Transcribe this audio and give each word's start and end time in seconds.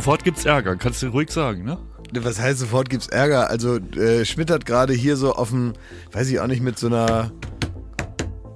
Sofort 0.00 0.24
gibt's 0.24 0.46
Ärger, 0.46 0.76
kannst 0.76 1.02
du 1.02 1.08
ruhig 1.08 1.30
sagen, 1.30 1.62
ne? 1.62 1.76
Was 2.14 2.40
heißt 2.40 2.60
sofort 2.60 2.88
gibt's 2.88 3.08
Ärger? 3.08 3.50
Also 3.50 3.76
äh, 3.76 4.24
Schmidt 4.24 4.50
hat 4.50 4.64
gerade 4.64 4.94
hier 4.94 5.18
so 5.18 5.34
dem, 5.50 5.74
weiß 6.12 6.30
ich 6.30 6.40
auch 6.40 6.46
nicht, 6.46 6.62
mit 6.62 6.78
so 6.78 6.86
einer 6.86 7.30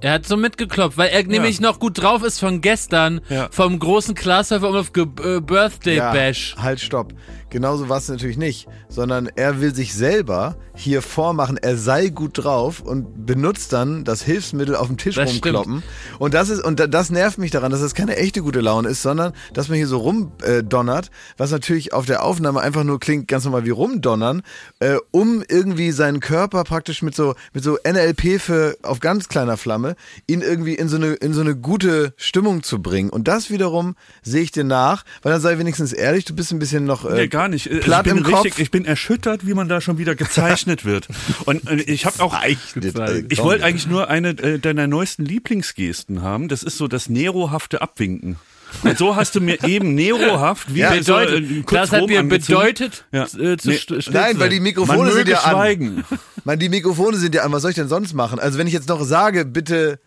Er 0.01 0.11
hat 0.13 0.25
so 0.27 0.37
mitgeklopft, 0.37 0.97
weil 0.97 1.09
er 1.09 1.23
nämlich 1.23 1.59
noch 1.61 1.79
gut 1.79 2.01
drauf 2.01 2.21
ist 2.21 2.39
von 2.39 2.61
gestern, 2.61 3.21
Ja. 3.29 3.47
vom 3.51 3.79
großen 3.79 4.13
Klaashofer 4.13 4.69
um 4.69 4.75
auf 4.75 4.93
Ge 4.93 5.05
äh, 5.23 5.39
Birthday 5.41 5.95
Ja, 5.97 6.11
Bash. 6.11 6.55
Halt, 6.59 6.79
stopp. 6.79 7.13
Genauso 7.49 7.87
war 7.87 7.97
es 7.99 8.09
natürlich 8.09 8.37
nicht, 8.37 8.67
sondern 8.89 9.29
er 9.35 9.61
will 9.61 9.73
sich 9.73 9.93
selber 9.93 10.57
hier 10.75 11.01
vormachen, 11.01 11.55
er 11.57 11.77
sei 11.77 12.09
gut 12.09 12.43
drauf 12.43 12.81
und 12.81 13.25
benutzt 13.25 13.71
dann 13.71 14.03
das 14.03 14.21
Hilfsmittel 14.23 14.75
auf 14.75 14.87
dem 14.87 14.97
Tisch 14.97 15.15
Das 15.15 15.29
rumkloppen. 15.31 15.81
Und 16.19 16.33
das 16.33 16.49
ist 16.49 16.61
und 16.65 16.81
da- 16.81 16.87
das 16.87 17.09
nervt 17.11 17.37
mich 17.37 17.51
daran, 17.51 17.71
dass 17.71 17.79
das 17.79 17.93
keine 17.95 18.17
echte 18.17 18.41
gute 18.41 18.59
Laune 18.59 18.89
ist, 18.89 19.01
sondern 19.01 19.31
dass 19.53 19.69
man 19.69 19.77
hier 19.77 19.87
so 19.87 19.99
rumdonnert, 19.99 21.05
äh, 21.07 21.09
was 21.37 21.51
natürlich 21.51 21.93
auf 21.93 22.05
der 22.05 22.23
Aufnahme 22.23 22.59
einfach 22.59 22.83
nur 22.83 22.99
klingt 22.99 23.29
ganz 23.29 23.45
normal 23.45 23.63
wie 23.65 23.69
rumdonnern, 23.69 24.41
äh, 24.79 24.97
um 25.11 25.41
irgendwie 25.47 25.91
seinen 25.91 26.19
Körper 26.19 26.65
praktisch 26.65 27.01
mit 27.01 27.15
so 27.15 27.35
mit 27.53 27.63
so 27.63 27.77
NLP 27.85 28.37
für 28.41 28.75
auf 28.83 28.99
ganz 28.99 29.29
kleiner 29.29 29.55
Flamme 29.55 29.94
ihn 30.27 30.41
irgendwie 30.41 30.75
in 30.75 30.89
so 30.89 30.97
eine 30.97 31.13
in 31.13 31.33
so 31.33 31.41
eine 31.41 31.55
gute 31.55 32.13
Stimmung 32.17 32.63
zu 32.63 32.81
bringen. 32.81 33.09
Und 33.09 33.27
das 33.27 33.49
wiederum 33.49 33.95
sehe 34.23 34.41
ich 34.41 34.51
dir 34.51 34.63
nach, 34.63 35.03
weil 35.21 35.31
dann 35.31 35.41
sei 35.41 35.57
wenigstens 35.57 35.93
ehrlich, 35.93 36.25
du 36.25 36.35
bist 36.35 36.51
ein 36.51 36.59
bisschen 36.59 36.85
noch 36.85 37.05
äh, 37.05 37.13
Nee, 37.13 37.27
gar 37.27 37.47
nicht. 37.47 37.69
Also 37.69 37.81
platt 37.81 38.05
ich 38.05 38.13
bin 38.13 38.23
im 38.23 38.31
Kopf. 38.31 38.45
richtig, 38.45 38.61
ich 38.61 38.71
bin 38.71 38.85
erschüttert, 38.85 39.45
wie 39.45 39.53
man 39.53 39.67
da 39.69 39.81
schon 39.81 39.97
wieder 39.97 40.15
gezeichnet 40.15 40.85
wird. 40.85 41.07
Und 41.45 41.69
äh, 41.69 41.75
ich 41.75 42.05
habe 42.05 42.21
auch 42.23 42.35
Gezeichnet, 42.73 42.97
äh, 42.97 43.23
Ich 43.29 43.41
wollte 43.41 43.63
eigentlich 43.63 43.87
nur 43.87 44.09
eine 44.09 44.29
äh, 44.29 44.59
deiner 44.59 44.87
neuesten 44.87 45.25
Lieblingsgesten 45.25 46.21
haben. 46.21 46.47
Das 46.47 46.63
ist 46.63 46.77
so 46.77 46.87
das 46.87 47.09
nerohafte 47.09 47.81
Abwinken. 47.81 48.37
Und 48.83 48.97
so 48.97 49.15
hast 49.15 49.35
du 49.35 49.41
mir 49.41 49.63
eben 49.63 49.95
nerohaft 49.95 50.73
wie 50.73 50.79
Ja, 50.79 50.89
so, 51.01 51.17
äh, 51.17 51.25
Bedeutet, 51.25 51.65
kurz 51.65 51.81
das 51.89 51.91
hat 51.91 52.07
mir 52.07 52.23
bedeutet, 52.23 53.05
Ja. 53.11 53.23
äh, 53.23 53.57
zu 53.57 53.69
Nee, 53.69 53.79
Nein, 54.11 54.39
weil 54.39 54.49
die. 54.49 54.59
Mikrofone 54.59 54.97
Man 55.03 55.11
sind 55.13 55.27
ja 55.27 55.39
an. 55.39 55.51
schweigen. 55.51 56.03
Man, 56.43 56.59
die 56.59 56.69
Mikrofone 56.69 57.17
sind 57.17 57.33
ja 57.35 57.43
an. 57.43 57.51
Was 57.51 57.61
soll 57.63 57.71
ich 57.71 57.75
denn 57.75 57.87
sonst 57.87 58.13
machen? 58.13 58.39
Also 58.39 58.57
wenn 58.59 58.67
ich 58.67 58.73
jetzt 58.73 58.89
noch 58.89 59.03
sage, 59.03 59.45
bitte, 59.45 59.99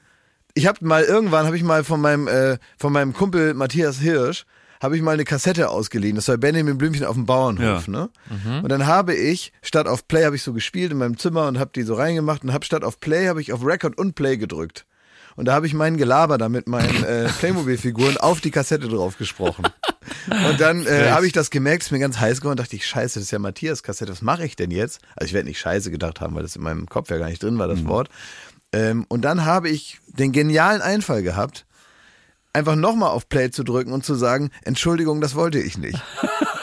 ich 0.55 0.67
habe 0.67 0.85
mal 0.85 1.03
irgendwann 1.05 1.47
habe 1.47 1.57
ich 1.57 1.63
mal 1.65 1.83
von 1.85 2.01
meinem 2.01 2.29
äh, 2.29 2.59
von 2.79 2.93
meinem 2.93 3.13
Kumpel 3.13 3.55
Matthias 3.55 3.99
Hirsch 3.99 4.45
habe 4.81 4.97
ich 4.97 5.03
mal 5.03 5.13
eine 5.15 5.25
Kassette 5.25 5.71
ausgeliehen. 5.71 6.15
Das 6.15 6.29
war 6.29 6.37
Benjamin 6.37 6.79
Blümchen 6.79 7.05
auf 7.05 7.15
dem 7.17 7.27
Bauernhof, 7.27 7.89
Ja. 7.89 7.93
ne? 7.93 8.11
Und 8.63 8.69
dann 8.69 8.87
habe 8.87 9.13
ich 9.13 9.53
statt 9.61 9.89
auf 9.89 10.07
Play 10.07 10.25
habe 10.25 10.37
ich 10.37 10.43
so 10.45 10.53
gespielt 10.53 10.93
in 10.93 10.99
meinem 10.99 11.19
Zimmer 11.19 11.49
und 11.49 11.59
habe 11.59 11.73
die 11.75 11.83
so 11.83 11.95
reingemacht 11.95 12.45
und 12.45 12.53
habe 12.53 12.65
statt 12.65 12.85
auf 12.85 13.01
Play 13.01 13.27
habe 13.27 13.41
ich 13.41 13.53
auf 13.53 13.65
Record 13.67 13.99
und 13.99 14.15
Play 14.15 14.37
gedrückt. 14.37 14.87
Und 15.39 15.45
da 15.45 15.55
habe 15.55 15.69
ich 15.69 15.73
mein 15.73 15.97
Gelaber 15.97 16.37
da 16.37 16.49
mit 16.49 16.67
meinen 16.67 17.05
äh, 17.05 17.29
Playmobil-Figuren 17.29 18.17
auf 18.21 18.41
die 18.41 18.51
Kassette 18.51 18.89
drauf 18.89 19.19
gesprochen. 19.19 19.67
Und 20.49 20.61
dann 20.61 20.85
äh, 20.85 21.11
habe 21.11 21.29
ich 21.29 21.33
das 21.33 21.51
gemerkt, 21.51 21.85
ist 21.85 21.93
mir 21.93 22.01
ganz 22.01 22.19
heiß 22.19 22.41
geworden, 22.41 22.57
dachte 22.57 22.75
ich, 22.75 22.85
scheiße, 22.85 23.21
das 23.21 23.27
ist 23.27 23.31
ja 23.31 23.39
Matthias 23.39 23.85
Kassette, 23.85 24.11
was 24.11 24.21
mache 24.21 24.45
ich 24.45 24.57
denn 24.57 24.73
jetzt? 24.73 25.01
Also 25.15 25.27
ich 25.27 25.35
werde 25.35 25.47
nicht 25.47 25.61
scheiße 25.61 25.93
gedacht 25.93 26.21
haben, 26.21 26.35
weil 26.35 26.43
das 26.43 26.57
in 26.57 26.63
meinem 26.63 26.89
Kopf 26.89 27.09
ja 27.11 27.19
gar 27.19 27.29
nicht 27.29 27.41
drin 27.41 27.57
war, 27.57 27.69
das 27.69 27.87
Wort. 27.87 28.09
Ähm, 28.73 29.07
und 29.09 29.23
dann 29.23 29.45
habe 29.45 29.69
ich 29.69 30.01
den 30.09 30.33
genialen 30.33 30.83
Einfall 30.83 31.23
gehabt, 31.23 31.67
einfach 32.53 32.75
nochmal 32.75 33.11
auf 33.11 33.29
Play 33.29 33.53
zu 33.53 33.63
drücken 33.63 33.93
und 33.93 34.05
zu 34.05 34.17
sagen, 34.17 34.51
Entschuldigung, 34.65 35.21
das 35.21 35.37
wollte 35.37 35.61
ich 35.61 35.79
nicht. 35.79 36.03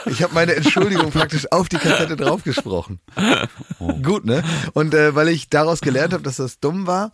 Ich 0.04 0.22
habe 0.22 0.34
meine 0.34 0.54
Entschuldigung 0.54 1.12
praktisch 1.12 1.50
auf 1.50 1.70
die 1.70 1.78
Kassette 1.78 2.14
draufgesprochen. 2.16 3.00
Gut, 4.02 4.26
ne? 4.26 4.42
Und 4.74 4.92
äh, 4.92 5.14
weil 5.14 5.28
ich 5.28 5.48
daraus 5.48 5.80
gelernt 5.80 6.12
habe, 6.12 6.22
dass 6.22 6.36
das 6.36 6.60
dumm 6.60 6.86
war, 6.86 7.12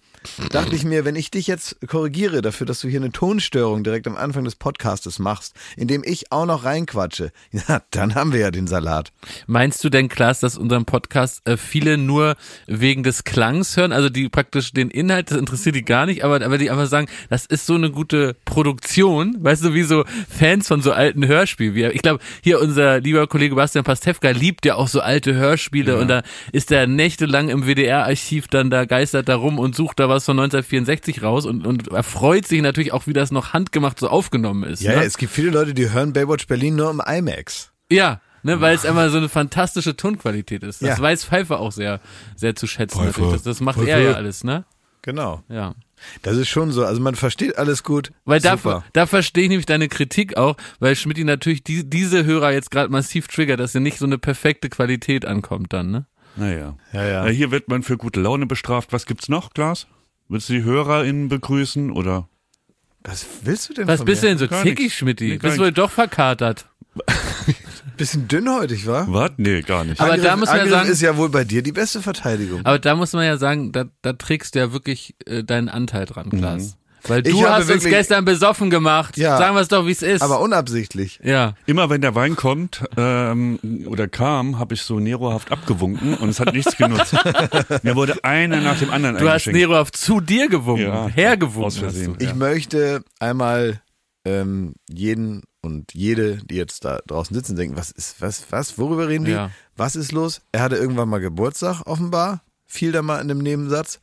dachte 0.51 0.75
ich 0.75 0.85
mir, 0.85 1.05
wenn 1.05 1.17
ich 1.17 1.31
dich 1.31 1.47
jetzt 1.47 1.77
korrigiere 1.87 2.43
dafür, 2.43 2.67
dass 2.67 2.81
du 2.81 2.89
hier 2.89 3.01
eine 3.01 3.13
Tonstörung 3.13 3.85
direkt 3.85 4.07
am 4.07 4.17
Anfang 4.17 4.45
des 4.45 4.57
Podcastes 4.57 5.19
machst, 5.19 5.55
indem 5.77 6.03
ich 6.05 6.33
auch 6.33 6.47
noch 6.47 6.65
reinquatsche, 6.65 7.33
ja, 7.53 7.83
dann 7.91 8.15
haben 8.15 8.33
wir 8.33 8.41
ja 8.41 8.51
den 8.51 8.67
Salat. 8.67 9.13
Meinst 9.47 9.83
du 9.85 9.91
denn, 9.91 10.09
Klaas, 10.09 10.41
dass 10.41 10.57
unseren 10.57 10.85
Podcast 10.85 11.47
äh, 11.49 11.57
viele 11.57 11.99
nur 11.99 12.37
wegen 12.67 13.03
des 13.03 13.25
Klangs 13.25 13.77
hören, 13.77 13.93
also 13.93 14.09
die 14.09 14.29
praktisch 14.29 14.73
den 14.73 14.91
Inhalt, 14.91 15.31
das 15.31 15.39
interessiert 15.39 15.75
die 15.75 15.85
gar 15.85 16.07
nicht, 16.07 16.25
aber, 16.25 16.45
aber 16.45 16.59
die 16.59 16.71
einfach 16.71 16.87
sagen, 16.87 17.09
das 17.29 17.47
ist 17.47 17.67
so 17.67 17.75
eine 17.75 17.91
gute 17.91 18.37
Produktion, 18.45 19.37
weißt 19.41 19.65
du, 19.65 19.75
wie 19.75 19.83
so 19.83 20.05
Fans 20.29 20.69
von 20.69 20.83
so 20.83 20.93
alten 20.93 21.27
Hörspielen. 21.27 21.75
Wie, 21.75 21.85
ich 21.87 22.03
glaube, 22.03 22.23
hier 22.43 22.61
unser 22.61 23.01
lieber 23.01 23.27
Kollege 23.27 23.55
Bastian 23.55 23.85
Pastewka 23.85 24.31
liebt 24.31 24.65
ja 24.67 24.77
auch 24.77 24.89
so 24.89 25.01
alte 25.01 25.35
Hörspiele 25.35 25.99
und 25.99 26.09
da 26.09 26.23
ist 26.53 26.71
er 26.71 26.87
nächtelang 26.87 27.49
im 27.49 27.67
WDR-Archiv 27.67 28.49
dann 28.49 28.71
da 28.71 28.85
geistert 28.85 29.29
da 29.29 29.37
rum 29.37 29.59
und 29.59 29.75
sucht 29.75 30.01
da 30.01 30.09
was 30.15 30.25
von 30.25 30.39
1964 30.39 31.23
raus 31.23 31.47
und, 31.47 31.67
und 31.67 31.89
erfreut 31.89 32.47
sich 32.47 32.63
natürlich 32.63 32.93
auch, 32.93 33.07
wie 33.07 33.13
das 33.13 33.31
noch 33.31 33.53
handgemacht 33.53 33.99
so 33.99 34.09
aufgenommen 34.09 34.65
ist. 34.65 34.83
Ja, 34.83 34.93
ne? 34.93 34.97
ja, 34.99 35.03
es 35.03 35.19
gibt 35.19 35.33
viele 35.33 35.51
Leute, 35.51 35.75
die 35.75 35.91
hören 35.91 36.13
Baywatch 36.13 36.47
Berlin 36.47 36.77
nur 36.77 36.91
im 36.91 37.01
IMAX. 37.05 37.73
Ja, 37.91 38.21
ne, 38.43 38.61
weil 38.61 38.75
es 38.75 38.87
einfach 38.87 39.11
so 39.11 39.19
eine 39.19 39.29
fantastische 39.29 39.97
Tonqualität 39.97 40.63
ist. 40.63 40.83
Das 40.83 40.99
Ja. 40.99 41.03
weiß 41.03 41.25
Pfeiffer 41.25 41.61
auch 41.61 41.73
sehr, 41.73 42.01
sehr 42.37 42.55
zu 42.55 42.67
schätzen. 42.67 42.99
Pfeiffer. 42.99 43.21
natürlich. 43.21 43.33
Das, 43.33 43.43
das 43.43 43.61
macht 43.61 43.79
Pfeiffer. 43.79 43.91
er 43.91 44.01
ja 44.01 44.13
alles, 44.15 44.45
ne? 44.45 44.65
Genau. 45.03 45.43
Ja. 45.49 45.75
Das 46.23 46.37
ist 46.37 46.49
schon 46.49 46.71
so. 46.73 46.85
Also 46.85 47.01
man 47.01 47.15
versteht 47.15 47.59
alles 47.59 47.83
gut. 47.83 48.13
Weil 48.25 48.41
da, 48.41 48.57
Super. 48.57 48.85
da 48.93 49.07
verstehe 49.07 49.45
ich 49.45 49.49
nämlich 49.51 49.67
deine 49.67 49.89
Kritik 49.89 50.37
auch, 50.37 50.57
weil 50.81 50.97
Schmidt 50.97 51.19
natürlich 51.25 51.63
die, 51.65 51.89
diese 51.89 52.25
Hörer 52.25 52.53
jetzt 52.53 52.71
gerade 52.71 52.91
massiv 52.91 53.29
triggert, 53.29 53.61
dass 53.61 53.73
ja 53.75 53.81
nicht 53.81 53.99
so 53.99 54.07
eine 54.07 54.19
perfekte 54.19 54.69
Qualität 54.69 55.25
ankommt 55.25 55.73
dann, 55.73 55.91
ne? 55.91 56.07
Naja. 56.37 56.77
Ja, 56.93 57.05
ja. 57.07 57.27
Äh, 57.27 57.35
Hier 57.35 57.51
wird 57.51 57.69
man 57.69 57.83
für 57.83 57.97
gute 57.97 58.21
Laune 58.21 58.47
bestraft. 58.47 58.93
Was 58.93 59.07
gibt's 59.07 59.29
noch, 59.29 59.53
Klaas? 59.53 59.87
Willst 60.29 60.49
du 60.49 60.55
die 60.55 60.63
HörerInnen 60.65 61.29
begrüßen 61.29 61.91
oder? 61.91 62.29
Was 63.05 63.27
willst 63.43 63.69
du 63.69 63.75
denn 63.75 63.89
Was 63.89 63.99
von 63.99 64.07
bist 64.07 64.23
du 64.23 64.29
denn 64.29 64.39
so 64.39 64.49
Gar 64.49 64.63
zickig. 64.63 64.95
Schmidti? 64.95 65.39
Bist 65.39 65.59
du 65.59 65.63
wohl 65.63 65.73
doch 65.73 65.91
verkatert? 65.91 66.67
Bisschen 67.97 68.29
dünnhäutig, 68.29 68.87
wa? 68.87 69.07
Was? 69.09 69.33
Nee, 69.37 69.61
gar 69.63 69.85
nicht. 69.85 70.01
Aber 70.01 70.17
da 70.17 70.37
muss 70.37 70.49
man 70.49 70.57
ja 70.57 70.63
Angriff 70.63 70.79
sagen- 70.79 70.91
ist 70.91 71.01
ja 71.03 71.17
wohl 71.17 71.29
bei 71.29 71.45
dir 71.45 71.63
die 71.63 71.73
beste 71.73 72.01
Verteidigung. 72.01 72.65
Aber 72.65 72.79
da 72.79 72.95
muss 72.95 73.13
man 73.13 73.25
ja 73.25 73.37
sagen, 73.37 73.73
da, 73.73 73.85
da 74.03 74.13
trägst 74.15 74.55
du 74.55 74.61
ja 74.61 74.73
wirklich 74.73 75.15
äh, 75.27 75.45
deinen 75.45 75.69
Anteil 75.69 76.07
dran, 76.07 76.31
Klaas. 76.31 76.77
Weil 77.09 77.23
du 77.23 77.45
hast 77.47 77.61
uns 77.63 77.69
wirklich- 77.69 77.93
gestern 77.93 78.25
besoffen 78.25 78.71
gemacht. 78.71 79.17
Ja. 79.17 79.37
Sagen 79.39 79.55
wir 79.57 79.61
es 79.61 79.69
doch, 79.69 79.87
wie 79.87 79.91
es 79.91 80.03
ist. 80.03 80.23
Aber 80.23 80.41
unabsichtlich. 80.41 81.19
ja. 81.25 81.55
Immer 81.67 81.91
wenn 81.91 82.01
der 82.01 82.15
Wein 82.15 82.37
kommt 82.37 82.85
ähm, 82.97 83.59
oder 83.87 84.07
kam, 84.09 84.59
habe 84.59 84.75
ich 84.75 84.83
so 84.83 85.01
nerohaft 85.01 85.51
abgewunken 85.51 86.15
und 86.15 86.29
es 86.29 86.39
hat 86.41 86.53
nichts 86.53 86.77
genutzt. 86.77 87.15
Mir 87.83 87.97
wurde 87.97 88.23
einer 88.25 88.61
nach 88.61 88.79
dem 88.79 88.91
anderen 88.91 89.17
Du 89.17 89.23
hast 89.29 89.47
eingeschenkt. 89.49 89.59
Nero 89.59 89.81
auf 89.81 89.91
zu 89.93 90.21
dir 90.21 90.49
gewunken, 90.49 90.85
Ja, 90.87 91.09
hergewunken. 91.09 91.65
aus 91.65 91.83
hast 91.83 91.97
du. 92.07 92.15
Ich 92.21 92.35
möchte 92.35 93.03
einmal 93.19 93.81
ähm, 94.25 94.75
jeden 94.89 95.43
und 95.61 95.95
jede, 95.95 96.39
die 96.45 96.57
jetzt 96.57 96.85
da 96.85 97.01
draußen 97.07 97.35
sitzen, 97.35 97.57
denken, 97.57 97.77
was 97.77 97.91
ist, 97.91 98.21
was, 98.21 98.45
was, 98.51 98.79
worüber 98.79 99.09
reden 99.09 99.25
die? 99.25 99.33
Ja. 99.33 99.51
Was 99.77 99.97
ist 99.97 100.13
los? 100.13 100.41
Er 100.53 100.61
hatte 100.63 100.77
irgendwann 100.77 101.09
mal 101.09 101.19
Geburtstag, 101.21 101.83
offenbar. 101.87 102.43
Fiel 102.67 102.93
da 102.93 103.03
mal 103.03 103.21
in 103.21 103.29
dem 103.29 103.39
Nebensatz. 103.39 104.01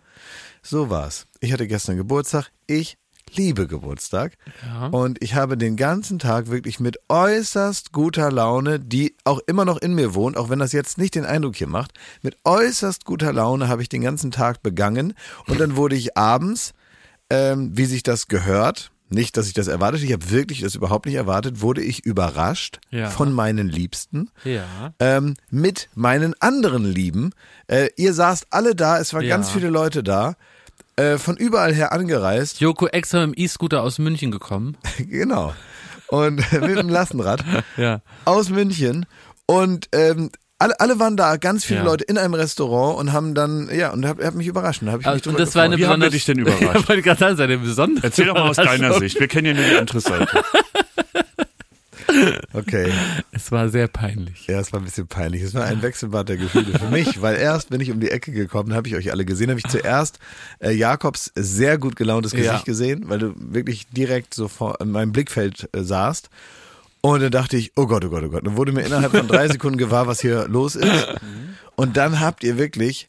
So 0.62 0.90
war's. 0.90 1.26
Ich 1.40 1.54
hatte 1.54 1.68
gestern 1.68 1.98
Geburtstag. 1.98 2.52
Ich 2.68 2.98
liebe 3.36 3.68
Geburtstag. 3.68 4.38
Ja. 4.66 4.88
Und 4.88 5.22
ich 5.24 5.36
habe 5.36 5.56
den 5.58 5.76
ganzen 5.78 6.18
Tag 6.20 6.50
wirklich 6.50 6.80
mit 6.80 6.98
äußerst 7.10 7.92
guter 7.92 8.32
Laune, 8.32 8.80
die 8.80 9.16
auch 9.24 9.40
immer 9.46 9.66
noch 9.66 9.78
in 9.78 9.94
mir 9.94 10.16
wohnt, 10.16 10.36
auch 10.36 10.50
wenn 10.50 10.60
das 10.60 10.72
jetzt 10.74 10.98
nicht 10.98 11.14
den 11.16 11.26
Eindruck 11.26 11.56
hier 11.56 11.68
macht, 11.68 11.92
mit 12.24 12.38
äußerst 12.44 13.06
guter 13.06 13.32
Laune 13.32 13.68
habe 13.68 13.82
ich 13.84 13.90
den 13.90 14.02
ganzen 14.02 14.32
Tag 14.32 14.64
begangen. 14.64 15.14
Und 15.48 15.60
dann 15.60 15.76
wurde 15.76 15.96
ich 15.96 16.18
abends, 16.18 16.74
ähm, 17.30 17.72
wie 17.78 17.86
sich 17.86 18.02
das 18.02 18.28
gehört, 18.28 18.92
nicht, 19.12 19.38
dass 19.38 19.48
ich 19.48 19.54
das 19.54 19.68
erwartet, 19.68 20.04
ich 20.04 20.14
habe 20.14 20.30
wirklich 20.30 20.62
das 20.62 20.76
überhaupt 20.76 21.08
nicht 21.08 21.16
erwartet, 21.16 21.62
wurde 21.62 21.82
ich 21.82 22.06
überrascht 22.06 22.80
Ja. 22.92 23.10
von 23.10 23.34
meinen 23.34 23.68
Liebsten 23.68 24.30
Ja. 24.44 24.94
ähm, 25.00 25.36
mit 25.50 25.90
meinen 25.96 26.34
anderen 26.42 26.84
Lieben. 26.86 27.32
Äh, 27.68 27.90
ihr 27.96 28.14
saßt 28.14 28.48
alle 28.52 28.76
da, 28.76 29.00
es 29.00 29.14
waren 29.14 29.24
Ja. 29.24 29.36
ganz 29.36 29.50
viele 29.50 29.70
Leute 29.70 30.04
da, 30.04 30.36
äh, 31.00 31.18
von 31.18 31.38
überall 31.38 31.74
her 31.74 31.92
angereist. 31.92 32.60
Joko 32.60 32.88
extra 32.88 33.26
mit 33.26 33.38
dem 33.38 33.44
E-Scooter 33.44 33.82
aus 33.82 34.00
München 34.00 34.32
gekommen. 34.32 34.78
genau. 34.98 35.54
Und 36.08 36.38
mit 36.52 36.78
dem 36.78 36.90
Lastenrad 36.90 37.44
Ja. 37.78 38.02
aus 38.26 38.50
München. 38.50 39.06
Und 39.46 39.88
ähm, 39.94 40.30
alle, 40.58 40.80
alle 40.80 41.00
waren 41.00 41.16
da, 41.16 41.38
ganz 41.38 41.64
viele 41.64 41.80
Ja. 41.80 41.86
Leute 41.86 42.04
in 42.04 42.18
einem 42.18 42.34
Restaurant 42.34 42.98
und 43.00 43.14
haben 43.14 43.34
dann, 43.34 43.70
ja, 43.74 43.92
und 43.92 44.06
hab, 44.06 44.22
hab 44.22 44.34
mich 44.36 44.48
überrascht. 44.48 44.82
Da 44.84 44.88
hab 44.92 45.00
ich 45.00 45.06
mich 45.06 45.14
Also, 45.14 45.30
und 45.30 45.40
das 45.40 45.56
war 45.56 45.64
eine 45.64 45.78
Wie 45.78 45.86
haben 45.88 46.02
wir 46.02 46.10
dich 46.10 46.26
denn 46.26 46.40
überrascht? 46.40 46.62
Ich 46.82 46.90
wollte 46.90 47.02
gerade 47.02 47.20
sagen, 47.20 47.38
seine 47.38 47.58
besondere. 47.60 48.06
Erzähl 48.08 48.26
doch 48.26 48.34
mal 48.34 48.50
aus 48.50 48.58
deiner 48.58 48.74
Überraschung. 48.76 49.00
Sicht. 49.00 49.20
Wir 49.20 49.28
kennen 49.28 49.46
ja 49.48 49.54
nur 49.54 49.64
die 49.64 49.78
andere 49.78 50.02
Seite. 50.02 50.28
Okay. 52.60 52.92
Es 53.32 53.52
war 53.52 53.70
sehr 53.70 53.88
peinlich. 53.88 54.48
Ja, 54.48 54.60
es 54.60 54.72
war 54.74 54.80
ein 54.80 54.86
bisschen 54.86 55.08
peinlich. 55.08 55.42
Es 55.42 55.54
war 55.54 55.66
ein 55.66 55.82
Wechselbad 55.82 56.30
der 56.30 56.38
Gefühle 56.38 56.78
für 56.78 56.90
mich, 56.90 57.22
weil 57.22 57.36
erst 57.38 57.70
bin 57.70 57.82
ich 57.82 57.92
um 57.92 58.00
die 58.00 58.12
Ecke 58.12 58.32
gekommen, 58.32 58.74
habe 58.74 58.88
ich 58.88 58.96
euch 58.96 59.12
alle 59.12 59.26
gesehen, 59.26 59.50
habe 59.50 59.60
ich 59.60 59.68
zuerst 59.68 60.20
äh, 60.60 60.72
Jakobs 60.72 61.32
sehr 61.36 61.78
gut 61.78 61.96
gelauntes 61.96 62.32
Gesicht 62.32 62.52
Ja. 62.54 62.62
gesehen, 62.64 63.06
weil 63.08 63.20
du 63.20 63.34
wirklich 63.38 63.88
direkt 63.88 64.34
so 64.34 64.48
vor 64.48 64.80
in 64.82 64.92
meinem 64.92 65.12
Blickfeld 65.12 65.70
äh, 65.74 65.82
saßt. 65.84 66.30
Und 67.02 67.22
dann 67.22 67.32
dachte 67.32 67.56
ich, 67.56 67.72
oh 67.78 67.88
Gott, 67.88 68.04
oh 68.04 68.10
Gott, 68.10 68.24
oh 68.26 68.30
Gott. 68.30 68.46
Dann 68.46 68.58
wurde 68.58 68.72
mir 68.74 68.82
innerhalb 68.82 69.12
von 69.16 69.28
drei 69.28 69.48
Sekunden 69.52 69.78
gewahr, 69.78 70.08
was 70.08 70.20
hier 70.20 70.48
los 70.50 70.76
ist. 70.76 71.08
Und 71.78 71.96
dann 71.96 72.20
habt 72.20 72.44
ihr 72.44 72.58
wirklich 72.58 73.08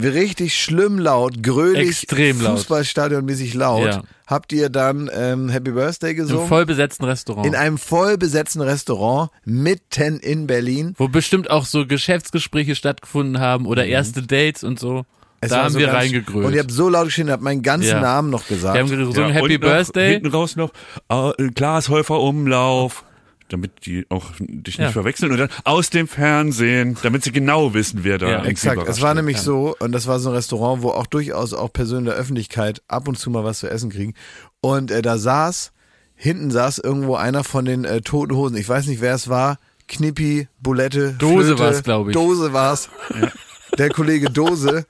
richtig 0.00 0.60
schlimm 0.60 0.98
laut, 0.98 1.42
grölig, 1.42 1.88
Extrem 1.88 2.40
laut. 2.40 2.58
Fußballstadionmäßig 2.58 3.54
laut, 3.54 3.86
Ja. 3.86 4.02
habt 4.26 4.52
ihr 4.52 4.68
dann 4.68 5.10
ähm, 5.14 5.48
Happy 5.48 5.70
Birthday 5.72 6.10
Im 6.10 6.16
gesungen. 6.18 6.48
voll 6.48 6.66
besetzten 6.66 7.04
Restaurant. 7.04 7.46
in 7.46 7.54
einem 7.54 7.78
voll 7.78 8.18
besetzten 8.18 8.60
Restaurant 8.60 9.30
mitten 9.44 10.18
in 10.18 10.46
Berlin. 10.46 10.94
wo 10.98 11.08
bestimmt 11.08 11.50
auch 11.50 11.64
so 11.64 11.86
Geschäftsgespräche 11.86 12.74
stattgefunden 12.74 13.40
haben 13.40 13.66
oder 13.66 13.86
erste 13.86 14.22
Dates 14.22 14.64
und 14.64 14.78
so. 14.78 14.92
Mhm. 14.98 15.02
Es 15.40 15.50
da 15.50 15.64
haben 15.64 15.72
so 15.74 15.78
wir 15.78 15.92
reingegrölt. 15.92 16.46
Und 16.46 16.54
ihr 16.54 16.60
habt 16.60 16.70
so 16.72 16.88
laut 16.88 17.04
geschrien, 17.06 17.28
ihr 17.28 17.32
habt 17.34 17.42
meinen 17.42 17.62
ganzen 17.62 17.88
Ja. 17.90 18.00
Namen 18.00 18.30
noch 18.30 18.48
gesagt. 18.48 18.74
wir 18.74 18.80
haben 18.80 18.88
gesungen 18.88 19.28
Ja, 19.28 19.34
Happy 19.34 19.54
und 19.56 19.60
noch 19.62 19.68
Birthday. 19.70 20.12
Hinten 20.14 20.28
raus 20.28 20.56
noch 20.56 20.72
äh, 21.10 21.48
Glashäufer 21.54 22.18
Umlauf, 22.20 23.04
damit 23.48 23.86
die 23.86 24.06
auch 24.08 24.32
dich 24.38 24.76
Ja. 24.76 24.84
nicht 24.84 24.92
verwechseln. 24.92 25.32
Und 25.32 25.38
dann 25.38 25.48
aus 25.64 25.90
dem 25.90 26.08
Fernsehen, 26.08 26.96
damit 27.02 27.24
sie 27.24 27.32
genau 27.32 27.74
wissen, 27.74 28.00
wer 28.02 28.18
da 28.18 28.28
Ja. 28.28 28.44
Exakt, 28.44 28.88
es 28.88 29.00
war 29.00 29.10
wird. 29.10 29.16
nämlich 29.16 29.40
so, 29.40 29.76
und 29.78 29.92
das 29.92 30.06
war 30.06 30.18
so 30.18 30.30
ein 30.30 30.34
Restaurant, 30.34 30.82
wo 30.82 30.90
auch 30.90 31.06
durchaus 31.06 31.52
auch 31.52 31.72
Personen 31.72 32.06
der 32.06 32.14
Öffentlichkeit 32.14 32.82
ab 32.88 33.08
und 33.08 33.18
zu 33.18 33.30
mal 33.30 33.44
was 33.44 33.60
zu 33.60 33.68
essen 33.70 33.90
kriegen. 33.90 34.14
Und 34.60 34.90
äh, 34.90 35.02
da 35.02 35.18
saß, 35.18 35.72
hinten 36.14 36.50
saß 36.50 36.78
irgendwo 36.78 37.14
einer 37.16 37.44
von 37.44 37.64
den 37.64 37.84
äh, 37.84 38.00
Toten 38.00 38.34
Hosen, 38.34 38.56
ich 38.56 38.68
weiß 38.68 38.86
nicht, 38.86 39.00
wer 39.00 39.14
es 39.14 39.28
war, 39.28 39.58
Knippi, 39.88 40.48
Bulette, 40.60 41.14
Dose 41.18 41.54
Flöte, 41.56 41.58
war's, 41.62 41.82
glaub 41.84 42.08
ich. 42.08 42.12
Dose 42.14 42.52
war's. 42.52 42.88
Der 43.78 43.90
Kollege 43.90 44.30
Dose, 44.30 44.86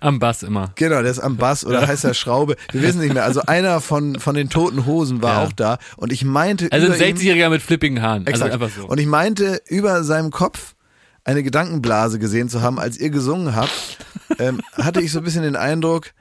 Am 0.00 0.18
Bass 0.18 0.42
immer. 0.42 0.72
genau, 0.74 1.00
der 1.02 1.10
ist 1.10 1.18
am 1.18 1.36
Bass 1.36 1.64
oder 1.64 1.86
heißt 1.86 2.04
er 2.04 2.14
Schraube, 2.14 2.56
wir 2.72 2.82
wissen 2.82 3.00
nicht 3.00 3.14
mehr. 3.14 3.24
Also 3.24 3.42
einer 3.46 3.80
von, 3.80 4.18
von 4.20 4.34
den 4.34 4.50
Toten 4.50 4.84
Hosen 4.86 5.22
war 5.22 5.42
Ja. 5.42 5.46
auch 5.48 5.52
da 5.52 5.78
und 5.96 6.12
ich 6.12 6.24
meinte 6.24 6.68
Also 6.70 6.86
ein 6.88 6.94
über 6.94 7.06
ihm, 7.06 7.16
60-Jähriger 7.16 7.48
mit 7.50 7.62
flippigen 7.62 8.02
Haaren. 8.02 8.26
Exakt. 8.26 8.52
Also 8.52 8.64
einfach 8.64 8.76
so. 8.82 8.86
Und 8.86 8.98
ich 8.98 9.06
meinte, 9.06 9.60
über 9.68 10.04
seinem 10.04 10.30
Kopf 10.30 10.74
eine 11.24 11.42
Gedankenblase 11.42 12.18
gesehen 12.18 12.48
zu 12.48 12.62
haben, 12.62 12.78
als 12.78 12.98
ihr 12.98 13.10
gesungen 13.10 13.54
habt, 13.56 13.98
ähm, 14.38 14.60
hatte 14.72 15.00
ich 15.00 15.12
so 15.12 15.18
ein 15.18 15.24
bisschen 15.24 15.42
den 15.42 15.56
Eindruck, 15.56 16.12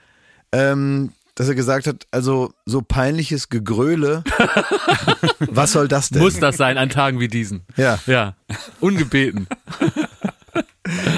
ähm, 0.51 1.11
dass 1.35 1.47
er 1.49 1.55
gesagt 1.55 1.87
hat, 1.87 2.07
also 2.11 2.51
so 2.65 2.81
peinliches 2.81 3.49
Gegröle, 3.49 4.23
was 5.51 5.71
soll 5.73 5.87
das 5.87 6.09
denn? 6.09 6.21
Muss 6.21 6.39
das 6.39 6.57
sein 6.57 6.77
an 6.77 6.89
Tagen 6.89 7.19
wie 7.19 7.27
diesen. 7.27 7.61
Ja, 7.75 7.99
Ja. 8.07 8.35
Ungebeten. 8.79 9.47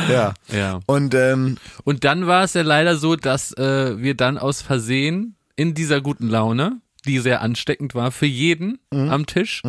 ja. 0.09 0.33
Ja. 0.51 0.79
Und 0.85 1.13
ähm, 1.15 1.57
Und 1.83 2.03
dann 2.03 2.27
war 2.27 2.43
es 2.43 2.53
ja 2.53 2.61
leider 2.61 2.97
so, 2.97 3.15
dass 3.15 3.51
äh, 3.53 3.97
wir 4.01 4.15
dann 4.15 4.37
aus 4.37 4.61
Versehen 4.61 5.35
in 5.55 5.73
dieser 5.73 6.01
guten 6.01 6.27
Laune, 6.29 6.77
die 7.05 7.19
sehr 7.19 7.41
ansteckend 7.41 7.95
war 7.95 8.11
für 8.11 8.25
jeden 8.25 8.79
Mhm. 8.91 9.09
am 9.09 9.25
Tisch, 9.25 9.61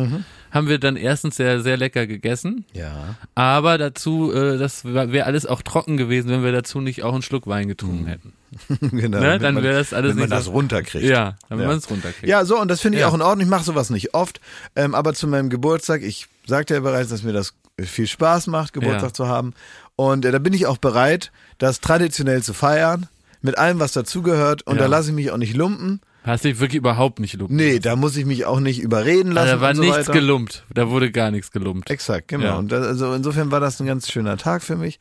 haben 0.51 0.67
wir 0.67 0.79
dann 0.79 0.95
erstens 0.97 1.37
sehr, 1.37 1.61
sehr 1.61 1.77
lecker 1.77 2.05
gegessen. 2.07 2.65
ja, 2.73 3.15
Aber 3.35 3.77
dazu, 3.77 4.33
äh, 4.33 4.57
das 4.57 4.83
wäre 4.83 5.25
alles 5.25 5.45
auch 5.45 5.61
trocken 5.61 5.95
gewesen, 5.95 6.29
wenn 6.29 6.43
wir 6.43 6.51
dazu 6.51 6.81
nicht 6.81 7.03
auch 7.03 7.13
einen 7.13 7.21
Schluck 7.21 7.47
Wein 7.47 7.67
getrunken 7.69 8.05
hätten. 8.07 8.33
genau. 8.91 9.19
Ne? 9.21 9.39
Dann 9.39 9.63
wäre 9.63 9.75
das 9.77 9.93
alles 9.93 10.11
wenn 10.15 10.19
man 10.21 10.29
das 10.29 10.45
so- 10.45 10.51
runterkriegt. 10.51 11.05
Ja, 11.05 11.35
damit 11.47 11.63
Ja. 11.63 11.69
man 11.69 11.77
es 11.77 11.89
runterkriegt. 11.89 12.27
Ja, 12.27 12.43
so, 12.43 12.59
und 12.59 12.67
das 12.69 12.81
finde 12.81 12.97
ich 12.97 13.01
Ja. 13.03 13.07
auch 13.07 13.13
in 13.13 13.21
Ordnung. 13.21 13.45
Ich 13.45 13.49
mache 13.49 13.63
sowas 13.63 13.89
nicht 13.91 14.13
oft. 14.13 14.41
Ähm, 14.75 14.93
aber 14.93 15.13
zu 15.13 15.27
meinem 15.27 15.49
Geburtstag, 15.49 16.01
ich 16.01 16.27
sagte 16.47 16.73
ja 16.73 16.79
bereits, 16.81 17.09
dass 17.09 17.23
mir 17.23 17.31
das 17.33 17.53
viel 17.81 18.07
Spaß 18.07 18.47
macht, 18.47 18.73
Geburtstag 18.73 19.11
Ja. 19.11 19.13
zu 19.13 19.27
haben. 19.27 19.53
Und 19.95 20.25
äh, 20.25 20.31
da 20.31 20.39
bin 20.39 20.53
ich 20.53 20.65
auch 20.65 20.77
bereit, 20.77 21.31
das 21.57 21.79
traditionell 21.81 22.41
zu 22.43 22.53
feiern, 22.53 23.07
mit 23.41 23.57
allem, 23.57 23.79
was 23.79 23.91
dazugehört. 23.93 24.63
Und 24.67 24.75
Ja. 24.75 24.81
da 24.83 24.87
lasse 24.87 25.09
ich 25.09 25.15
mich 25.15 25.31
auch 25.31 25.37
nicht 25.37 25.55
lumpen. 25.55 26.01
Hast 26.23 26.43
dich 26.45 26.59
wirklich 26.59 26.77
überhaupt 26.77 27.19
nicht 27.19 27.33
lumpen. 27.33 27.55
Nee, 27.55 27.79
da 27.79 27.95
muss 27.95 28.15
ich 28.15 28.25
mich 28.25 28.45
auch 28.45 28.59
nicht 28.59 28.79
überreden 28.79 29.31
lassen. 29.31 29.47
Also 29.49 29.55
da 29.55 29.61
war 29.61 29.69
und 29.71 29.75
so 29.77 29.81
nichts 29.81 29.97
weiter. 30.07 30.11
gelumpt. 30.13 30.65
Da 30.71 30.89
wurde 30.91 31.11
gar 31.11 31.31
nichts 31.31 31.49
gelumpt. 31.51 31.89
Exakt, 31.89 32.27
genau. 32.27 32.43
Ja. 32.45 32.55
Und 32.57 32.71
das, 32.71 32.85
also 32.85 33.13
insofern 33.13 33.49
war 33.49 33.59
das 33.59 33.79
ein 33.79 33.87
ganz 33.87 34.11
schöner 34.11 34.37
Tag 34.37 34.61
für 34.61 34.75
mich. 34.75 34.99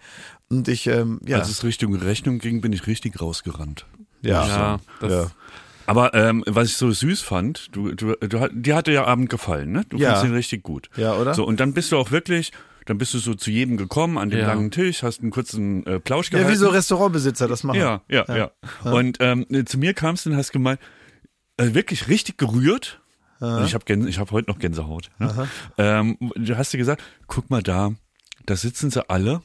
Und 0.49 0.67
ich, 0.69 0.87
ähm, 0.87 1.21
ja, 1.27 1.39
Als 1.39 1.51
es 1.51 1.63
Richtung 1.63 1.95
Rechnung 1.95 2.39
ging, 2.39 2.63
bin 2.63 2.73
ich 2.73 2.87
richtig 2.87 3.21
rausgerannt. 3.21 3.85
ja, 4.23 4.47
Ja, 4.47 4.81
das, 5.01 5.13
ja. 5.13 5.27
Aber 5.87 6.15
ähm, 6.15 6.43
was 6.47 6.69
ich 6.69 6.77
so 6.77 6.91
süß 6.91 7.21
fand, 7.21 7.69
du, 7.73 7.93
du, 7.95 8.15
du, 8.15 8.41
hat- 8.41 8.53
dir 8.55 8.75
hatte 8.77 8.93
ja 8.93 9.05
Abend 9.05 9.29
gefallen, 9.29 9.73
ne? 9.73 9.85
Du 9.89 9.99
Ja. 9.99 10.11
fandst 10.11 10.25
ihn 10.25 10.33
richtig 10.35 10.63
gut. 10.63 10.89
Ja, 10.97 11.15
oder? 11.17 11.35
So, 11.35 11.45
und 11.45 11.61
dann 11.61 11.75
bist 11.75 11.93
du 11.93 11.99
auch 11.99 12.11
wirklich, 12.13 12.53
dann 12.87 12.99
bist 12.99 13.15
du 13.15 13.19
so 13.19 13.35
zu 13.35 13.51
jedem 13.51 13.77
gekommen 13.77 14.19
an 14.19 14.31
dem 14.31 14.41
Ja. 14.41 14.47
langen 14.47 14.71
Tisch, 14.71 15.03
hast 15.03 15.21
einen 15.21 15.31
kurzen 15.31 15.85
äh, 15.87 16.01
Plausch 16.01 16.31
Ja, 16.31 16.39
gehalten. 16.39 16.53
wie 16.53 16.57
so 16.59 16.69
Restaurantbesitzer 16.69 17.49
das 17.49 17.65
machen. 17.65 17.81
Ja, 17.81 18.03
ja, 18.09 18.25
ja. 18.37 18.51
Und 18.91 19.19
ähm, 19.21 19.47
zu 19.67 19.79
mir 19.79 19.95
kamst 19.95 20.27
du 20.27 20.31
und 20.31 20.37
hast 20.37 20.53
gemeint, 20.53 20.81
äh, 21.57 21.75
wirklich 21.75 22.09
richtig 22.09 22.39
gerührt. 22.39 23.01
Und 23.41 23.65
ich 23.65 23.73
habe 23.75 23.85
ich 24.09 24.19
hab 24.19 24.31
heute 24.33 24.51
noch 24.51 24.59
Gänsehaut. 24.59 25.09
Ne? 25.19 25.49
Ähm, 25.79 26.19
du 26.37 26.59
hast 26.59 26.73
dir 26.75 26.79
gesagt, 26.79 27.03
guck 27.27 27.49
mal 27.49 27.63
da, 27.63 27.93
da 28.45 28.55
sitzen 28.55 28.91
sie 28.91 29.09
alle. 29.09 29.41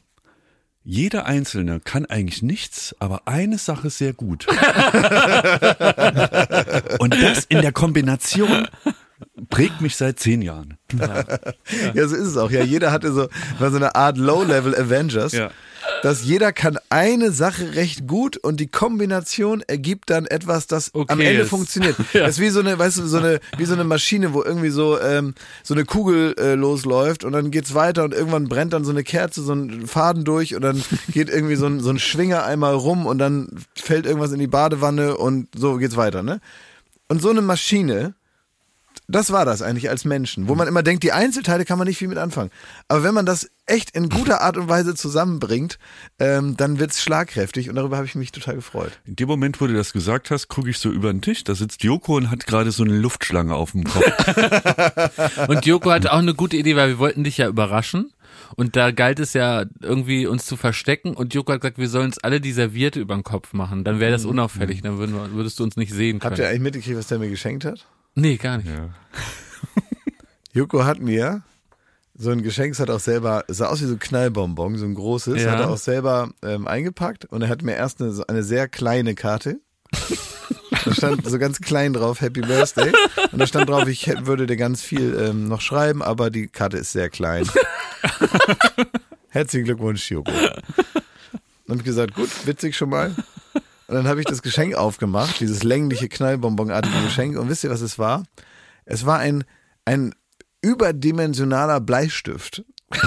Jeder 0.84 1.24
Einzelne 1.26 1.80
kann 1.80 2.04
eigentlich 2.06 2.42
nichts, 2.42 2.94
aber 3.00 3.26
eine 3.26 3.56
Sache 3.58 3.88
sehr 3.90 4.12
gut. 4.12 4.46
und 6.98 7.14
das 7.22 7.44
in 7.48 7.62
der 7.62 7.72
Kombination 7.72 8.68
prägt 9.50 9.80
mich 9.80 9.96
seit 9.96 10.18
zehn 10.20 10.42
Jahren. 10.42 10.76
Ja, 11.94 12.08
so 12.08 12.14
ist 12.16 12.26
es 12.26 12.36
auch. 12.36 12.50
Ja, 12.50 12.62
jeder 12.62 12.92
hatte 12.92 13.12
so, 13.12 13.28
war 13.58 13.70
so 13.70 13.76
eine 13.76 13.94
Art 13.94 14.18
Low-Level 14.18 14.74
Avengers. 14.74 15.32
Ja. 15.32 15.50
Dass 16.02 16.24
jeder 16.24 16.52
kann 16.52 16.78
eine 16.90 17.30
Sache 17.30 17.76
recht 17.76 18.08
gut 18.08 18.36
und 18.36 18.58
die 18.58 18.66
Kombination 18.66 19.62
ergibt 19.62 20.10
dann 20.10 20.26
etwas, 20.26 20.66
das 20.66 20.92
Okay 20.92 21.12
am 21.12 21.20
Ende 21.20 21.42
ist. 21.42 21.48
funktioniert. 21.48 21.96
Ja. 22.12 22.22
Das 22.26 22.36
ist 22.36 22.40
wie 22.40 22.48
so 22.48 22.60
eine, 22.60 22.78
weißt 22.78 22.98
du, 22.98 23.06
so 23.06 23.18
eine, 23.18 23.40
wie 23.56 23.64
so 23.64 23.74
eine 23.74 23.84
Maschine, 23.84 24.34
wo 24.34 24.42
irgendwie 24.42 24.70
so, 24.70 25.00
ähm, 25.00 25.34
so 25.62 25.74
eine 25.74 25.84
Kugel 25.84 26.34
äh, 26.38 26.54
losläuft 26.54 27.24
und 27.24 27.32
dann 27.32 27.50
geht's 27.50 27.74
weiter 27.74 28.04
und 28.04 28.14
irgendwann 28.14 28.48
brennt 28.48 28.72
dann 28.72 28.84
so 28.84 28.90
eine 28.90 29.04
Kerze, 29.04 29.42
so 29.42 29.52
ein 29.52 29.86
Faden 29.86 30.24
durch 30.24 30.54
und 30.54 30.62
dann 30.62 30.82
geht 31.08 31.28
irgendwie 31.30 31.56
so 31.56 31.66
ein, 31.66 31.80
so 31.80 31.90
ein 31.90 31.98
Schwinger 31.98 32.44
einmal 32.44 32.74
rum 32.74 33.06
und 33.06 33.18
dann 33.18 33.48
fällt 33.74 34.06
irgendwas 34.06 34.32
in 34.32 34.38
die 34.40 34.46
Badewanne 34.48 35.16
und 35.16 35.48
so 35.56 35.76
geht's 35.76 35.96
weiter, 35.96 36.22
ne? 36.22 36.40
Und 37.08 37.22
so 37.22 37.30
eine 37.30 37.42
Maschine, 37.42 38.14
das 39.08 39.30
war 39.30 39.44
das 39.44 39.62
eigentlich 39.62 39.88
als 39.88 40.04
Menschen, 40.04 40.48
wo 40.48 40.54
man 40.54 40.66
immer 40.66 40.82
denkt, 40.82 41.02
die 41.02 41.12
Einzelteile 41.12 41.64
kann 41.64 41.78
man 41.78 41.86
nicht 41.86 41.98
viel 41.98 42.08
mit 42.08 42.18
anfangen. 42.18 42.50
Aber 42.88 43.04
wenn 43.04 43.14
man 43.14 43.26
das 43.26 43.48
echt 43.66 43.90
in 43.90 44.08
guter 44.08 44.40
Art 44.40 44.56
und 44.56 44.68
Weise 44.68 44.94
zusammenbringt, 44.94 45.78
ähm, 46.18 46.56
dann 46.56 46.78
wird's 46.78 47.02
schlagkräftig 47.02 47.68
und 47.68 47.76
darüber 47.76 47.96
habe 47.96 48.06
ich 48.06 48.14
mich 48.14 48.32
total 48.32 48.56
gefreut. 48.56 48.92
In 49.04 49.16
dem 49.16 49.28
Moment, 49.28 49.60
wo 49.60 49.66
du 49.66 49.74
das 49.74 49.92
gesagt 49.92 50.30
hast, 50.30 50.48
gucke 50.48 50.70
ich 50.70 50.78
so 50.78 50.90
über 50.90 51.12
den 51.12 51.22
Tisch, 51.22 51.44
da 51.44 51.54
sitzt 51.54 51.82
Joko 51.84 52.16
und 52.16 52.30
hat 52.30 52.46
gerade 52.46 52.70
so 52.72 52.82
eine 52.82 52.96
Luftschlange 52.96 53.54
auf 53.54 53.72
dem 53.72 53.84
Kopf. 53.84 54.04
Und 55.48 55.66
Joko 55.66 55.90
hatte 55.90 56.12
auch 56.12 56.18
eine 56.18 56.34
gute 56.34 56.56
Idee, 56.56 56.76
weil 56.76 56.88
wir 56.88 56.98
wollten 56.98 57.24
dich 57.24 57.38
ja 57.38 57.48
überraschen. 57.48 58.12
Und 58.56 58.76
da 58.76 58.90
galt 58.90 59.18
es 59.18 59.32
ja 59.32 59.64
irgendwie 59.80 60.26
uns 60.26 60.46
zu 60.46 60.56
verstecken. 60.56 61.14
Und 61.14 61.34
Joko 61.34 61.52
hat 61.52 61.60
gesagt, 61.60 61.78
wir 61.78 61.88
sollen 61.88 62.06
uns 62.06 62.18
alle 62.18 62.40
die 62.40 62.52
Serviette 62.52 63.00
über 63.00 63.14
den 63.14 63.22
Kopf 63.22 63.52
machen. 63.52 63.84
Dann 63.84 64.00
wäre 64.00 64.12
das 64.12 64.24
unauffällig. 64.24 64.82
Dann 64.82 64.98
würden 64.98 65.14
wir, 65.14 65.32
würdest 65.32 65.58
du 65.58 65.64
uns 65.64 65.76
nicht 65.76 65.92
sehen 65.92 66.18
können. 66.18 66.30
Habt 66.30 66.38
ihr 66.38 66.48
eigentlich 66.48 66.60
mitgekriegt, 66.60 66.98
was 66.98 67.08
der 67.08 67.18
mir 67.18 67.30
geschenkt 67.30 67.64
hat? 67.64 67.86
Nee, 68.16 68.36
gar 68.36 68.56
nicht. 68.58 68.68
Joko 70.52 70.84
hat 70.84 71.00
mir 71.00 71.42
so 72.18 72.30
ein 72.30 72.42
Geschenk, 72.42 72.72
es 72.72 72.80
hat 72.80 72.88
auch 72.90 72.98
selber, 73.00 73.44
sah 73.48 73.66
aus 73.68 73.80
wie 73.82 73.84
so 73.86 73.92
ein 73.92 73.98
Knallbonbon, 73.98 74.76
so 74.78 74.84
ein 74.86 74.94
großes, 74.94 75.42
Ja. 75.42 75.52
hat 75.52 75.60
er 75.60 75.70
auch 75.70 75.76
selber 75.76 76.30
ähm, 76.42 76.66
eingepackt 76.66 77.26
und 77.26 77.42
er 77.42 77.48
hat 77.48 77.62
mir 77.62 77.74
erst 77.76 78.00
eine, 78.00 78.14
eine 78.26 78.42
sehr 78.42 78.68
kleine 78.68 79.14
Karte. 79.14 79.60
Da 80.84 80.94
stand 80.94 81.28
so 81.28 81.38
ganz 81.38 81.60
klein 81.60 81.92
drauf, 81.92 82.20
Happy 82.20 82.40
Birthday. 82.40 82.92
Und 83.32 83.38
da 83.38 83.46
stand 83.46 83.68
drauf, 83.68 83.86
ich 83.86 84.06
hätte- 84.06 84.26
würde 84.26 84.46
dir 84.46 84.56
ganz 84.56 84.82
viel 84.82 85.14
ähm, 85.18 85.46
noch 85.48 85.60
schreiben, 85.60 86.02
aber 86.02 86.30
die 86.30 86.46
Karte 86.48 86.78
ist 86.78 86.92
sehr 86.92 87.10
klein. 87.10 87.46
Herzlichen 89.28 89.64
Glückwunsch, 89.66 90.10
Joko. 90.10 90.30
Dann 90.30 90.52
habe 91.68 91.78
ich 91.78 91.84
gesagt, 91.84 92.14
gut, 92.14 92.30
witzig 92.46 92.76
schon 92.76 92.88
mal. 92.90 93.14
Und 93.88 93.94
dann 93.94 94.08
habe 94.08 94.20
ich 94.20 94.26
das 94.26 94.42
Geschenk 94.42 94.74
aufgemacht, 94.74 95.40
dieses 95.40 95.62
längliche, 95.62 96.08
knallbonbonartige 96.08 97.02
Geschenk. 97.02 97.38
Und 97.38 97.48
wisst 97.48 97.62
ihr, 97.64 97.70
was 97.70 97.80
es 97.80 97.98
war? 97.98 98.24
Es 98.84 99.06
war 99.06 99.18
ein, 99.18 99.44
ein 99.84 100.14
überdimensionaler 100.60 101.80
Bleistift. 101.80 102.64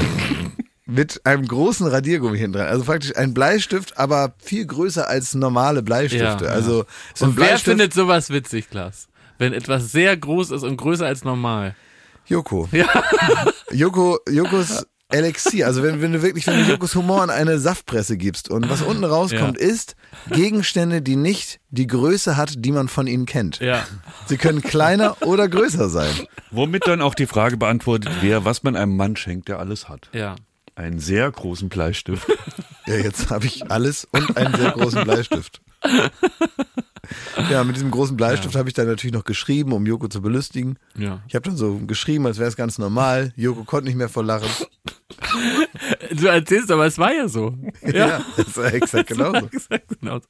Mit 0.85 1.23
einem 1.23 1.47
großen 1.47 1.85
Radiergummi 1.85 2.37
hinten 2.37 2.53
dran. 2.53 2.67
Also 2.67 2.83
praktisch 2.83 3.15
ein 3.15 3.33
Bleistift, 3.35 3.97
aber 3.99 4.33
viel 4.39 4.65
größer 4.65 5.07
als 5.07 5.35
normale 5.35 5.83
Bleistifte. 5.83 6.45
Ja, 6.45 6.49
ja. 6.49 6.49
also 6.49 6.85
so 7.13 7.25
Und 7.25 7.37
wer 7.37 7.45
Bleistift. 7.45 7.65
findet 7.65 7.93
sowas 7.93 8.31
witzig, 8.31 8.71
Klaas? 8.71 9.07
Wenn 9.37 9.53
etwas 9.53 9.91
sehr 9.91 10.17
groß 10.17 10.49
ist 10.51 10.63
und 10.63 10.77
größer 10.77 11.05
als 11.05 11.23
normal. 11.23 11.75
Joko. 12.25 12.67
Joko, 13.71 14.17
Jokos 14.27 14.85
Elixier. 15.09 15.65
Also 15.65 15.83
wenn, 15.83 16.01
wenn 16.01 16.13
du 16.13 16.21
wirklich, 16.21 16.45
wenn 16.47 16.59
du 16.59 16.71
Jokos 16.71 16.95
Humor 16.95 17.21
an 17.21 17.29
eine 17.29 17.59
Saftpresse 17.59 18.15
gibst 18.15 18.49
und 18.49 18.69
was 18.69 18.81
unten 18.81 19.03
rauskommt, 19.03 19.57
ist 19.57 19.95
Gegenstände, 20.29 21.01
die 21.01 21.15
nicht 21.15 21.59
die 21.69 21.87
Größe 21.87 22.37
hat, 22.37 22.53
die 22.57 22.71
man 22.71 22.87
von 22.87 23.07
ihnen 23.07 23.25
kennt. 23.25 23.59
Ja. 23.59 23.85
Sie 24.27 24.37
können 24.37 24.61
kleiner 24.61 25.17
oder 25.21 25.49
größer 25.49 25.89
sein. 25.89 26.13
Womit 26.51 26.87
dann 26.87 27.01
auch 27.01 27.15
die 27.15 27.25
Frage 27.25 27.57
beantwortet 27.57 28.21
wäre, 28.21 28.45
was 28.45 28.63
man 28.63 28.75
einem 28.75 28.95
Mann 28.95 29.15
schenkt, 29.15 29.49
der 29.49 29.59
alles 29.59 29.89
hat. 29.89 30.09
Ja. 30.13 30.35
Einen 30.75 30.99
sehr 30.99 31.29
großen 31.29 31.69
Bleistift. 31.69 32.27
Ja, 32.85 32.95
jetzt 32.95 33.29
habe 33.29 33.45
ich 33.45 33.69
alles 33.69 34.07
und 34.11 34.37
einen 34.37 34.55
sehr 34.55 34.71
großen 34.71 35.03
Bleistift. 35.03 35.61
Ja, 37.49 37.63
mit 37.63 37.75
diesem 37.75 37.91
großen 37.91 38.15
Bleistift 38.17 38.55
habe 38.55 38.69
ich 38.69 38.75
dann 38.75 38.87
natürlich 38.87 39.13
noch 39.13 39.23
geschrieben, 39.23 39.73
um 39.73 39.85
Joko 39.85 40.07
zu 40.07 40.21
belustigen. 40.21 40.77
Ja. 40.95 41.21
Ich 41.27 41.35
habe 41.35 41.43
dann 41.43 41.57
so 41.57 41.79
geschrieben, 41.79 42.25
als 42.25 42.37
wäre 42.37 42.49
es 42.49 42.55
ganz 42.55 42.77
normal. 42.77 43.33
Joko 43.35 43.63
konnte 43.63 43.87
nicht 43.87 43.95
mehr 43.97 44.09
vor 44.09 44.23
Lachen. 44.23 44.49
Du 46.11 46.27
erzählst, 46.27 46.71
aber 46.71 46.85
es 46.85 46.97
war 46.97 47.13
ja 47.13 47.27
so. 47.27 47.55
Ja, 47.85 48.21
das 48.37 48.57
war 48.57 48.73
exakt 48.73 49.09
genauso. 49.09 49.47
Exakt 49.51 49.99
genauso. 49.99 50.27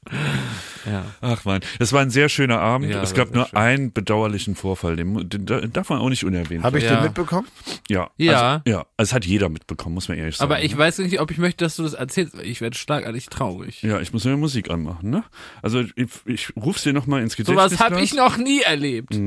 Ja. 0.85 1.05
Ach 1.21 1.45
man, 1.45 1.61
es 1.79 1.93
war 1.93 2.01
ein 2.01 2.09
sehr 2.09 2.29
schöner 2.29 2.59
Abend. 2.59 2.89
Ja, 2.91 3.01
es 3.01 3.13
gab 3.13 3.33
nur 3.33 3.45
schön. 3.47 3.57
einen 3.57 3.93
bedauerlichen 3.93 4.55
Vorfall, 4.55 4.95
den, 4.95 5.29
den, 5.29 5.45
den 5.45 5.73
darf 5.73 5.89
man 5.89 5.99
auch 5.99 6.09
nicht 6.09 6.23
unerwähnt 6.25 6.63
Habe 6.63 6.79
ich 6.79 6.83
Ja. 6.85 6.95
den 6.95 7.03
mitbekommen? 7.03 7.47
Ja. 7.89 8.09
Ja. 8.17 8.31
Also, 8.33 8.61
ja. 8.71 8.77
Also, 8.97 9.09
es 9.09 9.13
hat 9.13 9.25
jeder 9.25 9.49
mitbekommen, 9.49 9.95
muss 9.95 10.07
man 10.09 10.17
ehrlich 10.17 10.35
sagen. 10.37 10.51
Aber 10.51 10.61
ich 10.63 10.77
weiß 10.77 10.99
nicht, 10.99 11.19
ob 11.21 11.31
ich 11.31 11.37
möchte, 11.37 11.63
dass 11.65 11.75
du 11.75 11.83
das 11.83 11.93
erzählst. 11.93 12.35
Ich 12.41 12.61
werde 12.61 12.77
schlagartig 12.77 13.27
traurig. 13.27 13.81
Ja, 13.83 13.99
ich 13.99 14.11
muss 14.13 14.25
mir 14.25 14.35
Musik 14.37 14.69
anmachen, 14.69 15.09
ne? 15.09 15.23
Also 15.61 15.81
ich, 15.95 16.09
ich 16.25 16.53
ruf's 16.55 16.83
dir 16.83 16.93
nochmal 16.93 17.21
ins 17.21 17.35
Gedächtnis. 17.35 17.71
Sowas 17.71 17.79
habe 17.79 18.01
ich 18.01 18.13
noch 18.13 18.37
nie 18.37 18.61
erlebt. 18.61 19.17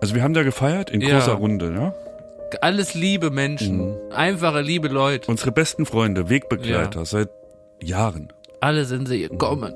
Also 0.00 0.14
wir 0.14 0.22
haben 0.22 0.34
da 0.34 0.42
gefeiert 0.42 0.90
in 0.90 1.00
Ja. 1.00 1.18
großer 1.18 1.32
Runde, 1.34 1.72
ja? 1.74 1.94
Alles 2.60 2.94
liebe 2.94 3.30
Menschen. 3.30 3.96
Einfache, 4.10 4.60
liebe 4.60 4.88
Leute. 4.88 5.30
Unsere 5.30 5.52
besten 5.52 5.86
Freunde, 5.86 6.28
Wegbegleiter, 6.28 7.00
Ja. 7.00 7.04
seit 7.04 7.30
Jahren. 7.82 8.32
Alle 8.60 8.84
sind 8.84 9.08
sie 9.08 9.22
gekommen. 9.28 9.74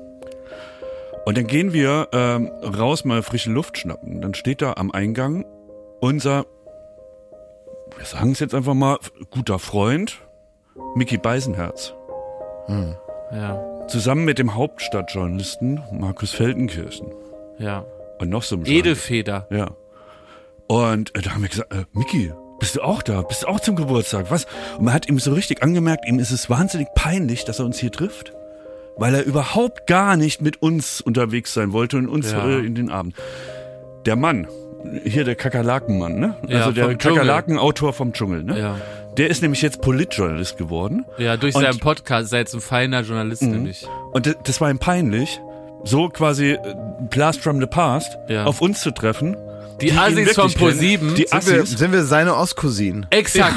Und 1.25 1.37
dann 1.37 1.47
gehen 1.47 1.73
wir 1.73 2.07
ähm, 2.13 2.49
raus, 2.63 3.03
mal 3.03 3.21
frische 3.23 3.51
Luft 3.51 3.77
schnappen. 3.77 4.21
Dann 4.21 4.33
steht 4.33 4.61
da 4.61 4.73
am 4.73 4.91
Eingang 4.91 5.45
unser, 5.99 6.45
wir 7.97 8.05
sagen 8.05 8.31
es 8.31 8.39
jetzt 8.39 8.53
einfach 8.55 8.73
mal, 8.73 8.97
guter 9.31 9.59
Freund, 9.59 10.19
Mickey 10.95 11.17
Beisenherz. 11.17 11.93
Ja, 13.31 13.63
Zusammen 13.87 14.25
mit 14.25 14.39
dem 14.39 14.55
Hauptstadtjournalisten 14.55 15.81
Markus 15.91 16.31
Feldenkirchen. 16.31 17.07
ja. 17.59 17.85
Und 18.19 18.29
noch 18.29 18.41
so 18.41 18.55
einem 18.55 18.65
Edelfeder. 18.65 19.45
Ja. 19.51 19.69
Und 20.67 21.15
äh, 21.15 21.21
da 21.21 21.31
haben 21.35 21.43
wir 21.43 21.49
gesagt, 21.49 21.71
äh, 21.71 21.83
Miki, 21.93 22.33
bist 22.59 22.75
du 22.75 22.81
auch 22.81 23.01
da? 23.01 23.21
Bist 23.21 23.43
du 23.43 23.47
auch 23.47 23.59
zum 23.59 23.75
Geburtstag? 23.75 24.27
Was? 24.29 24.45
Und 24.77 24.85
man 24.85 24.93
hat 24.93 25.07
ihm 25.07 25.19
so 25.19 25.33
richtig 25.33 25.63
angemerkt, 25.63 26.07
ihm 26.07 26.19
ist 26.19 26.31
es 26.31 26.49
wahnsinnig 26.49 26.87
peinlich, 26.95 27.45
dass 27.45 27.59
er 27.59 27.65
uns 27.65 27.77
hier 27.79 27.91
trifft. 27.91 28.33
Weil 28.95 29.13
er 29.13 29.23
überhaupt 29.23 29.85
gar 29.85 30.17
nicht 30.17 30.41
mit 30.41 30.61
uns 30.61 31.01
unterwegs 31.01 31.53
sein 31.53 31.71
wollte 31.71 31.97
und 31.97 32.07
uns 32.09 32.31
Ja. 32.31 32.47
äh, 32.47 32.65
in 32.65 32.73
den 32.73 32.89
Abend. 32.89 33.15
Der 34.07 34.15
Mann, 34.15 34.47
hier 35.03 35.23
der 35.23 35.35
Kakerlakenmann, 35.35 36.19
ne? 36.19 36.35
Ja, 36.47 36.59
also 36.59 36.71
der. 36.71 36.95
Kakerlakenautor 36.95 37.93
vom 37.93 38.13
Dschungel, 38.13 38.43
ne? 38.43 38.59
Ja. 38.59 38.75
Der 39.17 39.29
ist 39.29 39.41
nämlich 39.41 39.61
jetzt 39.61 39.81
Politjournalist 39.81 40.57
geworden. 40.57 41.05
Ja, 41.17 41.37
durch 41.37 41.53
Und- 41.55 41.61
seinen 41.63 41.79
Podcast 41.79 42.33
er 42.33 42.39
jetzt 42.39 42.53
ein 42.55 42.61
feiner 42.61 43.01
Journalist, 43.01 43.41
nämlich. 43.43 43.87
Und 44.13 44.35
das 44.43 44.61
war 44.61 44.69
ihm 44.71 44.79
peinlich, 44.79 45.39
so 45.83 46.09
quasi 46.09 46.51
äh, 46.53 46.59
Blast 47.09 47.41
from 47.41 47.59
the 47.59 47.67
Past 47.67 48.17
Ja. 48.29 48.45
auf 48.45 48.61
uns 48.61 48.81
zu 48.81 48.91
treffen. 48.91 49.35
Die 49.81 49.89
ihn 49.89 49.97
Assis 49.97 50.33
von. 50.33 50.51
ProSieben. 50.53 51.15
Die 51.15 51.27
Sind 51.27 51.47
wir, 51.47 51.61
Assis. 51.61 51.77
sind 51.77 51.91
wir 51.91 52.03
seine 52.03 52.35
Ostcousinen? 52.35 53.05
Exakt. 53.11 53.55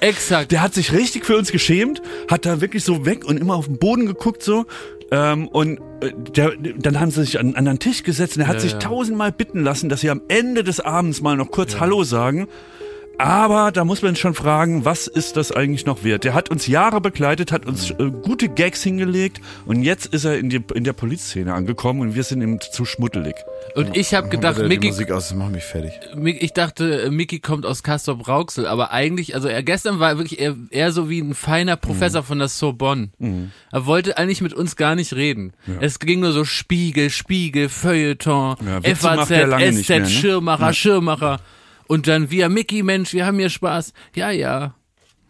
Exakt. 0.00 0.52
Der 0.52 0.60
hat 0.62 0.74
sich 0.74 0.92
richtig 0.92 1.24
für 1.24 1.36
uns 1.36 1.50
geschämt, 1.52 2.02
hat 2.30 2.44
da 2.44 2.60
wirklich 2.60 2.84
so 2.84 3.06
weg 3.06 3.24
und 3.24 3.38
immer 3.38 3.54
auf 3.54 3.66
den 3.66 3.78
Boden 3.78 4.06
geguckt 4.06 4.42
so. 4.42 4.66
Ähm, 5.12 5.46
und 5.48 5.78
äh, 6.00 6.10
der, 6.34 6.52
dann 6.78 6.98
haben 7.00 7.10
sie 7.12 7.24
sich 7.24 7.38
an, 7.38 7.54
an 7.54 7.68
einen 7.68 7.78
Tisch 7.78 8.02
gesetzt 8.02 8.36
und 8.36 8.42
er 8.42 8.48
hat 8.48 8.56
Ja, 8.56 8.60
sich 8.60 8.72
ja. 8.72 8.78
tausendmal 8.78 9.30
bitten 9.32 9.62
lassen, 9.62 9.88
dass 9.88 10.00
sie 10.00 10.10
am 10.10 10.20
Ende 10.28 10.64
des 10.64 10.80
Abends 10.80 11.20
mal 11.22 11.36
noch 11.36 11.50
kurz 11.50 11.78
Hallo 11.78 12.02
sagen. 12.02 12.48
Aber 13.18 13.72
da 13.72 13.84
muss 13.86 14.02
man 14.02 14.14
schon 14.14 14.34
fragen, 14.34 14.84
was 14.84 15.06
ist 15.06 15.36
das 15.38 15.50
eigentlich 15.50 15.86
noch 15.86 16.04
wert? 16.04 16.24
Der 16.24 16.34
hat 16.34 16.50
uns 16.50 16.66
Jahre 16.66 17.00
begleitet, 17.00 17.50
hat 17.50 17.64
uns 17.64 17.90
äh, 17.92 18.10
gute 18.22 18.50
Gags 18.50 18.82
hingelegt 18.82 19.40
und 19.64 19.82
jetzt 19.82 20.06
ist 20.06 20.24
er 20.26 20.38
in, 20.38 20.50
die, 20.50 20.62
in 20.74 20.84
der 20.84 20.92
Polizszene 20.92 21.54
angekommen 21.54 22.00
und 22.02 22.14
wir 22.14 22.24
sind 22.24 22.42
ihm 22.42 22.60
zu 22.60 22.84
schmuddelig. 22.84 23.34
Und 23.74 23.96
ich 23.96 24.12
habe 24.14 24.28
gedacht, 24.28 24.58
Mickey, 24.58 24.88
Musik 24.88 25.10
aus, 25.12 25.28
das 25.28 25.36
macht 25.36 25.52
mich 25.52 25.64
fertig. 25.64 25.92
Ich 26.40 26.52
dachte, 26.52 27.04
äh, 27.04 27.10
Mickey 27.10 27.40
kommt 27.40 27.64
aus 27.64 27.82
Castor 27.82 28.16
Brauxel, 28.18 28.66
aber 28.66 28.90
eigentlich, 28.90 29.34
also 29.34 29.48
er 29.48 29.62
gestern 29.62 29.98
war 29.98 30.18
wirklich 30.18 30.38
eher, 30.38 30.54
eher 30.70 30.92
so 30.92 31.08
wie 31.08 31.20
ein 31.20 31.34
feiner 31.34 31.76
Professor 31.76 32.20
Mhm. 32.20 32.26
von 32.26 32.38
der 32.38 32.48
Sorbonne. 32.48 33.08
Er 33.72 33.86
wollte 33.86 34.18
eigentlich 34.18 34.42
mit 34.42 34.52
uns 34.52 34.76
gar 34.76 34.94
nicht 34.94 35.14
reden. 35.14 35.52
Es 35.80 35.98
ging 36.00 36.20
nur 36.20 36.32
so 36.32 36.44
Spiegel, 36.44 37.08
Spiegel, 37.08 37.70
Feuilleton, 37.70 38.56
Ja, 38.66 38.94
FAZ, 38.94 39.24
SZ, 39.26 39.30
mehr, 39.30 40.00
ne? 40.00 40.06
Schirmacher, 40.06 40.72
Schirmacher. 40.74 41.40
Und 41.88 42.06
dann 42.08 42.30
wir, 42.30 42.48
Mickey, 42.48 42.82
Mensch, 42.82 43.12
wir 43.12 43.26
haben 43.26 43.38
hier 43.38 43.50
Spaß. 43.50 43.92
Ja, 44.14 44.30
ja. 44.30 44.74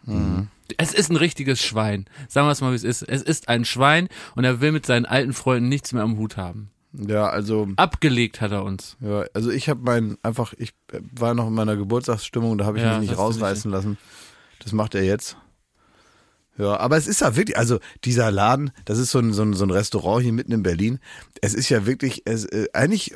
Mhm. 0.03 0.47
Es 0.77 0.93
ist 0.93 1.09
ein 1.09 1.15
richtiges 1.15 1.61
Schwein. 1.61 2.05
Sagen 2.27 2.47
wir 2.47 2.51
es 2.51 2.61
mal, 2.61 2.71
wie 2.71 2.75
es 2.75 2.83
ist. 2.83 3.01
Es 3.03 3.21
ist 3.21 3.47
ein 3.47 3.63
Schwein 3.63 4.09
und 4.35 4.43
er 4.43 4.59
will 4.59 4.71
mit 4.71 4.85
seinen 4.85 5.05
alten 5.05 5.33
Freunden 5.33 5.69
nichts 5.69 5.93
mehr 5.93 6.03
am 6.03 6.17
Hut 6.17 6.35
haben. 6.37 6.71
Ja, 6.93 7.27
also, 7.27 7.67
Abgelegt 7.75 8.41
hat 8.41 8.51
er 8.51 8.63
uns. 8.63 8.97
ja, 9.01 9.25
also 9.33 9.51
ich 9.51 9.69
habe 9.69 9.81
mein, 9.83 10.17
einfach, 10.23 10.53
ich 10.57 10.71
äh, 10.91 10.99
war 11.11 11.33
noch 11.35 11.47
in 11.47 11.53
meiner 11.53 11.75
Geburtstagsstimmung, 11.75 12.57
da 12.57 12.65
habe 12.65 12.77
ich 12.77 12.83
Ja, 12.83 12.97
mich 12.97 13.09
nicht 13.09 13.17
rausreißen 13.17 13.69
lassen. 13.69 13.97
Das 14.59 14.71
macht 14.71 14.95
er 14.95 15.03
jetzt. 15.03 15.37
Ja, 16.57 16.79
aber 16.79 16.97
es 16.97 17.05
ist 17.05 17.21
ja 17.21 17.35
wirklich, 17.35 17.57
also 17.57 17.79
dieser 18.03 18.31
Laden, 18.31 18.71
das 18.85 18.97
ist 18.97 19.11
so 19.11 19.19
ein, 19.19 19.31
so 19.31 19.43
ein, 19.43 19.53
so 19.53 19.63
ein 19.63 19.69
Restaurant 19.69 20.23
hier 20.23 20.33
mitten 20.33 20.51
in 20.51 20.63
Berlin. 20.63 20.99
Es 21.41 21.53
ist 21.53 21.69
ja 21.69 21.85
wirklich, 21.85 22.23
es, 22.25 22.45
äh, 22.45 22.67
eigentlich, 22.73 23.13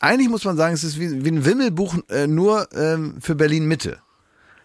eigentlich 0.00 0.28
muss 0.28 0.44
man 0.44 0.56
sagen, 0.56 0.74
es 0.74 0.82
ist 0.84 0.98
wie, 0.98 1.24
wie 1.24 1.30
ein 1.30 1.44
Wimmelbuch 1.44 1.96
äh, 2.08 2.26
nur 2.26 2.68
ähm, 2.74 3.16
für 3.20 3.34
Berlin 3.34 3.66
Mitte. 3.66 3.98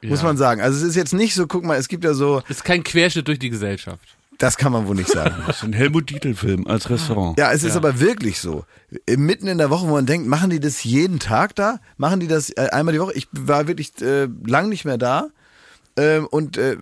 Muss 0.02 0.20
Ja. 0.20 0.26
man 0.28 0.38
sagen. 0.38 0.62
Also 0.62 0.78
es 0.78 0.84
ist 0.84 0.96
jetzt 0.96 1.14
nicht 1.14 1.34
so, 1.36 1.48
guck 1.48 1.64
mal, 1.64 1.78
es 1.78 1.88
gibt 1.88 2.04
ja 2.04 2.14
so, 2.14 2.42
Es 2.50 2.58
ist 2.58 2.64
kein 2.64 2.84
Querschnitt 2.84 3.28
durch 3.28 3.40
die 3.40 3.50
Gesellschaft. 3.50 4.08
das 4.38 4.58
kann 4.58 4.72
man 4.72 4.88
wohl 4.88 4.96
nicht 4.96 5.10
sagen. 5.10 5.34
Das 5.48 5.58
ist 5.58 5.64
ein 5.64 5.74
Helmut 5.74 6.10
Dietl-Film 6.10 6.68
als 6.68 6.90
Restaurant. 6.90 7.38
Ja, 7.40 7.52
es 7.52 7.64
ist 7.64 7.72
Ja. 7.72 7.78
aber 7.78 8.00
wirklich 8.00 8.40
so. 8.40 8.66
Äh, 9.08 9.18
Mitten 9.18 9.48
in 9.48 9.58
der 9.58 9.70
Woche, 9.70 9.88
wo 9.88 9.92
man 9.94 10.06
denkt, 10.06 10.28
machen 10.28 10.50
die 10.50 10.60
das 10.60 10.84
jeden 10.84 11.20
Tag 11.20 11.56
da? 11.56 11.80
Machen 11.98 12.20
die 12.20 12.28
das 12.28 12.50
äh, 12.52 12.70
einmal 12.72 12.94
die 12.94 13.00
Woche? 13.00 13.14
Ich 13.14 13.28
war 13.32 13.68
wirklich 13.68 13.94
äh, 14.02 14.28
lang 14.46 14.70
nicht 14.70 14.86
mehr 14.86 14.98
da. 14.98 15.28
Ähm, 15.98 16.28
und 16.28 16.58
äh, 16.58 16.78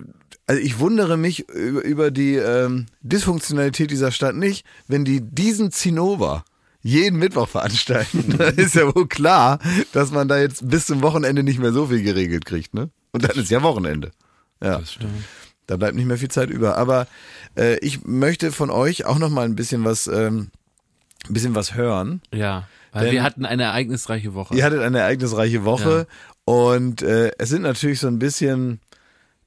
also 0.48 0.60
ich 0.62 0.80
wundere 0.80 1.16
mich 1.16 1.48
über, 1.50 1.84
über 1.84 2.12
die 2.12 2.36
ähm, 2.36 2.88
Dysfunktionalität 3.04 3.90
dieser 3.92 4.12
Stadt 4.12 4.36
nicht, 4.36 4.66
wenn 4.88 5.06
die 5.06 5.22
diesen 5.22 5.72
Zinnober 5.72 6.44
jeden 6.84 7.18
Mittwoch 7.18 7.48
veranstalten. 7.48 8.36
dann 8.38 8.56
ist 8.56 8.76
ja 8.76 8.94
wohl 8.94 9.08
klar, 9.08 9.60
dass 9.94 10.12
man 10.12 10.28
da 10.28 10.38
jetzt 10.38 10.70
bis 10.70 10.86
zum 10.86 11.02
Wochenende 11.02 11.42
nicht 11.42 11.60
mehr 11.60 11.72
so 11.72 11.88
viel 11.88 12.04
geregelt 12.04 12.46
kriegt, 12.46 12.74
ne? 12.74 12.90
Und 13.14 13.24
dann 13.24 13.38
ist 13.38 13.50
ja 13.50 13.64
Wochenende. 13.64 14.12
Ja. 14.62 14.80
Das 14.80 14.94
stimmt. 14.94 15.24
Da 15.66 15.78
bleibt 15.78 15.96
nicht 15.96 16.06
mehr 16.06 16.18
viel 16.18 16.30
Zeit 16.30 16.50
über. 16.50 16.78
Aber 16.78 17.08
äh, 17.58 17.78
ich 17.80 18.06
möchte 18.06 18.52
von 18.52 18.70
euch 18.70 19.06
auch 19.06 19.18
noch 19.18 19.30
mal 19.30 19.46
ein 19.46 19.56
bisschen 19.56 19.86
was, 19.86 20.08
ähm, 20.08 20.52
ein 21.28 21.34
bisschen 21.34 21.56
was 21.56 21.74
hören. 21.74 22.22
Ja. 22.34 22.68
Weil 22.92 23.12
wir 23.12 23.24
hatten 23.24 23.46
eine 23.46 23.64
ereignisreiche 23.64 24.34
Woche. 24.36 24.56
Ihr 24.56 24.64
hattet 24.64 24.82
eine 24.82 25.00
ereignisreiche 25.00 25.64
Woche 25.64 26.06
und 26.46 27.02
äh, 27.02 27.32
es 27.40 27.50
sind 27.50 27.64
natürlich 27.64 28.00
so 28.00 28.08
ein 28.08 28.20
bisschen, 28.20 28.82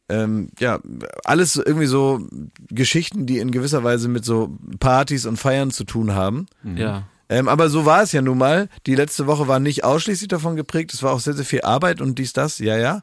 ähm, 0.08 0.48
ja, 0.58 0.80
alles 1.24 1.54
irgendwie 1.54 1.86
so 1.86 2.26
Geschichten, 2.68 3.26
die 3.26 3.38
in 3.38 3.52
gewisser 3.52 3.84
Weise 3.84 4.08
mit 4.08 4.24
so 4.24 4.58
Partys 4.80 5.26
und 5.26 5.36
Feiern 5.36 5.70
zu 5.70 5.84
tun 5.84 6.14
haben. 6.14 6.46
Ja. 6.64 7.04
Ähm, 7.28 7.48
aber 7.48 7.68
so 7.68 7.84
war 7.84 8.02
es 8.02 8.12
ja 8.12 8.22
nun 8.22 8.38
mal. 8.38 8.68
Die 8.86 8.94
letzte 8.94 9.26
Woche 9.26 9.48
war 9.48 9.58
nicht 9.58 9.84
ausschließlich 9.84 10.28
davon 10.28 10.56
geprägt. 10.56 10.94
Es 10.94 11.02
war 11.02 11.12
auch 11.12 11.20
sehr, 11.20 11.34
sehr 11.34 11.44
viel 11.44 11.62
Arbeit 11.62 12.00
und 12.00 12.18
dies, 12.18 12.32
das, 12.32 12.58
ja, 12.58 12.76
ja. 12.76 13.02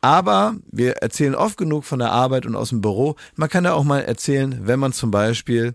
Aber 0.00 0.54
wir 0.70 0.98
erzählen 0.98 1.34
oft 1.34 1.56
genug 1.56 1.84
von 1.84 1.98
der 1.98 2.12
Arbeit 2.12 2.46
und 2.46 2.54
aus 2.54 2.68
dem 2.68 2.80
Büro. 2.80 3.16
Man 3.34 3.48
kann 3.48 3.64
ja 3.64 3.72
auch 3.72 3.84
mal 3.84 4.00
erzählen, 4.00 4.60
wenn 4.62 4.78
man 4.78 4.92
zum 4.92 5.10
Beispiel 5.10 5.74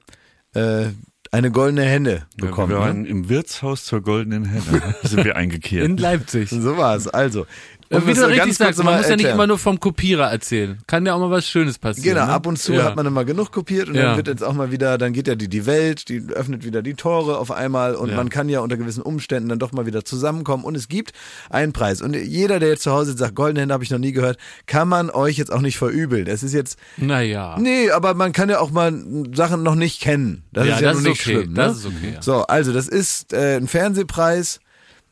äh, 0.53 0.85
eine 1.31 1.51
goldene 1.51 1.83
Henne 1.83 2.27
bekommt. 2.37 2.69
wir 2.69 2.77
ne? 2.77 2.81
waren 2.81 3.05
im 3.05 3.29
Wirtshaus 3.29 3.85
zur 3.85 4.01
goldenen 4.01 4.45
Henne. 4.45 4.95
sind 5.03 5.25
wir 5.25 5.35
eingekehrt. 5.35 5.85
In 5.85 5.97
Leipzig. 5.97 6.49
So 6.49 6.77
war 6.77 6.95
es. 6.95 7.07
Also. 7.07 7.45
Und 7.91 8.07
wie 8.07 8.13
du 8.13 8.21
das 8.21 8.29
richtig 8.29 8.57
sagst, 8.57 8.83
man 8.83 8.97
muss 8.97 9.09
ja 9.09 9.15
nicht 9.15 9.25
immer 9.27 9.47
nur 9.47 9.57
vom 9.59 9.79
Kopierer 9.79 10.31
erzählen. 10.31 10.77
Kann 10.87 11.05
ja 11.05 11.13
auch 11.13 11.19
mal 11.19 11.29
was 11.29 11.47
Schönes 11.47 11.77
passieren. 11.77 12.15
Genau, 12.15 12.25
ne? 12.27 12.31
ab 12.33 12.47
und 12.47 12.57
zu 12.57 12.73
ja. 12.73 12.83
hat 12.85 12.95
man 12.95 13.05
immer 13.05 13.25
genug 13.25 13.51
kopiert 13.51 13.89
und 13.89 13.95
Ja. 13.95 14.03
dann 14.03 14.17
wird 14.17 14.27
jetzt 14.27 14.43
auch 14.43 14.53
mal 14.53 14.71
wieder, 14.71 14.97
dann 14.97 15.11
geht 15.13 15.27
ja 15.27 15.35
die, 15.35 15.49
die 15.49 15.65
Welt, 15.65 16.07
die 16.09 16.23
öffnet 16.33 16.63
wieder 16.63 16.81
die 16.81 16.93
Tore 16.93 17.37
auf 17.37 17.51
einmal 17.51 17.95
und 17.95 18.09
Ja. 18.09 18.15
man 18.15 18.29
kann 18.29 18.47
ja 18.49 18.61
unter 18.61 18.77
gewissen 18.77 19.01
Umständen 19.01 19.49
dann 19.49 19.59
doch 19.59 19.71
mal 19.73 19.85
wieder 19.85 20.05
zusammenkommen 20.05 20.63
und 20.63 20.75
es 20.75 20.87
gibt 20.87 21.11
einen 21.49 21.73
Preis. 21.73 22.01
Und 22.01 22.15
jeder, 22.15 22.59
der 22.59 22.69
jetzt 22.69 22.83
zu 22.83 22.91
Hause 22.91 23.15
sagt, 23.17 23.35
goldene 23.35 23.61
Hände 23.61 23.73
habe 23.73 23.83
ich 23.83 23.89
noch 23.91 23.99
nie 23.99 24.13
gehört, 24.13 24.37
kann 24.67 24.87
man 24.87 25.09
euch 25.09 25.37
jetzt 25.37 25.51
auch 25.51 25.61
nicht 25.61 25.77
verübeln. 25.77 26.27
Es 26.27 26.43
ist 26.43 26.53
jetzt, 26.53 26.77
Naja. 26.97 27.57
nee, 27.59 27.91
aber 27.91 28.13
man 28.13 28.31
kann 28.31 28.49
ja 28.49 28.59
auch 28.59 28.71
mal 28.71 28.93
Sachen 29.33 29.63
noch 29.63 29.75
nicht 29.75 30.01
kennen. 30.01 30.43
Das 30.53 30.65
ist 30.65 30.69
ja 30.69 30.81
das 30.81 30.97
ist 30.97 31.03
nicht 31.03 31.11
okay. 31.21 31.21
schlimm. 31.41 31.55
Das 31.55 31.73
ne? 31.73 31.79
ist 31.79 31.85
okay. 31.97 32.17
So, 32.21 32.43
also 32.43 32.71
das 32.71 32.87
ist 32.87 33.33
äh, 33.33 33.57
ein 33.57 33.67
Fernsehpreis, 33.67 34.59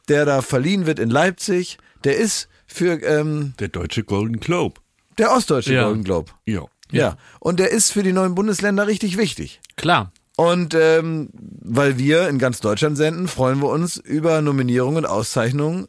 der 0.07 0.25
da 0.25 0.41
verliehen 0.41 0.85
wird 0.85 0.99
in 0.99 1.09
Leipzig. 1.09 1.77
Der 2.03 2.15
ist 2.17 2.47
für 2.71 3.01
ähm, 3.03 3.53
Der 3.59 3.67
deutsche 3.67 4.03
Golden 4.03 4.39
Globe. 4.39 4.79
der 5.17 5.31
ostdeutsche 5.31 5.73
Ja. 5.73 5.83
Golden 5.85 6.03
Globe. 6.03 6.31
Ja. 6.45 6.65
Ja. 6.91 7.17
Und 7.39 7.59
der 7.59 7.71
ist 7.71 7.91
für 7.91 8.01
die 8.03 8.13
neuen 8.13 8.33
Bundesländer 8.35 8.87
richtig 8.87 9.17
wichtig. 9.17 9.59
Klar. 9.75 10.11
Und 10.37 10.73
ähm, 10.73 11.29
weil 11.33 11.97
wir 11.99 12.29
in 12.29 12.39
ganz 12.39 12.61
Deutschland 12.61 12.95
senden, 12.97 13.27
freuen 13.27 13.61
wir 13.61 13.69
uns 13.69 13.97
über 13.97 14.41
Nominierungen 14.41 15.03
und 15.03 15.05
Auszeichnungen 15.05 15.87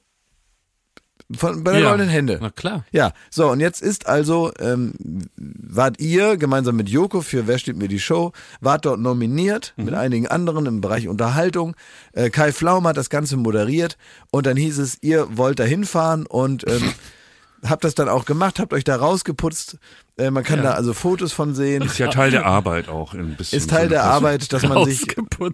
von, 1.36 1.62
bei 1.62 1.72
der 1.72 1.80
ja. 1.80 1.88
Goldenen 1.88 2.10
Hände. 2.10 2.38
Na 2.40 2.50
klar. 2.50 2.84
Ja, 2.90 3.12
so 3.30 3.50
und 3.50 3.60
jetzt 3.60 3.82
ist 3.82 4.06
also, 4.06 4.52
ähm, 4.58 4.94
wart 5.36 6.00
ihr 6.00 6.36
gemeinsam 6.36 6.76
mit 6.76 6.88
Joko 6.88 7.20
für 7.20 7.46
Wer 7.46 7.58
steht 7.58 7.76
mir 7.76 7.88
die 7.88 8.00
Show, 8.00 8.32
wart 8.60 8.84
dort 8.84 9.00
nominiert 9.00 9.72
mit 9.76 9.94
einigen 9.94 10.26
anderen 10.26 10.66
im 10.66 10.80
Bereich 10.80 11.08
Unterhaltung. 11.08 11.76
Äh, 12.12 12.30
Kai 12.30 12.52
Flaum 12.52 12.86
hat 12.86 12.96
das 12.96 13.10
Ganze 13.10 13.36
moderiert 13.36 13.96
und 14.30 14.46
dann 14.46 14.56
hieß 14.56 14.78
es, 14.78 14.98
ihr 15.02 15.36
wollt 15.36 15.58
da 15.58 15.64
hinfahren 15.64 16.26
und 16.26 16.66
ähm, 16.68 16.92
habt 17.68 17.84
das 17.84 17.94
dann 17.94 18.08
auch 18.08 18.24
gemacht, 18.24 18.58
habt 18.58 18.72
euch 18.72 18.84
da 18.84 18.96
rausgeputzt. 18.96 19.78
Äh, 20.20 20.30
man 20.30 20.44
kann 20.44 20.58
Ja. 20.58 20.64
da 20.64 20.70
also 20.72 20.92
Fotos 20.92 21.32
von 21.32 21.54
sehen. 21.54 21.82
Ist 21.82 21.98
ja 21.98 22.08
Teil 22.08 22.30
der 22.30 22.44
Arbeit 22.46 22.88
auch 22.88 23.14
ein 23.14 23.34
bisschen. 23.36 23.56
Ist 23.58 23.70
Teil 23.70 23.84
so 23.84 23.90
der 23.90 24.04
Arbeit, 24.04 24.52
dass 24.52 24.62
man 24.68 24.84
sich, 24.88 25.06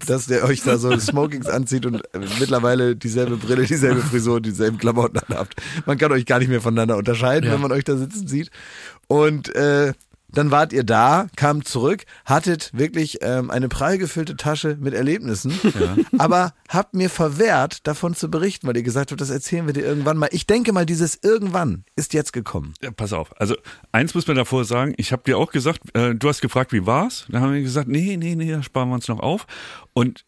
dass 0.06 0.26
der 0.26 0.44
euch 0.44 0.62
da 0.62 0.76
so 0.78 0.96
Smokings 0.98 1.46
anzieht 1.46 1.86
und 1.86 1.96
äh, 2.14 2.18
mittlerweile 2.40 2.96
dieselbe 2.96 3.36
Brille, 3.36 3.64
dieselbe 3.64 4.00
Frisur, 4.00 4.40
dieselben 4.40 4.78
Klamotten 4.78 5.18
anhabt. 5.28 5.54
Man 5.86 5.98
kann 5.98 6.10
euch 6.12 6.26
gar 6.26 6.38
nicht 6.40 6.48
mehr 6.48 6.60
voneinander 6.60 6.96
unterscheiden, 6.96 7.46
Ja. 7.48 7.54
wenn 7.54 7.60
man 7.60 7.72
euch 7.72 7.84
da 7.84 7.96
sitzen 7.96 8.26
sieht. 8.26 8.50
Und 9.08 9.54
äh, 9.54 9.92
dann 10.28 10.50
wart 10.50 10.72
ihr 10.72 10.84
da, 10.84 11.28
kamt 11.36 11.68
zurück, 11.68 12.04
hattet 12.24 12.70
wirklich 12.72 13.18
ähm, 13.22 13.50
eine 13.50 13.68
prall 13.68 13.98
gefüllte 13.98 14.36
Tasche 14.36 14.76
mit 14.80 14.94
Erlebnissen, 14.94 15.58
aber 16.18 16.52
habt 16.68 16.94
mir 16.94 17.10
verwehrt, 17.10 17.86
davon 17.86 18.14
zu 18.14 18.30
berichten, 18.30 18.66
weil 18.66 18.76
ihr 18.76 18.82
gesagt 18.82 19.10
habt, 19.10 19.20
das 19.20 19.30
erzählen 19.30 19.66
wir 19.66 19.72
dir 19.72 19.84
irgendwann 19.84 20.16
mal. 20.16 20.28
Ich 20.32 20.46
denke 20.46 20.72
mal, 20.72 20.86
dieses 20.86 21.18
irgendwann 21.22 21.84
ist 21.96 22.14
jetzt 22.14 22.32
gekommen. 22.32 22.74
Ja, 22.82 22.90
pass 22.90 23.12
auf. 23.12 23.38
Also 23.40 23.56
eins 23.92 24.14
muss 24.14 24.26
man 24.26 24.36
davor 24.36 24.64
sagen. 24.64 24.94
Ich 24.96 25.12
habe 25.12 25.22
dir 25.24 25.38
auch 25.38 25.52
gesagt, 25.52 25.80
äh, 25.94 26.14
du 26.14 26.28
hast 26.28 26.40
gefragt, 26.40 26.72
wie 26.72 26.86
war's? 26.86 27.26
Dann 27.28 27.40
haben 27.40 27.52
wir 27.52 27.62
gesagt, 27.62 27.88
nee, 27.88 28.16
nee, 28.16 28.34
nee, 28.34 28.50
da 28.50 28.62
sparen 28.62 28.88
wir 28.88 28.94
uns 28.94 29.08
noch 29.08 29.20
auf. 29.20 29.46
Und 29.92 30.24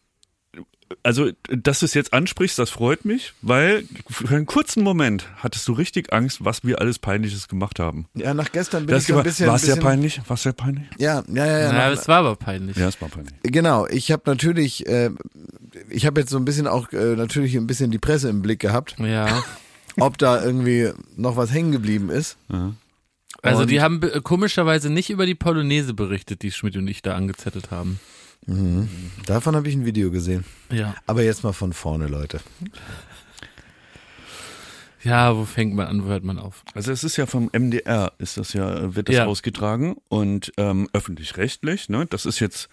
also, 1.03 1.29
dass 1.49 1.79
du 1.79 1.85
es 1.85 1.93
jetzt 1.93 2.13
ansprichst, 2.13 2.57
das 2.57 2.69
freut 2.69 3.05
mich, 3.05 3.33
weil 3.41 3.83
für 4.09 4.35
einen 4.35 4.45
kurzen 4.45 4.83
Moment 4.83 5.27
hattest 5.37 5.67
du 5.67 5.73
richtig 5.73 6.11
Angst, 6.13 6.43
was 6.43 6.63
wir 6.63 6.79
alles 6.81 6.97
Peinliches 6.99 7.47
gemacht 7.47 7.79
haben. 7.79 8.07
Ja, 8.15 8.33
nach 8.33 8.51
gestern 8.51 8.85
bin 8.85 8.93
Das 8.95 9.03
ich 9.03 9.09
so 9.09 9.17
ein 9.17 9.23
bisschen. 9.23 9.47
war 9.47 9.55
es 9.55 9.61
sehr 9.61 9.75
bisschen, 9.75 9.83
peinlich? 9.87 10.21
War 10.27 10.33
es 10.35 10.43
sehr 10.43 10.53
peinlich? 10.53 10.85
Ja, 10.97 11.23
ja, 11.27 11.45
ja. 11.45 11.59
ja 11.59 11.71
nach, 11.73 11.91
es 11.91 12.07
war 12.07 12.17
aber 12.19 12.35
peinlich. 12.35 12.75
Ja, 12.77 12.87
es 12.87 12.99
war 13.01 13.09
peinlich. 13.09 13.33
Genau, 13.43 13.85
ich 13.87 14.11
habe 14.11 14.23
natürlich, 14.25 14.87
äh, 14.87 15.11
ich 15.89 16.05
habe 16.05 16.21
jetzt 16.21 16.31
so 16.31 16.37
ein 16.37 16.45
bisschen 16.45 16.67
auch 16.67 16.91
äh, 16.91 17.15
natürlich 17.15 17.55
ein 17.55 17.67
bisschen 17.67 17.91
die 17.91 17.99
Presse 17.99 18.29
im 18.29 18.41
Blick 18.41 18.59
gehabt, 18.59 18.95
Ja. 18.99 19.43
ob 19.97 20.17
da 20.17 20.43
irgendwie 20.43 20.89
noch 21.15 21.35
was 21.37 21.51
hängen 21.53 21.71
geblieben 21.71 22.09
ist. 22.09 22.37
Also 23.41 23.61
Und- 23.61 23.69
die 23.71 23.81
haben 23.81 23.99
be- 23.99 24.21
komischerweise 24.21 24.89
nicht 24.89 25.09
über 25.11 25.25
die 25.25 25.35
Polonaise 25.35 25.93
berichtet, 25.93 26.41
die 26.41 26.51
Schmidt 26.51 26.75
und 26.77 26.87
ich 26.87 27.01
da 27.01 27.15
angezettelt 27.15 27.69
haben. 27.71 27.99
Davon 29.25 29.55
habe 29.55 29.67
ich 29.69 29.75
ein 29.75 29.85
Video 29.85 30.09
gesehen. 30.11 30.43
Ja. 30.71 30.95
Aber 31.05 31.23
jetzt 31.23 31.43
mal 31.43 31.53
von 31.53 31.71
vorne, 31.73 32.07
Leute. 32.07 32.39
Ja, 35.03 35.35
wo 35.37 35.45
fängt 35.45 35.75
man 35.75 35.87
an, 35.87 36.03
wo 36.05 36.09
hört 36.09 36.23
man 36.23 36.39
auf? 36.39 36.63
Also 36.73 36.91
es 36.91 37.03
ist 37.03 37.15
ja 37.15 37.25
vom 37.25 37.49
MDR, 37.53 38.11
ist 38.17 38.37
das 38.37 38.53
ja, 38.53 38.95
wird 38.95 39.07
das 39.07 39.15
Ja. 39.15 39.25
ausgetragen 39.25 39.95
und 40.09 40.51
ähm, 40.57 40.89
öffentlich-rechtlich, 40.91 41.87
ne? 41.89 42.05
Das 42.05 42.25
ist 42.25 42.39
jetzt, 42.39 42.67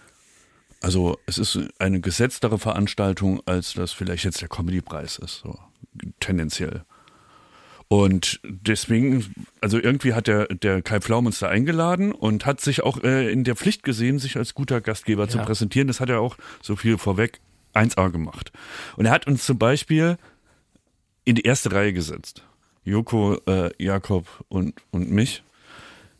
also 0.81 1.17
es 1.25 1.37
ist 1.37 1.57
eine 1.79 2.01
gesetztere 2.01 2.59
Veranstaltung, 2.59 3.41
als 3.45 3.73
das 3.75 3.93
vielleicht 3.93 4.25
jetzt 4.25 4.41
der 4.41 4.49
Comedypreis 4.49 5.17
ist, 5.19 5.39
so 5.39 5.57
tendenziell. 6.19 6.83
Und 7.89 8.41
deswegen, 8.43 9.33
also 9.61 9.79
irgendwie 9.79 10.13
hat 10.13 10.27
der, 10.27 10.47
der 10.47 10.81
Kai 10.81 10.99
Pflaum 10.99 11.25
uns 11.25 11.39
da 11.39 11.47
eingeladen 11.47 12.11
und 12.11 12.45
hat 12.45 12.59
sich 12.59 12.83
auch 12.83 13.01
äh, 13.03 13.31
in 13.31 13.45
der 13.45 13.55
Pflicht 13.55 13.83
gesehen, 13.83 14.19
sich 14.19 14.35
als 14.35 14.53
guter 14.53 14.81
Gastgeber 14.81 15.29
zu 15.29 15.37
Ja. 15.37 15.45
präsentieren. 15.45 15.87
Das 15.87 15.99
hat 16.01 16.09
er 16.09 16.19
auch 16.19 16.35
so 16.61 16.75
viel 16.75 16.97
vorweg 16.97 17.39
1A 17.73 18.09
gemacht. 18.11 18.51
Und 18.97 19.05
er 19.05 19.11
hat 19.11 19.25
uns 19.27 19.45
zum 19.45 19.57
Beispiel 19.57 20.17
in 21.23 21.35
die 21.35 21.43
erste 21.43 21.71
Reihe 21.71 21.93
gesetzt. 21.93 22.43
Joko, 22.83 23.37
äh, 23.47 23.71
Jakob 23.81 24.25
und, 24.49 24.73
und 24.91 25.09
mich. 25.11 25.43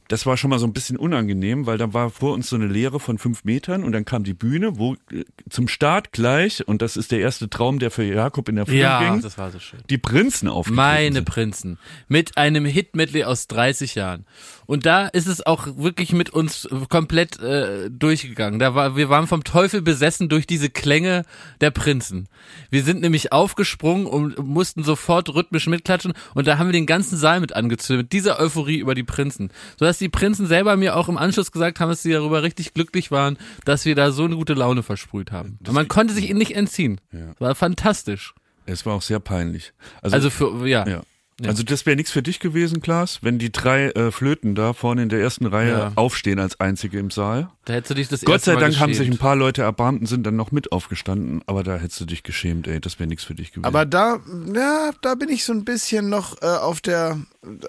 Das 0.08 0.26
war 0.26 0.38
schon 0.38 0.50
mal 0.50 0.60
so 0.60 0.66
ein 0.66 0.74
bisschen 0.74 0.98
unangenehm, 0.98 1.66
weil 1.66 1.78
da 1.78 1.94
war 1.94 2.10
vor 2.10 2.34
uns 2.34 2.50
so 2.50 2.56
eine 2.56 2.68
Leere 2.68 3.00
von 3.00 3.18
fünf 3.18 3.44
Metern 3.44 3.84
und 3.84 3.92
dann 3.92 4.06
kam 4.06 4.24
die 4.24 4.34
Bühne, 4.34 4.78
wo 4.78 4.94
äh, 5.12 5.24
zum 5.50 5.68
Start 5.68 6.12
gleich, 6.12 6.68
und 6.68 6.82
das 6.82 6.98
ist 6.98 7.12
der 7.12 7.20
erste 7.20 7.50
Traum, 7.50 7.80
der 7.80 7.92
für 7.92 8.04
Jakob 8.04 8.48
in 8.50 8.56
der 8.56 8.66
Früh 8.66 8.78
Ja, 8.80 9.00
ging, 9.12 9.22
das 9.22 9.38
war 9.38 9.52
so 9.52 9.60
schön. 9.60 9.80
die 9.90 9.98
Prinzen 9.98 10.48
aufgetreten 10.48 10.76
Meine. 10.76 11.22
Prinzen. 11.24 11.78
Mit 12.08 12.38
einem 12.38 12.66
Hit-Medley 12.66 13.24
aus 13.26 13.48
30 13.48 13.96
Jahren. 13.96 14.26
Und 14.66 14.86
da 14.86 15.08
ist 15.08 15.28
es 15.28 15.46
auch 15.46 15.68
wirklich 15.78 16.12
mit 16.14 16.30
uns 16.30 16.68
komplett 16.90 17.40
äh, 17.40 17.90
durchgegangen. 17.90 18.60
Da 18.60 18.76
war, 18.76 18.96
wir 18.98 19.10
waren 19.10 19.28
vom 19.28 19.44
Teufel 19.44 19.82
besessen 19.82 20.28
durch 20.30 20.46
diese 20.46 20.70
Klänge 20.70 21.24
der 21.62 21.72
Prinzen. 21.72 22.28
Wir 22.70 22.84
sind 22.84 23.02
nämlich 23.02 23.32
aufgesprungen 23.32 24.06
und 24.06 24.38
mussten 24.40 24.84
sofort 24.84 25.34
rhythmisch 25.34 25.68
mitklatschen 25.68 26.14
und 26.34 26.48
da 26.48 26.58
haben 26.58 26.68
wir 26.68 26.74
den 26.74 26.86
ganzen 26.86 27.18
Saal 27.18 27.40
mit 27.40 27.54
angezündet, 27.56 28.06
mit 28.06 28.14
dieser 28.14 28.40
Euphorie 28.40 28.78
über 28.80 28.94
die 28.96 29.04
Prinzen. 29.04 29.52
Sodass 29.78 29.97
die 29.98 30.10
Prinzen 30.10 30.48
selber 30.48 30.76
mir 30.78 30.96
auch 30.96 31.10
im 31.10 31.18
Anschluss 31.18 31.52
gesagt 31.52 31.80
haben, 31.80 31.90
dass 31.90 32.04
sie 32.04 32.12
darüber 32.12 32.44
richtig 32.44 32.74
glücklich 32.74 33.12
waren, 33.12 33.38
dass 33.66 33.86
wir 33.86 33.96
da 33.96 34.12
so 34.12 34.24
eine 34.26 34.36
gute 34.36 34.54
Laune 34.54 34.84
versprüht 34.84 35.32
haben. 35.32 35.60
Und 35.66 35.74
man 35.74 35.88
konnte 35.88 36.14
sich 36.14 36.30
ihnen 36.30 36.40
nicht 36.40 36.56
entziehen. 36.56 37.00
Ja. 37.12 37.34
War 37.40 37.56
fantastisch. 37.56 38.34
Es 38.66 38.86
war 38.86 38.94
auch 38.96 39.02
sehr 39.02 39.20
peinlich. 39.20 39.74
Also 40.02 40.30
für, 40.30 40.68
ja. 40.68 40.88
ja. 40.88 41.02
Also 41.46 41.62
das 41.64 41.86
wäre 41.86 41.96
nichts 41.96 42.12
für 42.12 42.24
dich 42.24 42.40
gewesen, 42.40 42.82
Klaas, 42.82 43.20
wenn 43.22 43.38
die 43.38 43.52
drei 43.52 43.90
äh, 43.92 44.12
Flöten 44.12 44.56
da 44.56 44.74
vorne 44.74 45.04
in 45.04 45.10
der 45.10 45.20
ersten 45.22 45.46
Reihe 45.46 45.70
Ja. 45.72 45.92
aufstehen 45.96 46.40
als 46.40 46.60
einzige 46.60 46.98
im 46.98 47.12
Saal. 47.12 47.50
Da 47.68 47.74
hättest 47.74 47.90
du 47.92 47.96
dich 47.96 48.08
das 48.08 48.22
Gott 48.22 48.36
erste 48.36 48.52
sei 48.52 48.54
Mal 48.56 48.62
Dank 48.62 48.80
haben 48.80 48.94
sich 48.94 49.02
ein 49.02 49.12
geschämt. 49.12 49.20
paar 49.20 49.36
Leute 49.36 49.62
erbarmt 49.64 50.00
und 50.00 50.08
sind 50.08 50.26
dann 50.26 50.38
noch 50.38 50.52
mit 50.54 50.72
aufgestanden, 50.72 51.42
aber 51.48 51.64
da 51.64 51.76
hättest 51.76 52.00
du 52.00 52.06
dich 52.06 52.24
geschämt, 52.24 52.66
ey, 52.68 52.80
das 52.80 52.98
wäre 52.98 53.08
nichts 53.10 53.26
für 53.26 53.36
dich 53.36 53.52
gewesen. 53.52 53.66
Aber 53.66 53.86
da, 53.86 54.20
ja, 54.56 54.92
da 55.02 55.16
bin 55.16 55.28
ich 55.28 55.44
so 55.44 55.52
ein 55.52 55.66
bisschen 55.66 56.08
noch 56.08 56.42
äh, 56.42 56.46
auf 56.46 56.80
der 56.80 57.20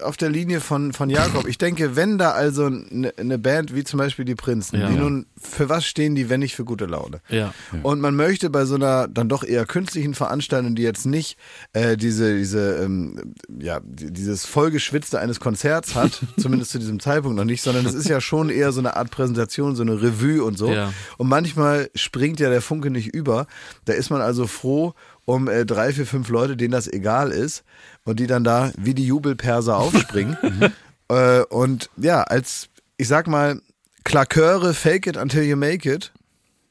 auf 0.01 0.17
der 0.17 0.29
Linie 0.29 0.61
von 0.61 0.93
von 0.93 1.09
Jakob. 1.09 1.47
Ich 1.47 1.57
denke, 1.57 1.95
wenn 1.97 2.17
da 2.17 2.31
also 2.31 2.65
eine 2.65 3.13
ne 3.21 3.37
Band 3.37 3.75
wie 3.75 3.83
zum 3.83 3.97
Beispiel 3.97 4.23
die 4.25 4.35
Prinzen, 4.35 4.79
Ja. 4.79 4.87
die 4.89 4.95
nun 4.95 5.25
für 5.39 5.67
was 5.69 5.85
stehen 5.85 6.15
die, 6.15 6.29
wenn 6.29 6.39
nicht 6.41 6.55
für 6.55 6.65
gute 6.65 6.85
Laune? 6.85 7.21
Ja. 7.29 7.53
Und 7.83 7.99
man 8.01 8.15
möchte 8.15 8.49
bei 8.49 8.65
so 8.65 8.75
einer 8.75 9.07
dann 9.09 9.27
doch 9.29 9.43
eher 9.43 9.65
künstlichen 9.65 10.13
Veranstaltung, 10.15 10.75
die 10.75 10.81
jetzt 10.83 11.05
nicht 11.05 11.37
äh, 11.73 11.95
diese, 11.97 12.37
diese, 12.37 12.77
ähm, 12.83 13.33
ja, 13.59 13.79
die- 13.83 14.11
dieses 14.11 14.45
vollgeschwitzte 14.45 15.19
eines 15.19 15.39
Konzerts 15.41 15.95
hat, 15.95 16.21
zumindest 16.37 16.71
zu 16.71 16.79
diesem 16.79 16.99
Zeitpunkt 16.99 17.37
noch 17.37 17.45
nicht, 17.45 17.61
sondern 17.61 17.85
es 17.85 17.93
ist 17.93 18.07
ja 18.09 18.19
schon 18.21 18.49
eher 18.49 18.71
so 18.71 18.79
eine 18.79 18.95
Art 18.97 19.11
Präsentation, 19.11 19.75
so 19.77 19.83
eine 19.83 19.88
Revue 19.91 20.43
und 20.43 20.57
so. 20.57 20.71
Ja. 20.71 20.93
Und 21.17 21.27
manchmal 21.27 21.89
springt 21.95 22.39
ja 22.39 22.49
der 22.49 22.61
Funke 22.61 22.89
nicht 22.89 23.13
über. 23.13 23.47
Da 23.85 23.93
ist 23.93 24.09
man 24.09 24.21
also 24.21 24.47
froh 24.47 24.93
um 25.25 25.47
äh, 25.47 25.65
drei, 25.65 25.93
vier, 25.93 26.05
fünf 26.05 26.29
Leute, 26.29 26.57
denen 26.57 26.71
das 26.71 26.87
egal 26.87 27.31
ist 27.31 27.63
und 28.03 28.19
die 28.19 28.27
dann 28.27 28.43
da 28.43 28.71
wie 28.77 28.93
die 28.93 29.05
Jubelperser 29.05 29.77
aufspringen. 29.77 30.37
äh, 31.09 31.41
und 31.43 31.89
ja, 31.97 32.23
als, 32.23 32.69
ich 32.97 33.07
sag 33.07 33.27
mal, 33.27 33.61
Klaköre, 34.03 34.73
fake 34.73 35.07
it 35.07 35.17
until 35.17 35.43
you 35.43 35.55
make 35.55 35.87
it, 35.87 36.11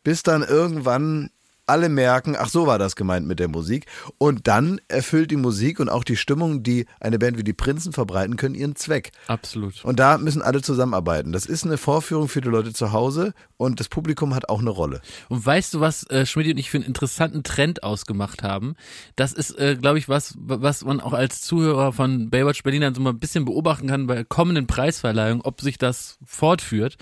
bis 0.03 0.23
dann 0.23 0.43
irgendwann 0.43 1.31
alle 1.69 1.89
merken, 1.89 2.37
ach 2.39 2.49
so 2.49 2.67
war 2.67 2.79
das 2.79 2.97
gemeint 2.97 3.27
mit 3.27 3.39
der 3.39 3.49
Musik. 3.49 3.87
Und 4.19 4.49
dann 4.49 4.81
erfüllt 4.89 5.31
die 5.31 5.37
Musik 5.37 5.81
und 5.81 5.89
auch 5.89 6.05
die 6.05 6.17
Stimmung, 6.17 6.63
die 6.63 6.87
eine 7.01 7.19
Band 7.19 7.39
wie 7.39 7.45
die 7.45 7.53
Prinzen 7.53 7.93
verbreiten 7.93 8.37
können, 8.37 8.55
ihren 8.55 8.77
Zweck. 8.77 9.13
Absolut. 9.27 9.85
Und 9.85 9.99
da 9.99 10.19
müssen 10.19 10.43
alle 10.43 10.63
zusammenarbeiten. 10.63 11.33
Das 11.33 11.47
ist 11.47 11.65
eine 11.65 11.77
Vorführung 11.77 12.29
für 12.29 12.41
die 12.41 12.49
Leute 12.49 12.73
zu 12.73 12.93
Hause 12.93 13.35
und 13.57 13.81
das 13.81 13.89
Publikum 13.89 14.35
hat 14.35 14.49
auch 14.49 14.61
eine 14.61 14.71
Rolle. 14.71 15.01
Und 15.29 15.45
weißt 15.45 15.75
du, 15.75 15.81
was 15.81 16.09
äh, 16.11 16.27
Schmidt 16.27 16.49
und 16.49 16.59
ich 16.59 16.71
für 16.71 16.79
einen 16.79 16.87
interessanten 16.87 17.43
Trend 17.43 17.83
ausgemacht 17.83 18.43
haben? 18.43 18.75
Das 19.17 19.33
ist, 19.33 19.59
äh, 19.59 19.77
glaube 19.77 19.99
ich, 19.99 20.09
was, 20.09 20.35
was 20.39 20.85
man 20.85 21.01
auch 21.01 21.13
als 21.13 21.43
Zuhörer 21.43 21.93
von 21.93 22.31
Baywatch 22.31 22.63
Berlin 22.63 22.83
dann 22.83 22.95
so 22.95 23.01
mal 23.01 23.11
ein 23.11 23.19
bisschen 23.19 23.45
beobachten 23.45 23.89
kann 23.89 24.07
bei 24.07 24.25
kommenden 24.25 24.67
Preisverleihungen, 24.67 25.43
ob 25.43 25.61
sich 25.61 25.79
das 25.79 26.19
fortführt. 26.25 26.97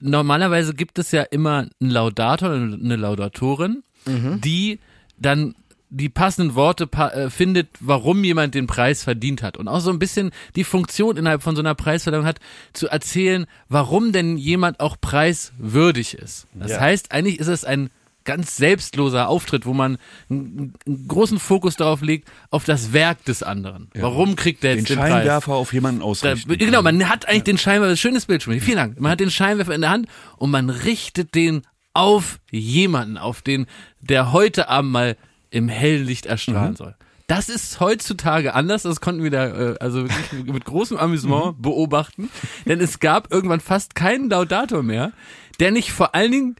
Normalerweise 0.00 0.74
gibt 0.74 0.98
es 0.98 1.12
ja 1.12 1.22
immer 1.22 1.66
einen 1.80 1.90
Laudator 1.90 2.48
oder 2.50 2.58
eine 2.58 2.96
Laudatorin, 2.96 3.82
die 4.06 4.80
dann 5.18 5.54
die 5.90 6.08
passenden 6.08 6.56
Worte 6.56 6.86
pa 6.88 7.08
äh, 7.10 7.30
findet, 7.30 7.68
warum 7.78 8.24
jemand 8.24 8.54
den 8.56 8.66
Preis 8.66 9.04
verdient 9.04 9.42
hat. 9.42 9.56
Und 9.56 9.68
auch 9.68 9.78
so 9.78 9.90
ein 9.90 10.00
bisschen 10.00 10.32
die 10.56 10.64
Funktion 10.64 11.16
innerhalb 11.16 11.40
von 11.42 11.54
so 11.54 11.62
einer 11.62 11.76
Preisverleihung 11.76 12.26
hat, 12.26 12.40
zu 12.72 12.88
erzählen, 12.88 13.46
warum 13.68 14.10
denn 14.10 14.36
jemand 14.36 14.80
auch 14.80 14.96
preiswürdig 15.00 16.14
ist. 16.14 16.48
Das 16.54 16.72
Ja. 16.72 16.80
heißt, 16.80 17.12
eigentlich 17.12 17.38
ist 17.38 17.46
es 17.46 17.64
ein 17.64 17.90
ganz 18.24 18.56
selbstloser 18.56 19.28
Auftritt, 19.28 19.66
wo 19.66 19.72
man 19.74 19.98
einen, 20.30 20.74
einen 20.86 21.08
großen 21.08 21.38
Fokus 21.38 21.76
darauf 21.76 22.02
legt, 22.02 22.30
auf 22.50 22.64
das 22.64 22.92
Werk 22.92 23.24
des 23.24 23.42
anderen. 23.42 23.90
Warum 23.94 24.36
kriegt 24.36 24.62
der 24.62 24.72
den 24.72 24.80
jetzt 24.80 24.90
den, 24.90 24.98
Preis? 24.98 25.10
Scheinwerfer 25.12 25.54
auf 25.54 25.72
jemanden 25.72 26.00
Da, 26.00 26.06
ausrichten. 26.06 26.58
genau, 26.58 26.82
man 26.82 27.08
hat 27.08 27.28
eigentlich 27.28 27.44
den 27.44 27.58
Scheinwerfer, 27.58 27.96
schönes 27.96 28.26
Bild, 28.26 28.42
Schmidt, 28.42 28.62
vielen 28.62 28.76
Dank. 28.78 29.00
Man 29.00 29.12
hat 29.12 29.20
den 29.20 29.30
Scheinwerfer 29.30 29.74
in 29.74 29.82
der 29.82 29.90
Hand 29.90 30.08
und 30.36 30.50
man 30.50 30.70
richtet 30.70 31.34
den 31.34 31.62
auf 31.92 32.40
jemanden, 32.50 33.16
auf 33.18 33.42
den, 33.42 33.66
der 34.00 34.32
heute 34.32 34.68
Abend 34.68 34.90
mal 34.90 35.16
im 35.50 35.68
hellen 35.68 36.04
Licht 36.04 36.26
erstrahlen 36.26 36.74
soll. 36.76 36.96
Das 37.26 37.48
ist 37.48 37.80
heutzutage 37.80 38.54
anders, 38.54 38.82
das 38.82 39.00
konnten 39.00 39.22
wir 39.22 39.30
da 39.30 39.46
äh, 39.46 39.74
also 39.80 40.02
wirklich 40.02 40.44
mit 40.52 40.64
großem 40.64 40.98
Amüsement 40.98 41.60
beobachten, 41.62 42.28
denn 42.66 42.80
es 42.80 43.00
gab 43.00 43.32
irgendwann 43.32 43.60
fast 43.60 43.94
keinen 43.94 44.28
Laudator 44.28 44.82
mehr, 44.82 45.12
der 45.60 45.70
nicht 45.70 45.92
vor 45.92 46.14
allen 46.14 46.32
Dingen 46.32 46.56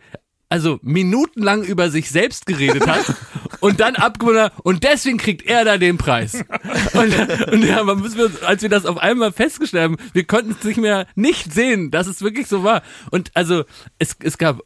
also 0.49 0.79
minutenlang 0.83 1.63
über 1.63 1.91
sich 1.91 2.11
selbst 2.11 2.47
geredet 2.47 2.87
hat 2.87 3.05
und 3.61 3.81
dann 3.81 3.97
abgewonnen 3.97 4.43
hat, 4.43 4.53
und 4.63 4.85
deswegen 4.85 5.19
kriegt 5.19 5.47
er 5.47 5.65
da 5.65 5.79
den 5.79 5.99
Preis. 5.99 6.45
Und, 6.93 7.53
und 7.53 7.65
ja, 7.65 7.83
man 7.83 8.01
müssen 8.01 8.19
wir, 8.19 8.31
als 8.47 8.63
wir 8.63 8.69
das 8.69 8.87
auf 8.87 8.99
einmal 8.99 9.33
festgestellt 9.33 9.85
haben, 9.85 9.97
wir 10.13 10.25
konnten 10.25 10.57
es 10.59 10.65
nicht 10.65 10.79
mehr 10.79 11.07
nicht 11.15 11.53
sehen, 11.53 11.91
dass 11.91 12.07
es 12.07 12.23
wirklich 12.23 12.47
so 12.47 12.63
war. 12.63 12.83
Und 13.11 13.31
also 13.35 13.65
es, 13.99 14.17
es 14.21 14.39
gab 14.39 14.61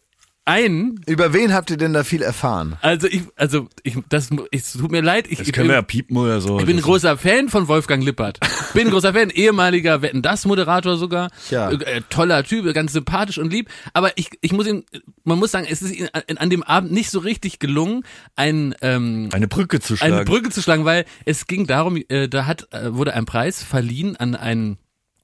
einen, 0.48 1.00
Über 1.06 1.32
wen 1.34 1.52
habt 1.54 1.70
ihr 1.70 1.76
denn 1.76 1.92
da 1.92 2.02
viel 2.04 2.22
erfahren? 2.22 2.76
also 2.80 3.06
ich, 3.06 3.22
also 3.36 3.68
ich, 3.82 3.96
das, 4.08 4.30
es 4.50 4.72
tut 4.72 4.90
mir 4.90 5.02
leid, 5.02 5.26
ich, 5.30 5.38
Das 5.38 5.46
ich, 5.46 5.52
können 5.52 5.66
bin, 5.68 5.72
wir 5.72 5.76
ja 5.76 5.82
piepen 5.82 6.16
oder 6.16 6.40
so. 6.40 6.58
ich 6.58 6.66
bin 6.66 6.76
ein 6.78 6.82
großer 6.82 7.16
Fan 7.18 7.48
von 7.48 7.68
Wolfgang 7.68 8.02
Lippert. 8.02 8.40
bin 8.74 8.90
großer 8.90 9.12
Fan, 9.12 9.30
ehemaliger 9.30 10.02
Wetten 10.02 10.22
das 10.22 10.46
Moderator 10.46 10.96
sogar, 10.96 11.30
Ja. 11.50 11.70
äh, 11.70 12.00
toller 12.08 12.42
Typ, 12.44 12.72
ganz 12.74 12.92
sympathisch 12.94 13.38
und 13.38 13.52
lieb. 13.52 13.68
Aber 13.92 14.16
ich, 14.16 14.30
ich 14.40 14.52
muss 14.52 14.66
ihn, 14.66 14.84
man 15.24 15.38
muss 15.38 15.50
sagen, 15.52 15.66
es 15.70 15.82
ist 15.82 15.94
ihm 15.94 16.08
an, 16.12 16.22
an 16.38 16.50
dem 16.50 16.62
Abend 16.62 16.92
nicht 16.92 17.10
so 17.10 17.18
richtig 17.20 17.58
gelungen, 17.58 18.02
ein 18.34 18.74
ähm, 18.80 19.28
Eine 19.32 19.48
Brücke 19.48 19.80
zu 19.80 19.96
schlagen. 19.96 20.14
eine 20.14 20.24
Brücke 20.24 20.50
zu 20.50 20.62
schlagen, 20.62 20.84
weil 20.84 21.04
es 21.26 21.46
ging 21.46 21.66
darum, 21.66 21.96
äh, 22.08 22.28
da 22.28 22.46
hat 22.46 22.68
äh, 22.72 22.94
wurde 22.94 23.14
ein 23.14 23.26
Preis 23.26 23.62
verliehen 23.62 24.16
an 24.16 24.34
einen 24.34 24.78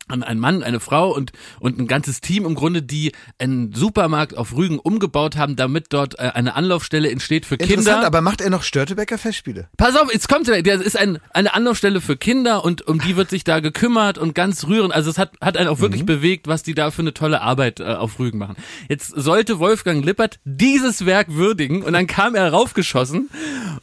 einen 0.09 0.39
Mann, 0.41 0.63
eine 0.63 0.81
Frau 0.81 1.13
und 1.15 1.33
und 1.61 1.79
ein 1.79 1.87
ganzes 1.87 2.21
Team 2.21 2.45
im 2.45 2.55
Grunde, 2.55 2.83
die 2.83 3.13
einen 3.39 3.73
Supermarkt 3.73 4.37
auf 4.37 4.55
Rügen 4.55 4.79
umgebaut 4.79 5.37
haben, 5.37 5.57
damit 5.57 5.87
dort 5.91 6.19
äh, 6.19 6.31
eine 6.35 6.55
Anlaufstelle 6.57 7.11
entsteht 7.11 7.47
für 7.47 7.55
Interessant, 7.55 7.87
Kinder. 7.87 8.07
aber 8.07 8.21
macht 8.21 8.41
er 8.43 8.51
noch 8.51 8.63
Störtebecker 8.63 9.17
Festspiele? 9.19 9.69
Pass 9.77 9.97
auf, 9.97 10.13
jetzt 10.13 10.29
kommt 10.29 10.47
der, 10.49 10.63
der 10.63 10.81
ist 10.81 10.97
ein, 10.99 11.19
eine 11.33 11.55
Anlaufstelle 11.55 12.01
für 12.03 12.17
Kinder 12.17 12.65
und 12.65 12.87
um 12.87 13.01
die 13.01 13.17
wird 13.17 13.31
sich 13.31 13.45
da 13.45 13.61
gekümmert 13.61 14.19
und 14.19 14.35
ganz 14.35 14.67
rührend. 14.67 14.93
Also 14.95 15.09
es 15.11 15.19
hat, 15.19 15.33
hat 15.41 15.57
einen 15.57 15.69
auch 15.69 15.81
wirklich 15.81 16.03
Mhm. 16.03 16.07
bewegt, 16.07 16.49
was 16.49 16.63
die 16.63 16.75
da 16.75 16.91
für 16.91 17.03
eine 17.03 17.15
tolle 17.15 17.41
Arbeit 17.41 17.81
äh, 17.81 17.85
auf 17.85 18.19
Rügen 18.19 18.39
machen. 18.39 18.57
Jetzt 18.89 19.09
sollte 19.17 19.59
Wolfgang 19.59 20.05
Lippert 20.05 20.39
dieses 20.45 21.07
Werk 21.07 21.29
würdigen 21.35 21.83
und 21.83 21.93
dann 21.95 22.07
kam 22.07 22.35
er 22.35 22.51
raufgeschossen 22.53 23.31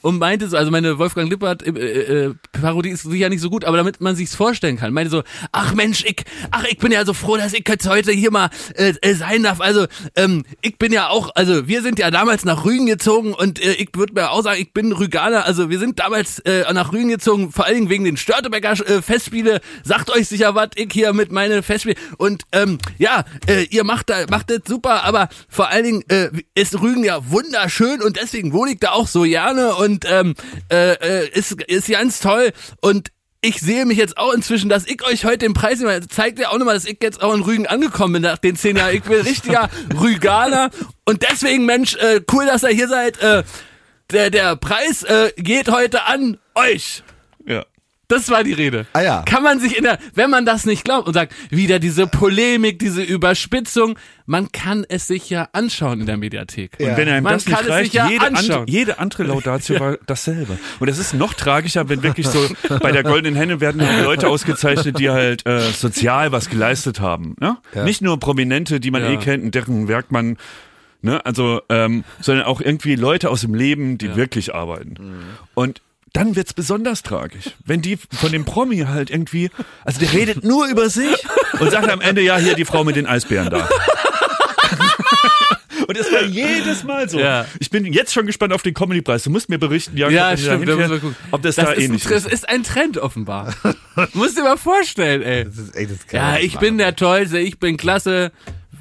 und 0.01 0.19
meinte 0.19 0.49
so, 0.49 0.57
also 0.57 0.69
meine 0.71 0.97
Wolfgang 0.99 1.29
Lippert 1.29 1.63
äh, 1.65 1.69
äh, 2.27 2.35
Parodie 2.51 2.89
ist 2.89 3.03
sicher 3.03 3.29
nicht 3.29 3.41
so 3.41 3.49
gut, 3.49 3.65
aber 3.65 3.77
damit 3.77 4.01
man 4.01 4.15
sich's 4.15 4.35
vorstellen 4.35 4.77
kann, 4.77 4.93
meinte 4.93 5.09
so, 5.09 5.23
ach 5.51 5.73
Mensch, 5.73 6.03
ich, 6.11 6.23
ach 6.51 6.63
ich 6.65 6.77
bin 6.77 6.91
ja 6.91 7.05
so 7.05 7.13
froh, 7.13 7.37
dass 7.37 7.53
ich 7.53 7.67
jetzt 7.67 7.87
heute 7.87 8.11
hier 8.11 8.31
mal 8.31 8.49
äh, 8.75 8.93
äh, 9.01 9.13
sein 9.13 9.43
darf. 9.43 9.61
Also 9.61 9.87
ähm, 10.15 10.43
ich 10.61 10.77
bin 10.77 10.91
ja 10.91 11.09
auch, 11.09 11.31
also 11.35 11.67
wir 11.67 11.81
sind 11.81 11.99
ja 11.99 12.11
damals 12.11 12.45
nach 12.45 12.65
Rügen 12.65 12.85
gezogen 12.85 13.33
und 13.33 13.61
äh, 13.61 13.73
ich 13.73 13.89
würde 13.95 14.13
mir 14.13 14.31
auch 14.31 14.41
sagen, 14.41 14.61
ich 14.61 14.73
bin 14.73 14.91
Rüganer. 14.91 15.45
Also 15.45 15.69
wir 15.69 15.79
sind 15.79 15.99
damals 15.99 16.39
äh, 16.39 16.71
nach 16.73 16.91
Rügen 16.93 17.09
gezogen, 17.09 17.51
vor 17.51 17.65
allen 17.65 17.75
Dingen 17.75 17.89
wegen 17.89 18.03
den 18.03 18.17
Störtebecker 18.17 18.71
äh, 18.87 19.01
Festspiele. 19.01 19.61
Sagt 19.83 20.09
euch 20.09 20.27
sicher 20.27 20.55
was, 20.55 20.69
ich 20.75 20.91
hier 20.91 21.13
mit 21.13 21.31
meine 21.31 21.63
Festspiele. 21.63 21.95
Und 22.17 22.43
ähm, 22.51 22.77
ja, 22.97 23.23
äh, 23.47 23.63
ihr 23.65 23.83
macht 23.83 24.09
da, 24.09 24.25
macht 24.29 24.49
das 24.49 24.61
super, 24.65 25.03
aber 25.03 25.29
vor 25.49 25.69
allen 25.69 25.83
Dingen 25.83 26.03
äh, 26.09 26.29
ist 26.55 26.79
Rügen 26.81 27.03
ja 27.03 27.29
wunderschön 27.29 28.01
und 28.01 28.17
deswegen 28.17 28.53
wohne 28.53 28.71
ich 28.71 28.79
da 28.79 28.91
auch 28.91 29.07
so 29.07 29.23
gerne 29.23 29.75
und 29.75 30.05
ähm, 30.07 30.35
äh, 30.71 30.93
äh, 30.93 31.29
ist, 31.29 31.53
ist 31.63 31.89
ganz 31.89 32.19
toll. 32.19 32.51
Und 32.81 33.11
ich 33.41 33.59
sehe 33.59 33.85
mich 33.85 33.97
jetzt 33.97 34.17
auch 34.17 34.33
inzwischen, 34.33 34.69
dass 34.69 34.85
ich 34.85 35.03
euch 35.03 35.25
heute 35.25 35.39
den 35.39 35.53
Preis 35.53 35.79
nehme. 35.79 36.07
Zeigt 36.07 36.37
ja 36.37 36.49
auch 36.49 36.57
nochmal, 36.59 36.75
dass 36.75 36.85
ich 36.85 36.97
jetzt 37.01 37.21
auch 37.21 37.33
in 37.33 37.41
Rügen 37.41 37.65
angekommen 37.65 38.13
bin 38.13 38.21
nach 38.21 38.37
den 38.37 38.55
zehn 38.55 38.77
Jahren. 38.77 38.95
Ich 38.95 39.01
bin 39.01 39.21
richtiger 39.21 39.69
Rüganer 39.99 40.69
und 41.05 41.23
deswegen, 41.23 41.65
Mensch, 41.65 41.95
äh, 41.95 42.21
cool, 42.31 42.45
dass 42.45 42.63
ihr 42.63 42.69
hier 42.69 42.87
seid. 42.87 43.19
Äh, 43.19 43.43
der, 44.11 44.29
der 44.29 44.55
Preis 44.57 45.03
äh, 45.03 45.31
geht 45.37 45.69
heute 45.69 46.03
an 46.03 46.37
euch. 46.53 47.03
Ja. 48.11 48.17
Das 48.17 48.29
war 48.29 48.43
die 48.43 48.53
Rede. 48.53 48.85
Ah 48.93 49.01
ja. 49.01 49.23
Kann 49.25 49.41
man 49.43 49.59
sich 49.59 49.77
in 49.77 49.83
der, 49.83 49.97
wenn 50.13 50.29
man 50.29 50.45
das 50.45 50.65
nicht 50.65 50.83
glaubt 50.83 51.07
und 51.07 51.13
sagt, 51.13 51.33
wieder 51.49 51.79
diese 51.79 52.07
Polemik, 52.07 52.79
diese 52.79 53.01
Überspitzung, 53.01 53.97
man 54.25 54.51
kann 54.51 54.85
es 54.87 55.07
sich 55.07 55.29
ja 55.29 55.49
anschauen 55.53 56.01
in 56.01 56.05
der 56.05 56.17
Mediathek. 56.17 56.73
Ja. 56.79 56.89
Und 56.91 56.97
wenn 56.97 57.09
einem 57.09 57.23
Man 57.23 57.33
das 57.33 57.45
kann 57.45 57.53
nicht 57.55 57.63
es 57.63 57.69
reicht, 57.69 57.85
sich 57.85 57.93
ja 57.93 58.09
jede, 58.09 58.25
anschauen. 58.27 58.51
andere, 58.51 58.65
jede 58.67 58.99
andere 58.99 59.23
Laudatio 59.23 59.79
war 59.79 59.97
dasselbe. 60.05 60.57
Und 60.79 60.87
es 60.87 60.97
ist 60.97 61.13
noch 61.13 61.33
tragischer, 61.33 61.89
wenn 61.89 62.03
wirklich 62.03 62.27
so 62.27 62.39
bei 62.81 62.91
der 62.91 63.03
Goldenen 63.03 63.35
Henne 63.35 63.59
werden 63.61 63.81
Leute 64.03 64.27
ausgezeichnet, 64.27 64.99
die 64.99 65.09
halt 65.09 65.45
äh, 65.45 65.59
sozial 65.71 66.31
was 66.31 66.49
geleistet 66.49 66.99
haben. 66.99 67.35
Ne? 67.39 67.57
Ja. 67.73 67.83
Nicht 67.83 68.01
nur 68.01 68.19
Prominente, 68.19 68.79
die 68.79 68.91
man 68.91 69.03
Ja. 69.03 69.11
eh 69.11 69.17
kennt 69.17 69.43
und 69.43 69.55
deren 69.55 69.87
Werk 69.87 70.11
man 70.11 70.37
Ne? 71.03 71.25
Also, 71.25 71.61
ähm, 71.69 72.03
sondern 72.19 72.45
auch 72.45 72.61
irgendwie 72.61 72.93
Leute 72.95 73.31
aus 73.31 73.41
dem 73.41 73.55
Leben, 73.55 73.97
die 73.97 74.15
wirklich 74.15 74.53
arbeiten. 74.53 74.97
Und 75.55 75.81
dann 76.13 76.35
wird's 76.35 76.53
besonders 76.53 77.03
tragisch, 77.03 77.51
wenn 77.65 77.81
die 77.81 77.97
von 77.97 78.31
dem 78.31 78.43
Promi 78.45 78.79
halt 78.79 79.09
irgendwie, 79.09 79.49
also 79.85 79.99
der 79.99 80.11
redet 80.13 80.43
nur 80.43 80.67
über 80.67 80.89
sich 80.89 81.15
und 81.59 81.71
sagt 81.71 81.89
am 81.89 82.01
Ende, 82.01 82.21
ja, 82.21 82.37
hier 82.37 82.55
die 82.55 82.65
Frau 82.65 82.83
mit 82.83 82.95
den 82.95 83.05
Eisbären 83.07 83.49
da. 83.49 83.67
Und 85.87 85.97
es 85.97 86.09
war 86.11 86.23
jedes 86.23 86.83
Mal 86.85 87.09
so. 87.09 87.19
Ja. 87.19 87.45
Ich 87.59 87.69
bin 87.69 87.83
jetzt 87.91 88.13
schon 88.13 88.25
gespannt 88.25 88.53
auf 88.53 88.61
den 88.61 88.73
Comedy-Preis. 88.73 89.23
Du 89.23 89.29
musst 89.29 89.49
mir 89.49 89.57
berichten, 89.57 89.97
Jakob, 89.97 90.13
Ja, 90.15 90.31
du 90.31 90.37
stimmt, 90.41 90.67
da 90.69 90.75
gucken. 90.87 91.15
ob 91.31 91.41
das, 91.41 91.55
Das 91.55 91.65
da 91.65 91.71
ist, 91.73 91.83
ähnlich 91.83 92.03
das 92.03 92.25
ist. 92.25 92.31
ist 92.33 92.49
ein 92.49 92.63
Trend 92.63 92.97
offenbar. 92.97 93.53
Musst 94.13 94.37
dir 94.37 94.43
mal 94.43 94.57
vorstellen, 94.57 95.21
ey. 95.21 95.43
Das 95.45 95.57
ist 95.57 95.75
echt, 95.75 95.91
das 95.91 95.97
Ja, 96.11 96.37
ich 96.37 96.53
machen. 96.53 96.61
bin 96.65 96.77
der 96.77 96.95
Tollste, 96.95 97.39
ich 97.39 97.59
bin 97.59 97.75
klasse. 97.75 98.31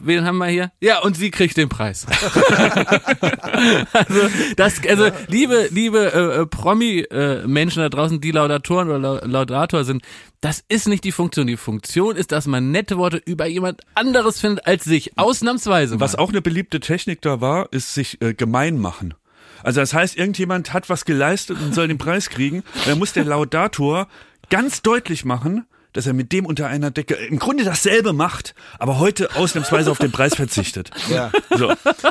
Wen 0.03 0.25
haben 0.25 0.39
wir 0.39 0.47
hier? 0.47 0.73
Ja, 0.81 1.01
und 1.01 1.17
sie 1.17 1.31
kriegt 1.31 1.57
den 1.57 1.69
Preis. 1.69 2.07
also, 3.93 4.21
das, 4.57 4.81
also, 4.89 5.11
liebe, 5.29 5.69
liebe 5.71 6.13
äh, 6.13 6.41
äh, 6.43 6.47
Promi-Menschen 6.47 7.83
da 7.83 7.89
draußen, 7.89 8.21
die 8.21 8.31
Laudatoren 8.31 8.89
oder 8.89 8.99
Lau- 8.99 9.21
Laudator 9.27 9.85
sind, 9.85 10.03
das 10.41 10.65
ist 10.69 10.89
nicht 10.89 11.05
die 11.05 11.13
Funktion. 11.13 11.47
Die 11.47 11.57
Funktion 11.57 12.17
ist, 12.17 12.33
dass 12.33 12.47
man 12.47 12.71
nette 12.71 12.97
Worte 12.99 13.21
über 13.25 13.47
jemand 13.47 13.83
anderes 13.95 14.41
findet 14.41 14.67
als 14.67 14.85
sich. 14.85 15.17
Ausnahmsweise. 15.19 16.01
Was 16.01 16.15
mal. 16.15 16.21
auch 16.21 16.31
eine 16.31 16.43
beliebte 16.43 16.81
Technik 16.81 17.21
da 17.23 17.41
war, 17.41 17.69
ist 17.73 17.95
sich 17.95 18.21
äh, 18.23 18.35
gemein 18.35 18.79
machen. 18.79 19.15
Also 19.63 19.81
das 19.81 19.93
heißt, 19.93 20.17
irgendjemand 20.17 20.73
hat 20.73 20.89
was 20.89 21.05
geleistet 21.05 21.59
und 21.61 21.75
soll 21.75 21.89
den 21.89 21.99
Preis 21.99 22.31
kriegen. 22.31 22.63
Dann 22.87 22.99
muss 22.99 23.13
der 23.13 23.25
Laudator 23.25 24.09
ganz 24.49 24.81
deutlich 24.81 25.25
machen, 25.27 25.67
dass 25.93 26.07
er 26.07 26.13
mit 26.13 26.33
dem 26.33 26.47
unter 26.47 26.67
einer 26.69 26.91
Decke 26.91 27.15
im 27.15 27.39
Grunde 27.39 27.65
dasselbe 27.65 28.13
macht, 28.13 28.55
aber 28.79 28.99
heute 28.99 29.35
ausnahmsweise 29.37 29.91
auf 29.91 29.99
den 29.99 30.13
Preis 30.13 30.35
verzichtet. 30.35 30.91
Ja. 31.09 31.31
So. 31.57 31.69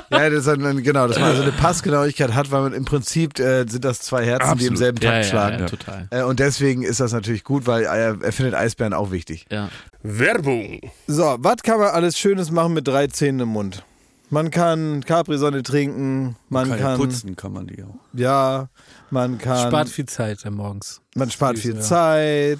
Ja, 0.10 0.30
das 0.30 0.40
ist 0.40 0.48
dann, 0.48 0.84
genau, 0.84 1.08
dass 1.08 1.20
man 1.20 1.30
also 1.30 1.42
eine 1.44 1.52
Passgenauigkeit 1.52 2.34
hat, 2.34 2.52
weil 2.52 2.62
man 2.62 2.74
im 2.74 2.86
Prinzip 2.86 3.40
äh, 3.40 3.66
sind 3.68 3.86
das 3.86 4.02
zwei 4.02 4.26
Herzen, 4.26 4.58
die 4.58 4.66
im 4.66 4.74
Absolut. 4.74 4.78
selben 4.78 4.98
ja, 5.02 5.12
Takt 5.12 5.24
ja, 5.26 5.30
schlagen. 5.30 5.60
ja, 5.60 5.66
total. 5.68 6.08
Äh, 6.12 6.24
und 6.24 6.40
deswegen 6.40 6.84
ist 6.84 7.00
das 7.00 7.14
natürlich 7.14 7.44
gut, 7.44 7.68
weil 7.68 7.84
er, 7.84 8.18
er 8.22 8.32
findet 8.32 8.56
Eisbären 8.56 8.94
auch 8.94 9.12
wichtig. 9.12 9.46
Ja. 9.52 9.70
Werbung. 10.04 10.80
So, 11.08 11.36
was 11.40 11.58
kann 11.64 11.80
man 11.80 11.90
alles 11.90 12.18
Schönes 12.18 12.52
machen 12.52 12.74
mit 12.74 12.88
drei 12.88 13.08
Zähnen 13.08 13.42
im 13.42 13.50
Mund? 13.50 13.84
Man 14.32 14.52
kann 14.52 15.04
Capri-Sonne 15.06 15.64
trinken, 15.64 16.36
man 16.50 16.70
Kann 16.70 16.78
ja 16.80 16.86
kann, 16.86 16.98
putzen 17.00 17.36
kann 17.36 17.52
man 17.52 17.66
die 17.66 17.84
auch. 17.84 17.96
ja, 18.14 18.70
man 19.10 19.40
kann, 19.40 19.68
Spart 19.70 19.90
viel 19.90 20.06
Zeit 20.06 20.46
äh, 20.46 20.52
morgens. 20.52 21.02
man 21.16 21.32
spart 21.32 21.58
viel 21.58 21.74
Ja. 21.76 21.82
Zeit. 21.82 22.60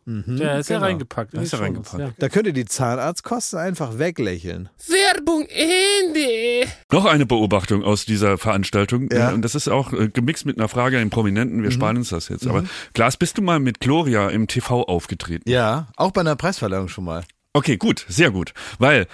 Ja, 0.05 0.57
ist 0.57 0.69
ja 0.69 0.77
genau. 0.77 0.87
reingepackt. 0.87 1.33
Da 1.33 1.41
ist 1.41 1.53
in 1.53 1.59
die 1.59 1.63
er 1.63 1.67
Shownotes, 1.67 1.93
reingepackt. 1.93 2.23
Da 2.23 2.29
könnt 2.29 2.47
ihr 2.47 2.53
die 2.53 2.65
Zahnarztkosten 2.65 3.59
einfach 3.59 3.99
weglächeln. 3.99 4.69
Werbung 4.87 5.45
Ende. 5.47 6.67
Noch 6.91 7.05
eine 7.05 7.25
Beobachtung 7.25 7.83
aus 7.83 8.05
dieser 8.05 8.37
Veranstaltung. 8.37 9.09
Ja. 9.11 9.29
Mhm. 9.29 9.35
Und 9.35 9.41
das 9.43 9.55
ist 9.55 9.67
auch 9.67 9.93
äh, 9.93 10.09
gemixt 10.09 10.45
mit 10.45 10.57
einer 10.57 10.67
Frage 10.67 10.97
an 10.97 11.03
den 11.03 11.09
Prominenten. 11.09 11.63
Wir 11.63 11.71
sparen 11.71 11.97
uns 11.97 12.09
das 12.09 12.29
jetzt. 12.29 12.47
Aber 12.47 12.63
Klaas, 12.93 13.17
bist 13.17 13.37
du 13.37 13.41
mal 13.41 13.59
mit 13.59 13.79
Gloria 13.79 14.29
im 14.29 14.47
TV 14.47 14.83
aufgetreten? 14.83 15.49
Ja, 15.49 15.87
auch 15.95 16.11
bei 16.11 16.21
einer 16.21 16.35
Preisverleihung 16.35 16.87
schon 16.87 17.05
mal. 17.05 17.23
Okay, 17.53 17.77
gut, 17.77 18.05
sehr 18.07 18.31
gut. 18.31 18.53
Weil 18.79 19.07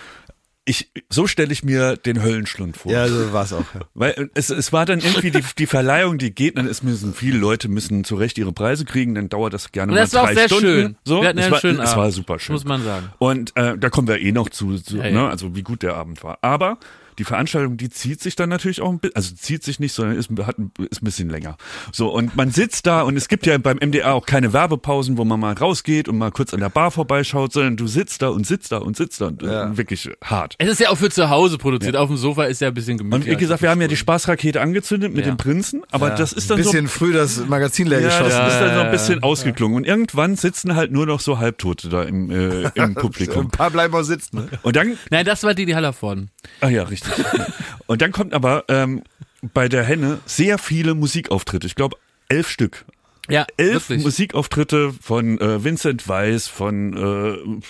ich, 0.68 0.92
so 1.10 1.28
stelle 1.28 1.52
ich 1.54 1.64
mir 1.64 1.96
den 1.96 2.22
Höllenschlund 2.22 2.76
vor. 2.76 2.92
Ja, 2.92 3.08
so 3.08 3.32
war 3.32 3.46
es 3.46 3.54
auch. 3.54 3.64
Ja. 3.74 3.82
Weil 3.94 4.30
es, 4.34 4.50
es 4.50 4.74
war 4.74 4.86
dann 4.86 5.00
irgendwie 5.00 5.32
die, 5.32 5.42
die 5.58 5.66
Verleihung, 5.66 6.18
die 6.18 6.32
geht, 6.36 6.58
dann 6.58 6.68
ist 6.68 6.84
müssen 6.84 7.14
viele 7.14 7.38
Leute 7.38 7.70
müssen 7.70 8.04
zu 8.04 8.16
Recht 8.16 8.38
ihre 8.38 8.52
Preise 8.52 8.84
kriegen, 8.86 9.16
dann 9.16 9.30
dauert 9.30 9.54
das 9.54 9.72
gerne 9.72 9.92
Und 9.92 9.96
mal 9.96 10.02
das 10.02 10.14
war 10.14 10.26
drei 10.26 10.32
auch 10.32 10.36
sehr 10.36 10.48
Stunden. 10.50 10.66
schön. 10.66 10.96
So, 11.06 11.22
Wir 11.22 11.30
hatten 11.30 11.38
es 11.40 11.46
einen 11.46 11.52
war, 11.54 11.60
schönen 11.60 11.80
es 11.80 11.96
war 11.96 12.12
super 12.12 12.38
schön. 12.40 12.54
Muss 12.54 12.66
man 12.66 12.84
sagen. 12.84 13.10
Und 13.18 13.56
äh, 13.56 13.78
da 13.78 13.90
kommen 13.90 14.08
wir 14.10 14.20
eh 14.20 14.32
noch 14.34 14.50
zu, 14.50 14.78
zu 14.78 14.98
Ja, 14.98 15.04
ne? 15.04 15.12
ja. 15.12 15.30
also 15.30 15.56
wie 15.56 15.64
gut 15.64 15.84
der 15.84 15.96
Abend 15.96 16.24
war. 16.24 16.38
Aber 16.42 16.78
die 17.20 17.24
Veranstaltung, 17.24 17.78
die 17.78 17.90
zieht 17.90 18.22
sich 18.22 18.36
dann 18.36 18.50
natürlich 18.50 18.82
auch 18.82 18.90
ein 18.92 19.00
bisschen, 19.00 19.16
also 19.16 19.36
zieht 19.36 19.64
sich 19.64 19.80
nicht, 19.80 19.94
sondern 19.94 20.18
ist, 20.18 20.30
hat, 20.46 20.58
ein- 20.60 20.72
ist 20.90 21.02
ein 21.02 21.06
bisschen 21.06 21.30
länger. 21.30 21.58
So, 21.92 22.10
und 22.14 22.36
man 22.36 22.52
sitzt 22.52 22.86
da 22.88 23.02
und 23.02 23.18
es 23.18 23.28
gibt 23.28 23.46
ja 23.46 23.58
beim 23.58 23.78
MDR 23.80 24.14
auch 24.14 24.26
keine 24.26 24.54
Werbepausen, 24.54 25.18
wo 25.18 25.26
man 25.26 25.40
mal 25.40 25.54
rausgeht 25.54 26.08
und 26.08 26.18
mal 26.18 26.32
kurz 26.32 26.54
an 26.54 26.60
der 26.60 26.70
Bar 26.70 26.92
vorbeischaut, 26.92 27.54
sondern 27.54 27.78
du 27.78 27.88
sitzt 27.88 28.22
da 28.22 28.28
und 28.30 28.46
sitzt 28.46 28.72
da 28.72 28.78
und 28.78 28.96
sitzt 28.98 29.22
da 29.22 29.28
und 29.28 29.42
Ja. 29.42 29.76
wirklich 29.78 30.10
hart. 30.24 30.56
Es 30.60 30.70
ist 30.70 30.80
ja 30.80 30.90
auch 30.90 30.98
für 30.98 31.10
zu 31.10 31.30
Hause 31.30 31.58
produziert. 31.58 31.96
Auf 31.96 32.08
dem 32.10 32.18
Sofa 32.18 32.46
ist 32.46 32.62
ja 32.62 32.68
ein 32.70 32.74
bisschen 32.74 32.98
gemütlich. 32.98 33.26
Und 33.28 33.32
wie 33.32 33.40
gesagt, 33.40 33.62
wir 33.62 33.70
haben 33.70 33.82
ja 33.82 33.88
die 33.88 33.98
Spaßrakete 33.98 34.62
angezündet 34.62 35.14
mit 35.14 35.26
Ja. 35.26 35.32
dem 35.34 35.38
Prinzen, 35.38 35.84
aber 35.92 36.12
das 36.12 36.34
ist 36.34 36.50
dann 36.50 36.58
Ein 36.60 36.64
so 36.64 36.72
bisschen 36.72 36.88
früh 36.88 37.14
das 37.14 37.46
Magazin 37.48 37.88
leer 37.88 38.02
ja, 38.02 38.08
geschossen. 38.08 38.30
das 38.38 38.54
ist 38.54 38.60
dann 38.60 38.74
so 38.74 38.80
ein 38.80 38.86
ja, 38.86 38.92
bisschen 38.92 39.24
ausgeklungen. 39.24 39.76
Und 39.78 39.86
irgendwann 39.88 40.36
sitzen 40.36 40.76
halt 40.76 40.92
nur 40.92 41.06
noch 41.06 41.20
so 41.20 41.40
Halbtote 41.40 41.90
da 41.90 42.04
im, 42.04 42.30
äh, 42.30 42.64
im 42.64 42.72
Ein 42.76 42.94
Publikum. 42.96 43.50
paar 43.50 43.72
bleiben 43.72 43.94
auch 43.96 44.04
sitzen. 44.04 44.38
Ne? 44.38 44.50
Und 44.64 44.76
dann, 44.76 44.98
Nein, 45.10 45.26
das 45.26 45.44
war 45.44 45.54
die, 45.54 45.66
die 45.66 45.76
Hallervorden. 45.76 46.30
ah 46.62 46.70
ja, 46.70 46.84
richtig. 46.84 47.07
Und 47.88 48.02
dann 48.02 48.12
kommt 48.12 48.34
aber 48.34 48.66
ähm, 48.68 49.04
bei 49.54 49.70
der 49.70 49.84
Henne 49.84 50.20
sehr 50.26 50.58
viele 50.58 50.94
Musikauftritte. 50.94 51.68
Ich 51.68 51.76
glaube, 51.76 51.98
elf 52.30 52.50
Stück. 52.50 52.86
Ja, 53.30 53.46
Elf 53.58 53.90
wirklich. 53.90 54.04
Musikauftritte 54.04 54.94
von 55.02 55.40
äh, 55.40 55.64
Vincent 55.64 56.08
Weiss, 56.08 56.48
von 56.48 57.62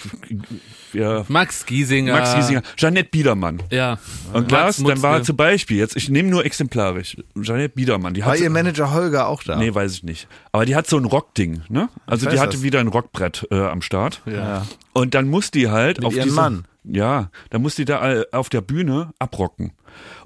äh, 0.94 0.98
ja, 0.98 1.26
Max 1.28 1.66
Giesinger. 1.66 2.14
Max 2.14 2.36
Giesinger, 2.36 2.62
Jeanette 2.76 3.10
Biedermann. 3.10 3.62
Ja. 3.72 3.98
Und 4.34 4.48
Glas, 4.48 4.78
dann 4.78 5.02
war 5.02 5.24
zum 5.24 5.36
Beispiel, 5.36 5.78
jetzt, 5.78 5.96
ich 5.96 6.10
nehme 6.10 6.30
nur 6.30 6.46
exemplarisch, 6.46 7.18
Jeanette 7.42 7.76
Biedermann, 7.76 8.14
die 8.14 8.22
War 8.22 8.34
hat 8.34 8.40
ihr 8.40 8.50
Manager 8.50 8.94
Holger 8.94 9.28
auch 9.28 9.44
da? 9.44 9.58
Nee, 9.58 9.74
weiß 9.74 9.94
ich 9.94 10.04
nicht. 10.04 10.28
Aber 10.52 10.66
die 10.66 10.76
hat 10.76 10.88
so 10.88 10.98
ein 10.98 11.06
Rockding, 11.06 11.62
ne? 11.70 11.90
Also 12.06 12.30
die 12.30 12.40
hatte 12.40 12.54
das. 12.54 12.64
wieder 12.64 12.80
ein 12.80 12.88
Rockbrett 12.88 13.48
äh, 13.52 13.60
am 13.60 13.82
Start. 13.82 14.22
Ja. 14.26 14.66
Und 14.94 15.14
dann 15.14 15.28
muss 15.28 15.52
die 15.52 15.70
halt 15.70 16.04
auf 16.04 16.16
ihrem 16.16 16.24
diese, 16.26 16.36
Mann. 16.36 16.66
Ja, 16.84 17.32
dann 17.50 17.62
muss 17.62 17.76
die 17.76 17.86
da 17.86 18.24
auf 18.32 18.50
der 18.50 18.62
Bühne 18.62 19.12
abrocken. 19.20 19.74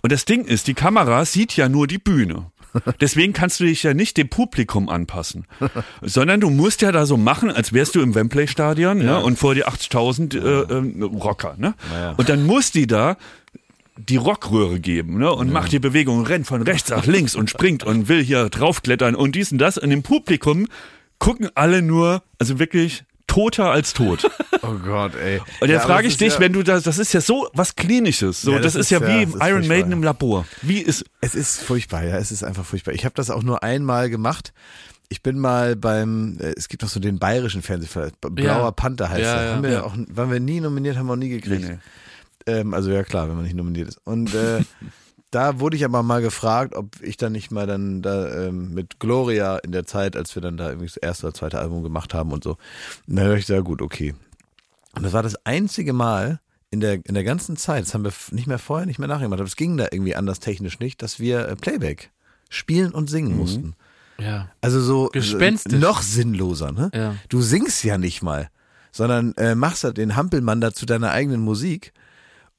Und 0.02 0.12
das 0.12 0.26
Ding 0.26 0.46
ist, 0.46 0.67
die 0.67 0.74
Kamera 0.74 1.26
sieht 1.26 1.56
ja 1.56 1.70
nur 1.70 1.88
die 1.88 1.98
Bühne. 1.98 2.52
Deswegen 2.99 3.34
kannst 3.34 3.60
du 3.60 3.65
dich 3.65 3.84
ja 3.84 3.93
nicht 3.93 4.17
dem 4.17 4.29
Publikum 4.29 4.89
anpassen, 4.89 5.45
sondern 6.01 6.39
du 6.39 6.49
musst 6.49 6.81
ja 6.81 6.91
da 6.91 7.05
so 7.05 7.17
machen, 7.17 7.51
als 7.51 7.73
wärst 7.73 7.95
du 7.95 8.01
im 8.01 8.15
Wembley-Stadion 8.15 8.99
ne? 8.99 9.21
und 9.21 9.38
vor 9.38 9.55
dir 9.55 9.67
80.000 9.69 10.38
äh, 10.38 10.73
ähm, 10.73 11.03
Rocker. 11.03 11.55
Ne? 11.57 11.73
Ja. 11.93 12.12
Und 12.12 12.29
dann 12.29 12.45
muss 12.45 12.71
die 12.71 12.88
da 12.88 13.17
die 13.97 14.17
Rockröhre 14.17 14.79
geben 14.79 15.19
ne? 15.19 15.31
und 15.31 15.51
macht 15.51 15.71
die 15.71 15.79
Bewegung, 15.79 16.25
rennt 16.25 16.47
von 16.47 16.62
rechts 16.62 16.89
nach 16.89 17.05
links 17.05 17.36
und 17.36 17.49
springt 17.49 17.84
und 17.84 18.07
will 18.07 18.23
hier 18.23 18.49
draufklettern 18.49 19.15
und 19.15 19.36
dies 19.36 19.51
und 19.51 19.57
das. 19.57 19.77
Und 19.77 19.91
im 19.91 20.03
Publikum 20.03 20.67
gucken 21.19 21.49
alle 21.55 21.81
nur, 21.81 22.23
also 22.39 22.57
wirklich 22.57 23.03
toter 23.32 23.72
als 23.72 23.94
tot. 23.94 24.30
Oh 24.63 24.76
Gott, 24.78 25.15
ey. 25.15 25.39
Und 25.60 25.70
Ja, 25.70 25.74
jetzt 25.76 25.86
aber 25.86 25.94
frage 25.96 26.08
ich 26.08 26.17
dich, 26.17 26.34
ja, 26.36 26.39
wenn 26.39 26.54
du 26.54 26.62
das, 26.62 26.84
das 26.84 27.00
ist 27.00 27.13
ja 27.13 27.20
so 27.22 27.50
was 27.54 27.76
Klinisches, 27.76 28.44
so 28.44 28.52
Ja, 28.52 28.60
das, 28.60 28.74
das 28.74 28.82
ist 28.84 28.89
ja 28.91 29.02
wie 29.02 29.24
ja- 29.24 29.28
ist 29.28 29.36
Iron 29.41 29.67
Maiden 29.67 29.89
ja. 29.91 29.98
im 29.98 30.04
Labor. 30.04 30.46
Wie 30.62 30.78
ist 30.80 31.04
Es 31.20 31.34
ist 31.34 31.63
furchtbar, 31.63 32.04
ja, 32.04 32.17
es 32.17 32.32
ist 32.32 32.44
einfach 32.44 32.63
furchtbar. 32.63 32.91
Ich 32.94 33.04
habe 33.04 33.15
das 33.15 33.32
auch 33.32 33.41
nur 33.41 33.63
einmal 33.63 34.12
gemacht. 34.12 34.54
Ich 35.10 35.24
bin 35.24 35.39
mal 35.39 35.76
beim, 35.76 36.38
äh, 36.39 36.54
es 36.56 36.67
gibt 36.67 36.84
noch 36.84 36.89
so 36.89 37.00
den 37.00 37.17
bayerischen 37.17 37.63
Fernsehfilm, 37.63 38.12
Blauer 38.22 38.46
Ja. 38.65 38.72
Panther 38.72 39.10
heißt 39.10 39.22
Ja, 39.22 39.44
ja. 39.46 39.54
haben 39.56 39.63
wir 39.63 39.72
Ja. 39.72 39.84
auch, 39.84 39.96
waren 40.10 40.30
wir 40.32 40.39
nie 40.39 40.60
nominiert, 40.62 40.96
haben 40.96 41.08
wir 41.08 41.13
auch 41.13 41.17
nie 41.17 41.30
gekriegt. 41.30 41.67
Nee, 41.67 41.78
Ähm, 42.46 42.74
also 42.76 42.91
ja 42.91 43.04
klar, 43.04 43.28
wenn 43.30 43.36
man 43.36 43.46
nicht 43.46 43.56
nominiert 43.56 43.88
ist. 43.88 44.00
Und 44.04 44.34
äh, 44.36 44.60
da 45.32 45.60
wurde 45.60 45.78
ich 45.78 45.86
aber 45.86 46.04
mal 46.04 46.22
gefragt, 46.22 46.76
ob 46.76 47.02
ich 47.02 47.17
dann 47.17 47.32
nicht 47.32 47.52
mal 47.52 47.65
dann 47.65 48.02
da 48.02 48.48
ähm, 48.48 48.74
mit 48.74 49.00
Gloria 49.00 49.58
in 49.58 49.72
der 49.72 49.86
Zeit, 49.86 50.15
als 50.15 50.36
wir 50.36 50.41
dann 50.41 50.58
da 50.58 50.67
irgendwie 50.67 50.88
das 50.88 50.98
erste 50.98 51.28
oder 51.28 51.34
zweite 51.34 51.60
Album 51.60 51.84
gemacht 51.84 52.13
haben 52.13 52.32
und 52.32 52.44
so. 52.44 52.52
Und 53.08 53.15
dann 53.15 53.26
habe 53.26 53.39
ich 53.39 53.48
gesagt, 53.48 53.65
gut, 53.65 53.82
okay. 53.82 54.13
Und 54.96 55.04
das 55.04 55.13
war 55.13 55.24
das 55.24 55.46
einzige 55.46 55.94
Mal 55.94 56.41
in 56.70 56.82
der, 56.82 57.06
in 57.06 57.13
der 57.13 57.24
ganzen 57.24 57.58
Zeit, 57.58 57.84
das 57.84 57.94
haben 57.94 58.04
wir 58.04 58.13
nicht 58.32 58.48
mehr 58.48 58.60
vorher, 58.60 58.86
nicht 58.86 59.00
mehr 59.00 59.08
nachher 59.08 59.24
gemacht, 59.24 59.39
aber 59.39 59.48
es 59.48 59.56
ging 59.56 59.78
da 59.78 59.88
irgendwie 59.91 60.15
anders 60.15 60.39
technisch 60.39 60.80
nicht, 60.80 61.02
dass 61.02 61.20
wir 61.20 61.48
äh, 61.48 61.56
Playback 61.56 62.12
spielen 62.50 62.91
und 62.91 63.10
singen 63.10 63.36
mussten. 63.36 63.76
Ja. 64.20 64.50
Also 64.62 64.82
so 64.82 65.10
Gespenstisch. 65.12 65.74
äh, 65.74 65.80
noch 65.80 66.02
sinnloser, 66.02 66.72
ne? 66.72 66.91
Ja. 66.94 67.15
Du 67.30 67.41
singst 67.41 67.84
ja 67.84 67.98
nicht 67.98 68.22
mal, 68.22 68.50
sondern 68.91 69.34
äh, 69.36 69.56
machst 69.56 69.84
halt 69.84 69.98
den 69.98 70.15
Hampelmann 70.15 70.62
da 70.62 70.74
zu 70.74 70.86
deiner 70.86 71.12
eigenen 71.12 71.41
Musik. 71.41 71.94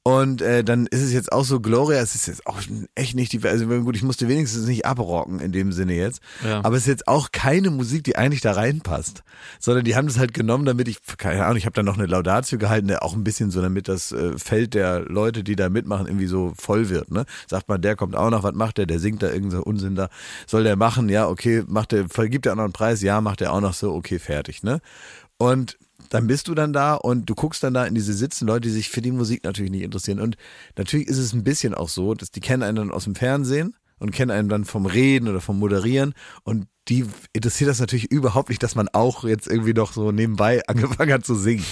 Und 0.05 0.41
äh, 0.41 0.65
dann 0.65 0.85
ist 0.87 1.01
es 1.01 1.13
jetzt 1.13 1.31
auch 1.31 1.45
so, 1.45 1.61
Gloria, 1.61 2.01
es 2.01 2.13
ist 2.13 2.27
jetzt 2.27 2.45
auch 2.45 2.59
echt 2.93 3.15
nicht 3.15 3.31
die, 3.31 3.41
also 3.47 3.65
gut, 3.65 3.95
ich 3.95 4.03
musste 4.03 4.27
wenigstens 4.27 4.65
nicht 4.67 4.85
abrocken 4.85 5.39
in 5.39 5.53
dem 5.53 5.71
Sinne 5.71 5.93
jetzt, 5.93 6.19
Ja. 6.45 6.57
aber 6.61 6.75
es 6.75 6.81
ist 6.83 6.87
jetzt 6.87 7.07
auch 7.07 7.31
keine 7.31 7.69
Musik, 7.69 8.03
die 8.03 8.17
eigentlich 8.17 8.41
da 8.41 8.51
reinpasst, 8.51 9.23
sondern 9.61 9.85
die 9.85 9.95
haben 9.95 10.07
das 10.07 10.19
halt 10.19 10.33
genommen, 10.33 10.65
damit 10.65 10.89
ich, 10.89 10.97
keine 11.17 11.45
Ahnung, 11.45 11.55
ich 11.55 11.65
habe 11.65 11.73
dann 11.73 11.85
noch 11.85 11.97
eine 11.97 12.05
Laudatio 12.05 12.57
gehalten, 12.57 12.89
der 12.89 13.01
auch 13.03 13.13
ein 13.13 13.23
bisschen 13.23 13.49
so, 13.49 13.61
damit 13.61 13.87
das 13.87 14.11
äh, 14.11 14.37
Feld 14.37 14.73
der 14.73 14.99
Leute, 14.99 15.41
die 15.41 15.55
da 15.55 15.69
mitmachen, 15.69 16.07
irgendwie 16.07 16.27
so 16.27 16.51
voll 16.59 16.89
wird, 16.89 17.09
ne? 17.09 17.23
Sagt 17.47 17.69
man, 17.69 17.81
der 17.81 17.95
kommt 17.95 18.17
auch 18.17 18.29
noch, 18.29 18.43
was 18.43 18.55
macht 18.55 18.79
der, 18.79 18.85
der 18.87 18.99
singt 18.99 19.23
da 19.23 19.27
irgendeinen 19.27 19.61
so 19.61 19.63
Unsinn 19.63 19.95
da, 19.95 20.09
soll 20.47 20.65
der 20.65 20.75
machen, 20.75 21.07
ja, 21.07 21.29
okay, 21.29 21.63
macht 21.65 21.93
der, 21.93 22.09
vergibt 22.09 22.45
er 22.45 22.51
auch 22.51 22.57
noch 22.57 22.65
einen 22.65 22.73
Preis, 22.73 23.01
ja, 23.01 23.21
macht 23.21 23.39
er 23.39 23.53
auch 23.53 23.61
noch 23.61 23.73
so, 23.73 23.93
okay, 23.93 24.19
fertig, 24.19 24.63
ne? 24.63 24.81
Und 25.37 25.77
dann 26.13 26.27
bist 26.27 26.47
du 26.47 26.53
dann 26.53 26.73
da 26.73 26.93
und 26.93 27.27
du 27.27 27.33
guckst 27.33 27.63
dann 27.63 27.73
da 27.73 27.85
in 27.85 27.95
diese 27.95 28.13
sitzen 28.13 28.45
Leute, 28.47 28.67
die 28.67 28.69
sich 28.69 28.89
für 28.89 29.01
die 29.01 29.11
Musik 29.11 29.43
natürlich 29.43 29.71
nicht 29.71 29.81
interessieren. 29.81 30.19
Und 30.19 30.37
natürlich 30.77 31.07
ist 31.07 31.17
es 31.17 31.33
ein 31.33 31.43
bisschen 31.43 31.73
auch 31.73 31.89
so, 31.89 32.13
dass 32.13 32.29
die 32.29 32.39
kennen 32.39 32.61
einen 32.61 32.75
dann 32.75 32.91
aus 32.91 33.05
dem 33.05 33.15
Fernsehen 33.15 33.75
und 33.97 34.11
kennen 34.11 34.29
einen 34.29 34.47
dann 34.47 34.63
vom 34.63 34.85
Reden 34.85 35.27
oder 35.27 35.41
vom 35.41 35.57
Moderieren 35.57 36.13
und 36.43 36.67
die 36.89 37.05
interessiert 37.31 37.69
das 37.69 37.79
natürlich 37.79 38.11
überhaupt 38.11 38.49
nicht, 38.49 38.61
dass 38.61 38.75
man 38.75 38.89
auch 38.89 39.23
jetzt 39.23 39.47
irgendwie 39.47 39.73
noch 39.73 39.93
so 39.93 40.11
nebenbei 40.11 40.61
angefangen 40.67 41.13
hat 41.13 41.25
zu 41.25 41.35
singen. 41.35 41.63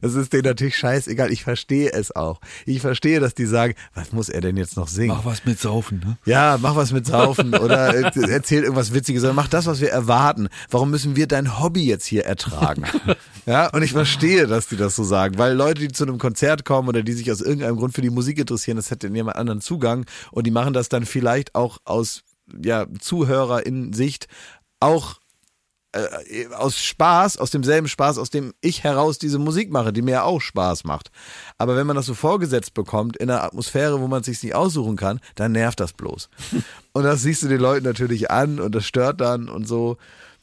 Das 0.00 0.14
ist 0.14 0.32
denen 0.32 0.44
natürlich 0.44 0.76
scheißegal. 0.76 1.32
Ich 1.32 1.42
verstehe 1.42 1.92
es 1.92 2.14
auch. 2.14 2.40
Ich 2.66 2.80
verstehe, 2.80 3.18
dass 3.18 3.34
die 3.34 3.46
sagen, 3.46 3.74
was 3.94 4.12
muss 4.12 4.28
er 4.28 4.40
denn 4.40 4.56
jetzt 4.56 4.76
noch 4.76 4.86
singen? 4.86 5.08
Mach 5.08 5.24
was 5.24 5.44
mit 5.44 5.58
Saufen, 5.58 5.98
ne? 5.98 6.18
Ja, 6.24 6.56
mach 6.60 6.76
was 6.76 6.92
mit 6.92 7.04
Saufen 7.04 7.54
oder 7.58 7.94
äh, 7.94 8.30
erzähl 8.30 8.62
irgendwas 8.62 8.94
Witziges, 8.94 9.22
sondern 9.22 9.36
mach 9.36 9.48
das, 9.48 9.66
was 9.66 9.80
wir 9.80 9.90
erwarten. 9.90 10.48
Warum 10.70 10.90
müssen 10.90 11.16
wir 11.16 11.26
dein 11.26 11.60
Hobby 11.60 11.84
jetzt 11.84 12.06
hier 12.06 12.24
ertragen? 12.24 12.84
Ja, 13.46 13.68
und 13.70 13.82
ich 13.82 13.92
verstehe, 13.92 14.46
dass 14.46 14.68
die 14.68 14.76
das 14.76 14.94
so 14.94 15.02
sagen, 15.02 15.38
weil 15.38 15.54
Leute, 15.54 15.80
die 15.80 15.88
zu 15.88 16.04
einem 16.04 16.18
Konzert 16.18 16.64
kommen 16.64 16.88
oder 16.88 17.02
die 17.02 17.14
sich 17.14 17.32
aus 17.32 17.40
irgendeinem 17.40 17.76
Grund 17.76 17.94
für 17.94 18.02
die 18.02 18.10
Musik 18.10 18.38
interessieren, 18.38 18.76
das 18.76 18.90
hätte 18.90 19.06
in 19.06 19.14
jemand 19.14 19.36
anderen 19.36 19.60
Zugang 19.60 20.04
und 20.30 20.46
die 20.46 20.50
machen 20.50 20.74
das 20.74 20.88
dann 20.88 21.06
vielleicht 21.06 21.54
auch 21.54 21.78
aus 21.84 22.22
ja, 22.62 22.86
Zuhörer 23.00 23.64
in 23.66 23.92
Sicht 23.92 24.26
auch 24.80 25.20
äh, 25.92 26.46
aus 26.54 26.78
Spaß, 26.78 27.38
aus 27.38 27.50
demselben 27.50 27.88
Spaß, 27.88 28.18
aus 28.18 28.30
dem 28.30 28.54
ich 28.60 28.84
heraus 28.84 29.18
diese 29.18 29.38
Musik 29.38 29.70
mache, 29.70 29.92
die 29.92 30.02
mir 30.02 30.12
ja 30.12 30.22
auch 30.22 30.40
Spaß 30.40 30.84
macht. 30.84 31.10
Aber 31.58 31.76
wenn 31.76 31.86
man 31.86 31.96
das 31.96 32.06
so 32.06 32.14
vorgesetzt 32.14 32.74
bekommt, 32.74 33.16
in 33.16 33.30
einer 33.30 33.42
Atmosphäre, 33.42 34.00
wo 34.00 34.06
man 34.06 34.20
es 34.20 34.26
sich 34.26 34.42
nicht 34.42 34.54
aussuchen 34.54 34.96
kann, 34.96 35.20
dann 35.34 35.52
nervt 35.52 35.80
das 35.80 35.92
bloß. 35.92 36.28
und 36.92 37.02
das 37.02 37.22
siehst 37.22 37.42
du 37.42 37.48
den 37.48 37.60
Leuten 37.60 37.84
natürlich 37.84 38.30
an 38.30 38.60
und 38.60 38.74
das 38.74 38.86
stört 38.86 39.20
dann 39.20 39.48
und 39.48 39.66
so. 39.66 39.96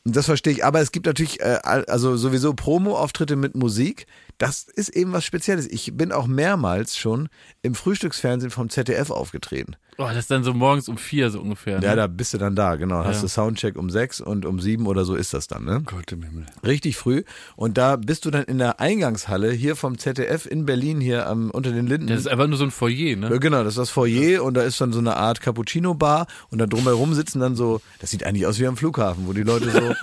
Das 0.04 0.26
verstehe 0.26 0.54
ich. 0.54 0.66
Aber 0.66 0.80
es 0.80 0.92
gibt 0.92 1.06
natürlich, 1.06 1.42
äh, 1.42 1.60
also 1.64 2.16
sowieso 2.16 2.54
Promo-Auftritte 2.54 3.36
mit 3.36 3.56
Musik. 3.56 4.06
Das 4.38 4.64
ist 4.64 4.90
eben 4.90 5.12
was 5.12 5.26
Spezielles. 5.26 5.68
Ich 5.68 5.96
bin 5.96 6.12
auch 6.12 6.28
mehrmals 6.28 6.98
schon 6.98 7.30
im 7.62 7.76
Frühstücksfernsehen 7.76 8.52
vom 8.52 8.70
ZDF 8.70 9.12
aufgetreten. 9.12 9.76
Oh, 10.00 10.06
das 10.08 10.18
ist 10.18 10.32
dann 10.32 10.44
so 10.44 10.54
morgens 10.54 10.90
um 10.90 10.98
vier 10.98 11.32
so 11.32 11.42
ungefähr. 11.42 11.80
Ja, 11.82 11.92
ne? 11.92 11.96
da 11.96 12.08
bist 12.08 12.34
du 12.34 12.38
dann 12.38 12.56
da, 12.56 12.76
genau. 12.76 13.04
Hast 13.04 13.24
du 13.24 13.28
Soundcheck 13.28 13.76
um 13.78 13.90
sechs 13.90 14.22
und 14.22 14.46
um 14.46 14.60
sieben 14.60 14.86
oder 14.86 15.06
so 15.06 15.16
ist 15.16 15.34
das 15.34 15.48
dann, 15.48 15.66
ne? 15.66 15.82
Gott 15.86 16.12
im 16.12 16.22
Himmel. 16.22 16.46
Richtig 16.64 16.98
früh. 16.98 17.24
Und 17.56 17.80
da 17.80 17.96
bist 17.96 18.26
du 18.26 18.32
dann 18.32 18.44
in 18.44 18.60
der 18.60 18.80
Eingangshalle 18.80 19.52
hier 19.52 19.76
vom 19.76 19.98
ZDF 19.98 20.46
in 20.46 20.66
Berlin 20.68 21.02
hier 21.02 21.28
am, 21.28 21.50
unter 21.50 21.72
den 21.72 21.88
Linden. 21.88 22.08
Das 22.08 22.20
ist 22.20 22.28
einfach 22.28 22.48
nur 22.48 22.58
so 22.58 22.64
ein 22.64 22.72
Foyer, 22.72 23.16
ne? 23.16 23.30
Ja, 23.32 23.38
Genau, 23.38 23.64
das 23.64 23.74
ist 23.74 23.80
das 23.80 23.90
Foyer 23.90 24.44
und 24.44 24.54
da 24.54 24.62
ist 24.62 24.80
dann 24.80 24.94
so 24.94 25.00
eine 25.00 25.16
Art 25.16 25.42
Cappuccino-Bar 25.42 26.28
und 26.52 26.60
da 26.60 26.68
drumherum 26.68 27.14
sitzen 27.14 27.40
dann 27.40 27.56
so, 27.56 27.82
das 28.00 28.12
sieht 28.12 28.24
eigentlich 28.24 28.46
aus 28.46 28.60
wie 28.60 28.68
am 28.68 28.78
Flughafen, 28.78 29.26
wo 29.28 29.34
die 29.34 29.44
Leute 29.44 29.72
so, 29.72 29.96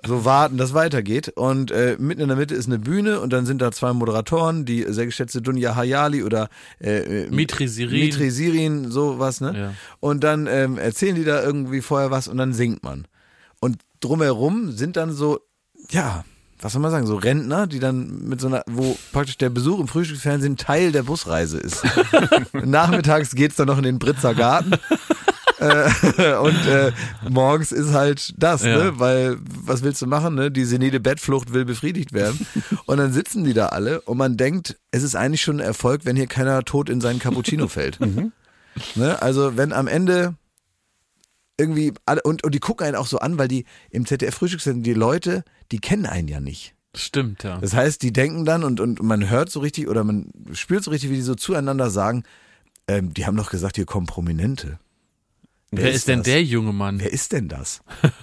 so 0.06 0.24
warten, 0.24 0.56
dass 0.56 0.74
weitergeht. 0.74 1.28
Und 1.36 1.70
äh, 1.70 1.96
mitten 2.00 2.22
in 2.22 2.28
der 2.28 2.36
Mitte 2.36 2.54
ist 2.54 2.66
eine 2.66 2.78
Bühne 2.78 3.20
und 3.20 3.32
dann 3.32 3.46
sind 3.46 3.62
da 3.62 3.70
zwei 3.70 3.92
Moderatoren, 3.92 4.64
die 4.64 4.84
sehr 4.88 5.06
geschätzte 5.06 5.40
Dunja 5.40 5.76
Hayali 5.76 6.24
oder 6.24 6.48
äh, 6.80 7.24
äh, 7.24 7.30
Mitri 7.30 7.68
Sirin. 7.68 8.00
Mitri 8.00 8.30
Sirin, 8.30 8.90
sowas, 8.90 9.35
ne? 9.40 9.58
Ja. 9.58 9.72
Und 10.00 10.24
dann 10.24 10.46
ähm, 10.46 10.78
erzählen 10.78 11.14
die 11.14 11.24
da 11.24 11.42
irgendwie 11.42 11.80
vorher 11.80 12.10
was 12.10 12.28
und 12.28 12.36
dann 12.38 12.52
singt 12.52 12.82
man. 12.82 13.06
Und 13.60 13.78
drumherum 14.00 14.72
sind 14.72 14.96
dann 14.96 15.12
so, 15.12 15.40
ja, 15.90 16.24
was 16.60 16.72
soll 16.72 16.80
man 16.82 16.90
sagen, 16.90 17.06
so 17.06 17.16
Rentner, 17.16 17.66
die 17.66 17.80
dann 17.80 18.26
mit 18.28 18.40
so 18.40 18.46
einer, 18.46 18.62
wo 18.66 18.96
praktisch 19.12 19.36
der 19.38 19.50
Besuch 19.50 19.78
im 19.78 19.88
Frühstücksfernsehen 19.88 20.56
Teil 20.56 20.90
der 20.92 21.02
Busreise 21.02 21.58
ist. 21.58 21.82
Nachmittags 22.52 23.34
geht's 23.34 23.56
dann 23.56 23.66
noch 23.66 23.76
in 23.78 23.84
den 23.84 23.98
Britzer 23.98 24.34
Garten. 24.34 24.72
äh, 25.58 26.34
und 26.40 26.66
äh, 26.66 26.92
morgens 27.28 27.72
ist 27.72 27.92
halt 27.92 28.32
das, 28.38 28.62
Ja. 28.64 28.76
ne? 28.76 28.92
Weil 28.98 29.36
was 29.64 29.82
willst 29.82 30.00
du 30.02 30.06
machen, 30.06 30.34
ne? 30.34 30.50
Die 30.50 30.64
senile 30.64 30.98
Bettflucht 31.00 31.52
will 31.52 31.64
befriedigt 31.66 32.12
werden. 32.12 32.46
Und 32.86 32.98
dann 32.98 33.12
sitzen 33.12 33.44
die 33.44 33.54
da 33.54 33.66
alle 33.66 34.00
und 34.02 34.16
man 34.16 34.36
denkt, 34.36 34.76
es 34.90 35.02
ist 35.02 35.14
eigentlich 35.14 35.42
schon 35.42 35.56
ein 35.56 35.66
Erfolg, 35.66 36.02
wenn 36.04 36.16
hier 36.16 36.26
keiner 36.26 36.64
tot 36.64 36.88
in 36.88 37.00
seinen 37.00 37.18
Cappuccino 37.18 37.68
fällt. 37.68 37.98
Ne? 38.94 39.20
Also 39.22 39.56
wenn 39.56 39.72
am 39.72 39.86
Ende 39.86 40.34
irgendwie 41.58 41.92
alle 42.04 42.22
und, 42.22 42.44
und 42.44 42.54
die 42.54 42.60
gucken 42.60 42.86
einen 42.86 42.96
auch 42.96 43.06
so 43.06 43.18
an, 43.18 43.38
weil 43.38 43.48
die 43.48 43.64
im 43.90 44.06
ZDF 44.06 44.34
Frühstücksfernsehen 44.34 44.82
die 44.82 44.94
Leute, 44.94 45.44
die 45.72 45.78
kennen 45.78 46.06
einen 46.06 46.28
ja 46.28 46.40
nicht. 46.40 46.74
Stimmt, 46.94 47.42
ja. 47.42 47.58
Das 47.58 47.74
heißt, 47.74 48.02
die 48.02 48.12
denken 48.12 48.44
dann 48.44 48.64
und, 48.64 48.80
und 48.80 49.02
man 49.02 49.28
hört 49.28 49.50
so 49.50 49.60
richtig 49.60 49.88
oder 49.88 50.02
man 50.04 50.30
spürt 50.52 50.82
so 50.82 50.90
richtig, 50.90 51.10
wie 51.10 51.16
die 51.16 51.22
so 51.22 51.34
zueinander 51.34 51.90
sagen, 51.90 52.24
ähm, 52.88 53.12
die 53.12 53.26
haben 53.26 53.36
doch 53.36 53.50
gesagt, 53.50 53.76
hier 53.76 53.86
kommen 53.86 54.06
Prominente. 54.06 54.78
Wer 55.70 55.92
ist 55.92 56.08
denn 56.08 56.20
das? 56.20 56.26
der 56.26 56.42
junge 56.42 56.72
Mann? 56.72 57.00
Wer 57.00 57.12
ist 57.12 57.32
denn 57.32 57.48
das? 57.48 57.82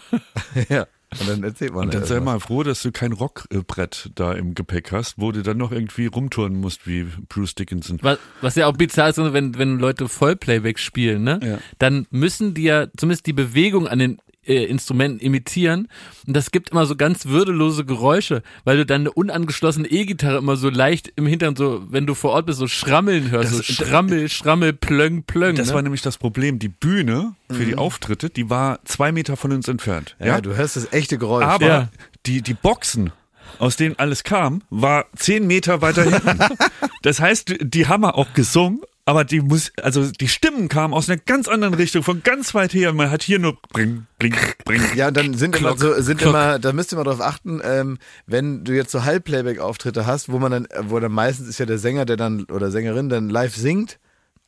ja. 0.69 0.87
Und 1.19 1.29
dann 1.29 1.43
erzählt 1.43 1.73
man 1.73 1.85
Und 1.85 1.93
dann 1.93 2.01
da 2.01 2.07
sei 2.07 2.19
mal 2.19 2.39
froh, 2.39 2.63
dass 2.63 2.81
du 2.81 2.91
kein 2.91 3.11
Rockbrett 3.11 4.11
da 4.15 4.33
im 4.33 4.55
Gepäck 4.55 4.91
hast, 4.91 5.15
wo 5.17 5.31
du 5.31 5.43
dann 5.43 5.57
noch 5.57 5.71
irgendwie 5.71 6.07
rumtouren 6.07 6.55
musst 6.55 6.87
wie 6.87 7.07
Bruce 7.29 7.55
Dickinson. 7.55 7.99
Was, 8.01 8.19
was 8.41 8.55
ja 8.55 8.67
auch 8.67 8.77
bizarr 8.77 9.09
ist, 9.09 9.17
wenn, 9.17 9.57
wenn 9.57 9.79
Leute 9.79 10.07
Vollplayback 10.07 10.79
spielen, 10.79 11.23
ne? 11.23 11.39
Ja. 11.43 11.57
Dann 11.79 12.07
müssen 12.09 12.53
die 12.53 12.63
ja 12.63 12.87
zumindest 12.97 13.25
die 13.27 13.33
Bewegung 13.33 13.87
an 13.87 13.99
den 13.99 14.19
äh, 14.45 14.63
Instrumenten 14.65 15.19
imitieren. 15.19 15.87
Und 16.27 16.35
das 16.35 16.51
gibt 16.51 16.69
immer 16.71 16.85
so 16.85 16.95
ganz 16.95 17.25
würdelose 17.25 17.85
Geräusche, 17.85 18.43
weil 18.63 18.77
du 18.77 18.85
dann 18.85 19.01
eine 19.01 19.11
unangeschlossene 19.11 19.87
E-Gitarre 19.87 20.37
immer 20.37 20.55
so 20.55 20.69
leicht 20.69 21.11
im 21.15 21.25
Hintern, 21.27 21.55
so, 21.55 21.83
wenn 21.89 22.05
du 22.05 22.13
vor 22.13 22.31
Ort 22.31 22.45
bist, 22.45 22.59
so 22.59 22.67
schrammeln 22.67 23.31
hörst. 23.31 23.51
Das- 23.59 23.65
so 23.67 23.73
schrammel, 23.73 24.29
schrammel, 24.29 24.73
plöng, 24.73 25.23
plöng. 25.23 25.55
Das 25.55 25.69
ne? 25.69 25.73
war 25.75 25.81
nämlich 25.81 26.01
das 26.01 26.17
Problem. 26.17 26.59
Die 26.59 26.69
Bühne 26.69 27.35
für 27.49 27.65
die 27.65 27.75
Auftritte, 27.75 28.29
die 28.29 28.49
war 28.49 28.79
zwei 28.85 29.11
Meter 29.11 29.37
von 29.37 29.51
uns 29.51 29.67
entfernt. 29.67 30.15
ja, 30.19 30.25
Ja, 30.27 30.41
du 30.41 30.55
hörst 30.55 30.75
das 30.75 30.91
echte 30.93 31.17
Geräusch. 31.17 31.45
aber 31.45 31.65
Ja. 31.67 31.89
die, 32.25 32.41
die 32.41 32.53
Boxen, 32.53 33.11
aus 33.59 33.75
denen 33.75 33.99
alles 33.99 34.23
kam, 34.23 34.63
war 34.71 35.05
zehn 35.15 35.45
Meter 35.45 35.81
weiter 35.81 36.03
hinten. 36.03 36.39
das 37.03 37.19
heißt, 37.19 37.55
die 37.61 37.87
haben 37.87 38.03
auch 38.05 38.33
gesungen, 38.33 38.79
aber 39.05 39.25
die 39.25 39.41
muss, 39.41 39.71
also 39.81 40.09
die 40.09 40.29
Stimmen 40.29 40.69
kamen 40.69 40.93
aus 40.93 41.09
einer 41.09 41.19
ganz 41.19 41.47
anderen 41.47 41.73
Richtung, 41.73 42.03
von 42.03 42.23
ganz 42.23 42.53
weit 42.53 42.73
her. 42.73 42.93
Man 42.93 43.11
hat 43.11 43.21
hier 43.21 43.37
nur 43.37 43.57
bring, 43.73 44.07
bring, 44.17 44.35
bring. 44.63 44.81
Ja, 44.95 45.11
dann 45.11 45.33
sind 45.33 45.55
immer 45.57 45.75
Glock, 45.75 45.79
so, 45.79 46.01
sind 46.01 46.19
Glock. 46.19 46.29
immer, 46.29 46.59
da 46.59 46.71
müsst 46.71 46.93
ihr 46.93 46.97
mal 46.97 47.03
drauf 47.03 47.19
achten, 47.19 47.59
ähm, 47.63 47.97
wenn 48.27 48.63
du 48.63 48.73
jetzt 48.73 48.91
so 48.91 49.03
Halbplayback-Auftritte 49.03 50.05
hast, 50.05 50.31
wo 50.31 50.39
man 50.39 50.51
dann, 50.51 50.67
wo 50.83 50.99
dann 50.99 51.11
meistens 51.11 51.49
ist 51.49 51.59
ja 51.59 51.65
der 51.65 51.79
Sänger, 51.79 52.05
der 52.05 52.15
dann 52.15 52.45
oder 52.45 52.71
Sängerin 52.71 53.09
dann 53.09 53.29
live 53.29 53.55
singt, 53.55 53.99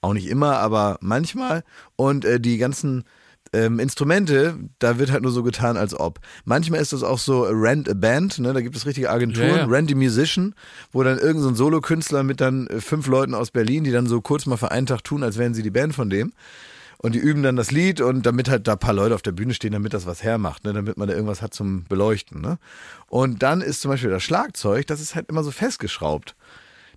auch 0.01 0.13
nicht 0.13 0.27
immer, 0.27 0.59
aber 0.59 0.97
manchmal 1.01 1.63
und 1.97 2.23
äh, 2.23 2.39
die 2.39 2.57
ganzen 2.57 3.03
ähm, 3.55 3.79
Instrumente, 3.79 4.55
da 4.79 4.99
wird 4.99 5.11
halt 5.11 5.23
nur 5.23 5.31
so 5.31 5.43
getan, 5.43 5.77
als 5.77 5.97
ob. 5.97 6.19
Manchmal 6.43 6.81
ist 6.81 6.93
das 6.93 7.03
auch 7.03 7.19
so 7.19 7.43
Rent 7.43 7.89
a 7.89 7.93
Band, 7.93 8.39
ne? 8.39 8.53
da 8.53 8.61
gibt 8.61 8.75
es 8.75 8.85
richtige 8.85 9.09
Agenturen, 9.09 9.47
Ja, 9.47 9.57
ja. 9.57 9.65
Rent 9.65 9.91
a 9.91 9.95
Musician, 9.95 10.53
wo 10.91 11.03
dann 11.03 11.17
irgendein 11.17 11.41
so 11.43 11.49
ein 11.49 11.55
Solokünstler 11.55 12.23
mit 12.23 12.41
dann 12.41 12.67
äh, 12.67 12.81
fünf 12.81 13.07
Leuten 13.07 13.33
aus 13.33 13.51
Berlin, 13.51 13.83
die 13.83 13.91
dann 13.91 14.07
so 14.07 14.21
kurz 14.21 14.45
mal 14.45 14.57
für 14.57 14.71
einen 14.71 14.87
Tag 14.87 15.03
tun, 15.03 15.23
als 15.23 15.37
wären 15.37 15.53
sie 15.53 15.63
die 15.63 15.71
Band 15.71 15.95
von 15.95 16.09
dem. 16.09 16.33
Und 16.97 17.13
die 17.13 17.19
üben 17.19 17.43
dann 17.43 17.55
das 17.55 17.71
Lied 17.71 18.01
und 18.01 18.25
damit 18.25 18.49
halt 18.49 18.67
da 18.67 18.73
ein 18.73 18.79
paar 18.79 18.93
Leute 18.93 19.15
auf 19.15 19.21
der 19.21 19.31
Bühne 19.31 19.53
stehen, 19.53 19.73
damit 19.73 19.93
das 19.93 20.05
was 20.05 20.23
hermacht, 20.23 20.63
ne? 20.63 20.73
damit 20.73 20.97
man 20.97 21.07
da 21.07 21.13
irgendwas 21.13 21.41
hat 21.41 21.53
zum 21.53 21.83
Beleuchten. 21.83 22.41
Ne? 22.41 22.57
Und 23.07 23.43
dann 23.43 23.61
ist 23.61 23.81
zum 23.81 23.91
Beispiel 23.91 24.09
das 24.09 24.23
Schlagzeug, 24.23 24.87
das 24.87 25.01
ist 25.01 25.13
halt 25.13 25.29
immer 25.29 25.43
so 25.43 25.51
festgeschraubt. 25.51 26.35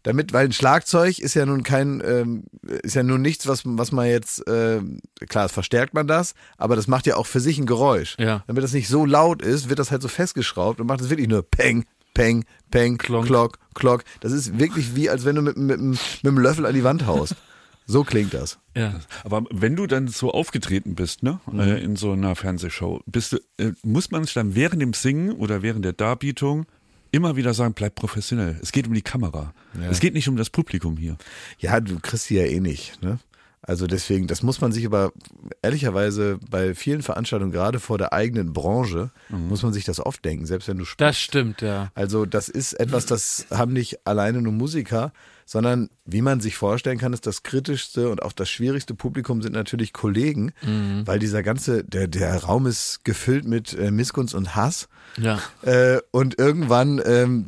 Damit, 0.03 0.33
weil 0.33 0.47
ein 0.47 0.53
Schlagzeug 0.53 1.19
ist 1.19 1.35
ja 1.35 1.47
nun 1.47 1.63
kein, 1.63 2.03
ähm, 2.05 2.45
ist 2.83 2.95
ja 2.95 3.03
nun 3.03 3.23
nichts, 3.23 3.47
was, 3.47 3.63
was 3.65 3.93
man 3.93 4.07
jetzt, 4.07 4.47
äh, 4.47 4.81
klar, 5.29 5.45
das 5.45 5.53
verstärkt 5.53 5.95
man 5.95 6.07
das, 6.07 6.35
aber 6.57 6.77
das 6.77 6.87
macht 6.87 7.07
ja 7.07 7.17
auch 7.17 7.27
für 7.27 7.41
sich 7.41 7.59
ein 7.59 7.67
Geräusch. 7.67 8.17
Ja. 8.19 8.45
Damit 8.47 8.63
das 8.63 8.73
nicht 8.73 8.89
so 8.89 9.05
laut 9.05 9.43
ist, 9.43 9.69
wird 9.69 9.79
das 9.79 9.91
halt 9.91 10.03
so 10.03 10.09
festgeschraubt 10.09 10.81
und 10.81 10.87
macht 10.87 11.01
es 11.01 11.11
wirklich 11.11 11.29
nur 11.29 11.43
Peng, 11.43 11.85
Peng, 12.15 12.45
Peng, 12.71 12.99
Klonk. 12.99 13.27
Klock, 13.27 13.59
Klock. 13.75 14.05
Das 14.21 14.33
ist 14.33 14.59
wirklich 14.59 14.97
wie, 14.97 15.11
als 15.11 15.25
wenn 15.25 15.37
du 15.37 15.43
mit, 15.43 15.57
mit, 15.57 15.81
mit, 15.81 15.99
einem 16.23 16.39
Löffel 16.39 16.67
an 16.67 16.75
die 16.75 16.85
Wand 16.85 17.07
haust. 17.07 17.35
So 17.91 18.05
klingt 18.05 18.35
das. 18.35 18.59
ja. 18.77 19.01
Aber 19.25 19.45
wenn 19.51 19.75
du 19.75 19.87
dann 19.87 20.09
so 20.09 20.31
aufgetreten 20.31 20.95
bist, 20.95 21.23
ne, 21.23 21.41
äh, 21.55 21.83
in 21.83 21.97
so 21.97 22.13
einer 22.13 22.37
Fernsehshow, 22.37 23.01
bist 23.07 23.33
du, 23.33 23.39
äh, 23.57 23.73
muss 23.83 24.11
man 24.11 24.25
sich 24.25 24.35
dann 24.35 24.55
während 24.55 24.83
dem 24.83 24.93
Singen 24.93 25.33
oder 25.33 25.63
während 25.63 25.87
der 25.87 25.95
Darbietung 25.95 26.67
immer 27.11 27.37
wieder 27.37 27.55
sagen, 27.55 27.75
bleib 27.75 27.94
professionell. 27.94 28.59
Es 28.62 28.73
geht 28.73 28.87
um 28.87 28.94
die 28.94 29.03
Kamera. 29.03 29.53
Es 29.90 30.01
geht 30.01 30.14
nicht 30.14 30.29
um 30.29 30.37
das 30.37 30.51
Publikum 30.51 30.97
hier. 30.97 31.16
Ja, 31.59 31.81
du 31.81 31.99
kriegst 32.01 32.31
die 32.31 32.35
ja 32.35 32.44
eh 32.44 32.61
nicht, 32.61 33.03
ne? 33.03 33.18
Also 33.61 33.87
deswegen, 33.87 34.29
das 34.29 34.42
muss 34.42 34.62
man 34.62 34.73
sich 34.73 34.87
aber 34.87 35.12
ehrlicherweise 35.61 36.38
bei 36.49 36.75
vielen 36.75 37.03
Veranstaltungen, 37.03 37.53
gerade 37.53 37.81
vor 37.81 37.99
der 37.99 38.14
eigenen 38.14 38.55
Branche, 38.55 39.11
muss 39.29 39.62
man 39.62 39.75
sich 39.75 39.85
das 39.85 40.01
oft 40.01 40.25
denken, 40.25 40.47
selbst 40.47 40.68
wenn 40.68 40.79
du 40.79 40.87
spielst. 40.87 41.01
Das 41.01 41.21
stimmt, 41.21 41.61
ja. 41.61 41.90
Also 41.94 42.25
das 42.25 42.49
ist 42.49 42.73
etwas, 42.75 43.05
das 43.05 43.47
haben 43.51 43.75
nicht 43.75 44.07
alleine 44.07 44.40
nur 44.40 44.53
Musiker, 44.53 45.12
sondern 45.49 45.89
wie 46.05 46.21
man 46.21 46.41
sich 46.41 46.57
vorstellen 46.57 46.99
kann, 46.99 47.15
ist 47.15 47.27
das 47.27 47.43
kritischste 47.43 48.11
und 48.11 48.23
auch 48.23 48.35
das 48.35 48.51
schwierigste 48.51 48.95
Publikum 48.95 49.41
sind 49.41 49.53
natürlich 49.55 49.95
Kollegen, 49.95 50.53
weil 51.07 51.19
dieser 51.19 51.43
ganze, 51.43 51.85
der, 51.85 52.07
der 52.07 52.37
Raum 52.45 52.67
ist 52.67 53.03
gefüllt 53.03 53.47
mit 53.47 53.73
äh, 53.73 53.91
Missgunst 53.91 54.35
und 54.35 54.55
Hass. 54.55 54.89
Ja. 55.17 55.41
Äh, 55.63 56.01
und 56.11 56.39
irgendwann 56.39 57.01
ähm, 57.03 57.47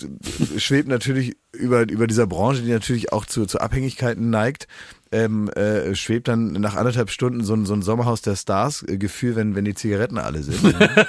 schwebt 0.57 0.89
natürlich 0.89 1.37
über, 1.53 1.87
über 1.91 2.07
dieser 2.07 2.27
Branche, 2.27 2.63
die 2.63 2.71
natürlich 2.71 3.13
auch 3.13 3.27
zu, 3.27 3.45
zu 3.45 3.61
Abhängigkeiten 3.61 4.31
neigt, 4.31 4.67
ähm, 5.13 5.49
äh, 5.51 5.95
schwebt 5.97 6.29
dann 6.29 6.53
nach 6.53 6.77
anderthalb 6.77 7.11
Stunden 7.11 7.43
so 7.43 7.55
ein, 7.55 7.67
so 7.67 7.75
ein 7.75 7.83
Sommerhaus 7.83 8.23
der 8.23 8.37
Stars-Gefühl, 8.37 9.35
wenn, 9.35 9.57
wenn 9.57 9.65
die 9.65 9.75
Zigaretten 9.75 10.19
alle 10.19 10.43
sind. 10.43 10.63
ja, 10.81 11.07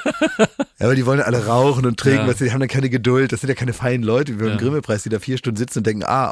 aber 0.80 0.96
die 0.96 1.06
wollen 1.06 1.20
ja 1.20 1.26
alle 1.26 1.46
rauchen 1.46 1.86
und 1.86 2.00
trinken, 2.00 2.22
Ja. 2.22 2.28
weißt 2.28 2.42
du, 2.42 2.46
die 2.46 2.52
haben 2.52 2.60
dann 2.62 2.70
keine 2.70 2.90
Geduld, 2.90 3.32
das 3.32 3.42
sind 3.42 3.50
ja 3.50 3.56
keine 3.56 3.74
feinen 3.74 4.04
Leute, 4.04 4.34
wie 4.34 4.44
beim 4.44 4.54
Ja. 4.54 4.58
Grimme-Preis, 4.58 5.04
die 5.04 5.10
da 5.10 5.20
vier 5.20 5.38
Stunden 5.38 5.58
sitzen 5.58 5.80
und 5.80 5.88
denken, 5.88 6.04
ah, 6.06 6.32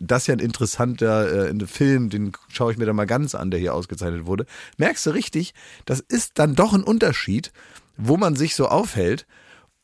das 0.00 0.22
ist 0.22 0.26
ja 0.26 0.34
ein 0.34 0.40
interessanter 0.40 1.50
äh, 1.50 1.66
Film, 1.66 2.10
den 2.10 2.32
schaue 2.48 2.72
ich 2.72 2.78
mir 2.78 2.86
dann 2.86 2.96
mal 2.96 3.06
ganz 3.06 3.36
an, 3.36 3.52
der 3.52 3.60
hier 3.60 3.74
ausgezeichnet 3.74 4.26
wurde. 4.26 4.44
Merkst 4.78 5.06
du 5.06 5.10
richtig, 5.10 5.54
das 5.84 6.00
ist 6.00 6.32
dann 6.34 6.56
doch 6.56 6.72
ein 6.72 6.82
Unterschied, 6.82 7.52
wo 7.96 8.16
man 8.16 8.34
sich 8.34 8.56
so 8.56 8.66
aufhält. 8.66 9.26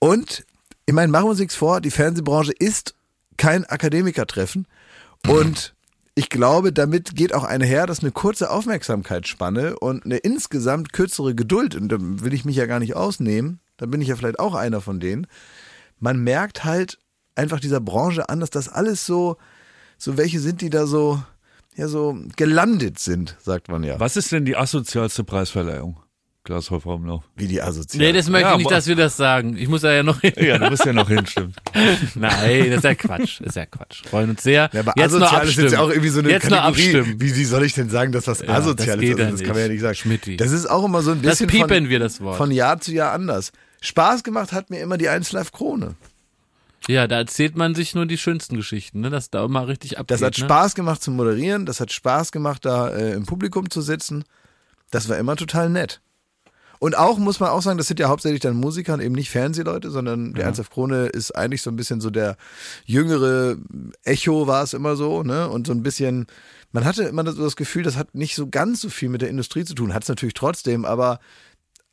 Und 0.00 0.44
ich 0.86 0.94
meine, 0.94 1.12
machen 1.12 1.26
wir 1.26 1.30
uns 1.30 1.38
nichts 1.38 1.54
vor, 1.54 1.80
die 1.80 1.92
Fernsehbranche 1.92 2.52
ist 2.58 2.96
kein 3.36 3.64
Akademikertreffen. 3.66 4.66
Und 5.28 5.74
ich 6.14 6.28
glaube, 6.28 6.72
damit 6.72 7.14
geht 7.14 7.34
auch 7.34 7.44
einher, 7.44 7.86
dass 7.86 8.00
eine 8.00 8.10
kurze 8.10 8.50
Aufmerksamkeitsspanne 8.50 9.78
und 9.78 10.04
eine 10.04 10.18
insgesamt 10.18 10.92
kürzere 10.92 11.34
Geduld, 11.34 11.74
und 11.74 11.88
da 11.88 11.96
will 12.00 12.34
ich 12.34 12.44
mich 12.44 12.56
ja 12.56 12.66
gar 12.66 12.80
nicht 12.80 12.96
ausnehmen, 12.96 13.60
da 13.76 13.86
bin 13.86 14.02
ich 14.02 14.08
ja 14.08 14.16
vielleicht 14.16 14.38
auch 14.38 14.54
einer 14.54 14.80
von 14.80 15.00
denen, 15.00 15.26
man 15.98 16.22
merkt 16.22 16.64
halt 16.64 16.98
einfach 17.34 17.60
dieser 17.60 17.80
Branche 17.80 18.28
an, 18.28 18.40
dass 18.40 18.50
das 18.50 18.68
alles 18.68 19.06
so, 19.06 19.36
so 19.98 20.16
welche 20.16 20.40
sind, 20.40 20.60
die 20.60 20.70
da 20.70 20.86
so, 20.86 21.22
ja, 21.76 21.88
so 21.88 22.18
gelandet 22.36 22.98
sind, 22.98 23.36
sagt 23.40 23.68
man 23.68 23.84
ja. 23.84 24.00
Was 24.00 24.16
ist 24.16 24.32
denn 24.32 24.44
die 24.44 24.56
asozialste 24.56 25.24
Preisverleihung? 25.24 26.00
Klaas 26.42 26.70
Häufer 26.70 26.90
Umlauf. 26.94 27.24
Wie 27.36 27.46
die 27.46 27.60
asozial. 27.60 28.02
Nee, 28.06 28.12
das 28.14 28.30
möchte 28.30 28.48
Ja, 28.48 28.52
ich 28.54 28.58
nicht, 28.58 28.70
dass 28.70 28.86
wir 28.86 28.96
das 28.96 29.16
sagen. 29.16 29.56
Ich 29.58 29.68
muss 29.68 29.82
da 29.82 29.92
ja 29.92 30.02
noch 30.02 30.22
hin. 30.22 30.32
Ja, 30.38 30.56
du 30.56 30.70
musst 30.70 30.84
ja 30.86 30.92
noch 30.94 31.08
hin, 31.08 31.26
stimmt. 31.26 31.54
Nein, 32.14 32.68
das 32.70 32.78
ist 32.78 32.84
ja 32.84 32.94
Quatsch. 32.94 33.40
Das 33.40 33.48
ist 33.48 33.56
ja 33.56 33.66
Quatsch. 33.66 34.02
Freuen 34.06 34.30
uns 34.30 34.42
sehr. 34.42 34.70
Ja, 34.72 34.80
aber 34.80 34.94
Jetzt 34.96 35.14
asozial 35.14 35.46
ist 35.46 35.56
jetzt 35.58 35.72
ja 35.72 35.80
auch 35.80 35.90
irgendwie 35.90 36.08
so 36.08 36.20
eine 36.20 36.30
Jetzt 36.30 36.44
Kategorie. 36.44 36.66
abstimmen. 36.66 37.20
Wie, 37.20 37.36
wie 37.36 37.44
soll 37.44 37.62
ich 37.64 37.74
denn 37.74 37.90
sagen, 37.90 38.12
dass 38.12 38.24
das 38.24 38.40
Ja, 38.40 38.48
asozial 38.54 38.96
das 38.96 39.04
ist? 39.06 39.20
Also, 39.20 39.30
das 39.32 39.40
kann 39.42 39.50
man 39.52 39.58
ja 39.60 39.68
nicht. 39.68 39.80
sagen. 39.82 39.94
Schmitti. 39.94 40.36
Das 40.38 40.50
ist 40.50 40.64
auch 40.68 40.82
immer 40.84 41.02
so 41.02 41.10
ein 41.10 41.20
Das 41.20 41.32
bisschen 41.40 41.48
piepen 41.48 41.68
von, 41.84 41.88
wir, 41.90 41.98
das 41.98 42.22
Wort. 42.22 42.38
von 42.38 42.50
Jahr 42.50 42.80
zu 42.80 42.92
Jahr 42.92 43.12
anders. 43.12 43.52
Spaß 43.82 44.22
gemacht 44.22 44.52
hat 44.52 44.70
mir 44.70 44.80
immer 44.80 44.96
die 44.96 45.10
1 45.10 45.32
Live 45.32 45.52
Krone. 45.52 45.94
Ja, 46.88 47.06
da 47.06 47.18
erzählt 47.18 47.56
man 47.56 47.74
sich 47.74 47.94
nur 47.94 48.06
die 48.06 48.16
schönsten 48.16 48.56
Geschichten, 48.56 49.00
ne? 49.00 49.10
dass 49.10 49.28
da 49.30 49.44
immer 49.44 49.68
richtig 49.68 49.98
abgeht. 49.98 50.10
Das 50.12 50.22
hat 50.22 50.38
ne? 50.38 50.44
Spaß 50.44 50.74
gemacht 50.74 51.02
zu 51.02 51.10
moderieren, 51.10 51.66
das 51.66 51.80
hat 51.80 51.92
Spaß 51.92 52.32
gemacht, 52.32 52.64
da 52.64 52.88
äh, 52.88 53.12
im 53.12 53.26
Publikum 53.26 53.68
zu 53.68 53.82
sitzen. 53.82 54.24
Das 54.90 55.08
war 55.10 55.18
immer 55.18 55.36
total 55.36 55.68
nett. 55.68 56.00
Und 56.80 56.96
auch, 56.96 57.18
muss 57.18 57.40
man 57.40 57.50
auch 57.50 57.60
sagen, 57.60 57.76
das 57.76 57.88
sind 57.88 58.00
ja 58.00 58.08
hauptsächlich 58.08 58.40
dann 58.40 58.56
Musiker 58.56 58.94
und 58.94 59.00
eben 59.00 59.14
nicht 59.14 59.28
Fernsehleute, 59.28 59.90
sondern 59.90 60.32
der 60.32 60.46
Ernst 60.46 60.60
auf 60.60 60.70
Krone 60.70 61.08
ist 61.08 61.30
eigentlich 61.32 61.60
so 61.60 61.70
ein 61.70 61.76
bisschen 61.76 62.00
so 62.00 62.08
der 62.08 62.38
jüngere 62.86 63.58
Echo 64.02 64.46
war 64.46 64.62
es 64.62 64.72
immer 64.72 64.96
so, 64.96 65.22
ne? 65.22 65.50
Und 65.50 65.66
so 65.66 65.74
ein 65.74 65.82
bisschen, 65.82 66.26
man 66.72 66.86
hatte 66.86 67.02
immer 67.02 67.30
so 67.30 67.44
das 67.44 67.56
Gefühl, 67.56 67.82
das 67.82 67.96
hat 67.96 68.14
nicht 68.14 68.34
so 68.34 68.48
ganz 68.48 68.80
so 68.80 68.88
viel 68.88 69.10
mit 69.10 69.20
der 69.20 69.28
Industrie 69.28 69.66
zu 69.66 69.74
tun, 69.74 69.92
hat 69.92 70.04
es 70.04 70.08
natürlich 70.08 70.32
trotzdem, 70.32 70.86
aber 70.86 71.20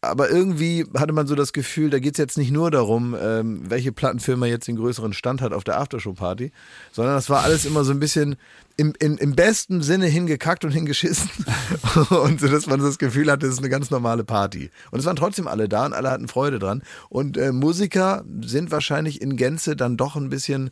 aber 0.02 0.30
irgendwie 0.30 0.86
hatte 0.95 1.12
man 1.12 1.26
so 1.26 1.34
das 1.34 1.54
Gefühl, 1.54 1.89
da 1.89 1.98
geht 1.98 2.14
es 2.14 2.18
jetzt 2.20 2.38
nicht 2.38 2.52
nur 2.52 2.70
darum, 2.70 3.16
ähm, 3.20 3.62
welche 3.68 3.91
Plattenfirma 3.91 4.45
jetzt 4.45 4.68
den 4.68 4.76
größeren 4.76 5.12
Stand 5.14 5.41
hat 5.41 5.54
auf 5.54 5.64
der 5.64 5.80
Aftershow-Party, 5.80 6.52
sondern 6.91 7.16
das 7.16 7.30
war 7.30 7.43
alles 7.43 7.66
immer 7.66 7.84
so 7.84 7.93
ein 7.93 8.00
bisschen 8.00 8.36
im, 8.78 8.93
in, 9.00 9.18
im 9.18 9.36
besten 9.36 9.82
Sinne 9.82 10.06
hingekackt 10.06 10.64
und 10.64 10.72
hingeschissen. 10.72 11.30
und 12.10 12.39
so, 12.39 12.48
dass 12.48 12.68
man 12.68 12.80
das 12.80 13.00
Gefühl 13.00 13.32
hatte, 13.32 13.48
es 13.48 13.54
ist 13.54 13.60
eine 13.60 13.70
ganz 13.70 13.89
normale 13.89 14.24
Party. 14.24 14.70
Und 14.91 15.00
es 15.00 15.06
waren 15.06 15.16
trotzdem 15.16 15.48
alle 15.48 15.68
da 15.68 15.88
und 15.88 15.93
alle 15.93 16.12
hatten 16.12 16.28
Freude 16.28 16.60
dran. 16.60 16.84
Und 17.10 17.36
äh, 17.36 17.52
Musiker 17.52 18.24
sind 18.41 18.70
wahrscheinlich 18.70 19.20
in 19.20 19.36
Gänze 19.36 19.76
dann 19.76 19.98
doch 19.98 20.16
ein 20.16 20.30
bisschen, 20.30 20.70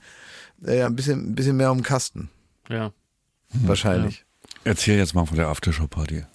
äh, 0.63 0.83
ein 0.83 0.95
bisschen, 0.95 1.31
ein 1.31 1.35
bisschen 1.35 1.57
mehr 1.57 1.71
um 1.71 1.79
den 1.79 1.83
Kasten. 1.83 2.29
Ja. 2.69 2.91
Wahrscheinlich. 3.49 4.23
Erzähl 4.63 4.97
jetzt 4.97 5.15
mal 5.15 5.25
von 5.25 5.37
der 5.37 5.47
Aftershow-Party. 5.47 6.25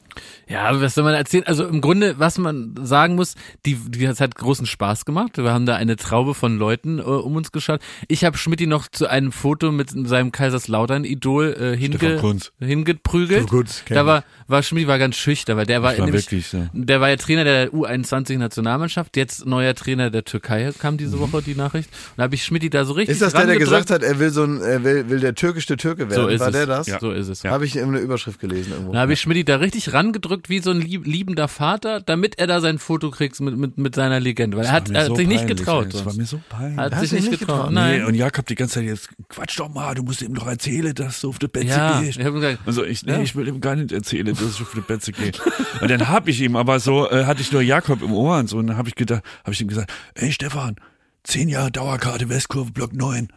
Ja, 0.48 0.80
was 0.80 0.94
soll 0.94 1.04
man 1.04 1.14
erzählen? 1.14 1.44
Also 1.46 1.66
im 1.66 1.80
Grunde, 1.80 2.18
was 2.18 2.38
man 2.38 2.74
sagen 2.82 3.14
muss, 3.14 3.34
die, 3.66 3.74
die 3.74 4.08
hat 4.08 4.34
großen 4.34 4.66
Spaß 4.66 5.04
gemacht. 5.04 5.38
Wir 5.38 5.52
haben 5.52 5.66
da 5.66 5.76
eine 5.76 5.96
Traube 5.96 6.34
von 6.34 6.58
Leuten 6.58 6.98
äh, 6.98 7.02
um 7.02 7.36
uns 7.36 7.52
geschaut. 7.52 7.80
Ich 8.08 8.24
habe 8.24 8.36
Schmidti 8.36 8.66
noch 8.66 8.88
zu 8.88 9.06
einem 9.06 9.32
Foto 9.32 9.72
mit 9.72 9.90
seinem 9.90 10.32
Kaiserslautern-Idol 10.32 11.54
äh, 11.54 11.76
hinge, 11.76 12.20
hingeprügelt. 12.58 13.48
Kunz, 13.48 13.84
da 13.88 14.06
war, 14.06 14.24
war 14.46 14.62
Schmidti 14.62 14.88
war 14.88 14.98
ganz 14.98 15.16
schüchtern, 15.16 15.56
weil 15.56 15.66
der 15.66 15.82
war, 15.82 15.96
war 15.96 16.04
nämlich, 16.04 16.26
wirklich 16.26 16.46
so. 16.48 16.66
der 16.72 17.00
war 17.00 17.08
ja 17.08 17.16
Trainer 17.16 17.44
der 17.44 17.70
U21-Nationalmannschaft, 17.70 19.16
jetzt 19.16 19.46
neuer 19.46 19.74
Trainer 19.74 20.10
der 20.10 20.24
Türkei, 20.24 20.70
kam 20.78 20.96
diese 20.96 21.18
Woche 21.18 21.42
die 21.42 21.54
Nachricht. 21.54 21.88
Und 21.90 22.18
da 22.18 22.24
habe 22.24 22.34
ich 22.34 22.44
Schmidti 22.44 22.70
da 22.70 22.84
so 22.84 22.94
richtig 22.94 23.12
Ist 23.12 23.22
das 23.22 23.32
der, 23.32 23.46
der 23.46 23.58
gesagt 23.58 23.90
hat, 23.90 24.02
er 24.02 24.18
will 24.18 24.30
so 24.30 24.44
ein, 24.44 24.60
er 24.60 24.84
will, 24.84 25.08
will 25.08 25.20
der 25.20 25.34
türkischste 25.34 25.76
Türke 25.76 26.10
werden? 26.10 26.22
So 26.22 26.28
ist 26.28 26.40
war 26.40 26.48
es. 26.48 26.52
der 26.52 26.66
das? 26.66 26.86
Ja. 26.86 26.98
So 27.00 27.12
ist 27.12 27.28
es. 27.28 27.44
Habe 27.44 27.64
ich 27.64 27.76
in 27.76 27.84
einer 27.84 28.00
Überschrift 28.00 28.40
gelesen 28.40 28.72
irgendwo. 28.72 28.92
Da 28.92 29.00
habe 29.00 29.12
ich 29.12 29.20
Schmidti 29.20 29.44
da 29.44 29.56
richtig 29.56 29.92
rangedrückt 30.00 30.48
wie 30.48 30.60
so 30.60 30.70
ein 30.70 30.80
lieb, 30.80 31.06
liebender 31.06 31.46
Vater, 31.48 32.00
damit 32.00 32.38
er 32.38 32.46
da 32.46 32.60
sein 32.60 32.78
Foto 32.78 33.10
kriegt 33.10 33.38
mit, 33.40 33.56
mit, 33.56 33.76
mit 33.78 33.94
seiner 33.94 34.18
Legende. 34.20 34.56
Weil 34.56 34.64
er 34.66 34.72
hat, 34.72 34.90
er 34.90 35.00
hat 35.02 35.06
so 35.08 35.14
sich 35.16 35.28
nicht 35.28 35.46
getraut. 35.46 35.86
ey. 35.86 35.92
Das 35.92 36.04
war 36.06 36.14
mir 36.14 36.24
so 36.26 36.40
peinlich. 36.48 36.78
Er 36.78 36.84
hat 36.84 36.94
Hast 36.94 37.00
sich 37.00 37.10
du 37.10 37.16
nicht 37.30 37.38
getraut. 37.40 37.56
getraut? 37.58 37.72
Nein. 37.72 38.00
Nee, 38.00 38.04
und 38.06 38.14
Jakob 38.14 38.46
die 38.46 38.54
ganze 38.54 38.74
Zeit 38.76 38.84
jetzt, 38.84 39.08
quatsch 39.28 39.58
doch 39.58 39.68
mal, 39.68 39.94
du 39.94 40.02
musst 40.02 40.22
ihm 40.22 40.34
doch 40.34 40.46
erzählen, 40.46 40.94
dass 40.94 41.20
du 41.20 41.28
auf 41.28 41.38
die 41.38 41.48
Betze 41.48 41.66
ja, 41.68 42.00
gehst. 42.00 42.18
ich 42.18 42.24
habe 42.24 42.40
gesagt, 42.40 42.58
Also 42.66 42.84
ich, 42.84 43.04
nee, 43.04 43.12
Ja. 43.12 43.20
ich 43.20 43.36
will 43.36 43.46
ihm 43.48 43.60
gar 43.60 43.76
nicht 43.76 43.92
erzählen, 43.92 44.26
dass 44.26 44.40
ich 44.40 44.60
auf 44.62 44.72
die 44.74 44.80
Betze 44.80 45.12
gehe. 45.12 45.32
Und 45.80 45.90
dann 45.90 46.08
hab 46.08 46.26
ich 46.28 46.40
ihm 46.40 46.56
aber 46.56 46.80
so, 46.80 47.08
äh, 47.10 47.26
hatte 47.26 47.42
ich 47.42 47.52
nur 47.52 47.62
Jakob 47.62 48.02
im 48.02 48.12
Ohr 48.12 48.38
und 48.38 48.48
so, 48.48 48.56
und 48.58 48.66
dann 48.66 48.76
habe 48.76 48.88
ich 48.88 48.94
gedacht, 48.94 49.22
habe 49.44 49.52
ich 49.52 49.60
ihm 49.60 49.68
gesagt, 49.68 49.92
ey 50.14 50.32
Stefan, 50.32 50.76
zehn 51.24 51.48
Jahre 51.48 51.70
Dauerkarte 51.70 52.28
Westkurve 52.28 52.72
Block 52.72 52.92
9. 52.94 53.28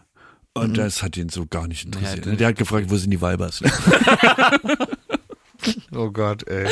Und 0.56 0.78
das 0.78 1.02
hat 1.02 1.18
ihn 1.18 1.30
so 1.30 1.48
gar 1.48 1.68
nicht 1.68 1.86
interessiert. 1.86 2.28
Ja, 2.28 2.36
der 2.36 2.48
hat 2.50 2.56
gefragt, 2.58 2.86
wo 2.90 2.96
sind 2.96 3.10
die 3.10 3.22
Weibers? 3.22 3.62
Oh 5.96 6.10
Gott, 6.12 6.48
ey. 6.48 6.68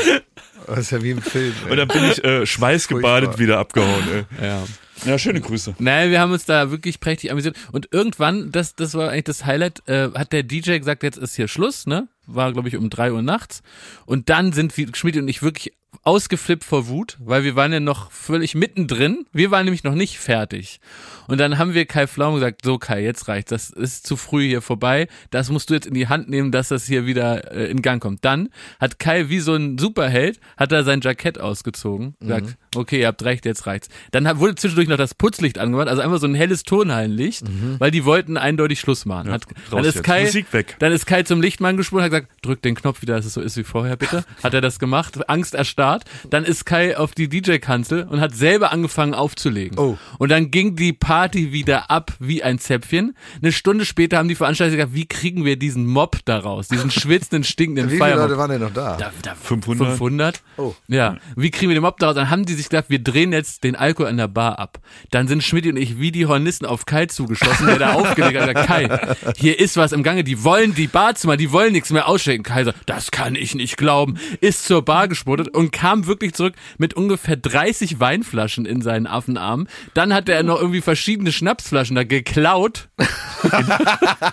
Das 0.67 0.79
ist 0.79 0.91
ja 0.91 1.01
wie 1.01 1.11
im 1.11 1.21
Film. 1.21 1.53
Ey. 1.65 1.71
Und 1.71 1.77
dann 1.77 1.87
bin 1.87 2.03
ich 2.05 2.23
äh, 2.23 2.45
schweißgebadet 2.45 3.29
Furchtbar. 3.29 3.39
wieder 3.39 3.59
abgehauen. 3.59 4.03
Ey. 4.39 4.45
ja. 4.45 4.63
Ja, 5.05 5.17
schöne 5.17 5.41
Grüße. 5.41 5.75
Nein, 5.79 6.11
wir 6.11 6.19
haben 6.19 6.31
uns 6.31 6.45
da 6.45 6.69
wirklich 6.69 6.99
prächtig 6.99 7.31
amüsiert. 7.31 7.57
Und 7.71 7.87
irgendwann, 7.91 8.51
das, 8.51 8.75
das 8.75 8.93
war 8.93 9.09
eigentlich 9.09 9.23
das 9.23 9.45
Highlight, 9.45 9.81
äh, 9.87 10.09
hat 10.13 10.31
der 10.31 10.43
DJ 10.43 10.77
gesagt, 10.77 11.01
jetzt 11.01 11.17
ist 11.17 11.35
hier 11.35 11.47
Schluss, 11.47 11.87
ne? 11.87 12.07
War, 12.27 12.53
glaube 12.53 12.67
ich, 12.67 12.77
um 12.77 12.89
drei 12.91 13.11
Uhr 13.11 13.23
nachts. 13.23 13.63
Und 14.05 14.29
dann 14.29 14.53
sind 14.53 14.77
wir, 14.77 14.87
Schmidt 14.93 15.17
und 15.17 15.27
ich 15.27 15.41
wirklich 15.41 15.73
ausgeflippt 16.03 16.63
vor 16.63 16.87
Wut, 16.87 17.17
weil 17.19 17.43
wir 17.43 17.55
waren 17.55 17.71
ja 17.73 17.79
noch 17.79 18.11
völlig 18.11 18.55
mittendrin. 18.55 19.25
Wir 19.33 19.51
waren 19.51 19.65
nämlich 19.65 19.83
noch 19.83 19.93
nicht 19.93 20.17
fertig. 20.17 20.79
Und 21.27 21.37
dann 21.37 21.57
haben 21.57 21.73
wir 21.73 21.85
Kai 21.85 22.07
Flaum 22.07 22.35
gesagt, 22.35 22.61
so 22.65 22.77
Kai, 22.77 23.03
jetzt 23.03 23.27
reicht's, 23.27 23.51
das 23.51 23.69
ist 23.69 24.07
zu 24.07 24.17
früh 24.17 24.47
hier 24.47 24.61
vorbei. 24.61 25.07
Das 25.29 25.49
musst 25.49 25.69
du 25.69 25.75
jetzt 25.75 25.85
in 25.85 25.93
die 25.93 26.07
Hand 26.07 26.27
nehmen, 26.29 26.51
dass 26.51 26.69
das 26.69 26.85
hier 26.85 27.05
wieder 27.05 27.53
äh, 27.53 27.69
in 27.69 27.81
Gang 27.81 28.01
kommt. 28.01 28.25
Dann 28.25 28.49
hat 28.79 28.99
Kai 28.99 29.29
wie 29.29 29.39
so 29.39 29.53
ein 29.53 29.77
Superheld, 29.77 30.39
hat 30.57 30.71
er 30.71 30.83
sein 30.83 31.01
Jackett 31.01 31.39
ausgezogen, 31.39 32.15
sagt, 32.19 32.57
okay, 32.75 33.01
ihr 33.01 33.07
habt 33.07 33.23
recht, 33.23 33.45
jetzt 33.45 33.67
reicht's. 33.67 33.89
Dann 34.11 34.25
wurde 34.39 34.55
zwischendurch 34.55 34.89
noch 34.89 34.97
das 34.97 35.13
Putzlicht 35.13 35.59
angemacht, 35.59 35.87
also 35.87 36.01
einfach 36.01 36.19
so 36.19 36.27
ein 36.27 36.35
helles 36.35 36.63
Turnhallenlicht, 36.63 37.43
weil 37.79 37.91
die 37.91 38.05
wollten 38.05 38.37
eindeutig 38.37 38.79
Schluss 38.79 39.05
machen. 39.05 39.31
hat, 39.31 39.45
dann 39.69 39.85
ist 39.85 39.95
jetzt. 39.95 40.03
Kai, 40.03 40.23
Musik 40.23 40.51
weg. 40.51 40.75
dann 40.79 40.91
ist 40.91 41.05
Kai 41.05 41.23
zum 41.23 41.41
Lichtmann 41.41 41.77
gesprungen, 41.77 42.03
hat 42.05 42.11
gesagt, 42.11 42.29
drück 42.41 42.61
den 42.61 42.75
Knopf 42.75 43.01
wieder, 43.01 43.15
dass 43.15 43.25
es 43.25 43.33
so 43.33 43.41
ist 43.41 43.55
wie 43.57 43.63
vorher, 43.63 43.95
bitte. 43.97 44.23
Hat 44.43 44.53
er 44.53 44.61
das 44.61 44.79
gemacht, 44.79 45.29
Angst 45.29 45.53
erstarrt. 45.53 45.80
Dann 46.29 46.43
ist 46.45 46.65
Kai 46.65 46.97
auf 46.97 47.13
die 47.13 47.29
DJ-Kanzel 47.29 48.07
und 48.09 48.21
hat 48.21 48.35
selber 48.35 48.71
angefangen 48.71 49.13
aufzulegen. 49.13 49.77
Oh. 49.77 49.97
Und 50.17 50.29
dann 50.29 50.51
ging 50.51 50.75
die 50.75 50.93
Party 50.93 51.51
wieder 51.51 51.89
ab 51.89 52.13
wie 52.19 52.43
ein 52.43 52.59
Zäpfchen. 52.59 53.15
Eine 53.41 53.51
Stunde 53.51 53.85
später 53.85 54.17
haben 54.17 54.27
die 54.27 54.35
Veranstalter 54.35 54.75
gesagt, 54.75 54.93
wie 54.93 55.05
kriegen 55.05 55.45
wir 55.45 55.57
diesen 55.57 55.85
Mob 55.85 56.17
da 56.25 56.39
raus, 56.39 56.67
diesen 56.67 56.91
schwitzenden, 56.91 57.43
stinkenden 57.43 57.87
Wie 57.87 57.91
viele 57.91 58.03
Feiermob. 58.03 58.29
Leute 58.29 58.37
waren 58.37 58.49
denn 58.51 58.61
noch 58.61 58.73
da? 58.73 58.97
Da, 58.97 59.11
da 59.21 59.35
500? 59.35 59.89
500. 59.89 60.41
Oh. 60.57 60.73
Ja. 60.87 61.17
Wie 61.35 61.51
kriegen 61.51 61.69
wir 61.69 61.75
den 61.75 61.83
Mob 61.83 61.97
daraus? 61.99 62.15
Dann 62.15 62.29
haben 62.29 62.45
die 62.45 62.53
sich 62.53 62.69
gedacht, 62.69 62.85
wir 62.89 62.99
drehen 62.99 63.33
jetzt 63.33 63.63
den 63.63 63.75
Alkohol 63.75 64.07
an 64.09 64.17
der 64.17 64.27
Bar 64.27 64.59
ab. 64.59 64.79
Dann 65.09 65.27
sind 65.27 65.43
Schmidt 65.43 65.65
und 65.67 65.77
ich 65.77 65.99
wie 65.99 66.11
die 66.11 66.25
Hornisten 66.25 66.65
auf 66.65 66.85
Kai 66.85 67.05
zugeschossen, 67.07 67.67
der 67.67 67.79
da 67.79 67.93
aufgelegt 67.93 68.39
hat. 68.39 68.53
gesagt, 68.53 68.67
Kai, 68.67 69.33
hier 69.37 69.59
ist 69.59 69.77
was 69.77 69.91
im 69.91 70.03
Gange. 70.03 70.23
Die 70.23 70.43
wollen 70.43 70.73
die 70.75 70.87
Barzimmer, 70.87 71.37
die 71.37 71.51
wollen 71.51 71.71
nichts 71.71 71.91
mehr 71.91 72.07
ausschenken. 72.07 72.43
Kai 72.43 72.63
sagt, 72.63 72.77
das 72.85 73.11
kann 73.11 73.35
ich 73.35 73.55
nicht 73.55 73.77
glauben. 73.77 74.17
Ist 74.39 74.65
zur 74.65 74.83
Bar 74.83 75.07
gespurtet 75.07 75.49
und 75.49 75.70
kam 75.71 76.07
wirklich 76.07 76.33
zurück 76.33 76.53
mit 76.77 76.93
ungefähr 76.93 77.37
30 77.37 77.99
Weinflaschen 77.99 78.65
in 78.65 78.81
seinen 78.81 79.07
Affenarmen. 79.07 79.67
Dann 79.93 80.13
hat 80.13 80.29
er 80.29 80.43
noch 80.43 80.59
irgendwie 80.59 80.81
verschiedene 80.81 81.31
Schnapsflaschen 81.31 81.95
da 81.95 82.03
geklaut. 82.03 82.89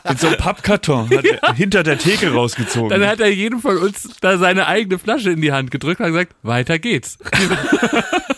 Mit 0.08 0.20
so 0.20 0.26
einem 0.26 0.36
Pappkarton 0.36 1.10
hat 1.10 1.24
er 1.24 1.54
hinter 1.54 1.82
der 1.82 1.98
Theke 1.98 2.32
rausgezogen. 2.32 2.90
Dann 2.90 3.08
hat 3.08 3.20
er 3.20 3.32
jedem 3.32 3.60
von 3.60 3.78
uns 3.78 4.08
da 4.20 4.36
seine 4.36 4.66
eigene 4.66 4.98
Flasche 4.98 5.30
in 5.30 5.40
die 5.40 5.52
Hand 5.52 5.70
gedrückt 5.70 6.00
und 6.00 6.06
hat 6.06 6.12
gesagt, 6.12 6.34
weiter 6.42 6.78
geht's. 6.78 7.18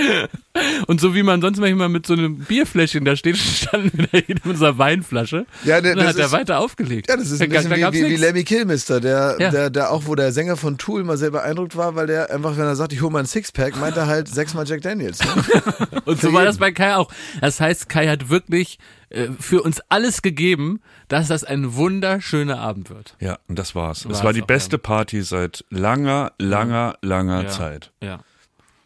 Und 0.86 1.00
so 1.02 1.14
wie 1.14 1.22
man 1.22 1.42
sonst 1.42 1.58
manchmal 1.58 1.88
mit 1.90 2.06
so 2.06 2.14
einem 2.14 2.38
Bierfläschchen 2.38 3.04
da 3.04 3.14
steht, 3.14 3.36
standen 3.36 4.06
wir 4.10 4.22
da 4.22 4.50
unserer 4.50 4.78
Weinflasche. 4.78 5.44
Ja, 5.64 5.80
ne, 5.82 5.90
und 5.90 5.96
dann 5.98 6.06
das 6.06 6.14
hat 6.16 6.18
er 6.18 6.32
weiter 6.32 6.58
aufgelegt. 6.60 7.10
Ja, 7.10 7.16
das 7.16 7.30
ist 7.30 7.40
Da 7.40 7.44
ein 7.44 7.50
bisschen 7.50 7.70
da 7.70 7.76
wie, 7.76 7.80
gab's 7.80 7.96
wie, 7.96 8.04
wie 8.04 8.08
nix. 8.08 8.20
Lemmy 8.20 8.44
Kilmister, 8.44 9.00
der, 9.00 9.36
Ja. 9.38 9.50
der, 9.50 9.68
der 9.70 9.90
auch, 9.90 10.04
wo 10.06 10.14
der 10.14 10.32
Sänger 10.32 10.56
von 10.56 10.78
Tool 10.78 11.04
mal 11.04 11.18
sehr 11.18 11.30
beeindruckt 11.30 11.76
war, 11.76 11.94
weil 11.94 12.06
der 12.06 12.30
einfach, 12.30 12.56
wenn 12.56 12.64
er 12.64 12.74
sagt, 12.76 12.94
ich 12.94 13.02
hole 13.02 13.12
mal 13.12 13.18
ein 13.20 13.26
Sixpack, 13.26 13.76
meint 13.78 13.96
er 13.98 14.06
halt 14.06 14.28
sechsmal 14.28 14.66
Jack 14.66 14.80
Daniels. 14.80 15.18
Ne? 15.22 15.62
Und 16.06 16.20
so 16.20 16.32
war 16.32 16.44
das 16.46 16.56
bei 16.58 16.72
Kai 16.72 16.96
auch. 16.96 17.10
Das 17.42 17.60
heißt, 17.60 17.88
Kai 17.90 18.08
hat 18.08 18.30
wirklich 18.30 18.78
äh, 19.10 19.26
für 19.38 19.60
uns 19.62 19.82
alles 19.90 20.22
gegeben, 20.22 20.80
dass 21.08 21.28
das 21.28 21.44
ein 21.44 21.74
wunderschöner 21.74 22.58
Abend 22.60 22.88
wird. 22.90 23.14
ja, 23.20 23.38
und 23.48 23.58
das 23.58 23.74
war's. 23.74 24.06
War's 24.06 24.18
es 24.18 24.24
war 24.24 24.32
die 24.32 24.42
auch, 24.42 24.46
beste 24.46 24.78
Party 24.78 25.22
seit 25.22 25.64
langer, 25.70 26.32
langer, 26.38 26.96
langer 27.02 27.42
Ja. 27.42 27.48
Zeit. 27.48 27.92
Ja. 28.02 28.20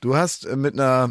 Du 0.00 0.16
hast 0.16 0.46
äh, 0.46 0.56
mit 0.56 0.74
einer, 0.74 1.10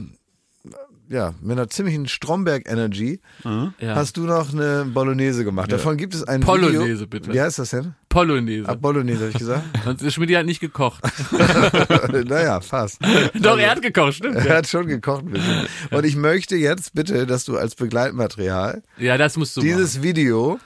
ja, 1.09 1.33
mit 1.41 1.51
einer 1.51 1.69
ziemlichen 1.69 2.07
Stromberg-Energy 2.07 3.19
ja. 3.43 3.71
hast 3.95 4.17
du 4.17 4.21
noch 4.21 4.51
eine 4.51 4.85
Bolognese 4.85 5.43
gemacht. 5.43 5.71
Davon 5.71 5.95
gibt 5.95 6.15
es 6.15 6.23
ein 6.23 6.41
Polonaise, 6.41 7.01
Video. 7.01 7.07
bitte. 7.07 7.31
Wie 7.33 7.39
heißt 7.39 7.59
das 7.59 7.69
denn? 7.69 7.93
Polonaise. 8.09 8.67
Ah, 8.67 8.73
Bolognese, 8.73 9.19
habe 9.19 9.31
ich 9.31 9.37
gesagt? 9.37 9.63
Und 9.85 10.11
Schmidt 10.11 10.35
hat 10.35 10.47
nicht 10.47 10.59
gekocht. 10.59 11.03
naja, 12.25 12.61
fast. 12.61 12.99
Doch, 13.39 13.59
er 13.59 13.71
hat 13.71 13.81
gekocht, 13.83 14.15
stimmt. 14.15 14.37
Er 14.37 14.45
Ja, 14.45 14.55
hat 14.55 14.67
schon 14.67 14.87
gekocht 14.87 15.23
ein 15.25 15.31
bisschen. 15.31 15.67
Und 15.91 16.03
ich 16.05 16.15
möchte 16.15 16.55
jetzt 16.55 16.95
bitte, 16.95 17.27
dass 17.27 17.45
du 17.45 17.57
als 17.57 17.75
Begleitmaterial 17.75 18.81
ja 18.97 19.17
das 19.17 19.37
musst 19.37 19.55
du 19.55 19.61
dieses 19.61 20.01
Video 20.01 20.59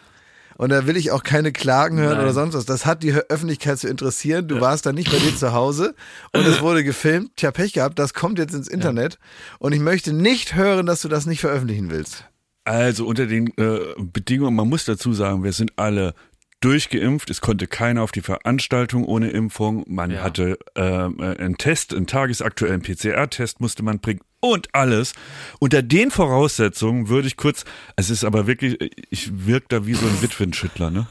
und 0.58 0.70
da 0.72 0.86
will 0.88 0.98
ich 0.98 1.12
auch 1.12 1.24
keine 1.24 1.52
Klagen 1.52 1.98
hören 2.00 2.14
Nein. 2.18 2.22
oder 2.24 2.34
sonst 2.34 2.54
was. 2.56 2.66
Das 2.66 2.86
hat 2.86 3.04
die 3.04 3.14
Öffentlichkeit 3.14 3.80
zu 3.80 3.88
interessieren. 3.88 4.48
Du 4.48 4.62
warst 4.62 4.86
dann 4.86 4.96
nicht 4.96 5.12
bei 5.12 5.18
dir 5.18 5.36
zu 5.36 5.54
Hause 5.54 5.96
und 6.34 6.46
es 6.46 6.62
wurde 6.62 6.84
gefilmt. 6.84 7.32
Tja, 7.36 7.52
Pech 7.52 7.74
gehabt, 7.74 7.98
das 8.00 8.14
kommt 8.14 8.40
jetzt 8.40 8.54
ins 8.54 8.68
Internet 8.68 9.18
und 9.60 9.74
ich 9.74 9.80
möchte 9.80 10.14
nicht 10.14 10.56
hören, 10.56 10.86
dass 10.86 11.02
du 11.02 11.08
das 11.10 11.26
nicht 11.26 11.42
veröffentlichen 11.42 11.90
willst. 11.90 12.26
Also 12.66 13.06
unter 13.06 13.26
den 13.26 13.48
äh, 13.58 13.80
Bedingungen, 13.98 14.56
man 14.56 14.70
muss 14.70 14.86
dazu 14.86 15.14
sagen, 15.14 15.44
wir 15.44 15.52
sind 15.54 15.74
alle 15.76 16.14
durchgeimpft. 16.62 17.30
Es 17.30 17.42
konnte 17.42 17.68
keiner 17.68 18.02
auf 18.04 18.14
die 18.14 18.22
Veranstaltung 18.22 19.04
ohne 19.04 19.30
Impfung. 19.32 19.84
Man 19.88 20.12
Ja. 20.12 20.22
hatte 20.24 20.58
äh, 20.76 20.82
einen 20.82 21.58
Test, 21.58 21.94
einen 21.94 22.08
tagesaktuellen 22.08 22.82
PCR-Test 22.82 23.60
musste 23.60 23.84
man 23.84 24.00
bringen 24.00 24.22
und 24.44 24.68
alles. 24.76 25.14
Unter 25.60 25.82
den 25.82 26.12
Voraussetzungen 26.12 27.08
würde 27.08 27.28
ich 27.28 27.38
kurz, 27.38 27.64
es 27.96 28.10
ist 28.10 28.26
aber 28.26 28.46
wirklich, 28.46 28.78
ich 29.10 29.48
wirke 29.48 29.68
da 29.70 29.86
wie 29.88 29.94
so 29.94 30.06
ein 30.06 30.22
Witwenschüttler, 30.22 30.92
ne? 30.92 31.08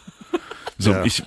So, 0.79 0.91
Ja. 0.91 1.05
ich 1.05 1.23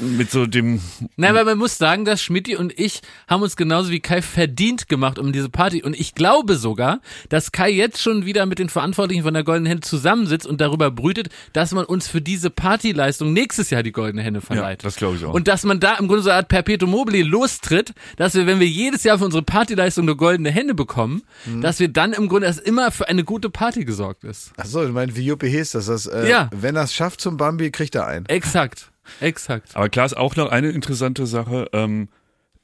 mit 0.00 0.30
so 0.30 0.46
dem 0.46 0.80
Nein, 1.16 1.34
weil 1.34 1.44
man 1.44 1.58
muss 1.58 1.78
sagen, 1.78 2.04
dass 2.04 2.20
Schmidti 2.22 2.56
und 2.56 2.78
ich 2.78 3.00
haben 3.28 3.42
uns 3.42 3.56
genauso 3.56 3.90
wie 3.90 4.00
Kai 4.00 4.20
verdient 4.22 4.88
gemacht 4.88 5.18
um 5.18 5.32
diese 5.32 5.48
Party. 5.48 5.82
Und 5.82 5.98
ich 5.98 6.14
glaube 6.14 6.56
sogar, 6.56 7.00
dass 7.28 7.52
Kai 7.52 7.70
jetzt 7.70 8.00
schon 8.02 8.26
wieder 8.26 8.46
mit 8.46 8.58
den 8.58 8.68
Verantwortlichen 8.68 9.22
von 9.22 9.32
der 9.34 9.44
Goldenen 9.44 9.66
Henne 9.66 9.80
zusammensitzt 9.80 10.46
und 10.46 10.60
darüber 10.60 10.90
brütet, 10.90 11.28
dass 11.52 11.72
man 11.72 11.84
uns 11.84 12.08
für 12.08 12.20
diese 12.20 12.50
Partyleistung 12.50 13.32
nächstes 13.32 13.70
Jahr 13.70 13.82
die 13.82 13.92
Goldene 13.92 14.22
Henne 14.22 14.40
verleiht. 14.40 14.84
das 14.84 14.96
glaube 14.96 15.16
ich 15.16 15.24
auch. 15.24 15.32
Und 15.34 15.48
dass 15.48 15.64
man 15.64 15.80
da 15.80 15.94
im 15.96 16.08
Grunde 16.08 16.22
so 16.22 16.30
eine 16.30 16.38
Art 16.38 16.48
Perpetuum 16.48 16.90
mobile 16.90 17.24
lostritt, 17.24 17.92
dass 18.16 18.34
wir, 18.34 18.46
wenn 18.46 18.60
wir 18.60 18.68
jedes 18.68 19.04
Jahr 19.04 19.18
für 19.18 19.24
unsere 19.24 19.42
Partyleistung 19.42 20.04
eine 20.04 20.16
Goldene 20.16 20.50
Henne 20.50 20.74
bekommen, 20.74 21.22
Mhm. 21.46 21.60
dass 21.62 21.78
wir 21.80 21.88
dann 21.88 22.12
im 22.12 22.28
Grunde, 22.28 22.46
dass 22.46 22.58
immer 22.58 22.90
für 22.90 23.08
eine 23.08 23.24
gute 23.24 23.50
Party 23.50 23.84
gesorgt 23.84 24.24
ist. 24.24 24.52
Ach 24.56 24.66
so, 24.66 24.82
du 24.84 24.92
meinst, 24.92 25.16
wie 25.16 25.22
Juppie 25.24 25.48
hieß 25.48 25.72
das? 25.72 25.86
das 25.86 26.06
äh, 26.06 26.28
Ja. 26.28 26.50
Wenn 26.52 26.76
er 26.76 26.82
es 26.84 26.94
schafft 26.94 27.20
zum 27.20 27.36
Bambi, 27.36 27.70
kriegt 27.70 27.94
er 27.94 28.06
einen. 28.06 28.26
Exakt. 28.26 28.90
Exakt. 29.20 29.74
Aber 29.74 29.88
klar 29.88 30.06
ist 30.06 30.16
auch 30.16 30.36
noch 30.36 30.50
eine 30.50 30.70
interessante 30.70 31.26
Sache. 31.26 31.68
Ähm, 31.72 32.08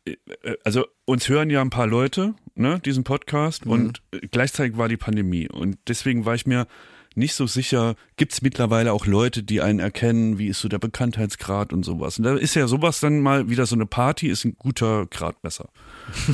äh, 0.05 0.17
also 0.65 0.87
uns 1.05 1.29
hören 1.29 1.51
ja 1.51 1.61
ein 1.61 1.71
paar 1.71 1.87
Leute, 1.87 2.35
ne, 2.55 2.81
diesen 2.81 3.05
Podcast 3.05 3.67
und 3.67 4.03
äh, 4.13 4.27
gleichzeitig 4.31 4.77
war 4.77 4.89
die 4.89 4.97
Pandemie 4.97 5.49
und 5.49 5.79
deswegen 5.89 6.25
war 6.25 6.35
ich 6.35 6.47
mir 6.47 6.67
nicht 7.15 7.35
so 7.35 7.47
sicher, 7.47 7.95
gibt 8.17 8.33
es 8.33 8.43
mittlerweile 8.43 8.93
auch 8.93 9.07
Leute, 9.07 9.43
die 9.43 9.61
einen 9.61 9.81
erkennen, 9.81 10.39
wie 10.39 10.49
ist 10.49 10.61
so 10.61 10.69
der 10.69 10.79
Bekanntheitsgrad 10.79 11.73
und 11.73 11.85
sowas. 11.85 12.19
Und 12.19 12.25
da 12.25 12.37
ist 12.37 12.55
ja 12.55 12.67
sowas 12.67 13.01
dann 13.01 13.21
mal 13.21 13.51
wieder 13.51 13.67
so 13.67 13.75
eine 13.75 13.85
Party, 13.85 14.29
ist 14.29 14.45
ein 14.45 14.57
guter 14.59 15.07
Gradmesser. 15.07 15.69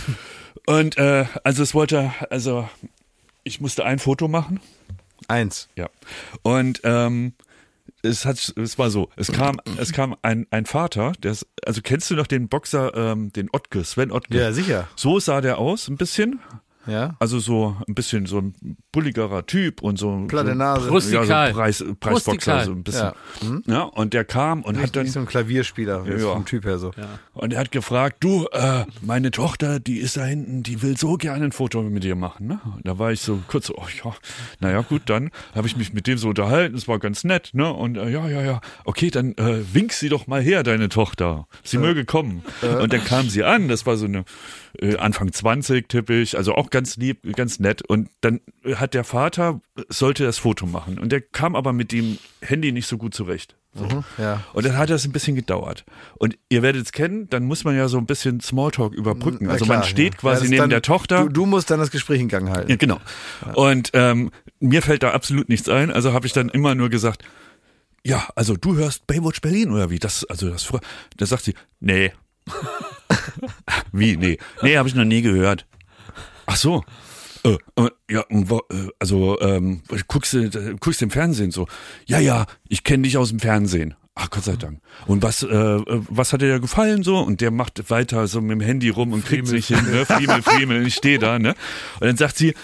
und 0.66 0.96
äh, 0.96 1.26
also 1.42 1.64
es 1.64 1.74
wollte, 1.74 2.12
also 2.30 2.68
ich 3.42 3.60
musste 3.60 3.84
ein 3.84 3.98
Foto 3.98 4.28
machen. 4.28 4.60
Eins. 5.26 5.68
Ja. 5.74 5.90
Und 6.42 6.80
ähm, 6.84 7.32
es 8.08 8.24
hat, 8.24 8.52
es 8.56 8.78
war 8.78 8.90
so, 8.90 9.10
es 9.16 9.30
kam, 9.30 9.60
es 9.78 9.92
kam 9.92 10.16
ein, 10.22 10.46
ein 10.50 10.66
Vater, 10.66 11.12
der 11.22 11.32
ist, 11.32 11.46
also 11.64 11.80
kennst 11.82 12.10
du 12.10 12.14
noch 12.14 12.26
den 12.26 12.48
Boxer, 12.48 12.94
ähm, 12.94 13.32
den 13.32 13.48
Ottke, 13.52 13.84
Sven 13.84 14.10
Ottke? 14.10 14.36
Ja, 14.38 14.52
sicher. 14.52 14.88
So 14.96 15.20
sah 15.20 15.40
der 15.40 15.58
aus, 15.58 15.88
ein 15.88 15.96
bisschen. 15.96 16.40
Ja. 16.88 17.16
Also 17.18 17.38
so 17.38 17.76
ein 17.86 17.94
bisschen 17.94 18.26
so 18.26 18.38
ein 18.38 18.54
bulligerer 18.92 19.46
Typ 19.46 19.82
und 19.82 19.98
so. 19.98 20.24
Platte 20.26 20.50
so, 20.50 20.54
Nase. 20.54 20.88
Ja, 21.12 21.46
so 21.48 21.54
Preis, 21.54 21.84
Preisboxer, 22.00 22.10
Rustikal. 22.10 22.64
so 22.64 22.72
ein 22.72 22.82
bisschen. 22.82 23.00
Ja. 23.06 23.14
Hm? 23.40 23.62
Ja. 23.66 23.82
und 23.82 24.14
der 24.14 24.24
kam 24.24 24.62
und 24.62 24.76
hat 24.76 24.82
Nicht, 24.82 24.96
dann, 24.96 25.02
nicht 25.04 25.12
so 25.12 25.20
ein 25.20 25.26
Klavierspieler, 25.26 26.04
Ja. 26.06 26.32
vom 26.32 26.44
Typ 26.44 26.64
her 26.64 26.78
so. 26.78 26.92
und 27.34 27.52
er 27.52 27.60
hat 27.60 27.70
gefragt, 27.70 28.16
du, 28.20 28.46
äh, 28.52 28.84
meine 29.02 29.30
Tochter, 29.30 29.80
die 29.80 29.98
ist 29.98 30.16
da 30.16 30.24
hinten, 30.24 30.62
die 30.62 30.82
will 30.82 30.96
so 30.96 31.16
gerne 31.16 31.44
ein 31.44 31.52
Foto 31.52 31.82
mit 31.82 32.04
dir 32.04 32.16
machen. 32.16 32.46
Ne? 32.46 32.60
Und 32.76 32.86
da 32.86 32.98
war 32.98 33.12
ich 33.12 33.20
so 33.20 33.40
kurz 33.48 33.66
so, 33.66 33.74
oh 33.76 33.86
ja, 34.04 34.14
naja 34.60 34.80
gut, 34.80 35.02
dann 35.06 35.30
habe 35.54 35.66
ich 35.66 35.76
mich 35.76 35.92
mit 35.92 36.06
dem 36.06 36.18
so 36.18 36.28
unterhalten, 36.28 36.74
es 36.76 36.88
war 36.88 36.98
ganz 36.98 37.24
nett, 37.24 37.50
ne? 37.52 37.72
Und 37.72 37.96
äh, 37.96 38.08
ja, 38.08 38.26
ja, 38.28 38.42
ja, 38.42 38.60
okay, 38.84 39.10
dann 39.10 39.32
äh, 39.36 39.62
wink 39.72 39.92
sie 39.92 40.08
doch 40.08 40.26
mal 40.26 40.40
her, 40.40 40.62
deine 40.62 40.88
Tochter. 40.88 41.46
Sie 41.62 41.78
möge 41.78 42.04
kommen. 42.04 42.42
Und 42.80 42.92
dann 42.92 43.04
kam 43.04 43.28
sie 43.28 43.44
an, 43.44 43.68
das 43.68 43.84
war 43.86 43.96
so 43.96 44.06
eine 44.06 44.24
äh, 44.80 44.96
Anfang 44.96 45.32
20, 45.32 45.88
typisch, 45.88 46.34
also 46.34 46.54
auch 46.54 46.70
ganz 46.70 46.96
lieb, 46.96 47.20
ganz 47.36 47.58
nett. 47.58 47.82
Und 47.82 48.08
dann 48.20 48.40
hat 48.74 48.94
der 48.94 49.04
Vater, 49.04 49.60
sollte 49.88 50.24
das 50.24 50.38
Foto 50.38 50.66
machen. 50.66 50.98
Und 50.98 51.10
der 51.12 51.20
kam 51.20 51.54
aber 51.56 51.72
mit 51.72 51.92
dem 51.92 52.18
Handy 52.40 52.72
nicht 52.72 52.86
so 52.86 52.98
gut 52.98 53.14
zurecht. 53.14 53.56
So. 53.74 54.02
Ja. 54.16 54.42
Und 54.54 54.64
dann 54.64 54.76
hat 54.78 54.90
das 54.90 55.04
ein 55.04 55.12
bisschen 55.12 55.36
gedauert. 55.36 55.84
Und 56.16 56.36
ihr 56.48 56.62
werdet 56.62 56.86
es 56.86 56.92
kennen, 56.92 57.28
dann 57.28 57.44
muss 57.44 57.64
man 57.64 57.76
ja 57.76 57.86
so 57.88 57.98
ein 57.98 58.06
bisschen 58.06 58.40
Smalltalk 58.40 58.94
überbrücken. 58.94 59.44
Na 59.46 59.52
Also 59.52 59.66
klar, 59.66 59.78
man 59.80 59.86
steht 59.86 60.14
ja. 60.14 60.20
quasi 60.20 60.44
Ja, 60.44 60.50
neben 60.50 60.60
dann- 60.62 60.70
der 60.70 60.82
Tochter. 60.82 61.24
Du, 61.24 61.28
du 61.28 61.46
musst 61.46 61.70
dann 61.70 61.78
das 61.78 61.90
Gespräch 61.90 62.20
in 62.20 62.28
Gang 62.28 62.48
halten. 62.50 62.76
genau. 62.78 62.98
Und 63.54 63.90
ähm, 63.92 64.30
mir 64.58 64.82
fällt 64.82 65.02
da 65.02 65.10
absolut 65.10 65.48
nichts 65.48 65.68
ein. 65.68 65.92
Also 65.92 66.12
habe 66.12 66.26
ich 66.26 66.32
dann 66.32 66.48
immer 66.48 66.74
nur 66.74 66.88
gesagt, 66.88 67.22
ja, 68.04 68.26
also 68.34 68.56
du 68.56 68.76
hörst 68.76 69.06
Baywatch 69.06 69.40
Berlin 69.42 69.70
oder 69.70 69.90
wie? 69.90 69.98
Das, 69.98 70.24
also 70.24 70.48
das, 70.48 70.72
da 71.16 71.26
sagt 71.26 71.44
sie, 71.44 71.54
nee. 71.78 72.12
Wie, 73.92 74.16
nee. 74.16 74.38
Nee, 74.62 74.76
habe 74.76 74.88
ich 74.88 74.94
noch 74.94 75.04
nie 75.04 75.22
gehört. 75.22 75.66
Ach 76.46 76.56
so. 76.56 76.84
Äh, 77.44 77.58
äh, 77.76 77.90
ja, 78.10 78.24
äh, 78.28 78.88
also 78.98 79.40
ähm, 79.40 79.82
guckst 80.08 80.32
du 80.32 80.38
äh, 80.44 80.76
guckst 80.80 81.02
im 81.02 81.10
Fernsehen 81.10 81.50
so. 81.50 81.66
Ja, 82.06 82.18
ja, 82.18 82.46
ich 82.68 82.84
kenne 82.84 83.04
dich 83.04 83.16
aus 83.16 83.30
dem 83.30 83.40
Fernsehen. 83.40 83.94
Ach 84.14 84.30
Gott 84.30 84.44
sei 84.44 84.56
Dank. 84.56 84.80
Und 85.06 85.22
was 85.22 85.44
äh, 85.44 85.46
was 85.86 86.32
hat 86.32 86.42
dir 86.42 86.48
da 86.48 86.58
gefallen 86.58 87.04
so? 87.04 87.18
Und 87.18 87.40
der 87.40 87.52
macht 87.52 87.90
weiter 87.90 88.26
so 88.26 88.40
mit 88.40 88.50
dem 88.50 88.60
Handy 88.60 88.88
rum 88.88 89.12
und 89.12 89.24
kriegt 89.24 89.46
sich 89.46 89.68
hin, 89.68 89.84
ne? 89.90 90.04
Friemel, 90.04 90.42
Friemel, 90.42 90.86
ich 90.86 90.94
stehe 90.94 91.20
da, 91.20 91.38
ne? 91.38 91.54
Und 92.00 92.06
dann 92.06 92.16
sagt 92.16 92.36
sie, 92.36 92.54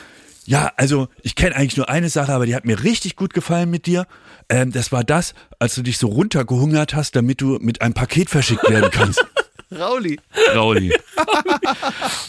ja, 0.46 0.72
also 0.76 1.08
ich 1.22 1.36
kenne 1.36 1.54
eigentlich 1.54 1.76
nur 1.76 1.88
eine 1.88 2.10
Sache, 2.10 2.32
aber 2.32 2.46
die 2.46 2.54
hat 2.54 2.64
mir 2.64 2.82
richtig 2.82 3.16
gut 3.16 3.32
gefallen 3.32 3.70
mit 3.70 3.86
dir. 3.86 4.06
Ähm, 4.48 4.72
das 4.72 4.92
war 4.92 5.04
das, 5.04 5.34
als 5.58 5.74
du 5.74 5.82
dich 5.82 5.98
so 5.98 6.08
runtergehungert 6.08 6.94
hast, 6.94 7.16
damit 7.16 7.40
du 7.40 7.58
mit 7.60 7.80
einem 7.80 7.94
Paket 7.94 8.30
verschickt 8.30 8.68
werden 8.68 8.90
kannst. 8.90 9.24
Rauli. 9.78 10.18
Rauli. 10.54 10.94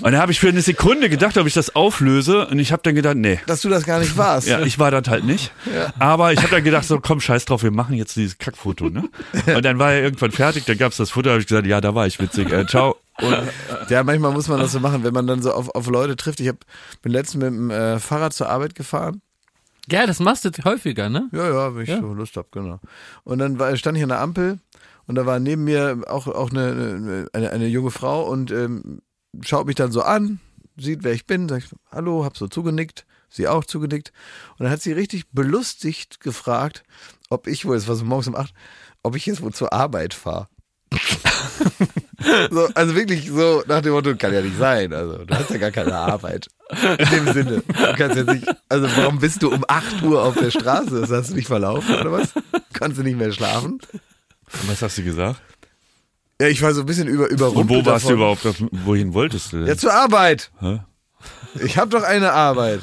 Und 0.02 0.12
da 0.12 0.20
habe 0.20 0.32
ich 0.32 0.40
für 0.40 0.50
eine 0.50 0.62
Sekunde 0.62 1.10
gedacht, 1.10 1.38
ob 1.38 1.48
ich 1.48 1.54
das 1.54 1.76
auflöse. 1.76 2.48
Und 2.48 2.60
ich 2.60 2.72
habe 2.72 2.82
dann 2.84 2.96
gedacht, 2.96 3.16
nee. 3.18 3.40
Dass 3.48 3.62
du 3.62 3.70
das 3.70 3.86
gar 3.86 4.00
nicht 4.00 4.18
warst. 4.18 4.48
Ja, 4.48 4.62
ich 4.62 4.80
war 4.80 4.92
das 4.92 5.08
halt 5.08 5.24
nicht. 5.26 5.52
Aber 6.00 6.34
ich 6.34 6.40
habe 6.40 6.50
dann 6.50 6.64
gedacht, 6.64 6.86
so 6.86 7.00
komm, 7.00 7.22
scheiß 7.22 7.46
drauf, 7.46 7.64
wir 7.64 7.72
machen 7.72 7.96
jetzt 7.96 8.16
dieses 8.16 8.38
Kackfoto. 8.38 8.90
Ne? 8.90 9.10
Und 9.56 9.64
dann 9.66 9.80
war 9.80 9.94
er 9.94 10.04
irgendwann 10.04 10.32
fertig, 10.32 10.66
dann 10.66 10.78
gab's 10.78 10.98
das 10.98 11.12
Foto, 11.12 11.30
habe 11.30 11.40
ich 11.42 11.48
gesagt, 11.48 11.68
ja, 11.68 11.82
da 11.82 11.96
war 11.96 12.08
ich 12.08 12.20
witzig. 12.20 12.52
Äh, 12.52 12.66
ciao. 12.68 12.98
Und, 13.22 13.38
Ja, 13.90 14.04
manchmal 14.04 14.32
muss 14.34 14.48
man 14.48 14.60
das 14.60 14.72
so 14.74 14.80
machen, 14.80 15.04
wenn 15.04 15.14
man 15.14 15.26
dann 15.28 15.42
so 15.42 15.52
auf, 15.54 15.70
auf 15.74 15.88
Leute 15.88 16.16
trifft. 16.16 16.40
Ich 16.40 16.48
hab, 16.50 16.58
bin 17.02 17.12
letztens 17.12 17.44
mit 17.44 17.48
dem 17.54 17.70
äh, 17.72 18.00
Fahrrad 18.00 18.34
zur 18.34 18.50
Arbeit 18.50 18.76
gefahren. 18.76 19.22
Ja, 19.90 20.08
das 20.08 20.20
machst 20.20 20.44
du 20.46 20.50
häufiger, 20.64 21.10
ne? 21.10 21.30
Ja, 21.32 21.48
ja, 21.48 21.76
wenn 21.76 21.84
ich 21.84 21.90
Ja. 21.90 22.02
so 22.02 22.14
Lust 22.14 22.36
hab, 22.38 22.52
genau. 22.52 22.80
Und 23.24 23.38
dann 23.38 23.60
war, 23.60 23.76
stand 23.78 23.98
ich 23.98 24.04
an 24.04 24.10
der 24.10 24.20
Ampel 24.20 24.58
und 25.08 25.16
da 25.16 25.26
war 25.26 25.40
neben 25.40 25.64
mir 25.64 26.02
auch, 26.08 26.28
auch 26.28 26.52
eine, 26.52 27.28
eine, 27.34 27.52
eine 27.52 27.68
junge 27.68 27.92
Frau 27.92 28.28
und 28.30 28.52
ähm, 28.52 29.02
schaut 29.42 29.68
mich 29.68 29.76
dann 29.76 29.92
so 29.92 30.02
an, 30.02 30.40
sieht, 30.78 31.04
wer 31.04 31.14
ich 31.14 31.26
bin, 31.26 31.50
sagt, 31.50 31.76
hallo, 31.92 32.26
hab 32.26 32.38
so 32.38 32.48
zugenickt, 32.48 33.06
sie 33.30 33.48
auch 33.48 33.66
zugenickt. 33.66 34.12
Und 34.58 34.64
dann 34.64 34.72
hat 34.72 34.82
sie 34.82 34.92
richtig 34.92 35.30
belustigt 35.32 36.20
gefragt, 36.20 36.84
ob 37.30 37.48
ich 37.48 37.66
wohl, 37.66 37.76
es 37.76 37.88
war 37.88 37.96
so 37.96 38.06
morgens 38.06 38.28
um 38.28 38.36
acht, 38.36 38.54
ob 39.04 39.16
ich 39.16 39.26
jetzt 39.26 39.42
wohl 39.42 39.54
zur 39.54 39.74
Arbeit 39.74 40.14
fahre. 40.14 40.48
so, 42.52 42.68
also 42.74 42.96
wirklich 42.96 43.30
so 43.30 43.64
nach 43.68 43.82
dem 43.82 43.94
Motto, 43.94 44.16
kann 44.16 44.34
ja 44.34 44.42
nicht 44.42 44.58
sein. 44.58 44.94
Also, 44.94 45.26
du 45.26 45.36
hast 45.36 45.50
ja 45.50 45.58
gar 45.58 45.72
keine 45.72 45.96
Arbeit. 45.96 46.48
In 46.98 47.10
dem 47.10 47.34
Sinne. 47.34 47.64
Du 47.68 47.94
kannst 47.96 48.18
jetzt 48.18 48.30
nicht, 48.30 48.48
also 48.70 48.88
warum 48.96 49.20
bist 49.20 49.44
du 49.44 49.52
um 49.52 49.64
8 49.68 50.02
Uhr 50.04 50.24
auf 50.24 50.36
der 50.36 50.52
Straße? 50.52 51.02
Das 51.02 51.12
hast 51.12 51.30
du 51.32 51.36
nicht 51.36 51.48
verlaufen, 51.48 51.96
oder 51.96 52.12
was? 52.12 52.34
Kannst 52.74 52.98
du 52.98 53.04
nicht 53.04 53.18
mehr 53.18 53.32
schlafen? 53.32 53.80
Was 54.68 54.82
hast 54.82 54.98
du 54.98 55.04
gesagt? 55.04 55.42
Ja, 56.42 56.48
ich 56.48 56.62
war 56.62 56.74
so 56.74 56.82
ein 56.82 56.86
bisschen 56.86 57.08
über, 57.08 57.24
Und 57.26 57.32
überrumpelt 57.32 57.86
wo 57.86 57.90
warst 57.90 58.06
du 58.06 58.10
davon. 58.10 58.16
überhaupt? 58.18 58.46
Das- 58.46 58.64
Wohin 58.86 59.14
wolltest 59.14 59.54
du 59.54 59.58
denn? 59.60 59.68
Ja, 59.68 59.78
zur 59.78 59.94
Arbeit. 59.94 60.52
Hä? 60.60 60.82
Ich 61.64 61.78
habe 61.78 61.90
doch 61.90 62.04
eine 62.04 62.34
Arbeit. 62.34 62.82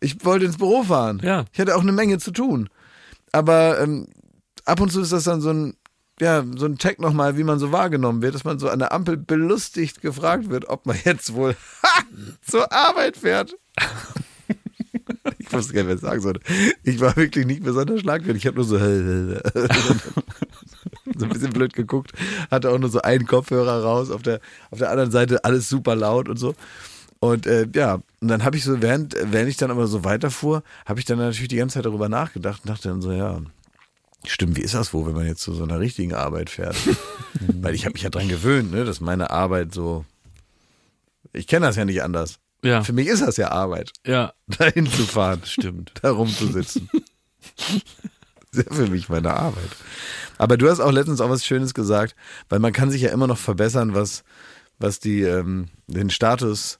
Ich 0.00 0.24
wollte 0.24 0.46
ins 0.46 0.56
Büro 0.56 0.82
fahren. 0.84 1.20
Ja. 1.22 1.44
Ich 1.52 1.60
hatte 1.60 1.76
auch 1.76 1.82
eine 1.82 1.92
Menge 1.92 2.18
zu 2.18 2.30
tun. 2.30 2.68
Aber 3.32 3.80
ähm, 3.80 4.06
ab 4.64 4.80
und 4.80 4.90
zu 4.90 5.00
ist 5.02 5.12
das 5.12 5.24
dann 5.24 5.40
so 5.42 5.50
ein, 5.50 5.76
ja, 6.20 6.44
so 6.56 6.64
ein 6.66 6.78
Check 6.78 6.98
nochmal, 6.98 7.36
wie 7.36 7.44
man 7.44 7.58
so 7.58 7.72
wahrgenommen 7.72 8.22
wird, 8.22 8.34
dass 8.34 8.44
man 8.44 8.58
so 8.58 8.68
an 8.70 8.78
der 8.78 8.92
Ampel 8.92 9.16
belustigt 9.18 10.00
gefragt 10.00 10.48
wird, 10.50 10.68
ob 10.68 10.86
man 10.86 10.96
jetzt 11.04 11.34
wohl 11.34 11.56
ha, 11.82 12.02
zur 12.46 12.72
Arbeit 12.72 13.16
fährt. 13.18 13.54
Ich 15.48 15.54
wusste 15.54 15.72
gar 15.72 15.82
nicht, 15.82 15.90
was 15.90 15.96
ich 15.96 16.02
sagen 16.02 16.20
sollte. 16.20 16.40
Ich 16.84 17.00
war 17.00 17.16
wirklich 17.16 17.46
nicht 17.46 17.62
besonders 17.62 18.00
schlagfertig. 18.00 18.42
Ich 18.42 18.46
habe 18.46 18.56
nur 18.56 18.64
so, 18.64 18.78
so 18.78 18.84
ein 21.24 21.30
bisschen 21.30 21.52
blöd 21.52 21.72
geguckt. 21.72 22.12
Hatte 22.50 22.70
auch 22.70 22.78
nur 22.78 22.90
so 22.90 23.00
einen 23.00 23.26
Kopfhörer 23.26 23.82
raus. 23.82 24.10
Auf 24.10 24.22
der, 24.22 24.40
auf 24.70 24.78
der 24.78 24.90
anderen 24.90 25.10
Seite 25.10 25.44
alles 25.44 25.68
super 25.68 25.96
laut 25.96 26.28
und 26.28 26.38
so. 26.38 26.54
Und 27.20 27.46
äh, 27.46 27.66
ja, 27.74 27.94
und 28.20 28.28
dann 28.28 28.44
habe 28.44 28.56
ich 28.56 28.64
so, 28.64 28.80
während, 28.80 29.14
während 29.14 29.48
ich 29.48 29.56
dann 29.56 29.70
aber 29.70 29.86
so 29.86 30.04
weiterfuhr, 30.04 30.62
habe 30.86 31.00
ich 31.00 31.06
dann 31.06 31.18
natürlich 31.18 31.48
die 31.48 31.56
ganze 31.56 31.74
Zeit 31.74 31.86
darüber 31.86 32.08
nachgedacht 32.08 32.62
und 32.64 32.70
dachte 32.70 32.88
dann 32.88 33.02
so, 33.02 33.10
ja, 33.10 33.40
stimmt, 34.24 34.56
wie 34.56 34.62
ist 34.62 34.74
das 34.74 34.92
wohl, 34.92 35.06
wenn 35.06 35.14
man 35.14 35.26
jetzt 35.26 35.42
zu 35.42 35.52
so 35.52 35.64
einer 35.64 35.80
richtigen 35.80 36.14
Arbeit 36.14 36.50
fährt? 36.50 36.76
Weil 37.40 37.74
ich 37.74 37.84
habe 37.84 37.94
mich 37.94 38.02
ja 38.02 38.10
dran 38.10 38.28
gewöhnt, 38.28 38.70
ne, 38.70 38.84
dass 38.84 39.00
meine 39.00 39.30
Arbeit 39.30 39.74
so, 39.74 40.04
ich 41.32 41.46
kenne 41.46 41.66
das 41.66 41.76
ja 41.76 41.84
nicht 41.84 42.02
anders. 42.02 42.38
Ja. 42.64 42.82
Für 42.82 42.92
mich 42.92 43.06
ist 43.06 43.22
das 43.22 43.36
ja 43.36 43.50
Arbeit, 43.52 43.92
Ja. 44.04 44.32
dahin 44.46 44.86
zu 44.86 45.02
fahren, 45.04 45.42
Stimmt. 45.44 45.92
da 46.02 46.10
rumzusitzen. 46.10 46.88
Ja 48.54 48.62
für 48.70 48.86
mich 48.88 49.08
meine 49.10 49.34
Arbeit. 49.34 49.68
Aber 50.38 50.56
du 50.56 50.70
hast 50.70 50.80
auch 50.80 50.90
letztens 50.90 51.20
auch 51.20 51.28
was 51.28 51.44
Schönes 51.44 51.74
gesagt, 51.74 52.16
weil 52.48 52.58
man 52.60 52.72
kann 52.72 52.90
sich 52.90 53.02
ja 53.02 53.10
immer 53.10 53.26
noch 53.26 53.36
verbessern, 53.36 53.94
was, 53.94 54.24
was 54.78 55.00
die, 55.00 55.20
ähm, 55.20 55.68
den 55.86 56.08
Status 56.08 56.78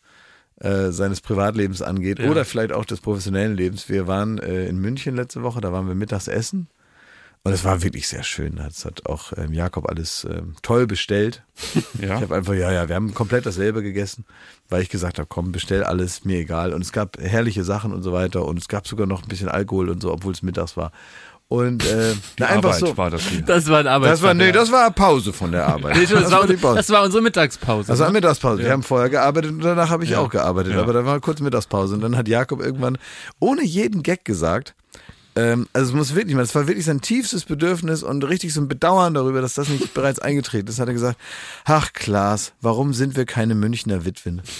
äh, 0.61 0.91
seines 0.91 1.21
Privatlebens 1.21 1.83
angeht 1.83 2.21
Ja. 2.21 2.31
oder 2.31 2.47
vielleicht 2.47 2.73
auch 2.73 2.87
des 2.87 3.01
professionellen 3.03 3.55
Lebens. 3.55 3.89
Wir 3.91 4.07
waren 4.07 4.39
äh, 4.39 4.65
in 4.67 4.79
München 4.79 5.15
letzte 5.15 5.43
Woche, 5.43 5.61
da 5.61 5.71
waren 5.71 5.87
wir 5.87 5.95
mittags 5.95 6.27
essen 6.27 6.69
und 7.45 7.53
es 7.53 7.65
war 7.65 7.83
wirklich 7.83 8.09
sehr 8.09 8.23
schön. 8.25 8.57
Das 8.57 8.85
hat 8.85 9.07
auch 9.07 9.33
ähm, 9.37 9.53
Jakob 9.53 9.89
alles 9.89 10.27
ähm, 10.29 10.55
toll 10.63 10.87
bestellt. 10.87 11.43
Ja. 12.01 12.17
Ich 12.17 12.23
habe 12.23 12.37
einfach, 12.37 12.55
ja, 12.55 12.71
ja, 12.71 12.89
wir 12.89 12.95
haben 12.95 13.13
komplett 13.15 13.45
dasselbe 13.45 13.83
gegessen, 13.83 14.25
weil 14.69 14.83
ich 14.83 14.89
gesagt 14.89 15.19
habe, 15.19 15.27
komm, 15.29 15.51
bestell 15.51 15.83
alles, 15.83 16.25
mir 16.25 16.39
egal. 16.39 16.73
Und 16.73 16.83
es 16.83 16.93
gab 16.93 17.19
herrliche 17.19 17.65
Sachen 17.65 17.93
und 17.93 18.03
so 18.03 18.13
weiter 18.13 18.45
und 18.45 18.59
es 18.59 18.69
gab 18.69 18.87
sogar 18.87 19.07
noch 19.07 19.23
ein 19.23 19.29
bisschen 19.29 19.49
Alkohol 19.49 19.89
und 19.89 20.01
so, 20.01 20.13
obwohl 20.13 20.33
es 20.33 20.43
mittags 20.43 20.77
war. 20.77 20.93
Und 21.49 21.85
äh, 21.87 22.15
na, 22.39 22.47
einfach 22.47 22.75
Arbeit 22.75 22.81
so. 22.81 22.97
war 22.99 23.11
das 23.11 23.23
hier. 23.23 23.41
Das 23.41 23.67
war 23.69 23.81
ein 23.81 23.87
Arbeitstag. 23.87 24.15
Das 24.17 24.23
war, 24.23 24.35
nee, 24.35 24.47
ja. 24.47 24.53
das 24.53 24.71
war 24.71 24.91
Pause 24.91 25.33
von 25.33 25.51
der 25.51 25.67
Arbeit. 25.67 25.97
Nee, 25.97 26.03
das, 26.03 26.11
das 26.11 26.31
war, 26.31 26.41
war 26.41 26.47
die 26.47 26.57
Pause. 26.57 26.77
das 26.77 26.91
war 26.91 27.03
unsere 27.05 27.23
Mittagspause. 27.23 27.89
Das 27.89 27.99
war 27.99 28.09
ne? 28.09 28.13
Mittagspause. 28.13 28.63
Wir 28.63 28.71
haben 28.71 28.83
vorher 28.83 29.09
gearbeitet 29.09 29.53
und 29.53 29.61
danach 29.65 29.89
habe 29.89 30.05
ich 30.05 30.11
Ja. 30.11 30.21
auch 30.21 30.29
gearbeitet. 30.29 30.75
Ja. 30.75 30.83
Aber 30.83 30.93
da 30.93 31.07
war 31.07 31.19
kurz 31.21 31.41
Mittagspause. 31.41 31.95
Und 31.95 32.03
dann 32.03 32.17
hat 32.19 32.29
Jakob 32.29 32.61
irgendwann 32.61 32.99
ohne 33.41 33.65
jeden 33.65 34.03
Gag 34.03 34.27
gesagt, 34.27 34.75
also 35.73 35.91
es 35.91 35.93
muss 35.93 36.15
wirklich 36.15 36.35
mal, 36.35 36.43
das 36.43 36.55
war 36.55 36.67
wirklich 36.67 36.85
sein 36.87 37.01
tiefstes 37.01 37.45
Bedürfnis 37.45 38.03
und 38.03 38.25
richtig 38.25 38.53
so 38.55 38.61
ein 38.61 38.69
Bedauern 38.69 39.15
darüber, 39.15 39.41
dass 39.41 39.55
das 39.55 39.69
nicht 39.69 39.95
bereits 39.95 40.19
eingetreten 40.19 40.69
ist, 40.69 40.81
hat 40.81 40.89
er 40.89 40.95
gesagt, 40.95 41.19
ach 41.65 41.93
Klaas, 41.93 42.53
warum 42.61 42.93
sind 42.95 43.17
wir 43.17 43.25
keine 43.27 43.55
Münchner 43.55 44.05
Witwen? 44.05 44.43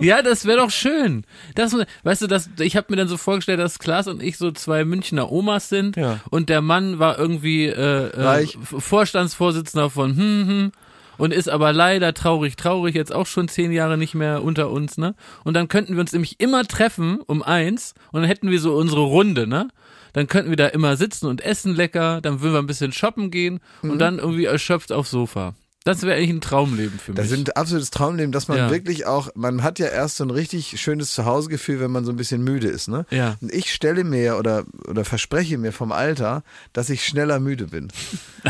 Ja, 0.00 0.22
das 0.22 0.44
wäre 0.44 0.58
doch 0.58 0.70
schön. 0.70 1.24
Das, 1.56 1.74
weißt 2.04 2.22
du, 2.22 2.26
das, 2.28 2.48
ich 2.60 2.76
habe 2.76 2.86
mir 2.90 2.96
dann 2.96 3.08
so 3.08 3.16
vorgestellt, 3.16 3.58
dass 3.58 3.80
Klaas 3.80 4.06
und 4.06 4.22
ich 4.22 4.38
so 4.38 4.52
zwei 4.52 4.84
Münchner 4.84 5.32
Omas 5.32 5.68
sind 5.68 5.96
Ja. 5.96 6.20
und 6.30 6.48
der 6.48 6.60
Mann 6.62 7.00
war 7.00 7.18
irgendwie 7.18 7.66
äh, 7.66 8.06
äh, 8.06 8.46
Vorstandsvorsitzender 8.62 9.90
von 9.90 10.16
hm, 10.16 10.48
hm, 10.48 10.72
und 11.18 11.32
ist 11.34 11.48
aber 11.48 11.72
leider 11.74 12.14
traurig, 12.14 12.56
traurig, 12.56 12.94
jetzt 12.94 13.14
auch 13.14 13.26
schon 13.26 13.48
zehn 13.48 13.70
Jahre 13.72 13.98
nicht 13.98 14.14
mehr 14.14 14.42
unter 14.42 14.70
uns, 14.70 14.96
ne? 14.96 15.14
Und 15.44 15.54
dann 15.54 15.68
könnten 15.68 15.94
wir 15.94 16.00
uns 16.00 16.12
nämlich 16.12 16.40
immer 16.40 16.64
treffen 16.64 17.20
um 17.26 17.42
eins 17.42 17.94
und 18.12 18.22
dann 18.22 18.28
hätten 18.28 18.50
wir 18.50 18.60
so 18.60 18.74
unsere 18.76 19.02
Runde, 19.02 19.46
ne? 19.46 19.68
Dann 20.14 20.26
könnten 20.26 20.48
wir 20.50 20.56
da 20.56 20.68
immer 20.68 20.96
sitzen 20.96 21.26
und 21.26 21.42
essen 21.42 21.74
lecker, 21.74 22.20
dann 22.22 22.40
würden 22.40 22.54
wir 22.54 22.58
ein 22.60 22.66
bisschen 22.66 22.92
shoppen 22.92 23.30
gehen 23.30 23.60
Mhm. 23.82 23.90
und 23.90 23.98
dann 23.98 24.18
irgendwie 24.18 24.46
erschöpft 24.46 24.90
aufs 24.92 25.10
Sofa. 25.10 25.54
Das 25.88 26.02
wäre 26.02 26.16
eigentlich 26.18 26.30
ein 26.30 26.40
Traumleben 26.42 26.98
für 26.98 27.12
mich. 27.12 27.16
Das 27.20 27.30
sind 27.30 27.56
absolutes 27.56 27.90
Traumleben, 27.90 28.30
dass 28.30 28.46
man 28.46 28.58
Ja. 28.58 28.70
wirklich 28.70 29.06
auch, 29.06 29.30
man 29.34 29.62
hat 29.62 29.78
ja 29.78 29.86
erst 29.86 30.16
so 30.18 30.24
ein 30.24 30.30
richtig 30.30 30.78
schönes 30.78 31.14
Zuhausegefühl, 31.14 31.80
wenn 31.80 31.90
man 31.90 32.04
so 32.04 32.12
ein 32.12 32.16
bisschen 32.16 32.44
müde 32.44 32.68
ist, 32.68 32.88
ne? 32.88 33.06
Ja. 33.10 33.36
Und 33.40 33.52
ich 33.54 33.72
stelle 33.72 34.04
mir 34.04 34.36
oder, 34.36 34.64
oder 34.86 35.06
verspreche 35.06 35.56
mir 35.56 35.72
vom 35.72 35.90
Alter, 35.92 36.42
dass 36.74 36.90
ich 36.90 37.04
schneller 37.06 37.40
müde 37.40 37.66
bin. 37.68 37.88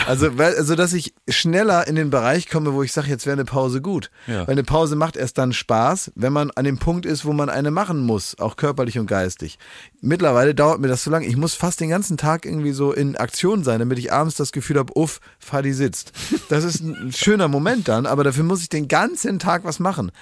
Also, 0.06 0.36
weil, 0.38 0.54
also 0.54 0.74
dass 0.76 0.92
ich 0.92 1.14
schneller 1.28 1.86
in 1.88 1.96
den 1.96 2.10
Bereich 2.10 2.48
komme, 2.48 2.74
wo 2.74 2.82
ich 2.82 2.92
sage, 2.92 3.08
jetzt 3.08 3.24
wäre 3.26 3.34
eine 3.34 3.46
Pause 3.46 3.80
gut. 3.80 4.10
Ja. 4.26 4.46
Weil 4.46 4.52
eine 4.52 4.62
Pause 4.62 4.96
macht 4.96 5.16
erst 5.16 5.38
dann 5.38 5.52
Spaß, 5.52 6.12
wenn 6.14 6.32
man 6.32 6.50
an 6.52 6.64
dem 6.66 6.78
Punkt 6.78 7.06
ist, 7.06 7.24
wo 7.24 7.32
man 7.32 7.48
eine 7.48 7.70
machen 7.70 8.04
muss, 8.04 8.38
auch 8.38 8.56
körperlich 8.56 8.98
und 8.98 9.06
geistig. 9.06 9.58
Mittlerweile 10.00 10.54
dauert 10.54 10.80
mir 10.80 10.88
das 10.88 11.02
so 11.04 11.10
lange. 11.10 11.26
Ich 11.26 11.36
muss 11.36 11.54
fast 11.54 11.80
den 11.80 11.88
ganzen 11.88 12.16
Tag 12.18 12.44
irgendwie 12.44 12.72
so 12.72 12.92
in 12.92 13.16
Aktion 13.16 13.64
sein, 13.64 13.80
damit 13.80 13.98
ich 13.98 14.12
abends 14.12 14.36
das 14.36 14.52
Gefühl 14.52 14.78
habe, 14.78 14.92
uff, 14.94 15.20
Fadi 15.38 15.72
sitzt. 15.72 16.12
Das 16.48 16.64
ist 16.64 16.80
ein 16.80 17.10
schöner 17.28 17.48
Moment 17.48 17.88
dann, 17.88 18.06
aber 18.06 18.24
dafür 18.24 18.42
muss 18.42 18.62
ich 18.62 18.70
den 18.70 18.88
ganzen 18.88 19.38
Tag 19.38 19.62
was 19.64 19.80
machen. 19.80 20.12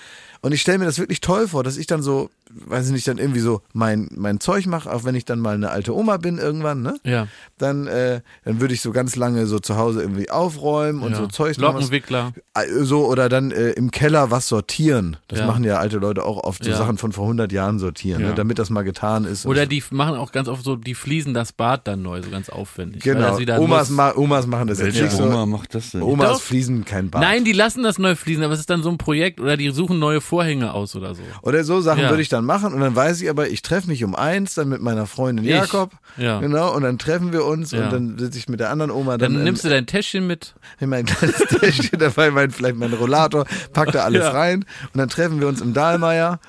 Und 0.41 0.51
ich 0.51 0.61
stelle 0.61 0.79
mir 0.79 0.87
das 0.87 0.99
wirklich 0.99 1.21
toll 1.21 1.47
vor, 1.47 1.63
dass 1.63 1.77
ich 1.77 1.87
dann 1.87 2.03
so, 2.03 2.31
weiß 2.51 2.87
ich 2.87 2.93
nicht, 2.93 3.09
dann 3.09 3.19
irgendwie 3.19 3.41
so 3.41 3.61
mein, 3.73 4.09
mein 4.15 4.41
Zeug 4.41 4.67
mache, 4.67 4.93
auch 4.93 5.05
wenn 5.05 5.15
ich 5.15 5.25
dann 5.25 5.41
mal 5.41 5.55
eine 5.55 5.71
alte 5.71 5.95
Oma 5.95 6.17
bin 6.17 6.39
irgendwann, 6.39 6.83
ne? 6.83 6.99
ja. 7.05 7.27
Dann, 7.59 7.87
äh, 7.87 8.21
dann 8.45 8.61
würde 8.61 8.75
ich 8.75 8.83
so 8.83 8.93
ganz 8.93 9.17
lange 9.17 9.47
so 9.47 9.59
zu 9.59 9.77
Hause 9.77 10.03
irgendwie 10.03 10.31
aufräumen 10.31 11.03
und 11.03 11.13
ja. 11.13 11.17
so 11.19 11.27
Zeug 11.27 11.57
machen. 11.59 11.75
was- 11.77 11.83
Lockenwickler. 11.85 12.33
äh, 12.55 12.67
so 12.83 13.07
oder 13.07 13.29
dann 13.29 13.51
äh, 13.51 13.71
im 13.71 13.91
Keller 13.91 14.31
was 14.31 14.47
sortieren. 14.49 15.17
Das 15.29 15.39
Ja. 15.41 15.47
machen 15.47 15.65
ja 15.65 15.77
alte 15.79 15.97
Leute 15.99 16.25
auch 16.25 16.45
oft, 16.45 16.63
so 16.63 16.71
Ja. 16.71 16.77
Sachen 16.77 16.99
von 16.99 17.13
vor 17.13 17.25
100 17.25 17.51
Jahren 17.53 17.79
sortieren, 17.79 18.21
Ja. 18.21 18.29
ne, 18.29 18.35
damit 18.35 18.59
das 18.59 18.69
mal 18.71 18.83
getan 18.83 19.25
ist. 19.25 19.47
Oder 19.47 19.65
die 19.67 19.83
machen 19.91 20.17
auch 20.17 20.33
ganz 20.33 20.49
oft 20.49 20.63
so, 20.65 20.77
die 20.77 20.95
fließen 20.95 21.33
das 21.35 21.53
Bad 21.53 21.87
dann 21.89 22.03
neu, 22.03 22.23
so 22.23 22.31
ganz 22.31 22.49
aufwendig. 22.51 23.03
genau. 23.03 23.39
Omas, 23.59 23.89
ma 23.91 24.13
Omas 24.15 24.47
machen 24.47 24.69
das 24.69 24.79
jetzt 24.81 25.01
nicht 25.01 25.13
so. 25.13 25.25
Oma 25.25 25.47
macht 25.47 25.75
das 25.75 25.91
denn? 25.93 26.03
Omas 26.03 26.29
Doch. 26.29 26.41
fließen 26.43 26.85
kein 26.85 27.11
Bad. 27.11 27.23
Nein, 27.23 27.45
die 27.45 27.53
lassen 27.53 27.83
das 27.83 27.99
neu 27.99 28.15
fließen, 28.15 28.43
aber 28.45 28.53
es 28.55 28.61
ist 28.61 28.71
dann 28.71 28.83
so 28.83 28.91
ein 28.91 28.99
Projekt 28.99 29.41
oder 29.41 29.57
die 29.57 29.71
suchen 29.71 29.99
neue 29.99 30.21
Vorhänge 30.21 30.75
aus 30.75 30.95
oder 30.95 31.15
so. 31.15 31.23
Oder 31.43 31.65
so 31.65 31.81
Sachen 31.81 32.03
Ja. 32.03 32.11
würde 32.11 32.23
ich 32.23 32.29
dann 32.29 32.36
machen 32.45 32.75
und 32.75 32.81
dann 32.81 32.95
weiß 32.95 33.21
ich 33.23 33.31
aber, 33.31 33.49
ich 33.49 33.63
treffe 33.63 33.89
mich 33.89 34.05
um 34.05 34.15
eins, 34.15 34.55
dann 34.55 34.69
mit 34.69 34.83
meiner 34.83 35.07
Freundin 35.07 35.45
Ich. 35.45 35.51
Jakob. 35.51 35.93
Ja. 36.17 36.41
Genau, 36.41 36.75
und 36.75 36.83
dann 36.83 36.99
treffen 36.99 37.33
wir 37.33 37.45
uns 37.45 37.71
Ja. 37.73 37.85
und 37.85 37.93
dann 37.93 38.19
sitze 38.19 38.39
ich 38.39 38.49
mit 38.49 38.61
der 38.61 38.71
anderen 38.71 38.91
Oma 38.91 39.19
Dann 39.19 39.35
dann, 39.35 39.45
nimmst 39.45 39.65
du 39.65 39.69
dein 39.69 39.87
Täschchen 39.87 40.27
mit. 40.27 40.55
in 40.81 40.89
mein 40.89 41.07
kleines 41.07 41.37
Täschchen 41.61 41.99
dabei, 41.99 42.31
mein, 42.31 42.51
vielleicht 42.51 42.77
mein 42.77 42.93
Rollator, 42.93 43.45
pack 43.73 43.93
da 43.93 44.05
alles 44.05 44.23
Ja. 44.23 44.31
rein 44.31 44.65
und 44.93 44.99
dann 44.99 45.09
treffen 45.09 45.41
wir 45.41 45.49
uns 45.49 45.61
im 45.61 45.73
Dahlmeier 45.75 46.41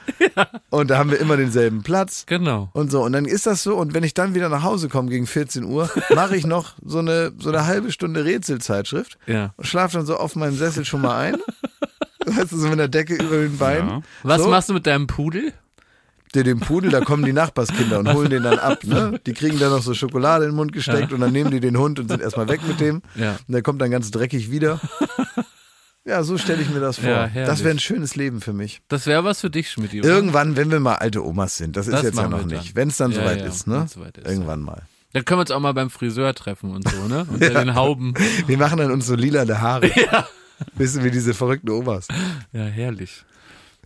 und 0.69 0.89
da 0.89 0.97
haben 0.97 1.11
wir 1.11 1.19
immer 1.19 1.37
denselben 1.37 1.83
Platz. 1.83 2.25
Genau. 2.27 2.69
Und 2.73 2.91
so, 2.91 3.03
und 3.03 3.11
dann 3.13 3.25
ist 3.25 3.45
das 3.45 3.63
so, 3.63 3.75
und 3.75 3.93
wenn 3.93 4.03
ich 4.03 4.13
dann 4.13 4.35
wieder 4.35 4.49
nach 4.49 4.63
Hause 4.63 4.89
komme 4.89 5.09
gegen 5.09 5.27
14 5.27 5.63
Uhr, 5.63 5.89
mache 6.15 6.35
ich 6.35 6.45
noch 6.45 6.73
so 6.83 6.99
eine, 6.99 7.31
so 7.37 7.49
eine 7.49 7.65
halbe 7.65 7.91
Stunde 7.91 8.25
Rätselzeitschrift 8.25 9.17
Ja. 9.27 9.53
und 9.57 9.65
schlafe 9.67 9.97
dann 9.97 10.05
so 10.05 10.17
auf 10.17 10.35
meinem 10.35 10.55
Sessel 10.57 10.85
schon 10.85 11.01
mal 11.01 11.17
ein. 11.17 11.37
Weißt 12.25 12.51
du, 12.51 12.57
so 12.57 12.67
mit 12.67 12.77
der 12.79 12.89
Decke 12.89 13.15
über 13.15 13.37
den 13.37 13.57
Beinen. 13.57 13.87
Ja. 13.89 14.01
Was 14.23 14.41
so, 14.41 14.49
machst 14.49 14.67
du 14.69 14.73
mit 14.73 14.85
deinem 14.85 15.07
Pudel? 15.07 15.53
Der, 16.33 16.43
dem 16.43 16.59
Pudel, 16.59 16.91
da 16.91 17.01
kommen 17.01 17.23
die 17.23 17.33
Nachbarskinder 17.33 17.99
und 17.99 18.13
holen 18.13 18.29
den 18.29 18.43
dann 18.43 18.59
ab. 18.59 18.83
Ne? 18.83 19.19
Die 19.25 19.33
kriegen 19.33 19.59
dann 19.59 19.71
noch 19.71 19.81
so 19.81 19.93
Schokolade 19.93 20.45
in 20.45 20.51
den 20.51 20.55
Mund 20.57 20.73
gesteckt 20.73 21.13
und 21.13 21.21
dann 21.21 21.31
nehmen 21.31 21.51
die 21.51 21.59
den 21.59 21.77
Hund 21.77 21.99
und 21.99 22.09
sind 22.09 22.21
erstmal 22.21 22.47
weg 22.49 22.61
mit 22.67 22.79
dem. 22.79 23.01
Ja. 23.15 23.37
Und 23.47 23.53
der 23.53 23.61
kommt 23.61 23.81
dann 23.81 23.91
ganz 23.91 24.11
dreckig 24.11 24.51
wieder. 24.51 24.79
Ja, 26.05 26.23
so 26.23 26.37
stelle 26.37 26.61
ich 26.61 26.69
mir 26.69 26.79
das 26.79 26.99
vor. 26.99 27.09
Ja, 27.09 27.27
das 27.27 27.65
wäre 27.65 27.71
ein 27.71 27.79
schönes 27.79 28.15
Leben 28.15 28.39
für 28.39 28.53
mich. 28.53 28.79
Das 28.87 29.07
wäre 29.07 29.25
was 29.25 29.41
für 29.41 29.49
dich, 29.49 29.69
Schmidt. 29.69 29.93
Irgendwann, 29.93 30.55
wenn 30.55 30.71
wir 30.71 30.79
mal 30.79 30.95
alte 30.95 31.21
Omas 31.25 31.57
sind, 31.57 31.75
das 31.75 31.87
ist 31.87 31.93
Das 31.95 32.03
jetzt 32.03 32.17
ja 32.17 32.29
noch 32.29 32.45
nicht. 32.45 32.77
Wenn 32.77 32.87
es 32.87 32.95
dann 32.95 33.11
Ja, 33.11 33.19
soweit 33.19 33.39
ja, 33.41 33.45
ist, 33.45 33.67
ne? 33.67 33.87
soweit 33.93 34.17
ist. 34.17 34.25
Irgendwann 34.25 34.61
mal. 34.61 34.83
Dann 35.11 35.25
können 35.25 35.39
wir 35.39 35.41
uns 35.41 35.51
auch 35.51 35.59
mal 35.59 35.73
beim 35.73 35.89
Friseur 35.89 36.33
treffen 36.33 36.71
und 36.71 36.87
so, 36.87 37.07
ne? 37.09 37.27
Unter 37.29 37.49
den 37.61 37.75
Hauben. 37.75 38.13
Wir 38.45 38.57
machen 38.57 38.77
dann 38.77 38.89
uns 38.91 39.05
so 39.05 39.15
lilane 39.15 39.59
Haare. 39.59 39.91
Ja. 39.97 40.25
Wissen 40.75 41.03
wir 41.03 41.11
diese 41.11 41.33
verrückten 41.33 41.69
Omas. 41.71 42.07
Ja, 42.53 42.63
herrlich. 42.63 43.25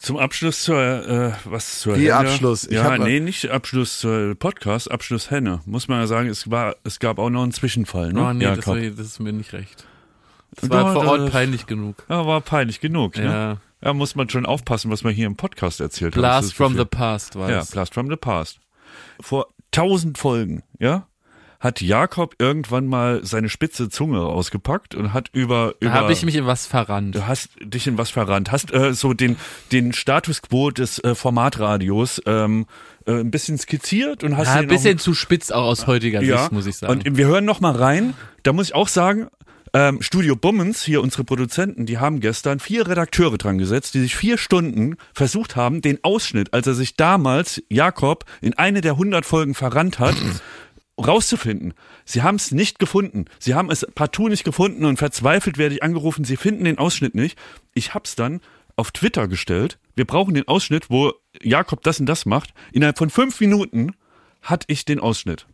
Zum 0.01 0.17
Abschluss 0.17 0.63
zur, 0.63 0.79
äh, 0.81 1.31
was 1.45 1.79
zur 1.79 1.95
Wie 1.95 2.05
Henne. 2.11 2.15
Abschluss? 2.31 2.63
Ich 2.65 2.71
ja, 2.73 2.97
nee, 2.97 3.19
nicht 3.19 3.49
Abschluss 3.51 3.99
zur 3.99 4.33
Podcast, 4.33 4.89
Abschluss 4.89 5.29
Henne. 5.29 5.61
Muss 5.65 5.87
man 5.87 5.99
ja 5.99 6.07
sagen, 6.07 6.27
es 6.27 6.49
war, 6.49 6.75
es 6.83 6.99
gab 6.99 7.19
auch 7.19 7.29
noch 7.29 7.43
einen 7.43 7.51
Zwischenfall, 7.51 8.11
ne? 8.11 8.19
Oh 8.29 8.33
nee, 8.33 8.43
ja, 8.45 8.55
das, 8.55 8.65
war, 8.65 8.77
das 8.77 8.99
ist 8.99 9.19
mir 9.19 9.31
nicht 9.31 9.53
recht. 9.53 9.85
Das 10.55 10.69
Ja, 10.69 10.83
war 10.85 10.93
vor 10.93 11.05
Ort 11.05 11.21
das- 11.21 11.29
peinlich 11.31 11.67
genug. 11.67 12.03
ja, 12.09 12.25
war 12.25 12.41
peinlich 12.41 12.79
genug, 12.81 13.15
ne? 13.17 13.23
Ja. 13.25 13.57
Ja, 13.83 13.93
muss 13.93 14.15
man 14.15 14.27
schon 14.29 14.45
aufpassen, 14.47 14.89
was 14.91 15.03
man 15.03 15.13
hier 15.13 15.27
im 15.27 15.35
Podcast 15.35 15.79
erzählt 15.81 16.15
hat. 16.15 16.19
Blast 16.19 16.37
Das 16.39 16.45
ist 16.47 16.53
from 16.57 16.75
the 16.77 16.85
past 16.85 17.35
war 17.35 17.49
Ja, 17.51 17.59
es. 17.59 17.69
Blast 17.71 17.93
from 17.93 18.09
the 18.09 18.15
Past. 18.15 18.59
Vor 19.19 19.47
tausend 19.71 20.17
Folgen, 20.17 20.63
ja, 20.79 21.07
hat 21.61 21.79
Jakob 21.79 22.35
irgendwann 22.39 22.87
mal 22.87 23.23
seine 23.23 23.47
spitze 23.47 23.87
Zunge 23.89 24.19
rausgepackt 24.19 24.95
und 24.95 25.13
hat 25.13 25.29
über, 25.31 25.75
Da 25.79 25.87
über 25.87 25.93
habe 25.93 26.11
ich 26.11 26.25
mich 26.25 26.35
in 26.35 26.45
was 26.47 26.65
verrannt. 26.65 27.15
Du 27.15 27.27
hast 27.27 27.51
dich 27.63 27.87
in 27.87 27.97
was 27.99 28.09
verrannt, 28.09 28.51
hast 28.51 28.73
äh, 28.73 28.93
so 28.93 29.13
den 29.13 29.37
den 29.71 29.93
Status 29.93 30.41
quo 30.41 30.71
des 30.71 31.01
äh, 31.03 31.13
Formatradios 31.13 32.21
ähm, 32.25 32.65
äh, 33.05 33.13
ein 33.13 33.29
bisschen 33.29 33.59
skizziert 33.59 34.23
und 34.23 34.37
hast 34.37 34.47
Ja, 34.47 34.55
ein 34.55 34.67
bisschen 34.67 34.97
auch, 34.97 35.01
zu 35.01 35.13
spitz 35.13 35.51
auch 35.51 35.65
aus 35.65 35.85
heutiger 35.85 36.21
ja, 36.23 36.39
Sicht, 36.39 36.51
muss 36.51 36.65
ich 36.65 36.77
sagen. 36.77 36.93
Und 36.93 37.15
wir 37.17 37.27
hören 37.27 37.45
noch 37.45 37.61
mal 37.61 37.75
rein. 37.75 38.15
Da 38.41 38.53
muss 38.53 38.69
ich 38.69 38.75
auch 38.75 38.87
sagen, 38.87 39.27
ähm, 39.73 40.01
Studio 40.01 40.35
Bummens, 40.35 40.83
hier 40.83 41.01
unsere 41.01 41.23
Produzenten, 41.23 41.85
die 41.85 41.97
haben 41.99 42.19
gestern 42.19 42.59
vier 42.59 42.87
Redakteure 42.87 43.37
dran 43.37 43.57
gesetzt, 43.57 43.93
die 43.93 44.01
sich 44.01 44.15
vier 44.15 44.37
Stunden 44.37 44.97
versucht 45.13 45.55
haben, 45.55 45.81
den 45.81 45.99
Ausschnitt, 46.03 46.53
als 46.53 46.67
er 46.67 46.73
sich 46.73 46.97
damals, 46.97 47.61
Jakob, 47.69 48.25
in 48.41 48.55
eine 48.55 48.81
der 48.81 48.93
100 48.93 49.25
Folgen 49.25 49.53
verrannt 49.53 49.99
hat, 49.99 50.15
rauszufinden. 50.97 51.73
Sie 52.05 52.21
haben 52.21 52.35
es 52.35 52.51
nicht 52.51 52.79
gefunden. 52.79 53.25
Sie 53.39 53.55
haben 53.55 53.71
es 53.71 53.85
partout 53.95 54.29
nicht 54.29 54.43
gefunden 54.43 54.85
und 54.85 54.97
verzweifelt 54.97 55.57
werde 55.57 55.75
ich 55.75 55.83
angerufen, 55.83 56.25
sie 56.25 56.37
finden 56.37 56.65
den 56.65 56.77
Ausschnitt 56.77 57.15
nicht. 57.15 57.37
Ich 57.73 57.93
hab's 57.93 58.15
dann 58.15 58.41
auf 58.75 58.91
Twitter 58.91 59.27
gestellt. 59.27 59.79
Wir 59.95 60.05
brauchen 60.05 60.33
den 60.33 60.47
Ausschnitt, 60.47 60.89
wo 60.89 61.13
Jakob 61.41 61.83
das 61.83 61.99
und 61.99 62.05
das 62.05 62.25
macht. 62.25 62.53
Innerhalb 62.71 62.97
von 62.97 63.09
fünf 63.09 63.39
Minuten 63.39 63.93
hatte 64.41 64.65
ich 64.69 64.85
den 64.85 64.99
Ausschnitt. 64.99 65.45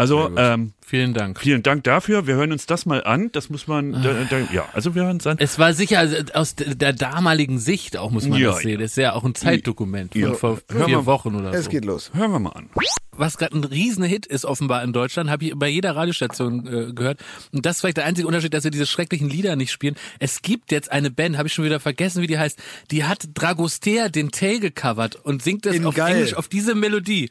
Also, 0.00 0.30
ähm, 0.36 0.72
Vielen 0.84 1.14
Dank. 1.14 1.38
vielen 1.38 1.62
Dank 1.62 1.84
dafür. 1.84 2.26
Wir 2.26 2.34
hören 2.34 2.50
uns 2.50 2.66
das 2.66 2.84
mal 2.84 3.04
an. 3.04 3.30
Das 3.30 3.48
muss 3.48 3.68
man, 3.68 3.92
da, 3.92 4.12
da, 4.28 4.38
ja, 4.52 4.64
also 4.72 4.96
wir 4.96 5.04
hören 5.04 5.18
es 5.18 5.26
an. 5.28 5.36
Es 5.38 5.56
war 5.58 5.72
sicher 5.72 6.00
also 6.00 6.16
aus 6.34 6.56
der 6.56 6.92
damaligen 6.92 7.60
Sicht 7.60 7.96
auch, 7.96 8.10
muss 8.10 8.26
man 8.26 8.40
Ja, 8.40 8.50
das 8.50 8.60
sehen. 8.60 8.70
ja. 8.72 8.76
Das 8.78 8.90
ist 8.92 8.96
ja 8.96 9.12
auch 9.12 9.22
ein 9.22 9.36
Zeitdokument 9.36 10.12
von 10.12 10.20
Ja. 10.22 10.32
vor 10.34 10.58
Hör 10.68 10.86
vier 10.86 10.96
mal. 10.98 11.06
Wochen 11.06 11.36
oder 11.36 11.52
Es 11.54 11.66
so. 11.66 11.70
geht 11.70 11.84
los. 11.84 12.10
Hören 12.12 12.32
wir 12.32 12.38
mal 12.40 12.50
an. 12.50 12.70
Was 13.12 13.38
gerade 13.38 13.56
ein 13.56 13.62
Riesenhit 13.62 14.26
ist 14.26 14.44
offenbar 14.44 14.82
in 14.82 14.92
Deutschland, 14.92 15.30
habe 15.30 15.44
ich 15.44 15.52
bei 15.54 15.68
jeder 15.68 15.94
Radiostation 15.94 16.66
äh, 16.66 16.92
gehört. 16.92 17.20
Und 17.52 17.66
das 17.66 17.76
ist 17.76 17.80
vielleicht 17.82 17.98
der 17.98 18.06
einzige 18.06 18.26
Unterschied, 18.26 18.52
dass 18.54 18.64
wir 18.64 18.70
diese 18.72 18.86
schrecklichen 18.86 19.28
Lieder 19.28 19.54
nicht 19.54 19.70
spielen. 19.70 19.94
Es 20.18 20.42
gibt 20.42 20.72
jetzt 20.72 20.90
eine 20.90 21.10
Band, 21.12 21.36
habe 21.38 21.46
ich 21.46 21.54
schon 21.54 21.64
wieder 21.66 21.78
vergessen, 21.78 22.20
wie 22.22 22.26
die 22.26 22.38
heißt. 22.38 22.58
Die 22.90 23.04
hat 23.04 23.28
Dragostea 23.34 24.08
den 24.08 24.30
Tail 24.32 24.58
gecovert 24.58 25.14
und 25.16 25.42
singt 25.42 25.66
das 25.66 25.76
In 25.76 25.86
auf 25.86 25.94
geil. 25.94 26.14
Englisch 26.16 26.34
auf 26.34 26.48
diese 26.48 26.74
Melodie. 26.74 27.30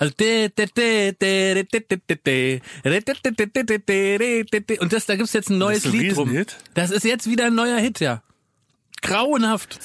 Also 0.00 0.14
und 4.80 4.92
das, 4.92 5.06
da 5.06 5.16
gibt's 5.16 5.34
jetzt 5.34 5.50
ein 5.50 5.58
neues 5.58 5.84
ein 5.84 5.92
Lied 5.92 6.16
drum. 6.16 6.44
Das 6.72 6.90
ist 6.90 7.04
jetzt 7.04 7.28
wieder 7.28 7.44
ein 7.46 7.54
neuer 7.54 7.78
Hit, 7.78 8.00
ja. 8.00 8.22
Grauenhaft. 9.02 9.78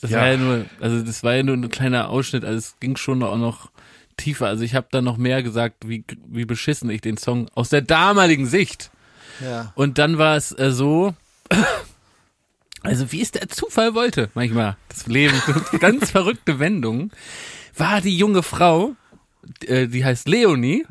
Das 0.00 0.10
Ja. 0.10 0.20
war 0.20 0.28
ja 0.28 0.36
nur, 0.36 0.66
also 0.80 1.02
das 1.02 1.22
war 1.22 1.34
ja 1.34 1.42
nur 1.42 1.56
ein 1.56 1.70
kleiner 1.70 2.10
Ausschnitt, 2.10 2.44
also 2.44 2.58
es 2.58 2.76
ging 2.78 2.96
schon 2.96 3.22
auch 3.22 3.38
noch 3.38 3.70
tiefer. 4.18 4.46
Also 4.48 4.64
ich 4.64 4.74
habe 4.74 4.88
da 4.90 5.00
noch 5.00 5.16
mehr 5.16 5.42
gesagt, 5.42 5.88
wie, 5.88 6.04
wie 6.26 6.44
beschissen 6.44 6.90
ich 6.90 7.00
den 7.00 7.16
Song 7.16 7.48
aus 7.54 7.70
der 7.70 7.80
damaligen 7.80 8.44
Sicht. 8.46 8.90
Ja. 9.42 9.72
Und 9.76 9.96
dann 9.96 10.18
war 10.18 10.36
es 10.36 10.52
äh, 10.52 10.72
so, 10.72 11.14
also 12.82 13.12
wie 13.12 13.22
es 13.22 13.30
der 13.32 13.48
Zufall 13.48 13.94
wollte, 13.94 14.28
manchmal, 14.34 14.76
das 14.90 15.06
Leben, 15.06 15.40
ganz 15.80 16.10
verrückte 16.10 16.58
Wendungen, 16.58 17.10
war 17.76 18.00
die 18.00 18.16
junge 18.16 18.42
Frau 18.42 18.96
äh, 19.66 19.86
die 19.86 20.04
heißt 20.04 20.28
Leonie. 20.28 20.86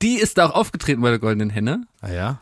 Die 0.00 0.14
ist 0.16 0.38
da 0.38 0.46
auch 0.46 0.54
aufgetreten 0.54 1.00
bei 1.02 1.10
der 1.10 1.18
Goldenen 1.18 1.50
Henne. 1.50 1.86
Ah 2.00 2.10
ja? 2.10 2.40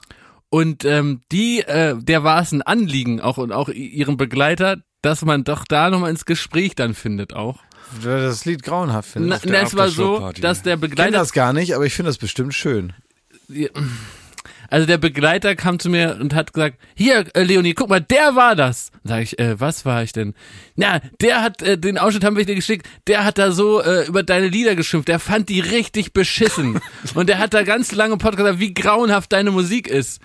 Und 0.48 0.84
ähm, 0.84 1.20
die, 1.30 1.60
äh, 1.60 1.96
der 1.96 2.24
war 2.24 2.42
es 2.42 2.52
ein 2.52 2.62
Anliegen, 2.62 3.20
auch 3.20 3.38
und 3.38 3.52
auch 3.52 3.68
ihrem 3.68 4.16
Begleiter, 4.16 4.78
dass 5.02 5.24
man 5.24 5.44
doch 5.44 5.64
da 5.64 5.90
nochmal 5.90 6.10
ins 6.10 6.24
Gespräch 6.24 6.74
dann 6.74 6.94
findet 6.94 7.34
auch. 7.34 7.60
Das 8.02 8.44
Lied 8.44 8.62
grauenhaft 8.62 9.10
Na, 9.14 9.38
findet. 9.38 9.44
der 9.44 9.52
na, 9.52 9.66
es 9.66 9.76
war 9.76 9.88
so, 9.88 10.30
dass 10.40 10.62
der 10.62 10.74
Ich 10.74 10.80
kenne 10.80 10.88
Begleiter 10.88 11.18
das 11.18 11.32
gar 11.32 11.52
nicht, 11.52 11.74
aber 11.74 11.86
ich 11.86 11.94
finde 11.94 12.08
das 12.10 12.18
bestimmt 12.18 12.54
schön. 12.54 12.92
Also 14.70 14.86
der 14.86 14.98
Begleiter 14.98 15.56
kam 15.56 15.78
zu 15.78 15.90
mir 15.90 16.16
und 16.20 16.34
hat 16.34 16.52
gesagt, 16.52 16.78
hier, 16.94 17.24
äh, 17.34 17.42
Leonie, 17.42 17.74
guck 17.74 17.88
mal, 17.88 18.00
der 18.00 18.36
war 18.36 18.54
das. 18.56 18.90
Dann 19.02 19.16
sag 19.16 19.22
ich, 19.22 19.38
äh, 19.38 19.58
was 19.60 19.84
war 19.84 20.02
ich 20.02 20.12
denn? 20.12 20.34
Na, 20.76 21.00
der 21.20 21.42
hat, 21.42 21.60
äh, 21.62 21.76
den 21.76 21.98
Ausschnitt 21.98 22.24
haben 22.24 22.36
wir 22.36 22.44
dir 22.46 22.54
geschickt, 22.54 22.86
der 23.06 23.24
hat 23.24 23.36
da 23.38 23.50
so 23.52 23.82
äh, 23.82 24.06
über 24.06 24.22
deine 24.22 24.48
Lieder 24.48 24.76
geschimpft, 24.76 25.08
der 25.08 25.18
fand 25.18 25.48
die 25.48 25.60
richtig 25.60 26.12
beschissen. 26.12 26.80
und 27.14 27.28
der 27.28 27.38
hat 27.38 27.52
da 27.52 27.64
ganz 27.64 27.92
lange 27.92 28.12
im 28.14 28.18
Podcast 28.18 28.38
gesagt, 28.38 28.60
wie 28.60 28.72
grauenhaft 28.72 29.32
deine 29.32 29.50
Musik 29.50 29.88
ist. 29.88 30.20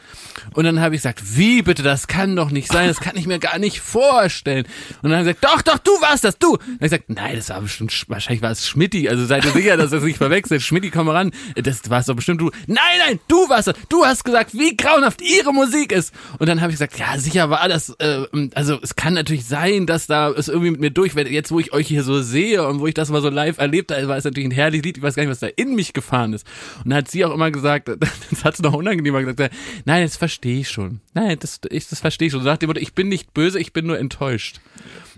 Und 0.53 0.63
dann 0.65 0.79
habe 0.79 0.95
ich 0.95 0.99
gesagt, 1.01 1.37
wie 1.37 1.61
bitte, 1.63 1.81
das 1.83 2.07
kann 2.07 2.35
doch 2.35 2.51
nicht 2.51 2.71
sein, 2.71 2.87
das 2.87 2.99
kann 2.99 3.17
ich 3.17 3.25
mir 3.27 3.39
gar 3.39 3.57
nicht 3.57 3.79
vorstellen. 3.81 4.65
Und 5.01 5.09
dann 5.09 5.19
hat 5.19 5.25
er 5.27 5.33
gesagt, 5.33 5.43
doch, 5.43 5.61
doch, 5.63 5.79
du 5.79 5.91
warst 6.01 6.23
das, 6.23 6.37
du. 6.37 6.51
Und 6.51 6.59
dann 6.59 6.73
hab 6.75 6.81
ich 6.83 6.89
gesagt, 6.91 7.09
nein, 7.09 7.35
das 7.35 7.49
war 7.49 7.61
bestimmt, 7.61 7.91
Sch- 7.91 8.05
wahrscheinlich 8.09 8.41
war 8.43 8.51
es 8.51 8.67
Schmidti, 8.67 9.09
also 9.09 9.25
seid 9.25 9.43
ihr 9.45 9.51
sicher, 9.51 9.75
dass 9.75 9.89
das 9.89 10.03
nicht 10.03 10.17
verwechselt. 10.17 10.61
Schmidti, 10.61 10.91
komm 10.91 11.07
mal 11.07 11.15
ran, 11.15 11.31
das 11.55 11.89
warst 11.89 12.09
doch 12.09 12.15
bestimmt 12.15 12.41
du. 12.41 12.51
Nein, 12.67 12.77
nein, 13.05 13.19
du 13.27 13.49
warst 13.49 13.67
das, 13.69 13.75
du 13.89 14.05
hast 14.05 14.23
gesagt, 14.23 14.34
wie 14.53 14.75
grauenhaft 14.75 15.21
ihre 15.21 15.53
Musik 15.53 15.91
ist. 15.91 16.13
Und 16.39 16.47
dann 16.47 16.61
habe 16.61 16.71
ich 16.71 16.79
gesagt, 16.79 16.97
ja, 16.97 17.17
sicher 17.17 17.49
war 17.49 17.67
das, 17.67 17.89
äh, 17.99 18.25
also 18.53 18.79
es 18.81 18.95
kann 18.95 19.13
natürlich 19.13 19.45
sein, 19.45 19.85
dass 19.85 20.07
da 20.07 20.29
es 20.29 20.47
irgendwie 20.47 20.71
mit 20.71 20.79
mir 20.79 20.91
durchwählt. 20.91 21.29
Jetzt, 21.29 21.51
wo 21.51 21.59
ich 21.59 21.73
euch 21.73 21.87
hier 21.87 22.03
so 22.03 22.21
sehe 22.21 22.67
und 22.67 22.79
wo 22.79 22.87
ich 22.87 22.93
das 22.93 23.09
mal 23.09 23.21
so 23.21 23.29
live 23.29 23.57
erlebt 23.57 23.91
habe, 23.91 24.07
war 24.07 24.17
es 24.17 24.23
natürlich 24.23 24.49
ein 24.49 24.51
herrliches 24.51 24.85
Lied. 24.85 24.97
Ich 24.97 25.03
weiß 25.03 25.15
gar 25.15 25.23
nicht, 25.23 25.31
was 25.31 25.39
da 25.39 25.47
in 25.47 25.75
mich 25.75 25.93
gefahren 25.93 26.33
ist. 26.33 26.45
Und 26.83 26.91
dann 26.91 26.99
hat 26.99 27.11
sie 27.11 27.25
auch 27.25 27.33
immer 27.33 27.51
gesagt, 27.51 27.89
das 28.29 28.43
hat 28.43 28.57
sie 28.57 28.63
noch 28.63 28.73
unangenehmer 28.73 29.23
gesagt, 29.23 29.55
nein, 29.85 30.03
das 30.03 30.17
verstehe 30.17 30.59
ich 30.59 30.69
schon. 30.69 31.01
Nein, 31.13 31.37
das, 31.39 31.59
ich, 31.69 31.87
das 31.87 31.99
verstehe 31.99 32.27
ich 32.27 32.31
schon. 32.31 32.41
So 32.41 32.49
nach 32.49 32.57
dem 32.57 32.67
Motto, 32.67 32.79
ich 32.79 32.93
bin 32.93 33.07
nicht 33.07 33.33
böse, 33.33 33.59
ich 33.59 33.73
bin 33.73 33.85
nur 33.85 33.99
enttäuscht. 33.99 34.59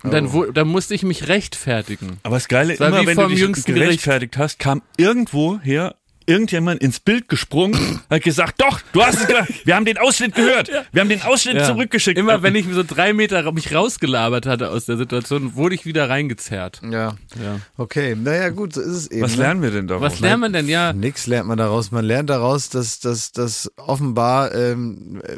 Und 0.03 0.13
dann, 0.13 0.32
wo, 0.32 0.45
dann 0.45 0.68
musste 0.68 0.93
ich 0.93 1.03
mich 1.03 1.28
rechtfertigen. 1.28 2.20
Aber 2.24 2.36
das 2.36 2.47
Geile, 2.47 2.80
war 2.80 2.89
immer 2.89 3.05
wenn 3.05 3.18
du 3.18 3.28
dich 3.28 3.65
gerechtfertigt 3.65 4.38
hast, 4.38 4.59
kam 4.59 4.82
irgendwo 4.97 5.59
her 5.59 5.95
irgendjemand 6.28 6.82
ins 6.82 6.99
Bild 6.99 7.28
gesprungen, 7.30 8.01
hat 8.09 8.21
gesagt, 8.21 8.61
doch, 8.61 8.80
du 8.93 9.01
hast 9.01 9.21
es 9.21 9.28
gesagt, 9.28 9.65
wir 9.65 9.75
haben 9.75 9.86
den 9.86 9.97
Ausschnitt 9.97 10.36
gehört, 10.36 10.69
wir 10.91 11.01
haben 11.01 11.09
den 11.09 11.21
Ausschnitt 11.23 11.55
Ja. 11.55 11.65
zurückgeschickt. 11.65 12.17
Immer 12.19 12.43
wenn 12.43 12.53
ich 12.55 12.65
so 12.71 12.84
drei 12.84 13.13
Meter 13.13 13.51
mich 13.51 13.73
rausgelabert 13.73 14.45
hatte 14.45 14.69
aus 14.69 14.86
der 14.86 14.97
Situation, 14.97 15.55
wurde 15.55 15.75
ich 15.75 15.86
wieder 15.86 16.09
reingezerrt. 16.09 16.82
Ja. 16.84 17.15
Ja. 17.41 17.59
Okay, 17.78 18.15
naja, 18.15 18.49
gut, 18.49 18.73
so 18.73 18.82
ist 18.82 18.88
es 18.88 19.07
eben. 19.11 19.21
Was 19.23 19.36
ne? 19.38 19.43
lernen 19.43 19.61
wir 19.61 19.71
denn 19.71 19.88
daraus? 19.88 20.03
Was 20.03 20.19
lernt 20.19 20.41
man 20.41 20.53
denn? 20.53 20.67
Ja, 20.67 20.93
Nix 20.93 21.28
lernt 21.28 21.47
man 21.47 21.57
daraus. 21.57 21.91
Man 21.91 22.03
lernt 22.05 22.30
daraus, 22.30 22.69
dass, 22.69 22.99
dass, 22.99 23.32
dass 23.32 23.71
offenbar, 23.78 24.53
ähm, 24.53 25.21
äh, 25.23 25.38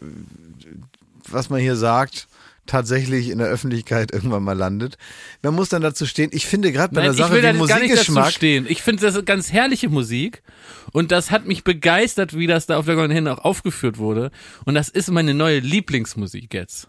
was 1.30 1.50
man 1.50 1.60
hier 1.60 1.76
sagt, 1.76 2.28
tatsächlich 2.70 3.30
in 3.30 3.40
der 3.40 3.48
Öffentlichkeit 3.48 4.12
irgendwann 4.14 4.44
mal 4.44 4.58
landet. 4.58 4.98
Man 5.42 5.56
muss 5.56 5.70
dann 5.70 5.82
dazu 5.82 6.06
stehen. 6.06 6.30
Ich 6.34 6.46
finde 6.46 6.72
gerade 6.72 6.94
bei 6.94 7.02
Nein, 7.02 7.12
der 7.12 7.14
ich 7.14 7.18
Sache 7.18 7.34
will 7.34 7.42
da 7.42 7.54
wie 7.54 7.60
jetzt 7.60 7.68
gar 7.68 7.80
nicht 7.80 7.92
dazu 7.92 8.12
Musikgeschmack. 8.12 8.32
stehen. 8.34 8.66
Ich 8.70 8.82
finde, 8.82 9.02
das 9.06 9.16
ist 9.16 9.26
ganz 9.26 9.52
herrliche 9.52 9.90
Musik. 9.90 10.44
Und 10.92 11.12
das 11.12 11.32
hat 11.32 11.46
mich 11.46 11.64
begeistert, 11.64 12.36
wie 12.38 12.48
das 12.48 12.66
da 12.66 12.78
auf 12.78 12.86
der 12.86 12.96
Goldenen 12.96 13.16
Hände 13.16 13.32
auch 13.34 13.44
aufgeführt 13.44 13.98
wurde. 13.98 14.32
Und 14.66 14.76
das 14.76 14.90
ist 14.90 15.12
meine 15.12 15.34
neue 15.34 15.60
Lieblingsmusik 15.60 16.54
jetzt. 16.54 16.88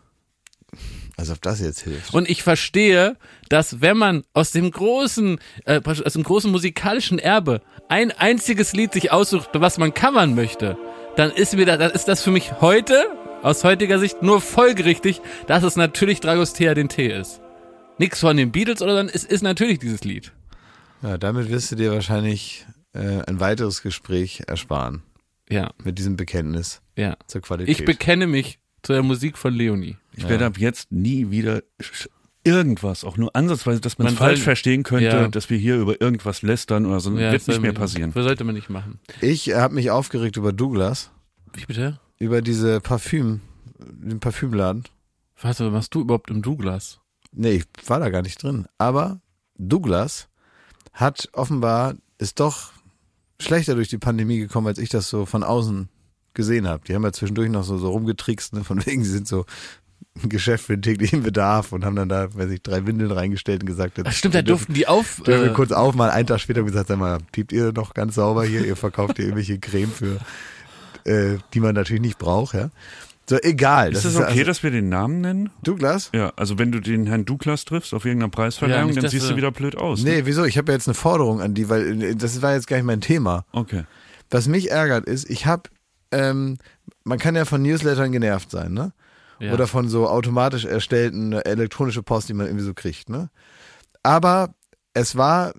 Also 1.17 1.35
ob 1.35 1.43
das 1.43 1.61
jetzt 1.61 1.81
hilft. 1.83 2.15
Und 2.15 2.31
ich 2.31 2.43
verstehe, 2.43 3.17
dass 3.51 3.83
wenn 3.83 3.99
man 3.99 4.25
aus 4.33 4.53
dem 4.53 4.71
großen, 4.71 5.39
äh, 5.67 5.81
aus 5.85 6.15
dem 6.15 6.23
großen 6.23 6.51
musikalischen 6.51 7.19
Erbe 7.19 7.61
ein 7.89 8.11
einziges 8.11 8.73
Lied 8.73 8.95
sich 8.95 9.13
aussucht, 9.13 9.51
was 9.53 9.77
man 9.77 9.93
covern 9.93 10.35
möchte, 10.35 10.79
dann 11.17 11.31
ist 11.31 11.55
mir 11.55 11.67
da, 11.67 11.77
dann 11.77 11.91
ist 11.91 12.09
das 12.09 12.23
für 12.23 12.31
mich 12.31 12.53
heute, 12.63 13.05
aus 13.43 13.65
heutiger 13.65 13.99
Sicht, 13.99 14.23
nur 14.23 14.41
folgerichtig, 14.41 15.21
dass 15.47 15.63
es 15.63 15.77
natürlich 15.77 16.21
Dragostea 16.21 16.75
den 16.75 16.89
T 16.89 17.07
ist. 17.09 17.41
Nix 17.99 18.21
von 18.21 18.37
den 18.37 18.51
Beatles 18.53 18.81
oder 18.83 18.95
dann, 18.95 19.09
es 19.09 19.25
ist 19.25 19.43
natürlich 19.43 19.79
dieses 19.79 20.05
Lied. 20.05 20.33
Ja, 21.03 21.19
damit 21.19 21.51
wirst 21.51 21.71
du 21.73 21.77
dir 21.77 21.93
wahrscheinlich 21.93 22.67
äh, 22.95 23.23
ein 23.27 23.41
weiteres 23.41 23.83
Gespräch 23.83 24.43
ersparen 24.47 25.03
Ja, 25.49 25.71
mit 25.83 25.99
diesem 25.99 26.17
Bekenntnis 26.17 26.83
ja. 26.97 27.17
zur 27.27 27.41
Qualität. 27.43 27.79
Ich 27.79 27.85
bekenne 27.85 28.27
mich 28.27 28.59
zu 28.83 28.93
der 28.93 29.03
Musik 29.03 29.37
von 29.37 29.53
Leonie. 29.55 29.97
Ich 30.17 30.29
werde 30.29 30.47
ab 30.47 30.59
jetzt 30.59 30.91
nie 30.93 31.31
wieder 31.31 31.63
irgendwas, 32.45 33.05
auch 33.05 33.17
nur 33.19 33.37
ansatzweise, 33.37 33.81
dass 33.81 33.99
man 33.99 34.09
es 34.09 34.15
falsch 34.15 34.41
verstehen 34.41 34.83
könnte, 34.83 35.05
Ja. 35.07 35.29
dass 35.29 35.51
wir 35.51 35.59
hier 35.59 35.77
über 35.77 36.01
irgendwas 36.01 36.41
lästern 36.43 36.87
oder 36.87 37.01
so. 37.01 37.11
Ja, 37.19 37.33
wird 37.33 37.47
nicht 37.47 37.61
mehr 37.61 37.73
passieren. 37.75 38.13
Das 38.15 38.25
sollte 38.25 38.45
man 38.45 38.55
nicht 38.55 38.71
machen. 38.71 38.99
Ich 39.21 39.53
habe 39.53 39.75
mich 39.75 39.91
aufgeregt 39.91 40.37
über 40.39 40.53
Douglas, 40.53 41.11
Wie 41.53 41.67
bitte? 41.67 42.01
Über 42.21 42.43
diese 42.43 42.81
Parfüm, 42.81 43.41
den 43.79 44.21
Parfümladen. 44.21 44.85
Was 45.43 45.59
machst 45.59 45.95
du 45.95 46.03
überhaupt 46.03 46.31
im 46.31 46.43
Douglas? 46.43 47.01
Nee, 47.33 47.53
ich 47.53 47.65
war 47.87 47.99
da 47.99 48.11
gar 48.11 48.23
nicht 48.23 48.41
drin. 48.43 48.67
Aber 48.79 49.21
Douglas 49.57 50.29
hat 50.93 51.29
offenbar, 51.33 51.95
ist 52.19 52.39
doch 52.39 52.73
schlechter 53.41 53.75
durch 53.75 53.89
die 53.89 53.99
Pandemie 53.99 54.39
gekommen, 54.39 54.67
als 54.67 54.79
ich 54.79 54.91
das 54.91 55.09
so 55.09 55.25
von 55.25 55.43
außen 55.43 55.89
gesehen 56.35 56.69
habe. 56.69 56.85
Die 56.87 56.95
haben 56.95 57.03
ja 57.03 57.13
zwischendurch 57.13 57.51
noch 57.51 57.65
so, 57.65 57.79
so 57.79 57.91
rumgetrickst, 57.91 58.53
ne? 58.53 58.65
von 58.65 58.85
wegen, 58.85 59.03
sie 59.03 59.11
sind 59.11 59.27
so 59.27 59.47
ein 60.23 60.29
Geschäft 60.29 60.67
für 60.67 60.77
den 60.77 60.83
täglichen 60.83 61.23
Bedarf 61.23 61.73
und 61.73 61.85
haben 61.85 61.97
dann 61.97 62.09
da, 62.09 62.35
weiß 62.35 62.51
ich, 62.51 62.63
drei 62.63 62.87
Windeln 62.87 63.11
reingestellt 63.11 63.63
und 63.63 63.67
gesagt, 63.67 63.99
Ach 64.05 64.13
stimmt, 64.13 64.35
da 64.35 64.43
durften 64.43 64.75
die 64.75 64.87
auf. 64.87 65.23
Dürfen 65.25 65.45
wir 65.45 65.51
Äh, 65.53 65.55
kurz 65.55 65.73
aufmachen, 65.73 66.11
einen 66.11 66.27
Tag 66.27 66.41
später 66.41 66.63
gesagt, 66.63 66.89
sag 66.89 66.99
mal, 66.99 67.19
piept 67.33 67.53
ihr 67.53 67.73
noch 67.73 67.95
ganz 67.95 68.17
sauber 68.17 68.45
hier, 68.45 68.67
ihr 68.67 68.77
verkauft 68.77 69.17
hier 69.17 69.27
irgendwelche 69.27 69.59
Creme 69.59 69.91
für, 69.91 70.19
äh, 71.05 71.39
die 71.55 71.61
man 71.61 71.75
natürlich 71.75 72.03
nicht 72.03 72.19
braucht, 72.19 72.55
ja. 72.55 72.71
So, 73.29 73.39
egal. 73.43 73.93
Ist 73.93 74.05
das 74.05 74.15
es 74.15 74.19
okay, 74.19 74.31
also, 74.31 74.45
dass 74.45 74.63
wir 74.65 74.73
den 74.73 74.89
Namen 74.89 75.21
nennen? 75.21 75.51
Douglas? 75.63 76.11
Ja, 76.13 76.33
also 76.35 76.59
wenn 76.59 76.73
du 76.73 76.81
den 76.81 77.07
Herrn 77.07 77.25
Douglas 77.25 77.65
triffst 77.65 77.95
auf 77.95 78.05
irgendeiner 78.05 78.33
Ja, 78.33 78.35
Preisverleihung, 78.35 78.87
nicht, 78.91 79.01
dann 79.01 79.09
siehst 79.09 79.31
du 79.31 79.37
wieder 79.37 79.53
blöd 79.53 79.77
aus. 79.77 80.03
ne? 80.03 80.11
Nee, 80.11 80.23
wieso? 80.25 80.45
Ich 80.45 80.59
habe 80.59 80.73
ja 80.73 80.77
jetzt 80.77 80.89
eine 80.89 80.95
Forderung 80.95 81.41
an 81.41 81.55
die, 81.55 81.69
weil 81.69 82.03
äh, 82.03 82.17
das 82.17 82.43
war 82.43 82.55
jetzt 82.55 82.67
gar 82.67 82.77
nicht 82.77 82.87
mein 82.87 83.01
Thema. 83.01 83.45
Okay. 83.53 83.85
Was 84.31 84.49
mich 84.49 84.73
ärgert 84.73 85.07
ist, 85.07 85.31
ich 85.31 85.47
habe, 85.47 85.65
ähm, 86.11 86.59
man 87.05 87.19
kann 87.19 87.37
ja 87.37 87.45
von 87.45 87.63
Newslettern 87.63 88.11
genervt 88.11 88.51
sein, 88.51 88.73
ne? 88.73 88.93
ja. 89.39 89.53
Oder 89.53 89.67
von 89.69 89.89
so 89.89 90.09
automatisch 90.09 90.65
erstellten 90.65 91.33
äh, 91.33 91.41
elektronische 91.43 92.03
Post, 92.03 92.29
die 92.29 92.35
man 92.35 92.47
irgendwie 92.47 92.65
so 92.65 92.75
kriegt, 92.75 93.09
ne? 93.09 93.31
Aber 94.03 94.55
es 94.95 95.17
war 95.17 95.53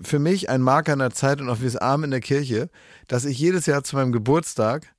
für 0.00 0.18
mich 0.18 0.48
ein 0.48 0.60
Marker 0.60 0.92
einer 0.92 1.10
Zeit 1.10 1.40
und 1.40 1.48
auch 1.48 1.60
wie 1.60 1.64
das 1.66 1.76
Arm 1.76 2.04
in 2.04 2.10
der 2.10 2.20
Kirche, 2.20 2.68
dass 3.08 3.24
ich 3.24 3.38
jedes 3.38 3.66
Jahr 3.66 3.84
zu 3.84 3.96
meinem 3.96 4.12
Geburtstag 4.12 4.92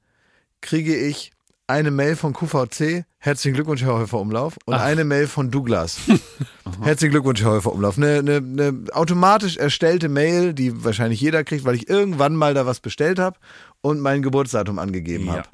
kriege 0.61 0.95
ich 0.95 1.31
eine 1.67 1.91
Mail 1.91 2.15
von 2.17 2.33
QVC, 2.33 3.05
herzlichen 3.19 3.55
Glückwunsch, 3.55 3.81
Herr 3.83 3.93
Häufer 3.93 4.19
Umlauf, 4.19 4.57
und 4.65 4.73
Ach. 4.75 4.81
eine 4.81 5.05
Mail 5.05 5.27
von 5.27 5.49
Douglas. 5.49 5.97
herzlichen 6.81 7.11
Glückwunsch, 7.11 7.41
Herr 7.41 7.51
Häufer 7.51 7.71
Umlauf. 7.71 7.97
Eine, 7.97 8.19
eine, 8.19 8.35
eine 8.37 8.83
automatisch 8.93 9.55
erstellte 9.57 10.09
Mail, 10.09 10.53
die 10.53 10.83
wahrscheinlich 10.83 11.21
jeder 11.21 11.43
kriegt, 11.45 11.63
weil 11.65 11.75
ich 11.75 11.89
irgendwann 11.89 12.35
mal 12.35 12.53
da 12.53 12.65
was 12.65 12.79
bestellt 12.81 13.17
habe 13.17 13.37
und 13.81 13.99
mein 14.01 14.21
Geburtsdatum 14.21 14.77
angegeben 14.77 15.27
Ja. 15.27 15.33
habe. 15.37 15.49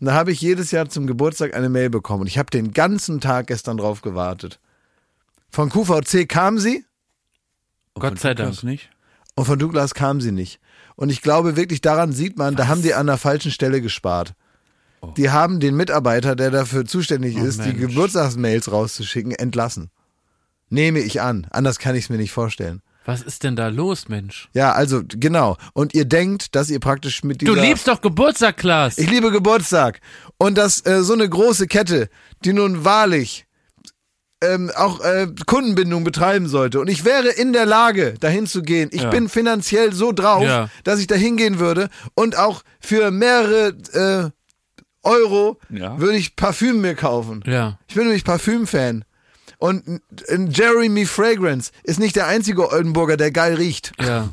Und 0.00 0.06
da 0.06 0.12
habe 0.12 0.32
ich 0.32 0.40
jedes 0.40 0.70
Jahr 0.70 0.88
zum 0.90 1.06
Geburtstag 1.06 1.54
eine 1.54 1.70
Mail 1.70 1.88
bekommen. 1.90 2.22
Und 2.22 2.26
ich 2.28 2.38
habe 2.38 2.50
den 2.50 2.72
ganzen 2.72 3.20
Tag 3.20 3.46
gestern 3.46 3.78
drauf 3.78 4.02
gewartet. 4.02 4.60
Von 5.50 5.70
QVC 5.70 6.28
kam 6.28 6.58
sie 6.58 6.84
Gott 7.94 8.10
Von 8.10 8.16
sei 8.18 8.34
Douglas 8.34 8.56
Dank. 8.56 8.64
nicht. 8.64 8.90
und 9.34 9.44
von 9.44 9.58
Douglas 9.58 9.94
kam 9.94 10.20
sie 10.20 10.32
nicht. 10.32 10.60
Und 10.96 11.10
ich 11.10 11.22
glaube 11.22 11.56
wirklich, 11.56 11.80
daran 11.80 12.12
sieht 12.12 12.38
man, 12.38 12.54
da 12.56 12.68
haben 12.68 12.82
die 12.82 12.94
an 12.94 13.06
der 13.06 13.18
falschen 13.18 13.50
Stelle 13.50 13.80
gespart. 13.80 14.34
Die 15.16 15.30
haben 15.30 15.60
den 15.60 15.76
Mitarbeiter, 15.76 16.34
der 16.34 16.50
dafür 16.50 16.86
zuständig 16.86 17.36
Oh, 17.38 17.44
ist, 17.44 17.58
die 17.64 17.68
Mensch. 17.72 17.80
Geburtstagsmails 17.80 18.72
rauszuschicken, 18.72 19.32
entlassen. 19.32 19.90
Nehme 20.70 21.00
ich 21.00 21.20
an. 21.20 21.46
Anders 21.50 21.78
kann 21.78 21.94
ich 21.94 22.04
es 22.04 22.10
mir 22.10 22.16
nicht 22.16 22.32
vorstellen. 22.32 22.80
Was 23.04 23.20
ist 23.20 23.42
denn 23.44 23.54
da 23.54 23.68
los, 23.68 24.08
Mensch? 24.08 24.48
Ja, 24.54 24.72
also 24.72 25.02
genau. 25.06 25.58
Und 25.74 25.92
ihr 25.92 26.06
denkt, 26.06 26.54
dass 26.54 26.70
ihr 26.70 26.80
praktisch 26.80 27.22
mit 27.22 27.42
dieser... 27.42 27.52
Du 27.54 27.60
liebst 27.60 27.86
doch 27.86 28.00
Geburtstag, 28.00 28.56
Klaas. 28.56 28.96
Ich 28.96 29.10
liebe 29.10 29.30
Geburtstag. 29.30 30.00
Und 30.38 30.56
dass 30.56 30.84
äh, 30.86 31.02
so 31.02 31.12
eine 31.12 31.28
große 31.28 31.66
Kette, 31.66 32.08
die 32.46 32.54
nun 32.54 32.82
wahrlich 32.86 33.44
ähm, 34.52 34.70
auch 34.76 35.00
äh, 35.00 35.26
Kundenbindung 35.46 36.04
betreiben 36.04 36.48
sollte. 36.48 36.80
Und 36.80 36.88
ich 36.88 37.04
wäre 37.04 37.28
in 37.28 37.52
der 37.52 37.66
Lage, 37.66 38.14
dahin 38.20 38.46
zu 38.46 38.62
gehen. 38.62 38.90
Ich 38.92 39.02
Ja. 39.02 39.10
bin 39.10 39.28
finanziell 39.28 39.92
so 39.92 40.12
drauf, 40.12 40.42
Ja. 40.44 40.68
dass 40.84 41.00
ich 41.00 41.06
dahin 41.06 41.36
gehen 41.36 41.58
würde 41.58 41.88
und 42.14 42.36
auch 42.36 42.62
für 42.80 43.10
mehrere 43.10 43.68
äh, 43.92 44.30
Euro 45.02 45.58
Ja. 45.70 45.98
würde 46.00 46.16
ich 46.16 46.36
Parfüm 46.36 46.80
mir 46.80 46.94
kaufen. 46.94 47.42
ja. 47.46 47.78
Ich 47.88 47.94
bin 47.94 48.04
nämlich 48.04 48.24
Parfüm-Fan. 48.24 49.04
Und 49.58 50.00
Jeremy 50.50 51.06
Fragrance 51.06 51.70
ist 51.84 51.98
nicht 51.98 52.16
der 52.16 52.26
einzige 52.26 52.70
Oldenburger, 52.70 53.16
der 53.16 53.30
geil 53.30 53.54
riecht. 53.54 53.92
Ja. 54.00 54.30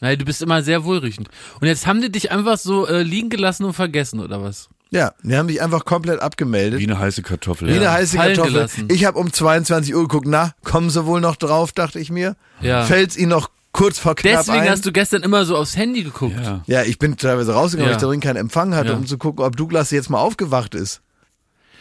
Nein, 0.00 0.18
du 0.18 0.24
bist 0.24 0.42
immer 0.42 0.62
sehr 0.62 0.84
wohlriechend. 0.84 1.28
Und 1.60 1.66
jetzt 1.66 1.86
haben 1.86 2.00
die 2.00 2.10
dich 2.12 2.30
einfach 2.30 2.56
so 2.58 2.86
äh, 2.86 3.02
liegen 3.02 3.30
gelassen 3.30 3.64
und 3.64 3.72
vergessen, 3.74 4.20
oder 4.20 4.42
was? 4.42 4.68
Ja, 4.92 5.12
die 5.22 5.36
haben 5.36 5.46
mich 5.46 5.62
einfach 5.62 5.84
komplett 5.84 6.20
abgemeldet. 6.20 6.80
Wie 6.80 6.84
eine 6.84 6.98
heiße 6.98 7.22
Kartoffel. 7.22 7.68
Wie 7.68 7.72
Ja. 7.74 7.80
eine 7.80 7.92
heiße 7.92 8.16
fallen 8.16 8.34
Kartoffel. 8.34 8.52
gelassen. 8.54 8.88
Ich 8.90 9.04
habe 9.04 9.18
um 9.18 9.32
22 9.32 9.94
Uhr 9.94 10.02
geguckt, 10.02 10.26
na, 10.28 10.52
kommen 10.64 10.90
sie 10.90 11.06
wohl 11.06 11.20
noch 11.20 11.36
drauf, 11.36 11.70
dachte 11.72 12.00
ich 12.00 12.10
mir. 12.10 12.34
Ja. 12.60 12.84
Fällt's 12.84 13.16
ihnen 13.16 13.28
noch 13.30 13.50
kurz 13.72 14.00
vor 14.00 14.16
knapp 14.16 14.38
Deswegen 14.46 14.62
ein. 14.64 14.70
hast 14.70 14.84
du 14.84 14.90
gestern 14.90 15.22
immer 15.22 15.44
so 15.44 15.56
aufs 15.56 15.76
Handy 15.76 16.02
geguckt. 16.02 16.34
Ja. 16.42 16.62
ja, 16.66 16.82
ich 16.82 16.98
bin 16.98 17.16
teilweise 17.16 17.52
rausgegangen, 17.54 17.86
weil 17.86 17.92
Ja. 17.92 17.96
ich 17.98 18.02
darin 18.02 18.18
keinen 18.20 18.36
Empfang 18.36 18.74
hatte, 18.74 18.88
Ja. 18.90 18.96
um 18.96 19.06
zu 19.06 19.16
gucken, 19.16 19.44
ob 19.44 19.56
Douglas 19.56 19.92
jetzt 19.92 20.10
mal 20.10 20.18
aufgewacht 20.18 20.74
ist. 20.74 21.02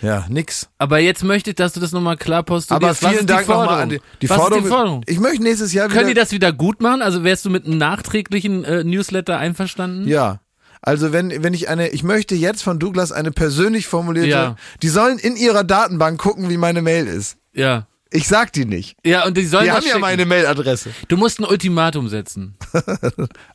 Ja, 0.01 0.25
nix. 0.29 0.69
Aber 0.77 0.99
jetzt 0.99 1.23
möchte 1.23 1.49
ich, 1.49 1.55
dass 1.57 1.73
du 1.73 1.79
das 1.81 1.91
nochmal 1.91 2.15
klar 2.15 2.43
postulierst. 2.43 2.71
Aber 2.71 2.89
Was 2.91 2.99
vielen 3.13 3.25
Dank 3.27 3.47
nochmal 3.49 3.81
an 3.81 3.89
die, 3.89 3.99
die 4.21 4.29
Was 4.29 4.37
Forderung. 4.37 4.63
ist 4.63 4.69
die 4.69 4.69
Forderung? 4.75 5.03
Ich 5.07 5.19
möchte 5.19 5.43
nächstes 5.43 5.73
Jahr 5.73 5.89
Können 5.89 6.05
die 6.05 6.11
wieder. 6.11 6.21
das 6.21 6.31
wieder 6.31 6.53
gut 6.53 6.79
machen? 6.79 7.01
Also 7.01 7.23
wärst 7.25 7.43
du 7.43 7.49
mit 7.49 7.65
einem 7.65 7.79
nachträglichen 7.79 8.63
äh, 8.63 8.83
Newsletter 8.85 9.37
einverstanden? 9.39 10.07
Ja. 10.07 10.39
Also 10.81 11.11
wenn, 11.11 11.43
wenn 11.43 11.53
ich 11.53 11.67
eine, 11.69 11.89
ich 11.89 12.03
möchte 12.03 12.35
jetzt 12.35 12.63
von 12.63 12.79
Douglas 12.79 13.11
eine 13.11 13.31
persönlich 13.31 13.87
formulierte, 13.87 14.29
Ja. 14.29 14.55
die 14.81 14.89
sollen 14.89 15.19
in 15.19 15.35
ihrer 15.35 15.63
Datenbank 15.63 16.19
gucken, 16.19 16.49
wie 16.49 16.57
meine 16.57 16.81
Mail 16.81 17.07
ist. 17.07 17.37
Ja. 17.53 17.85
Ich 18.11 18.27
sag 18.27 18.51
die 18.53 18.65
nicht. 18.65 18.97
Ja, 19.05 19.25
und 19.27 19.37
die 19.37 19.45
sollen 19.45 19.65
Die 19.65 19.71
haben 19.71 19.83
ja 19.83 19.89
schicken. 19.89 20.01
meine 20.01 20.25
Mailadresse. 20.25 20.89
Du 21.09 21.17
musst 21.17 21.39
ein 21.39 21.45
Ultimatum 21.45 22.07
setzen. 22.07 22.55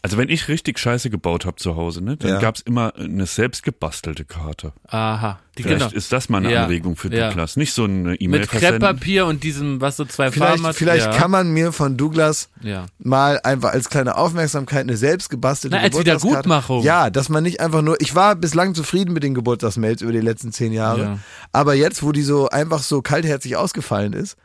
Also 0.02 0.18
wenn 0.18 0.28
ich 0.28 0.48
richtig 0.48 0.78
Scheiße 0.78 1.10
gebaut 1.10 1.44
habe 1.46 1.56
zu 1.56 1.74
Hause, 1.76 2.02
ne, 2.04 2.16
dann 2.16 2.30
Ja. 2.32 2.38
gab's 2.40 2.60
immer 2.60 2.94
eine 2.96 3.26
selbst 3.26 3.62
gebastelte 3.62 4.24
Karte. 4.24 4.72
Aha. 4.86 5.40
Vielleicht 5.62 5.78
genau. 5.90 5.90
ist 5.96 6.11
das 6.12 6.28
mal 6.28 6.38
eine 6.38 6.52
Ja. 6.52 6.64
Anregung 6.64 6.96
für 6.96 7.14
Ja. 7.14 7.28
Douglas. 7.28 7.57
Nicht 7.57 7.72
so 7.72 7.84
eine 7.84 8.16
E-Mail 8.16 8.40
Mit. 8.40 8.50
Krepppapier 8.50 9.26
und 9.26 9.44
diesem, 9.44 9.80
was 9.80 9.96
so 9.96 10.05
zwei 10.05 10.32
Farben 10.32 10.32
Vielleicht, 10.59 10.64
hat. 10.64 10.76
vielleicht 10.76 11.07
ja. 11.07 11.12
kann 11.12 11.30
man 11.30 11.52
mir 11.52 11.72
von 11.72 11.96
Douglas 11.96 12.48
Ja. 12.62 12.86
mal 12.98 13.38
einfach 13.44 13.72
als 13.72 13.88
kleine 13.88 14.16
Aufmerksamkeit 14.16 14.80
eine 14.82 14.96
selbst 14.96 15.30
gebastelte 15.30 15.76
Na, 15.76 15.82
als 15.82 15.94
Geburtstagskarte- 15.96 16.24
Wiedergutmachung. 16.28 16.82
Ja, 16.82 17.11
dass 17.11 17.28
man 17.28 17.42
nicht 17.44 17.61
einfach 17.61 17.82
nur, 17.82 18.00
ich 18.00 18.14
war 18.14 18.34
bislang 18.34 18.74
zufrieden 18.74 19.12
mit 19.12 19.22
den 19.22 19.34
Geburtstagsmails 19.34 20.02
über 20.02 20.12
die 20.12 20.20
letzten 20.20 20.50
zehn 20.52 20.72
Jahre, 20.72 21.00
Ja. 21.02 21.18
aber 21.52 21.74
jetzt, 21.74 22.02
wo 22.02 22.11
die 22.12 22.22
so 22.22 22.48
einfach 22.48 22.80
so 22.82 23.00
kaltherzig 23.02 23.57
ausgefallen 23.57 24.12
ist, 24.12 24.36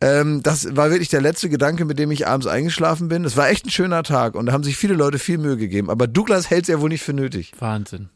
ähm, 0.00 0.42
das 0.44 0.76
war 0.76 0.90
wirklich 0.90 1.08
der 1.08 1.20
letzte 1.20 1.48
Gedanke, 1.48 1.84
mit 1.84 1.98
dem 1.98 2.10
ich 2.12 2.26
abends 2.28 2.46
eingeschlafen 2.46 3.08
bin. 3.08 3.24
Es 3.24 3.36
war 3.36 3.48
echt 3.48 3.66
ein 3.66 3.70
schöner 3.70 4.02
Tag 4.04 4.34
und 4.36 4.46
da 4.46 4.52
haben 4.52 4.62
sich 4.62 4.76
viele 4.76 4.94
Leute 4.94 5.18
viel 5.18 5.38
Mühe 5.38 5.56
gegeben, 5.56 5.90
aber 5.90 6.06
Douglas 6.06 6.50
hält 6.50 6.62
es 6.62 6.68
ja 6.68 6.80
wohl 6.80 6.88
nicht 6.88 7.02
für 7.02 7.14
nötig. 7.14 7.52
Wahnsinn. 7.58 8.08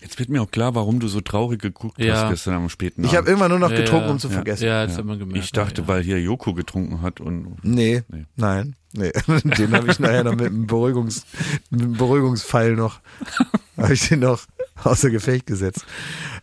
Jetzt 0.00 0.18
wird 0.18 0.28
mir 0.28 0.42
auch 0.42 0.50
klar, 0.50 0.74
warum 0.74 1.00
du 1.00 1.08
so 1.08 1.20
traurig 1.22 1.60
geguckt 1.60 1.98
Ja. 1.98 2.22
hast 2.24 2.30
gestern 2.30 2.54
am 2.54 2.68
späten 2.68 3.02
Ich 3.02 3.08
Abend. 3.08 3.18
habe 3.18 3.28
irgendwann 3.28 3.50
nur 3.50 3.58
noch 3.58 3.70
getrunken, 3.70 4.06
ja. 4.06 4.12
um 4.12 4.18
zu 4.18 4.28
vergessen. 4.28 4.64
Ja, 4.66 4.86
das 4.86 4.98
hat 4.98 5.04
man 5.06 5.18
gemerkt. 5.18 5.42
ich 5.44 5.52
dachte, 5.52 5.82
ja. 5.82 5.88
weil 5.88 6.02
hier 6.02 6.20
Joko 6.20 6.52
getrunken 6.54 7.00
hat 7.02 7.20
und 7.20 7.56
Nee, 7.64 8.02
Nee. 8.08 8.26
nein, 8.36 8.76
nee. 8.92 9.10
Den 9.26 9.72
habe 9.72 9.90
ich 9.90 9.98
nachher 9.98 10.24
noch 10.24 10.36
mit 10.36 10.46
einem, 10.46 10.66
Beruhigungs, 10.66 11.24
mit 11.70 11.80
einem 11.82 11.92
Beruhigungspfeil 11.94 12.76
noch, 12.76 13.00
habe 13.78 13.94
ich 13.94 14.08
den 14.08 14.20
noch 14.20 14.42
außer 14.84 15.10
Gefecht 15.10 15.46
gesetzt. 15.46 15.84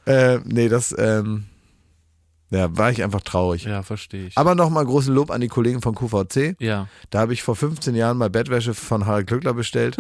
Äh, 0.06 0.40
nee, 0.46 0.68
das, 0.68 0.94
ähm, 0.98 1.46
ja, 2.50 2.76
war 2.76 2.92
ich 2.92 3.04
einfach 3.04 3.22
traurig. 3.22 3.64
Ja, 3.66 3.82
verstehe 3.84 4.28
ich. 4.28 4.38
Aber 4.38 4.54
nochmal 4.56 4.86
großen 4.86 5.14
Lob 5.14 5.32
an 5.32 5.42
die 5.42 5.48
Kollegen 5.48 5.82
von 5.82 5.96
QVC. 5.96 6.56
ja. 6.60 6.88
Da 7.12 7.20
habe 7.20 7.34
ich 7.34 7.42
vor 7.44 7.56
15 7.56 7.96
Jahren 7.96 8.18
mal 8.18 8.30
Bettwäsche 8.30 8.74
von 8.74 9.06
Harald 9.06 9.28
Glückler 9.28 9.54
bestellt. 9.54 9.96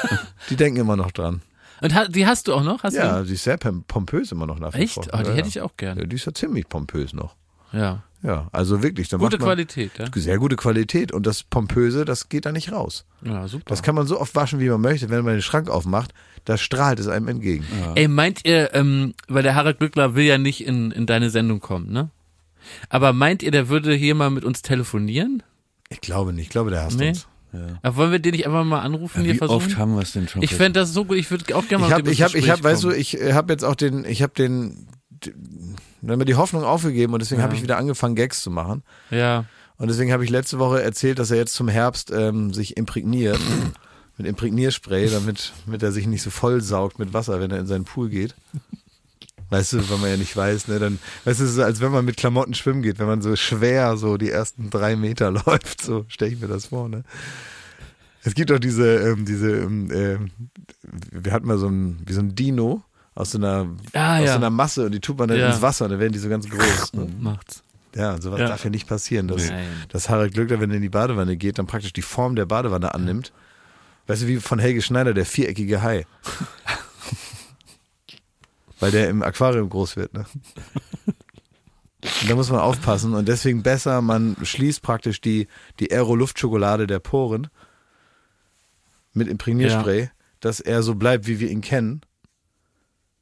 die 0.50 0.56
denken 0.56 0.78
immer 0.80 0.96
noch 0.96 1.10
dran. 1.10 1.42
Und 1.80 1.94
ha 1.94 2.06
die 2.08 2.26
hast 2.26 2.48
du 2.48 2.54
auch 2.54 2.62
noch? 2.64 2.82
Hast 2.82 2.94
Ja, 2.94 3.22
die 3.22 3.34
ist 3.34 3.44
sehr 3.44 3.56
pom- 3.58 3.84
pompös 3.86 4.32
immer 4.32 4.46
noch 4.46 4.58
nach 4.58 4.74
wie 4.74 4.78
Echt? 4.78 4.94
vor. 4.94 5.04
Oh, 5.12 5.16
die 5.18 5.22
ja, 5.24 5.28
hätte 5.30 5.40
ja. 5.40 5.46
ich 5.46 5.60
auch 5.60 5.76
gern. 5.76 5.98
Ja, 5.98 6.04
die 6.04 6.16
ist 6.16 6.24
ja 6.26 6.34
ziemlich 6.34 6.68
pompös 6.68 7.12
noch. 7.12 7.34
Ja. 7.72 8.02
Ja, 8.22 8.48
also 8.50 8.82
wirklich. 8.82 9.08
Da 9.08 9.16
Gute 9.16 9.38
Qualität, 9.38 9.92
ja. 9.96 10.06
Sehr 10.12 10.38
gute 10.38 10.56
Qualität. 10.56 11.12
Und 11.12 11.24
das 11.26 11.44
Pompöse, 11.44 12.04
das 12.04 12.28
geht 12.28 12.46
da 12.46 12.52
nicht 12.52 12.72
raus. 12.72 13.04
Ja, 13.24 13.46
super. 13.46 13.64
Das 13.68 13.82
kann 13.84 13.94
man 13.94 14.08
so 14.08 14.20
oft 14.20 14.34
waschen, 14.34 14.58
wie 14.58 14.68
man 14.68 14.80
möchte. 14.80 15.08
Wenn 15.08 15.24
man 15.24 15.34
den 15.34 15.42
Schrank 15.42 15.68
aufmacht, 15.70 16.12
da 16.44 16.56
strahlt 16.56 16.98
es 16.98 17.06
einem 17.06 17.28
entgegen. 17.28 17.64
Ey, 17.94 18.08
meint 18.08 18.44
ihr, 18.44 18.74
ähm, 18.74 19.14
weil 19.28 19.44
der 19.44 19.54
Harald 19.54 19.78
Glückler 19.78 20.16
will 20.16 20.24
ja 20.24 20.36
nicht 20.36 20.66
in, 20.66 20.90
in 20.90 21.06
deine 21.06 21.30
Sendung 21.30 21.60
kommen, 21.60 21.92
ne? 21.92 22.10
Aber 22.88 23.12
meint 23.12 23.42
ihr, 23.44 23.52
der 23.52 23.68
würde 23.68 23.94
hier 23.94 24.16
mal 24.16 24.30
mit 24.30 24.44
uns 24.44 24.62
telefonieren? 24.62 25.44
Ich 25.88 26.00
glaube 26.00 26.32
nicht. 26.32 26.44
Ich 26.46 26.50
glaube, 26.50 26.70
der 26.70 26.82
hasst 26.82 26.98
Nee. 26.98 27.10
uns. 27.10 27.28
Aber 27.82 27.96
wollen 27.96 28.12
wir 28.12 28.18
den 28.18 28.32
nicht 28.32 28.46
einfach 28.46 28.64
mal 28.64 28.80
anrufen, 28.80 29.22
hier 29.22 29.34
wie 29.34 29.38
versuchen? 29.38 29.56
oft 29.66 29.76
haben 29.76 29.94
wir 29.94 30.02
es 30.02 30.12
denn 30.12 30.28
schon 30.28 30.42
ich 30.42 30.54
fände 30.54 30.80
das 30.80 30.92
so 30.92 31.04
gut, 31.04 31.16
ich 31.16 31.30
würde 31.30 31.54
auch 31.56 31.66
gerne 31.66 31.82
mal 31.82 31.86
Ich 31.86 31.90
mit 31.90 31.92
habe, 31.94 32.02
dem 32.04 32.12
ich 32.12 32.22
habe, 32.22 32.38
ich 32.38 32.44
ins 32.44 32.52
habe, 32.52 32.64
weißt 32.64 32.84
du, 32.84 32.90
ich 32.90 33.14
habe 33.32 33.52
jetzt 33.52 33.64
auch 33.64 33.74
den, 33.74 34.04
ich 34.04 34.22
habe 34.22 34.32
den, 34.34 34.86
dann 36.02 36.18
wir 36.18 36.24
die 36.26 36.34
Hoffnung 36.36 36.64
aufgegeben 36.64 37.12
und 37.12 37.20
deswegen 37.20 37.40
Ja. 37.40 37.44
habe 37.46 37.54
ich 37.54 37.62
wieder 37.62 37.78
angefangen, 37.78 38.14
Gags 38.14 38.42
zu 38.42 38.50
machen. 38.50 38.82
kommen. 39.08 39.20
Ja. 39.20 39.44
Und 39.78 39.88
deswegen 39.88 40.12
habe 40.12 40.24
ich 40.24 40.30
letzte 40.30 40.58
Woche 40.58 40.82
erzählt, 40.82 41.18
dass 41.18 41.30
er 41.30 41.36
jetzt 41.36 41.54
zum 41.54 41.68
Herbst 41.68 42.10
ähm, 42.10 42.52
sich 42.52 42.76
imprägniert 42.76 43.38
mit 44.18 44.26
Imprägnierspray, 44.26 45.08
damit, 45.08 45.52
damit 45.66 45.82
er 45.82 45.92
sich 45.92 46.06
nicht 46.06 46.22
so 46.22 46.30
voll 46.30 46.60
saugt 46.60 46.98
mit 46.98 47.12
Wasser, 47.14 47.40
wenn 47.40 47.50
er 47.52 47.58
in 47.60 47.66
seinen 47.66 47.84
Pool 47.84 48.08
geht. 48.08 48.34
Weißt 49.50 49.72
du, 49.72 49.90
wenn 49.90 50.00
man 50.00 50.10
ja 50.10 50.16
nicht 50.16 50.36
weiß, 50.36 50.68
ne, 50.68 50.78
dann, 50.78 50.98
weißt 51.24 51.40
du, 51.40 51.44
es 51.44 51.50
ist 51.50 51.56
so, 51.56 51.62
als 51.62 51.80
wenn 51.80 51.90
man 51.90 52.04
mit 52.04 52.16
Klamotten 52.18 52.52
schwimmen 52.54 52.82
geht, 52.82 52.98
wenn 52.98 53.06
man 53.06 53.22
so 53.22 53.34
schwer 53.36 53.96
so 53.96 54.16
die 54.18 54.30
ersten 54.30 54.68
drei 54.70 54.94
Meter 54.96 55.30
läuft, 55.46 55.80
so 55.82 56.04
stelle 56.08 56.32
ich 56.32 56.40
mir 56.40 56.48
das 56.48 56.66
vor, 56.66 56.88
ne. 56.88 57.02
Es 58.24 58.34
gibt 58.34 58.52
auch 58.52 58.58
diese, 58.58 58.96
ähm, 58.96 59.24
diese, 59.24 59.50
ähm, 59.50 59.90
ähm, 59.92 60.30
wir 61.12 61.32
hatten 61.32 61.46
mal 61.46 61.56
so 61.58 61.68
ein, 61.68 62.00
wie 62.04 62.12
so 62.12 62.20
ein 62.20 62.34
Dino 62.34 62.82
aus 63.14 63.30
so 63.30 63.38
einer, 63.38 63.68
Ah, 63.94 64.18
aus 64.18 64.24
ja. 64.26 64.32
so 64.32 64.38
einer 64.38 64.50
Masse 64.50 64.84
und 64.84 64.92
die 64.92 65.00
tut 65.00 65.18
man 65.18 65.28
dann 65.28 65.38
Ja. 65.38 65.50
ins 65.50 65.62
Wasser 65.62 65.86
und 65.86 65.92
dann 65.92 66.00
werden 66.00 66.12
die 66.12 66.18
so 66.18 66.28
ganz 66.28 66.46
groß. 66.48 66.92
Ne? 66.94 67.08
Macht's. 67.18 67.62
Ja, 67.96 68.14
und 68.14 68.22
sowas 68.22 68.40
Ja. 68.40 68.48
darf 68.48 68.62
ja 68.64 68.70
nicht 68.70 68.86
passieren, 68.86 69.28
dass, 69.28 69.48
Nein. 69.48 69.66
dass 69.88 70.10
Harald 70.10 70.34
Glückler, 70.34 70.60
wenn 70.60 70.68
er 70.70 70.76
in 70.76 70.82
die 70.82 70.88
Badewanne 70.90 71.36
geht, 71.38 71.58
dann 71.58 71.66
praktisch 71.66 71.92
die 71.94 72.02
Form 72.02 72.36
der 72.36 72.44
Badewanne 72.44 72.94
annimmt. 72.94 73.32
Weißt 74.08 74.22
du, 74.22 74.26
wie 74.26 74.36
von 74.36 74.58
Helge 74.58 74.82
Schneider, 74.82 75.14
der 75.14 75.24
viereckige 75.24 75.82
Hai. 75.82 76.04
Weil 78.80 78.90
der 78.92 79.08
im 79.08 79.22
Aquarium 79.22 79.68
groß 79.68 79.96
wird, 79.96 80.14
ne? 80.14 80.24
Und 81.06 81.14
da 82.30 82.34
muss 82.36 82.50
man 82.50 82.60
aufpassen 82.60 83.14
und 83.14 83.26
deswegen 83.28 83.62
besser, 83.62 84.00
man 84.02 84.36
schließt 84.42 84.82
praktisch 84.82 85.20
die, 85.20 85.48
die 85.80 85.90
Aero-Luftschokolade 85.92 86.86
der 86.86 87.00
Poren 87.00 87.48
mit 89.14 89.26
Imprägnierspray, 89.28 90.10
dass 90.40 90.60
er 90.60 90.82
so 90.82 90.94
bleibt, 90.94 91.26
wie 91.26 91.40
wir 91.40 91.50
ihn 91.50 91.60
kennen. 91.60 92.02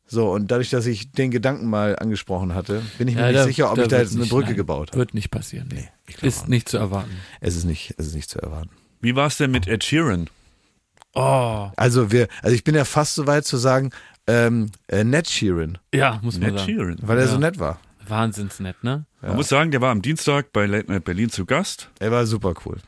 So, 0.09 0.31
und 0.31 0.51
dadurch, 0.51 0.71
dass 0.71 0.87
ich 0.87 1.11
den 1.11 1.31
Gedanken 1.31 1.69
mal 1.69 1.97
angesprochen 1.99 2.55
hatte, 2.55 2.83
bin 2.99 3.09
ich 3.09 3.15
mir 3.17 3.23
Ja, 3.23 3.27
nicht 3.29 3.37
da- 3.39 3.45
sicher, 3.45 3.71
ob 3.71 3.77
da 3.77 3.83
ich 3.83 3.89
da 3.89 3.99
jetzt 3.99 4.13
eine 4.13 4.21
nicht- 4.21 4.31
Brücke 4.31 4.49
nein, 4.49 4.57
gebaut 4.57 4.91
habe. 4.91 4.99
Wird 4.99 5.15
nicht 5.15 5.31
passieren. 5.31 5.69
Nee. 5.73 5.89
Ist 6.23 6.49
nicht 6.49 6.69
zu 6.69 6.77
erwarten. 6.77 7.11
Es 7.41 7.57
ist 7.57 7.65
nicht, 7.65 7.95
es 7.97 8.09
ist 8.09 8.15
nicht 8.15 8.31
zu 8.31 8.39
erwarten. 8.41 8.71
Wie 9.01 9.17
war 9.17 9.27
es 9.27 9.37
denn 9.39 9.51
mit 9.51 9.67
Ed 9.67 9.83
Sheeran? 9.83 10.29
Oh. 11.15 11.71
Also 11.77 12.13
wir, 12.13 12.29
also 12.43 12.55
ich 12.55 12.63
bin 12.63 12.75
ja 12.77 12.85
fast 12.85 13.15
so 13.15 13.27
weit 13.27 13.47
zu 13.47 13.57
sagen, 13.57 13.91
ähm, 14.27 14.71
äh, 14.89 15.05
Ned 15.05 15.29
Sheeran, 15.29 15.79
Ja, 15.95 16.19
muss 16.23 16.39
man 16.39 16.51
Ed 16.51 16.59
sagen. 16.59 16.71
Sheeran. 16.73 16.97
weil 17.03 17.19
er 17.19 17.25
Ja. 17.27 17.31
so 17.31 17.39
nett 17.39 17.59
war. 17.59 17.81
Wahnsinnsnett, 18.09 18.83
ne? 18.85 19.05
Man 19.21 19.37
muss 19.37 19.49
sagen, 19.49 19.71
der 19.73 19.81
war 19.81 19.91
am 19.91 20.01
Dienstag 20.03 20.53
bei 20.53 20.67
Late 20.67 20.91
Night 20.91 21.05
Berlin 21.05 21.29
zu 21.31 21.45
Gast. 21.45 21.91
Er 21.99 22.13
war 22.13 22.25
super 22.27 22.55
cool. 22.65 22.79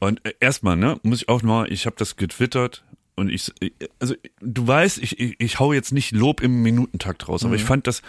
Und 0.00 0.24
äh, 0.26 0.34
erstmal, 0.40 0.76
ne, 0.76 0.98
muss 1.02 1.22
ich 1.22 1.28
auch 1.28 1.42
mal, 1.42 1.70
ich 1.72 1.86
habe 1.86 1.94
das 1.96 2.16
getwittert 2.16 2.84
und 3.14 3.28
ich, 3.30 3.52
also 4.00 4.14
du 4.40 4.66
weißt, 4.66 4.98
ich, 4.98 5.20
ich, 5.20 5.36
ich 5.38 5.60
hau 5.60 5.72
jetzt 5.72 5.92
nicht 5.92 6.10
Lob 6.10 6.40
im 6.40 6.62
Minutentakt 6.62 7.28
raus, 7.28 7.44
aber 7.44 7.54
ich 7.54 7.62
fand, 7.64 7.86
dass 7.86 8.02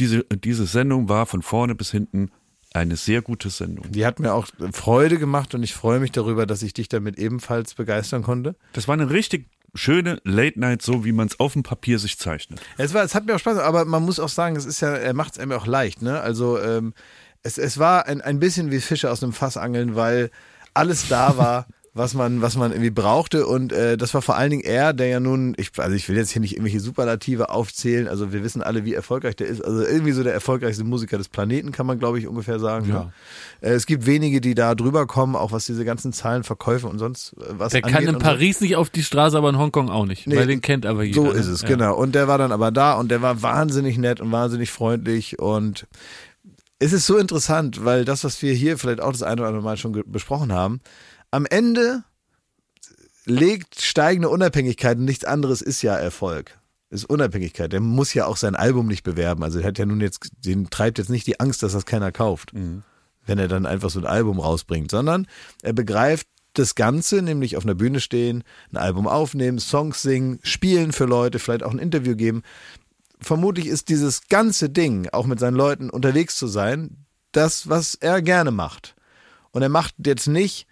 diese, 0.00 0.24
diese 0.24 0.66
Sendung 0.66 1.08
war 1.08 1.26
von 1.26 1.42
vorne 1.42 1.76
bis 1.76 1.92
hinten 1.92 2.30
eine 2.74 2.96
sehr 2.96 3.22
gute 3.22 3.50
Sendung. 3.50 3.86
Die 3.92 4.04
hat 4.04 4.18
mir 4.18 4.34
auch 4.34 4.48
Freude 4.72 5.18
gemacht 5.18 5.54
und 5.54 5.62
ich 5.62 5.72
freue 5.74 6.00
mich 6.00 6.10
darüber, 6.10 6.44
dass 6.44 6.62
ich 6.62 6.74
dich 6.74 6.88
damit 6.88 7.16
ebenfalls 7.18 7.74
begeistern 7.74 8.22
konnte. 8.22 8.56
Das 8.72 8.88
war 8.88 8.94
eine 8.94 9.08
richtig 9.10 9.46
schöne 9.78 10.20
Late 10.24 10.58
Night, 10.60 10.82
so 10.82 11.04
wie 11.04 11.12
man 11.12 11.28
es 11.28 11.40
auf 11.40 11.54
dem 11.54 11.62
Papier 11.62 11.98
sich 11.98 12.18
zeichnet. 12.18 12.60
Es 12.76 12.92
war, 12.94 13.04
es 13.04 13.14
hat 13.14 13.24
mir 13.24 13.34
auch 13.34 13.38
Spaß, 13.38 13.54
gemacht, 13.54 13.68
aber 13.68 13.84
man 13.84 14.02
muss 14.04 14.20
auch 14.20 14.28
sagen, 14.28 14.56
es 14.56 14.66
ist 14.66 14.80
ja, 14.80 14.94
er 14.94 15.14
macht 15.14 15.32
es 15.32 15.38
einem 15.38 15.52
auch 15.52 15.66
leicht, 15.66 16.02
ne? 16.02 16.20
Also 16.20 16.60
ähm, 16.60 16.94
es, 17.42 17.58
es 17.58 17.78
war 17.78 18.06
ein, 18.06 18.20
ein 18.20 18.40
bisschen 18.40 18.70
wie 18.70 18.80
Fische 18.80 19.10
aus 19.10 19.22
einem 19.22 19.32
Fass 19.32 19.56
angeln, 19.56 19.94
weil 19.94 20.30
alles 20.74 21.08
da 21.08 21.38
war, 21.38 21.66
was 21.94 22.14
man, 22.14 22.42
was 22.42 22.56
man 22.56 22.70
irgendwie 22.72 22.90
brauchte. 22.90 23.46
Und 23.46 23.72
äh, 23.72 23.96
das 23.96 24.14
war 24.14 24.22
vor 24.22 24.36
allen 24.36 24.50
Dingen 24.50 24.62
er, 24.64 24.92
der 24.92 25.08
ja 25.08 25.20
nun, 25.20 25.54
ich, 25.56 25.70
also 25.78 25.94
ich 25.94 26.08
will 26.08 26.16
jetzt 26.16 26.30
hier 26.30 26.40
nicht 26.40 26.52
irgendwelche 26.52 26.80
Superlative 26.80 27.50
aufzählen, 27.50 28.08
also 28.08 28.32
wir 28.32 28.42
wissen 28.44 28.62
alle, 28.62 28.84
wie 28.84 28.94
erfolgreich 28.94 29.36
der 29.36 29.48
ist. 29.48 29.64
Also 29.64 29.82
irgendwie 29.82 30.12
so 30.12 30.22
der 30.22 30.32
erfolgreichste 30.34 30.84
Musiker 30.84 31.18
des 31.18 31.28
Planeten, 31.28 31.72
kann 31.72 31.86
man, 31.86 31.98
glaube 31.98 32.18
ich, 32.18 32.26
ungefähr 32.26 32.58
sagen. 32.58 32.88
Ja. 32.88 32.94
Ne? 32.94 33.12
Äh, 33.60 33.72
es 33.72 33.86
gibt 33.86 34.06
wenige, 34.06 34.40
die 34.40 34.54
da 34.54 34.74
drüber 34.74 35.06
kommen, 35.06 35.34
auch 35.36 35.52
was 35.52 35.66
diese 35.66 35.84
ganzen 35.84 36.12
Zahlen, 36.12 36.44
Verkäufe 36.44 36.86
und 36.86 36.98
sonst 36.98 37.34
äh, 37.34 37.44
was 37.58 37.72
Der 37.72 37.82
kann 37.82 38.02
in 38.02 38.08
und 38.10 38.14
so. 38.16 38.20
Paris 38.20 38.60
nicht 38.60 38.76
auf 38.76 38.90
die 38.90 39.02
Straße, 39.02 39.36
aber 39.36 39.48
in 39.50 39.58
Hongkong 39.58 39.90
auch 39.90 40.06
nicht. 40.06 40.26
Nee, 40.26 40.36
weil 40.36 40.46
den 40.46 40.60
kennt 40.60 40.86
aber 40.86 41.02
jeder. 41.02 41.22
So 41.22 41.26
ne? 41.32 41.38
ist 41.38 41.46
es, 41.46 41.62
Ja. 41.62 41.68
genau. 41.68 41.96
Und 41.96 42.14
der 42.14 42.28
war 42.28 42.38
dann 42.38 42.52
aber 42.52 42.70
da 42.70 42.94
und 42.94 43.10
der 43.10 43.22
war 43.22 43.42
wahnsinnig 43.42 43.98
nett 43.98 44.20
und 44.20 44.30
wahnsinnig 44.30 44.70
freundlich 44.70 45.38
und 45.38 45.86
es 46.78 46.92
ist 46.92 47.06
so 47.06 47.16
interessant, 47.16 47.84
weil 47.84 48.04
das, 48.04 48.22
was 48.24 48.40
wir 48.40 48.52
hier 48.52 48.78
vielleicht 48.78 49.00
auch 49.00 49.12
das 49.12 49.22
eine 49.22 49.40
oder 49.40 49.48
andere 49.48 49.64
Mal 49.64 49.76
schon 49.76 50.00
besprochen 50.06 50.52
haben, 50.52 50.80
am 51.30 51.46
Ende 51.46 52.04
legt 53.24 53.80
steigende 53.80 54.28
Unabhängigkeit 54.28 54.98
und 54.98 55.04
nichts 55.04 55.24
anderes 55.24 55.60
ist 55.62 55.82
ja 55.82 55.96
Erfolg. 55.96 56.58
Ist 56.90 57.04
Unabhängigkeit. 57.04 57.72
Der 57.72 57.80
muss 57.80 58.14
ja 58.14 58.26
auch 58.26 58.38
sein 58.38 58.56
Album 58.56 58.86
nicht 58.86 59.02
bewerben. 59.02 59.42
Also 59.44 59.58
er 59.58 59.66
hat 59.66 59.78
ja 59.78 59.84
nun 59.84 60.00
jetzt, 60.00 60.30
den 60.44 60.70
treibt 60.70 60.98
jetzt 60.98 61.10
nicht 61.10 61.26
die 61.26 61.38
Angst, 61.38 61.62
dass 61.62 61.72
das 61.72 61.84
keiner 61.84 62.12
kauft, 62.12 62.52
wenn 63.26 63.38
er 63.38 63.48
dann 63.48 63.66
einfach 63.66 63.90
so 63.90 64.00
ein 64.00 64.06
Album 64.06 64.40
rausbringt, 64.40 64.90
sondern 64.90 65.26
er 65.62 65.74
begreift 65.74 66.26
das 66.54 66.74
Ganze, 66.74 67.20
nämlich 67.20 67.58
auf 67.58 67.64
einer 67.64 67.74
Bühne 67.74 68.00
stehen, 68.00 68.42
ein 68.72 68.78
Album 68.78 69.06
aufnehmen, 69.06 69.58
Songs 69.58 70.00
singen, 70.00 70.40
spielen 70.42 70.92
für 70.92 71.04
Leute, 71.04 71.38
vielleicht 71.38 71.62
auch 71.62 71.72
ein 71.72 71.78
Interview 71.78 72.16
geben. 72.16 72.42
Vermutlich 73.20 73.66
ist 73.66 73.90
dieses 73.90 74.28
ganze 74.28 74.70
Ding, 74.70 75.08
auch 75.12 75.26
mit 75.26 75.40
seinen 75.40 75.56
Leuten 75.56 75.90
unterwegs 75.90 76.36
zu 76.36 76.46
sein, 76.46 77.04
das, 77.32 77.68
was 77.68 77.96
er 77.96 78.22
gerne 78.22 78.50
macht. 78.50 78.96
Und 79.50 79.60
er 79.60 79.68
macht 79.68 79.94
jetzt 80.06 80.26
nicht 80.26 80.67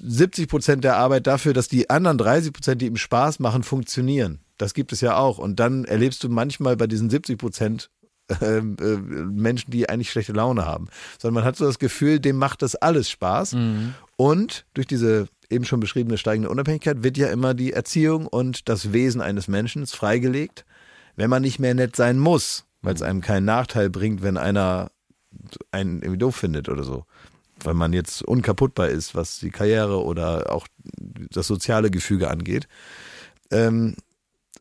70 0.00 0.48
Prozent 0.48 0.84
der 0.84 0.96
Arbeit 0.96 1.26
dafür, 1.26 1.52
dass 1.52 1.68
die 1.68 1.90
anderen 1.90 2.18
30 2.18 2.52
Prozent, 2.52 2.82
die 2.82 2.86
ihm 2.86 2.96
Spaß 2.96 3.38
machen, 3.38 3.62
funktionieren. 3.62 4.40
Das 4.56 4.74
gibt 4.74 4.92
es 4.92 5.00
ja 5.00 5.16
auch. 5.16 5.38
Und 5.38 5.60
dann 5.60 5.84
erlebst 5.84 6.22
du 6.24 6.28
manchmal 6.28 6.76
bei 6.76 6.86
diesen 6.86 7.10
70 7.10 7.38
Prozent 7.38 7.90
äh, 8.42 8.58
äh, 8.58 8.62
Menschen, 8.62 9.70
die 9.70 9.88
eigentlich 9.88 10.10
schlechte 10.10 10.32
Laune 10.32 10.66
haben. 10.66 10.88
Sondern 11.18 11.36
man 11.36 11.44
hat 11.44 11.56
so 11.56 11.64
das 11.64 11.78
Gefühl, 11.78 12.20
dem 12.20 12.36
macht 12.36 12.62
das 12.62 12.74
alles 12.74 13.08
Spaß. 13.08 13.54
Mhm. 13.54 13.94
Und 14.16 14.66
durch 14.74 14.86
diese 14.86 15.28
eben 15.48 15.64
schon 15.64 15.80
beschriebene 15.80 16.18
steigende 16.18 16.50
Unabhängigkeit 16.50 17.02
wird 17.02 17.16
ja 17.16 17.28
immer 17.28 17.54
die 17.54 17.72
Erziehung 17.72 18.26
und 18.26 18.68
das 18.68 18.92
Wesen 18.92 19.20
eines 19.20 19.48
Menschen 19.48 19.86
freigelegt, 19.86 20.66
wenn 21.16 21.30
man 21.30 21.42
nicht 21.42 21.58
mehr 21.58 21.74
nett 21.74 21.96
sein 21.96 22.18
muss, 22.18 22.64
weil 22.82 22.94
es 22.94 23.02
einem 23.02 23.22
keinen 23.22 23.46
Nachteil 23.46 23.88
bringt, 23.88 24.22
wenn 24.22 24.36
einer 24.36 24.90
einen 25.72 26.02
irgendwie 26.02 26.18
doof 26.18 26.36
findet 26.36 26.68
oder 26.68 26.84
so. 26.84 27.04
Weil 27.64 27.74
man 27.74 27.92
jetzt 27.92 28.22
unkaputtbar 28.22 28.88
ist, 28.88 29.14
was 29.14 29.38
die 29.40 29.50
Karriere 29.50 30.02
oder 30.04 30.52
auch 30.52 30.66
das 31.30 31.46
soziale 31.46 31.90
Gefüge 31.90 32.30
angeht. 32.30 32.68
Ähm, 33.50 33.96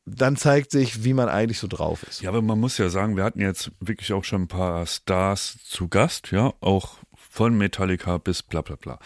dann 0.06 0.38
zeigt 0.38 0.72
sich, 0.72 1.04
wie 1.04 1.14
man 1.14 1.28
eigentlich 1.28 1.60
so 1.60 1.68
drauf 1.68 2.04
ist. 2.04 2.22
Ja, 2.22 2.30
aber 2.30 2.42
man 2.42 2.60
muss 2.60 2.78
ja 2.78 2.90
sagen, 2.90 3.18
wir 3.18 3.24
hatten 3.24 3.42
jetzt 3.42 3.72
wirklich 3.80 4.14
auch 4.14 4.24
schon 4.24 4.44
ein 4.44 4.48
paar 4.48 4.86
Stars 4.86 5.58
zu 5.64 5.90
Gast, 5.90 6.32
ja, 6.32 6.54
auch 6.62 6.96
von 7.14 7.58
Metallica 7.58 8.18
bis 8.18 8.42
bla 8.42 8.62
bla 8.62 8.78
bla. 8.78 9.00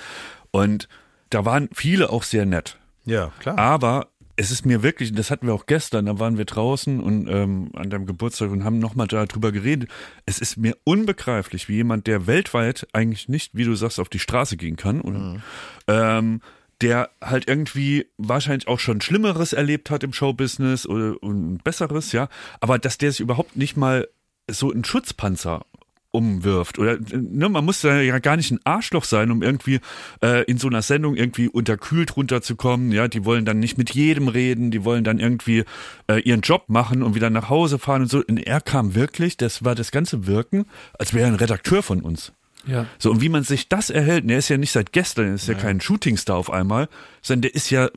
Und 0.51 0.87
da 1.31 1.43
waren 1.43 1.69
viele 1.73 2.11
auch 2.11 2.23
sehr 2.23 2.45
nett. 2.45 2.77
Ja, 3.05 3.31
klar. 3.39 3.57
Aber 3.57 4.10
es 4.41 4.49
ist 4.49 4.65
mir 4.65 4.81
wirklich, 4.81 5.13
das 5.13 5.29
hatten 5.29 5.45
wir 5.45 5.53
auch 5.53 5.67
gestern, 5.67 6.07
da 6.07 6.17
waren 6.17 6.39
wir 6.39 6.45
draußen 6.45 6.99
und 6.99 7.27
ähm, 7.27 7.69
an 7.75 7.91
deinem 7.91 8.07
Geburtstag 8.07 8.49
und 8.49 8.63
haben 8.63 8.79
nochmal 8.79 9.05
darüber 9.05 9.51
geredet. 9.51 9.87
Es 10.25 10.39
ist 10.39 10.57
mir 10.57 10.75
unbegreiflich, 10.83 11.69
wie 11.69 11.75
jemand, 11.75 12.07
der 12.07 12.25
weltweit 12.25 12.87
eigentlich 12.91 13.29
nicht, 13.29 13.53
wie 13.53 13.65
du 13.65 13.75
sagst, 13.75 13.99
auf 13.99 14.09
die 14.09 14.17
Straße 14.17 14.57
gehen 14.57 14.77
kann, 14.77 15.01
oder, 15.01 15.19
mhm. 15.19 15.41
ähm, 15.87 16.41
der 16.81 17.11
halt 17.23 17.47
irgendwie 17.47 18.07
wahrscheinlich 18.17 18.67
auch 18.67 18.79
schon 18.79 18.99
Schlimmeres 18.99 19.53
erlebt 19.53 19.91
hat 19.91 20.03
im 20.03 20.11
Showbusiness 20.11 20.87
oder 20.87 21.21
und 21.21 21.63
Besseres, 21.63 22.11
ja, 22.11 22.27
aber 22.61 22.79
dass 22.79 22.97
der 22.97 23.11
sich 23.11 23.19
überhaupt 23.19 23.57
nicht 23.57 23.77
mal 23.77 24.07
so 24.49 24.71
einen 24.71 24.83
Schutzpanzer 24.83 25.67
umwirft. 26.11 26.77
Oder 26.79 26.97
ne, 27.11 27.49
man 27.49 27.65
muss 27.65 27.81
ja 27.81 28.19
gar 28.19 28.37
nicht 28.37 28.51
ein 28.51 28.59
Arschloch 28.63 29.05
sein, 29.05 29.31
um 29.31 29.41
irgendwie 29.41 29.79
äh, 30.21 30.43
in 30.43 30.57
so 30.57 30.67
einer 30.67 30.81
Sendung 30.81 31.15
irgendwie 31.15 31.47
unterkühlt 31.47 32.15
runterzukommen. 32.15 32.91
Ja, 32.91 33.07
die 33.07 33.25
wollen 33.25 33.45
dann 33.45 33.59
nicht 33.59 33.77
mit 33.77 33.91
jedem 33.91 34.27
reden, 34.27 34.71
die 34.71 34.83
wollen 34.83 35.03
dann 35.03 35.19
irgendwie 35.19 35.63
äh, 36.07 36.19
ihren 36.19 36.41
Job 36.41 36.65
machen 36.67 37.03
und 37.03 37.15
wieder 37.15 37.29
nach 37.29 37.49
Hause 37.49 37.79
fahren 37.79 38.03
und 38.03 38.09
so. 38.09 38.23
Und 38.27 38.37
er 38.37 38.61
kam 38.61 38.95
wirklich, 38.95 39.37
das 39.37 39.63
war 39.63 39.75
das 39.75 39.91
ganze 39.91 40.27
Wirken, 40.27 40.65
als 40.97 41.13
wäre 41.13 41.25
er 41.25 41.33
ein 41.33 41.35
Redakteur 41.35 41.81
von 41.83 42.01
uns. 42.01 42.33
Ja. 42.67 42.85
So, 42.99 43.09
und 43.09 43.21
wie 43.21 43.29
man 43.29 43.43
sich 43.43 43.69
das 43.69 43.89
erhält, 43.89 44.29
er 44.29 44.37
ist 44.37 44.49
ja 44.49 44.57
nicht 44.57 44.71
seit 44.71 44.91
gestern, 44.91 45.27
er 45.27 45.33
ist 45.35 45.47
ja, 45.47 45.55
ja 45.55 45.59
kein 45.59 45.81
Shootingstar 45.81 46.35
auf 46.35 46.51
einmal, 46.51 46.89
sondern 47.21 47.43
der 47.43 47.55
ist 47.55 47.69
ja 47.71 47.89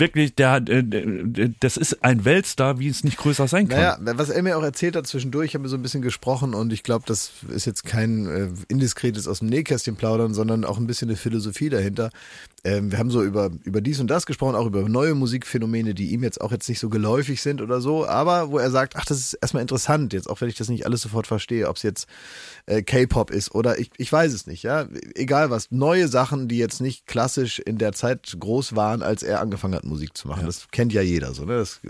wirklich, 0.00 0.34
der, 0.34 0.60
das 0.60 1.76
ist 1.76 2.04
ein 2.04 2.24
Weltstar, 2.24 2.78
wie 2.78 2.88
es 2.88 3.04
nicht 3.04 3.16
größer 3.16 3.48
sein 3.48 3.68
kann. 3.68 3.80
Naja, 3.80 4.16
was 4.18 4.30
er 4.30 4.42
mir 4.42 4.56
auch 4.58 4.62
erzählt 4.62 4.96
hat 4.96 5.06
zwischendurch, 5.06 5.46
ich 5.50 5.54
habe 5.54 5.68
so 5.68 5.76
ein 5.76 5.82
bisschen 5.82 6.02
gesprochen 6.02 6.54
und 6.54 6.72
ich 6.72 6.82
glaube, 6.82 7.04
das 7.06 7.32
ist 7.48 7.66
jetzt 7.66 7.84
kein 7.84 8.26
äh, 8.26 8.48
indiskretes 8.68 9.28
aus 9.28 9.40
dem 9.40 9.48
Nähkästchen 9.48 9.96
plaudern, 9.96 10.34
sondern 10.34 10.64
auch 10.64 10.78
ein 10.78 10.86
bisschen 10.86 11.08
eine 11.08 11.16
Philosophie 11.16 11.68
dahinter. 11.68 12.10
Ähm, 12.64 12.92
wir 12.92 12.98
haben 12.98 13.10
so 13.10 13.24
über, 13.24 13.50
über 13.64 13.80
dies 13.80 13.98
und 13.98 14.06
das 14.06 14.24
gesprochen, 14.24 14.54
auch 14.54 14.66
über 14.66 14.88
neue 14.88 15.14
Musikphänomene, 15.14 15.94
die 15.94 16.12
ihm 16.12 16.22
jetzt 16.22 16.40
auch 16.40 16.52
jetzt 16.52 16.68
nicht 16.68 16.78
so 16.78 16.88
geläufig 16.88 17.42
sind 17.42 17.60
oder 17.60 17.80
so, 17.80 18.06
aber 18.06 18.50
wo 18.50 18.58
er 18.58 18.70
sagt, 18.70 18.94
ach, 18.96 19.04
das 19.04 19.18
ist 19.18 19.34
erstmal 19.34 19.62
interessant, 19.62 20.12
jetzt 20.12 20.30
auch 20.30 20.40
wenn 20.40 20.48
ich 20.48 20.54
das 20.54 20.68
nicht 20.68 20.86
alles 20.86 21.02
sofort 21.02 21.26
verstehe, 21.26 21.68
ob 21.68 21.76
es 21.76 21.82
jetzt 21.82 22.06
äh, 22.66 22.82
K-Pop 22.82 23.32
ist 23.32 23.52
oder 23.52 23.80
ich, 23.80 23.90
ich 23.96 24.12
weiß 24.12 24.32
es 24.32 24.46
nicht, 24.46 24.62
ja. 24.62 24.86
Egal 25.16 25.50
was, 25.50 25.72
neue 25.72 26.06
Sachen, 26.06 26.46
die 26.46 26.58
jetzt 26.58 26.80
nicht 26.80 27.08
klassisch 27.08 27.58
in 27.58 27.78
der 27.78 27.92
Zeit 27.94 28.36
groß 28.38 28.76
waren, 28.76 29.02
als 29.02 29.24
er 29.24 29.40
angefangen 29.40 29.74
hat, 29.74 29.84
Musik 29.84 30.16
zu 30.16 30.28
machen. 30.28 30.42
Ja. 30.42 30.46
Das 30.46 30.68
kennt 30.70 30.92
ja 30.92 31.02
jeder 31.02 31.34
so, 31.34 31.44
ne? 31.44 31.56
Das, 31.56 31.80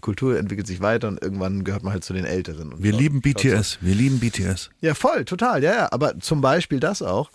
Kultur 0.00 0.38
entwickelt 0.38 0.66
sich 0.66 0.80
weiter 0.80 1.08
und 1.08 1.22
irgendwann 1.22 1.62
gehört 1.62 1.82
man 1.82 1.92
halt 1.92 2.04
zu 2.04 2.14
den 2.14 2.24
Älteren. 2.24 2.72
wir 2.78 2.92
lieben 2.92 3.20
BTS, 3.20 3.78
wir 3.82 3.94
lieben 3.94 4.18
BTS. 4.18 4.70
Ja, 4.80 4.94
voll, 4.94 5.26
total, 5.26 5.62
ja, 5.62 5.72
ja. 5.72 5.88
Aber 5.92 6.18
zum 6.20 6.40
Beispiel 6.40 6.80
das 6.80 7.02
auch 7.02 7.30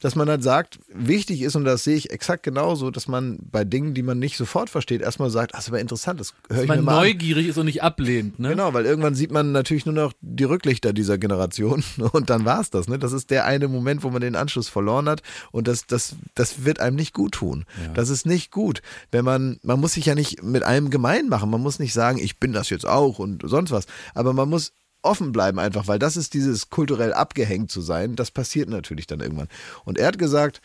dass 0.00 0.16
man 0.16 0.28
halt 0.28 0.42
sagt, 0.42 0.80
wichtig 0.92 1.42
ist, 1.42 1.56
und 1.56 1.64
das 1.64 1.84
sehe 1.84 1.96
ich 1.96 2.10
exakt 2.10 2.42
genauso, 2.42 2.90
dass 2.90 3.06
man 3.06 3.38
bei 3.50 3.64
Dingen, 3.64 3.94
die 3.94 4.02
man 4.02 4.18
nicht 4.18 4.36
sofort 4.36 4.70
versteht, 4.70 5.02
erstmal 5.02 5.30
sagt, 5.30 5.54
das 5.54 5.64
ist 5.64 5.68
aber 5.68 5.80
interessant, 5.80 6.18
das 6.18 6.34
höre 6.50 6.62
ich 6.62 6.68
man 6.68 6.78
mir 6.78 6.84
mal 6.84 7.00
neugierig 7.06 7.44
an. 7.44 7.50
ist 7.50 7.58
und 7.58 7.66
nicht 7.66 7.82
ablehnt. 7.82 8.38
Ne? 8.38 8.50
Genau, 8.50 8.72
weil 8.72 8.86
irgendwann 8.86 9.14
sieht 9.14 9.30
man 9.30 9.52
natürlich 9.52 9.86
nur 9.86 9.94
noch 9.94 10.12
die 10.20 10.44
Rücklichter 10.44 10.92
dieser 10.92 11.18
Generation 11.18 11.84
und 12.12 12.30
dann 12.30 12.44
war 12.44 12.60
es 12.60 12.70
das. 12.70 12.88
Ne? 12.88 12.98
Das 12.98 13.12
ist 13.12 13.30
der 13.30 13.44
eine 13.44 13.68
Moment, 13.68 14.02
wo 14.02 14.10
man 14.10 14.22
den 14.22 14.36
Anschluss 14.36 14.68
verloren 14.68 15.08
hat 15.08 15.22
und 15.52 15.68
das, 15.68 15.86
das, 15.86 16.16
das 16.34 16.64
wird 16.64 16.80
einem 16.80 16.96
nicht 16.96 17.12
gut 17.12 17.32
tun. 17.32 17.66
Ja. 17.84 17.92
Das 17.92 18.08
ist 18.08 18.24
nicht 18.24 18.50
gut. 18.50 18.80
Wenn 19.12 19.24
man, 19.24 19.60
man 19.62 19.78
muss 19.78 19.94
sich 19.94 20.06
ja 20.06 20.14
nicht 20.14 20.42
mit 20.42 20.62
einem 20.62 20.90
gemein 20.90 21.28
machen, 21.28 21.50
man 21.50 21.60
muss 21.60 21.78
nicht 21.78 21.92
sagen, 21.92 22.18
ich 22.18 22.38
bin 22.38 22.52
das 22.52 22.70
jetzt 22.70 22.86
auch 22.86 23.18
und 23.18 23.42
sonst 23.44 23.70
was, 23.70 23.86
aber 24.14 24.32
man 24.32 24.48
muss 24.48 24.72
offen 25.02 25.32
bleiben 25.32 25.58
einfach, 25.58 25.88
weil 25.88 25.98
das 25.98 26.16
ist 26.16 26.34
dieses 26.34 26.70
kulturell 26.70 27.12
abgehängt 27.12 27.70
zu 27.70 27.80
sein. 27.80 28.16
Das 28.16 28.30
passiert 28.30 28.68
natürlich 28.68 29.06
dann 29.06 29.20
irgendwann. 29.20 29.48
Und 29.84 29.98
er 29.98 30.08
hat 30.08 30.18
gesagt, 30.18 30.60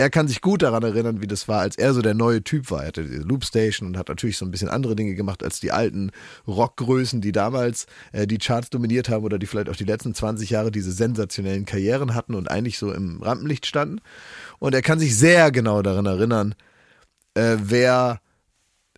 er 0.00 0.08
kann 0.08 0.28
sich 0.28 0.40
gut 0.40 0.62
daran 0.62 0.82
erinnern, 0.82 1.20
wie 1.20 1.26
das 1.26 1.46
war, 1.46 1.60
als 1.60 1.76
er 1.76 1.92
so 1.92 2.00
der 2.00 2.14
neue 2.14 2.42
Typ 2.42 2.70
war. 2.70 2.80
Er 2.80 2.88
hatte 2.88 3.04
diese 3.04 3.22
Loopstation 3.22 3.86
und 3.86 3.98
hat 3.98 4.08
natürlich 4.08 4.38
so 4.38 4.46
ein 4.46 4.50
bisschen 4.50 4.70
andere 4.70 4.96
Dinge 4.96 5.14
gemacht 5.14 5.42
als 5.42 5.60
die 5.60 5.72
alten 5.72 6.10
Rockgrößen, 6.46 7.20
die 7.20 7.32
damals 7.32 7.86
äh, 8.12 8.26
die 8.26 8.38
Charts 8.38 8.70
dominiert 8.70 9.10
haben 9.10 9.24
oder 9.24 9.38
die 9.38 9.46
vielleicht 9.46 9.68
auch 9.68 9.76
die 9.76 9.84
letzten 9.84 10.14
20 10.14 10.48
Jahre 10.48 10.70
diese 10.70 10.90
sensationellen 10.90 11.66
Karrieren 11.66 12.14
hatten 12.14 12.34
und 12.34 12.50
eigentlich 12.50 12.78
so 12.78 12.92
im 12.92 13.22
Rampenlicht 13.22 13.66
standen. 13.66 14.00
Und 14.58 14.74
er 14.74 14.82
kann 14.82 14.98
sich 14.98 15.16
sehr 15.16 15.50
genau 15.50 15.82
daran 15.82 16.06
erinnern, 16.06 16.54
äh, 17.34 17.56
wer 17.60 18.20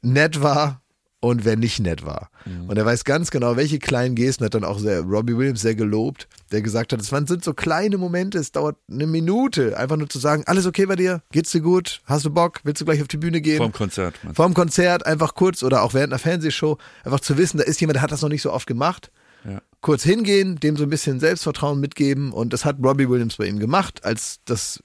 nett 0.03 0.41
war 0.41 0.82
und 1.23 1.45
wer 1.45 1.57
nicht 1.57 1.79
nett 1.79 2.05
war. 2.05 2.31
Mhm. 2.45 2.69
Und 2.69 2.77
er 2.77 2.85
weiß 2.85 3.05
ganz 3.05 3.31
genau, 3.31 3.57
welche 3.57 3.79
kleinen 3.79 4.17
Gesten 4.17 4.45
hat 4.45 4.55
dann 4.55 4.65
auch 4.65 4.81
sehr, 4.81 5.03
Robbie 5.03 5.37
Williams 5.37 5.61
sehr 5.61 5.77
gelobt, 5.77 6.27
der 6.51 6.63
gesagt 6.63 6.93
hat, 6.93 7.01
es 7.01 7.07
sind 7.07 7.45
so 7.45 7.55
kleine 7.55 7.97
Momente, 7.97 8.39
es 8.39 8.51
dauert 8.51 8.77
eine 8.91 9.07
Minute, 9.07 9.79
einfach 9.79 9.97
nur 9.97 10.09
zu 10.09 10.19
sagen, 10.19 10.43
alles 10.47 10.67
okay 10.67 10.85
bei 10.85 10.97
dir? 10.97 11.23
Geht's 11.31 11.53
dir 11.53 11.61
gut? 11.61 12.03
Hast 12.07 12.25
du 12.25 12.31
Bock? 12.31 12.59
Willst 12.65 12.81
du 12.81 12.85
gleich 12.85 13.01
auf 13.01 13.09
die 13.09 13.19
Bühne 13.19 13.41
gehen? 13.41 13.59
Vorm 13.59 13.73
Konzert. 13.73 14.17
Vorm 14.35 14.53
Konzert, 14.53 15.07
einfach 15.07 15.35
kurz 15.35 15.63
oder 15.63 15.83
auch 15.83 15.95
während 15.95 16.13
einer 16.13 16.19
Fernsehshow, 16.19 16.77
einfach 17.05 17.21
zu 17.21 17.39
wissen, 17.39 17.59
da 17.59 17.65
ist 17.65 17.81
jemand, 17.81 17.97
der 17.97 18.03
hat 18.03 18.11
das 18.11 18.23
noch 18.23 18.29
nicht 18.29 18.43
so 18.43 18.53
oft 18.53 18.67
gemacht. 18.67 19.13
Ja. 19.45 19.63
Kurz 19.81 20.03
hingehen, 20.03 20.57
dem 20.57 20.77
so 20.77 20.83
ein 20.83 20.91
bisschen 20.91 21.21
Selbstvertrauen 21.21 21.79
mitgeben 21.79 22.33
und 22.33 22.53
das 22.53 22.65
hat 22.65 22.79
Robbie 22.83 23.09
Williams 23.09 23.37
bei 23.37 23.47
ihm 23.47 23.61
gemacht, 23.61 24.05
als 24.05 24.41
das 24.45 24.81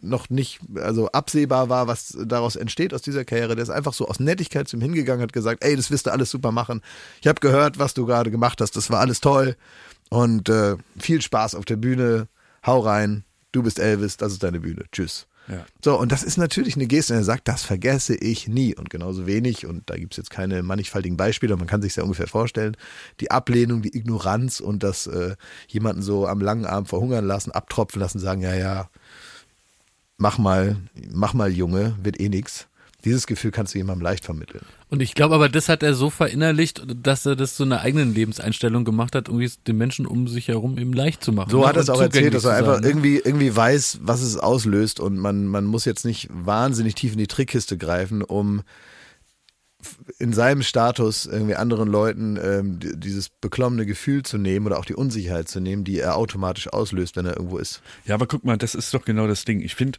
noch 0.00 0.28
nicht 0.30 0.60
also 0.74 1.08
absehbar 1.08 1.68
war, 1.68 1.86
was 1.86 2.16
daraus 2.24 2.56
entsteht 2.56 2.92
aus 2.94 3.02
dieser 3.02 3.24
Karriere. 3.24 3.54
Der 3.54 3.62
ist 3.62 3.70
einfach 3.70 3.94
so 3.94 4.06
aus 4.06 4.20
Nettigkeit 4.20 4.68
zu 4.68 4.76
ihm 4.76 4.82
hingegangen, 4.82 5.22
hat 5.22 5.32
gesagt, 5.32 5.64
ey, 5.64 5.76
das 5.76 5.90
wirst 5.90 6.06
du 6.06 6.12
alles 6.12 6.30
super 6.30 6.52
machen. 6.52 6.82
Ich 7.20 7.26
habe 7.26 7.40
gehört, 7.40 7.78
was 7.78 7.94
du 7.94 8.06
gerade 8.06 8.30
gemacht 8.30 8.60
hast, 8.60 8.76
das 8.76 8.90
war 8.90 9.00
alles 9.00 9.20
toll 9.20 9.56
und 10.10 10.48
äh, 10.48 10.76
viel 10.98 11.22
Spaß 11.22 11.54
auf 11.54 11.64
der 11.64 11.76
Bühne. 11.76 12.28
Hau 12.64 12.80
rein, 12.80 13.24
du 13.52 13.62
bist 13.62 13.78
Elvis, 13.78 14.16
das 14.16 14.32
ist 14.32 14.42
deine 14.42 14.60
Bühne. 14.60 14.84
Tschüss. 14.92 15.26
Ja. 15.48 15.64
So, 15.84 15.98
und 15.98 16.10
das 16.10 16.24
ist 16.24 16.38
natürlich 16.38 16.74
eine 16.74 16.86
Geste, 16.86 17.12
und 17.12 17.20
er 17.20 17.24
sagt, 17.24 17.46
das 17.46 17.62
vergesse 17.62 18.16
ich 18.16 18.48
nie 18.48 18.74
und 18.74 18.90
genauso 18.90 19.26
wenig, 19.26 19.66
und 19.66 19.88
da 19.88 19.96
gibt 19.96 20.14
es 20.14 20.16
jetzt 20.16 20.30
keine 20.30 20.62
mannigfaltigen 20.62 21.16
Beispiele, 21.16 21.56
man 21.56 21.68
kann 21.68 21.82
sich 21.82 21.94
ja 21.94 22.02
ungefähr 22.02 22.26
vorstellen, 22.26 22.76
die 23.20 23.30
Ablehnung, 23.30 23.82
die 23.82 23.96
Ignoranz 23.96 24.58
und 24.58 24.82
das 24.82 25.06
äh, 25.06 25.36
jemanden 25.68 26.02
so 26.02 26.26
am 26.26 26.40
langen 26.40 26.66
Arm 26.66 26.86
verhungern 26.86 27.24
lassen, 27.24 27.52
abtropfen 27.52 28.00
lassen, 28.00 28.18
sagen, 28.18 28.40
ja, 28.40 28.54
ja, 28.54 28.90
mach 30.18 30.38
mal, 30.38 30.76
mach 31.12 31.34
mal 31.34 31.50
Junge, 31.52 31.96
wird 32.02 32.20
eh 32.20 32.28
nix. 32.28 32.66
Dieses 33.04 33.28
Gefühl 33.28 33.52
kannst 33.52 33.72
du 33.72 33.78
jemandem 33.78 34.02
leicht 34.02 34.24
vermitteln. 34.24 34.64
Und 34.90 35.00
ich 35.00 35.14
glaube 35.14 35.36
aber, 35.36 35.48
das 35.48 35.68
hat 35.68 35.84
er 35.84 35.94
so 35.94 36.10
verinnerlicht, 36.10 36.82
dass 37.02 37.24
er 37.24 37.36
das 37.36 37.56
so 37.56 37.62
eine 37.62 37.80
eigenen 37.80 38.12
Lebenseinstellung 38.12 38.84
gemacht 38.84 39.14
hat, 39.14 39.28
irgendwie 39.28 39.48
den 39.66 39.76
Menschen 39.76 40.06
um 40.06 40.26
sich 40.26 40.48
herum 40.48 40.76
eben 40.76 40.92
leicht 40.92 41.22
zu 41.22 41.32
machen. 41.32 41.50
So 41.50 41.60
ne? 41.60 41.68
hat 41.68 41.76
er 41.76 41.82
es 41.82 41.90
auch 41.90 42.00
erzählt, 42.00 42.34
dass 42.34 42.44
er 42.44 42.56
einfach 42.56 42.80
ne? 42.80 42.88
irgendwie, 42.88 43.18
irgendwie 43.18 43.54
weiß, 43.54 44.00
was 44.02 44.22
es 44.22 44.36
auslöst 44.38 44.98
und 44.98 45.18
man, 45.18 45.46
man 45.46 45.66
muss 45.66 45.84
jetzt 45.84 46.04
nicht 46.04 46.28
wahnsinnig 46.32 46.96
tief 46.96 47.12
in 47.12 47.18
die 47.18 47.28
Trickkiste 47.28 47.78
greifen, 47.78 48.22
um 48.22 48.62
in 50.18 50.32
seinem 50.32 50.62
Status 50.62 51.26
irgendwie 51.26 51.54
anderen 51.54 51.88
Leuten 51.88 52.38
ähm, 52.42 52.78
dieses 52.80 53.28
beklommene 53.28 53.86
Gefühl 53.86 54.22
zu 54.22 54.38
nehmen 54.38 54.66
oder 54.66 54.78
auch 54.78 54.84
die 54.84 54.94
Unsicherheit 54.94 55.48
zu 55.48 55.60
nehmen, 55.60 55.84
die 55.84 55.98
er 55.98 56.16
automatisch 56.16 56.68
auslöst, 56.72 57.16
wenn 57.16 57.26
er 57.26 57.36
irgendwo 57.36 57.58
ist. 57.58 57.82
Ja, 58.04 58.14
aber 58.14 58.26
guck 58.26 58.44
mal, 58.44 58.56
das 58.56 58.74
ist 58.74 58.92
doch 58.94 59.04
genau 59.04 59.26
das 59.26 59.44
Ding. 59.44 59.60
Ich 59.60 59.74
finde, 59.74 59.98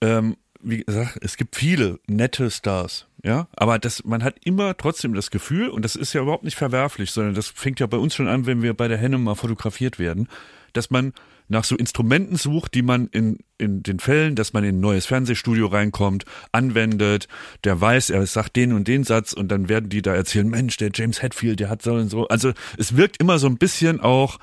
ähm, 0.00 0.36
wie 0.62 0.84
gesagt, 0.84 1.18
es 1.22 1.36
gibt 1.36 1.56
viele 1.56 1.98
nette 2.06 2.50
Stars, 2.50 3.06
ja, 3.24 3.48
aber 3.56 3.78
das, 3.78 4.04
man 4.04 4.22
hat 4.22 4.36
immer 4.44 4.76
trotzdem 4.76 5.14
das 5.14 5.30
Gefühl, 5.30 5.68
und 5.68 5.84
das 5.84 5.96
ist 5.96 6.12
ja 6.12 6.22
überhaupt 6.22 6.44
nicht 6.44 6.56
verwerflich, 6.56 7.10
sondern 7.10 7.34
das 7.34 7.48
fängt 7.48 7.80
ja 7.80 7.86
bei 7.86 7.96
uns 7.96 8.14
schon 8.14 8.28
an, 8.28 8.46
wenn 8.46 8.62
wir 8.62 8.74
bei 8.74 8.88
der 8.88 8.98
Henne 8.98 9.18
mal 9.18 9.34
fotografiert 9.34 9.98
werden, 9.98 10.28
dass 10.72 10.90
man 10.90 11.12
nach 11.48 11.64
so 11.64 11.76
Instrumenten 11.76 12.36
sucht, 12.36 12.74
die 12.74 12.82
man 12.82 13.08
in, 13.08 13.38
in 13.58 13.82
den 13.82 13.98
Fällen, 13.98 14.34
dass 14.34 14.52
man 14.52 14.64
in 14.64 14.76
ein 14.76 14.80
neues 14.80 15.06
Fernsehstudio 15.06 15.66
reinkommt, 15.66 16.24
anwendet, 16.50 17.28
der 17.64 17.80
weiß, 17.80 18.10
er 18.10 18.26
sagt 18.26 18.56
den 18.56 18.72
und 18.72 18.88
den 18.88 19.04
Satz 19.04 19.32
und 19.32 19.48
dann 19.48 19.68
werden 19.68 19.88
die 19.88 20.02
da 20.02 20.14
erzählen, 20.14 20.48
Mensch, 20.48 20.76
der 20.78 20.90
James 20.94 21.22
Hetfield, 21.22 21.60
der 21.60 21.68
hat 21.68 21.82
so 21.82 21.94
und 21.94 22.08
so. 22.08 22.26
Also 22.28 22.52
es 22.78 22.96
wirkt 22.96 23.18
immer 23.20 23.38
so 23.38 23.46
ein 23.46 23.58
bisschen 23.58 24.00
auch 24.00 24.38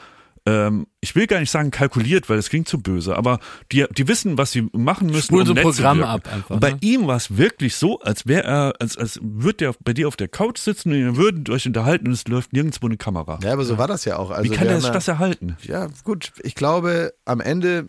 ähm, 0.45 0.87
ich 1.01 1.15
will 1.15 1.27
gar 1.27 1.39
nicht 1.39 1.51
sagen 1.51 1.71
kalkuliert, 1.71 2.29
weil 2.29 2.37
das 2.37 2.49
klingt 2.49 2.67
zu 2.67 2.79
böse, 2.81 3.15
aber 3.15 3.39
die, 3.71 3.85
die 3.97 4.07
wissen, 4.07 4.37
was 4.37 4.51
sie 4.51 4.67
machen 4.73 5.07
müssen. 5.07 5.23
Spulen 5.27 5.45
so 5.45 5.51
um 5.51 5.55
nett 5.55 5.65
zu 5.65 5.71
Programm 5.73 5.97
wirken. 5.99 6.09
ab 6.11 6.27
einfach, 6.33 6.49
Und 6.51 6.59
bei 6.59 6.71
ne? 6.71 6.77
ihm 6.81 7.07
war 7.07 7.17
es 7.17 7.37
wirklich 7.37 7.75
so, 7.75 7.99
als 7.99 8.25
wäre 8.27 8.43
er, 8.43 8.73
als, 8.79 8.97
als 8.97 9.19
würde 9.21 9.57
der 9.57 9.75
bei 9.83 9.93
dir 9.93 10.07
auf 10.07 10.15
der 10.15 10.27
Couch 10.27 10.57
sitzen 10.59 10.91
und 10.91 10.97
ihr 10.99 11.15
würdet 11.17 11.49
euch 11.49 11.65
unterhalten 11.67 12.07
und 12.07 12.13
es 12.13 12.27
läuft 12.27 12.53
nirgendwo 12.53 12.85
eine 12.87 12.97
Kamera. 12.97 13.39
Ja, 13.43 13.53
aber 13.53 13.65
so 13.65 13.77
war 13.77 13.87
das 13.87 14.05
ja 14.05 14.17
auch. 14.17 14.31
Also 14.31 14.49
Wie 14.51 14.55
kann 14.55 14.67
er 14.67 14.79
ja- 14.79 14.89
das 14.91 15.07
erhalten? 15.07 15.57
Ja, 15.63 15.87
gut. 16.03 16.31
Ich 16.43 16.55
glaube, 16.55 17.13
am 17.25 17.39
Ende 17.41 17.87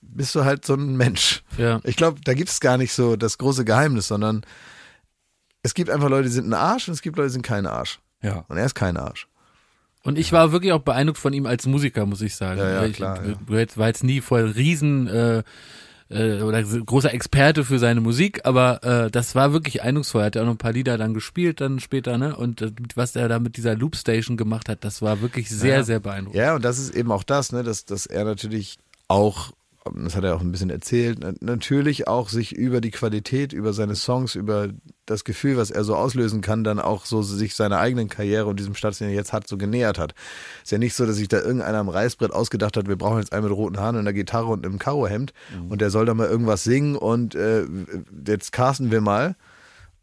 bist 0.00 0.34
du 0.34 0.44
halt 0.44 0.64
so 0.64 0.74
ein 0.74 0.96
Mensch. 0.96 1.42
Ja. 1.58 1.80
Ich 1.84 1.96
glaube, 1.96 2.20
da 2.24 2.34
gibt 2.34 2.48
es 2.48 2.60
gar 2.60 2.78
nicht 2.78 2.92
so 2.92 3.14
das 3.16 3.38
große 3.38 3.64
Geheimnis, 3.64 4.08
sondern 4.08 4.42
es 5.62 5.74
gibt 5.74 5.90
einfach 5.90 6.08
Leute, 6.08 6.24
die 6.24 6.34
sind 6.34 6.48
ein 6.48 6.54
Arsch 6.54 6.88
und 6.88 6.94
es 6.94 7.02
gibt 7.02 7.16
Leute, 7.16 7.28
die 7.28 7.32
sind 7.34 7.42
kein 7.42 7.66
Arsch. 7.66 8.00
Ja. 8.22 8.44
Und 8.48 8.56
er 8.56 8.64
ist 8.66 8.74
kein 8.74 8.96
Arsch. 8.96 9.27
Und 10.08 10.18
ich 10.18 10.32
war 10.32 10.52
wirklich 10.52 10.72
auch 10.72 10.80
beeindruckt 10.80 11.18
von 11.18 11.32
ihm 11.32 11.46
als 11.46 11.66
Musiker, 11.66 12.06
muss 12.06 12.22
ich 12.22 12.34
sagen. 12.34 12.58
Ja, 12.60 12.70
ja, 12.70 12.84
ich 12.86 12.94
klar, 12.96 13.24
ja. 13.26 13.34
war 13.46 13.58
jetzt- 13.58 13.76
war 13.78 13.86
jetzt 13.88 14.04
nie 14.04 14.20
voll 14.20 14.46
riesen 14.46 15.06
äh, 15.06 15.42
äh, 16.10 16.40
oder 16.42 16.62
großer 16.62 17.12
Experte 17.12 17.64
für 17.64 17.78
seine 17.78 18.00
Musik, 18.00 18.40
aber 18.44 18.82
äh, 18.82 19.10
das 19.10 19.34
war 19.34 19.52
wirklich 19.52 19.82
eindrucksvoll. 19.82 20.22
Er 20.22 20.26
hat 20.26 20.36
ja 20.36 20.40
auch 20.42 20.46
noch 20.46 20.54
ein 20.54 20.58
paar 20.58 20.72
Lieder 20.72 20.96
dann 20.96 21.12
gespielt 21.12 21.60
dann 21.60 21.78
später, 21.80 22.16
ne? 22.16 22.34
Und 22.34 22.62
äh, 22.62 22.72
was 22.94 23.14
er 23.16 23.28
da 23.28 23.38
mit 23.38 23.58
dieser 23.58 23.74
Loopstation 23.76 24.38
gemacht 24.38 24.70
hat, 24.70 24.84
das 24.84 25.02
war 25.02 25.20
wirklich 25.20 25.50
sehr, 25.50 25.76
Ja. 25.78 25.82
sehr 25.82 26.00
beeindruckend. 26.00 26.40
Ja, 26.40 26.54
und 26.54 26.64
das 26.64 26.78
ist 26.78 26.94
eben 26.94 27.12
auch 27.12 27.22
das, 27.24 27.52
ne, 27.52 27.62
dass, 27.62 27.84
dass 27.84 28.06
er 28.06 28.24
natürlich 28.24 28.78
auch, 29.08 29.52
das 29.94 30.16
hat 30.16 30.24
er 30.24 30.34
auch 30.36 30.40
ein 30.40 30.52
bisschen 30.52 30.70
erzählt, 30.70 31.18
na- 31.20 31.32
natürlich 31.40 32.08
auch 32.08 32.28
sich 32.28 32.52
über 32.54 32.80
die 32.80 32.90
Qualität, 32.90 33.52
über 33.52 33.72
seine 33.72 33.94
Songs, 33.94 34.34
über 34.34 34.68
das 35.06 35.24
Gefühl, 35.24 35.56
was 35.56 35.70
er 35.70 35.84
so 35.84 35.96
auslösen 35.96 36.40
kann, 36.40 36.64
dann 36.64 36.78
auch 36.78 37.06
so 37.06 37.22
sich 37.22 37.54
seiner 37.54 37.78
eigenen 37.78 38.08
Karriere 38.08 38.46
und 38.46 38.58
diesem 38.58 38.74
Status, 38.74 38.98
den 38.98 39.08
er 39.08 39.14
jetzt 39.14 39.32
hat, 39.32 39.46
so 39.48 39.56
genähert 39.56 39.98
hat. 39.98 40.14
Ist 40.62 40.72
ja 40.72 40.78
nicht 40.78 40.94
so, 40.94 41.06
dass 41.06 41.16
sich 41.16 41.28
da 41.28 41.38
irgendeiner 41.38 41.78
am 41.78 41.88
Reißbrett 41.88 42.32
ausgedacht 42.32 42.76
hat, 42.76 42.88
wir 42.88 42.96
brauchen 42.96 43.18
jetzt 43.18 43.32
einen 43.32 43.44
mit 43.44 43.56
roten 43.56 43.78
Haaren 43.78 43.96
und 43.96 44.00
einer 44.00 44.12
Gitarre 44.12 44.46
und 44.46 44.64
einem 44.64 44.78
Karohemd 44.78 45.32
und 45.68 45.80
der 45.80 45.90
soll 45.90 46.06
da 46.06 46.14
mal 46.14 46.28
irgendwas 46.28 46.64
singen 46.64 46.96
und 46.96 47.34
äh, 47.34 47.64
jetzt 48.26 48.52
casten 48.52 48.90
wir 48.90 49.00
mal. 49.00 49.36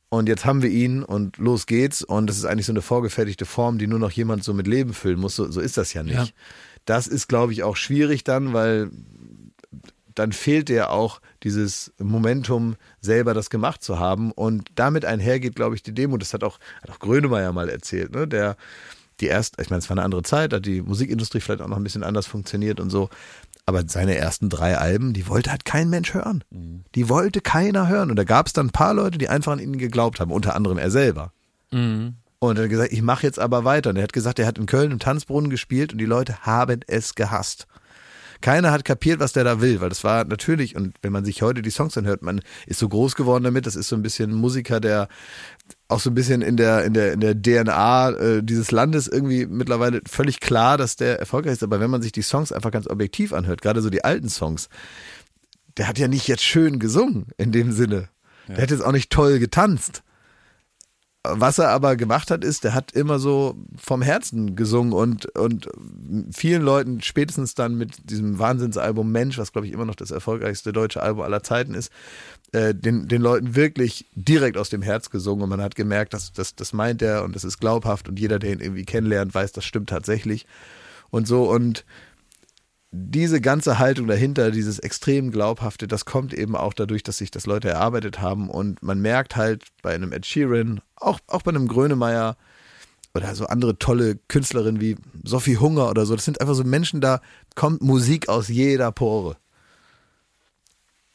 Und 0.10 0.30
jetzt 0.30 0.46
haben 0.46 0.62
wir 0.62 0.70
ihn 0.70 1.04
und 1.04 1.38
los 1.40 1.66
geht's. 1.66 2.02
Und 2.02 2.28
das 2.28 2.38
ist 2.38 2.46
eigentlich 2.46 2.68
so 2.68 2.72
eine 2.72 2.84
vorgefertigte 2.84 3.46
Form, 3.46 3.80
die 3.80 3.88
nur 3.88 4.00
noch 4.00 4.12
jemand 4.12 4.44
so 4.46 4.54
mit 4.54 4.66
Leben 4.68 4.94
füllen 4.94 5.20
muss. 5.20 5.36
So, 5.36 5.52
so 5.52 5.60
ist 5.60 5.78
das 5.78 5.94
ja 5.94 6.04
nicht. 6.04 6.16
Ja. 6.16 6.28
Das 6.86 7.08
ist, 7.08 7.28
glaube 7.28 7.52
ich, 7.52 7.64
auch 7.64 7.76
schwierig 7.76 8.24
dann, 8.24 8.54
weil 8.54 8.92
dann 10.16 10.32
fehlt 10.32 10.70
dir 10.70 10.90
auch 10.90 11.22
dieses 11.44 11.94
Momentum, 12.00 12.76
selber 13.02 13.34
das 13.34 13.50
gemacht 13.50 13.84
zu 13.84 14.00
haben. 14.00 14.32
Und 14.32 14.70
damit 14.76 15.06
einhergeht, 15.06 15.56
glaube 15.56 15.76
ich, 15.76 15.84
die 15.84 15.94
Demo. 15.94 16.18
Das 16.18 16.34
hat 16.34 16.44
auch, 16.44 16.60
hat 16.82 16.90
auch 16.90 17.00
Grönemeyer 17.00 17.52
mal 17.54 17.70
erzählt, 17.70 18.14
ne? 18.14 18.28
Der 18.28 18.58
die 19.20 19.28
erst, 19.28 19.60
ich 19.62 19.70
meine, 19.70 19.80
es 19.80 19.90
war 19.90 19.96
eine 19.96 20.04
andere 20.04 20.24
Zeit, 20.24 20.54
hat 20.54 20.66
die 20.66 20.82
Musikindustrie 20.82 21.40
vielleicht 21.40 21.62
auch 21.62 21.68
noch 21.68 21.78
ein 21.78 21.84
bisschen 21.84 22.04
anders 22.04 22.26
funktioniert 22.26 22.80
und 22.80 22.90
so. 22.90 23.10
Aber 23.66 23.84
seine 23.88 24.16
ersten 24.16 24.50
drei 24.50 24.78
Alben, 24.78 25.14
die 25.14 25.28
wollte 25.28 25.52
halt 25.52 25.66
kein 25.66 25.90
Mensch 25.90 26.14
hören. 26.14 26.44
Die 26.96 27.10
wollte 27.10 27.42
keiner 27.42 27.88
hören. 27.88 28.10
Und 28.10 28.18
da 28.18 28.24
gab 28.24 28.48
es 28.48 28.54
dann 28.54 28.68
ein 28.68 28.72
paar 28.72 28.94
Leute, 28.94 29.18
die 29.18 29.30
einfach 29.30 29.54
an 29.54 29.60
ihn 29.60 29.78
geglaubt 29.78 30.20
haben, 30.20 30.32
unter 30.32 30.56
anderem 30.56 30.78
er 30.78 30.92
selber. 30.92 31.32
Mhm. 31.72 32.16
Und 32.40 32.58
er 32.58 32.64
hat 32.64 32.70
gesagt, 32.70 32.92
ich 32.92 33.02
mache 33.02 33.26
jetzt 33.26 33.40
aber 33.40 33.64
weiter. 33.64 33.90
Und 33.90 33.96
er 33.96 34.04
hat 34.04 34.14
gesagt, 34.14 34.38
er 34.38 34.46
hat 34.46 34.60
in 34.60 34.68
Köln 34.68 34.92
im 34.92 35.00
Tanzbrunnen 35.00 35.50
gespielt 35.50 35.94
und 35.94 35.98
die 35.98 36.06
Leute 36.06 36.42
haben 36.42 36.82
es 36.86 37.16
gehasst. 37.16 37.66
Keiner 38.46 38.72
hat 38.72 38.86
kapiert, 38.86 39.20
was 39.20 39.34
der 39.34 39.44
da 39.44 39.60
will, 39.60 39.82
weil 39.82 39.90
das 39.90 40.04
war 40.04 40.24
natürlich, 40.24 40.76
und 40.76 40.98
wenn 41.02 41.12
man 41.12 41.26
sich 41.26 41.42
heute 41.42 41.64
die 41.64 41.72
Songs 41.72 41.98
anhört, 41.98 42.22
man 42.22 42.42
ist 42.68 42.78
so 42.78 42.88
groß 42.88 43.16
geworden 43.16 43.44
damit, 43.44 43.66
das 43.66 43.76
ist 43.76 43.88
so 43.88 43.96
ein 43.96 44.04
bisschen 44.04 44.30
ein 44.30 44.36
Musiker, 44.36 44.80
der 44.80 45.08
auch 45.88 46.00
so 46.00 46.12
ein 46.12 46.14
bisschen 46.14 46.44
in 46.44 46.56
der, 46.56 46.86
in 46.86 46.94
der, 46.94 47.14
in 47.14 47.22
der 47.22 47.34
DNA 47.34 48.12
äh, 48.12 48.44
dieses 48.44 48.70
Landes 48.70 49.08
irgendwie 49.08 49.48
mittlerweile 49.48 50.00
völlig 50.08 50.42
klar, 50.42 50.78
dass 50.78 50.96
der 50.96 51.18
erfolgreich 51.18 51.54
ist. 51.54 51.64
Aber 51.64 51.80
wenn 51.80 51.90
man 51.90 52.04
sich 52.04 52.12
die 52.12 52.22
Songs 52.22 52.52
einfach 52.52 52.70
ganz 52.70 52.86
objektiv 52.86 53.34
anhört, 53.34 53.64
gerade 53.64 53.82
so 53.82 53.90
die 53.90 54.04
alten 54.04 54.30
Songs, 54.30 54.70
der 55.78 55.88
hat 55.88 55.98
ja 55.98 56.08
nicht 56.08 56.28
jetzt 56.28 56.44
schön 56.44 56.78
gesungen 56.78 57.30
in 57.38 57.52
dem 57.52 57.72
Sinne. 57.72 58.10
Der 58.48 58.62
hat 58.62 58.70
jetzt 58.70 58.86
auch 58.86 58.92
nicht 58.92 59.10
toll 59.10 59.40
getanzt. 59.40 60.04
Was 61.34 61.60
er 61.60 61.70
aber 61.70 61.96
gemacht 61.96 62.32
hat, 62.32 62.44
ist, 62.44 62.64
der 62.64 62.74
hat 62.74 62.92
immer 62.92 63.20
so 63.20 63.56
vom 63.78 64.02
Herzen 64.02 64.56
gesungen 64.56 64.94
und, 64.94 65.26
und 65.36 65.70
vielen 66.32 66.62
Leuten 66.62 67.02
spätestens 67.02 67.56
dann 67.56 67.76
mit 67.76 68.10
diesem 68.10 68.40
Wahnsinnsalbum 68.40 69.12
Mensch, 69.12 69.38
was 69.38 69.52
glaube 69.52 69.68
ich 69.68 69.74
immer 69.74 69.86
noch 69.86 69.96
das 69.96 70.12
erfolgreichste 70.12 70.74
deutsche 70.74 71.02
Album 71.02 71.24
aller 71.24 71.44
Zeiten 71.44 71.74
ist, 71.74 71.92
äh, 72.52 72.74
den, 72.74 73.08
den 73.08 73.22
Leuten 73.22 73.56
wirklich 73.56 74.06
direkt 74.16 74.58
aus 74.58 74.70
dem 74.70 74.82
Herz 74.82 75.10
gesungen 75.10 75.44
und 75.44 75.50
man 75.50 75.62
hat 75.62 75.76
gemerkt, 75.76 76.14
dass 76.14 76.32
das, 76.34 76.56
das 76.56 76.74
meint 76.74 77.02
er 77.02 77.24
und 77.24 77.36
das 77.36 77.44
ist 77.44 77.60
glaubhaft 77.60 78.08
und 78.10 78.20
jeder, 78.20 78.40
der 78.40 78.54
ihn 78.54 78.60
irgendwie 78.60 78.86
kennenlernt, 78.86 79.34
weiß, 79.34 79.52
das 79.52 79.66
stimmt 79.66 79.90
tatsächlich. 79.90 80.46
Und 81.10 81.28
so 81.28 81.50
und 81.50 81.86
diese 82.98 83.42
ganze 83.42 83.78
Haltung 83.78 84.08
dahinter, 84.08 84.52
dieses 84.52 84.80
extrem 84.80 85.30
glaubhafte, 85.32 85.88
das 85.88 86.06
kommt 86.06 86.34
eben 86.34 86.56
auch 86.56 86.74
dadurch, 86.74 87.04
dass 87.04 87.18
sich 87.18 87.30
das 87.30 87.46
Leute 87.46 87.70
erarbeitet 87.70 88.22
haben 88.22 88.50
und 88.50 88.82
man 88.82 89.02
merkt 89.02 89.36
halt 89.36 89.66
bei 89.82 89.94
einem 89.94 90.14
Ed 90.14 90.26
Sheeran, 90.26 90.80
auch, 90.96 91.20
auch 91.28 91.42
bei 91.42 91.50
einem 91.50 91.68
Grönemeyer 91.68 92.38
oder 93.14 93.36
so 93.36 93.48
andere 93.48 93.78
tolle 93.78 94.18
Künstlerinnen 94.30 94.80
wie 94.80 94.96
Sophie 95.24 95.58
Hunger 95.58 95.90
oder 95.90 96.06
so, 96.06 96.16
das 96.16 96.24
sind 96.24 96.40
einfach 96.40 96.56
so 96.56 96.64
Menschen, 96.64 97.02
da 97.02 97.20
kommt 97.56 97.82
Musik 97.82 98.30
aus 98.30 98.48
jeder 98.48 98.92
Pore. 98.94 99.36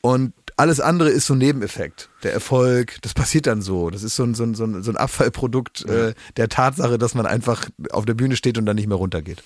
Und 0.03 0.35
alles 0.57 0.81
andere 0.81 1.09
ist 1.09 1.27
so 1.27 1.35
ein 1.35 1.39
Nebeneffekt. 1.39 2.11
Der 2.23 2.35
Erfolg, 2.35 2.99
das 3.03 3.15
passiert 3.15 3.47
dann 3.47 3.63
so. 3.63 3.89
Das 3.89 4.03
ist 4.03 4.17
so 4.17 4.25
ein, 4.25 4.35
so 4.35 4.45
ein, 4.45 4.55
so 4.55 4.65
ein, 4.65 4.97
Abfallprodukt 4.97 5.87
äh, 5.87 6.15
der 6.37 6.49
Tatsache, 6.49 6.99
dass 6.99 7.15
man 7.15 7.27
einfach 7.27 7.69
auf 7.91 8.05
der 8.05 8.15
Bühne 8.15 8.37
steht 8.37 8.59
und 8.59 8.67
dann 8.67 8.77
nicht 8.77 8.89
mehr 8.89 8.97
runtergeht. 8.99 9.43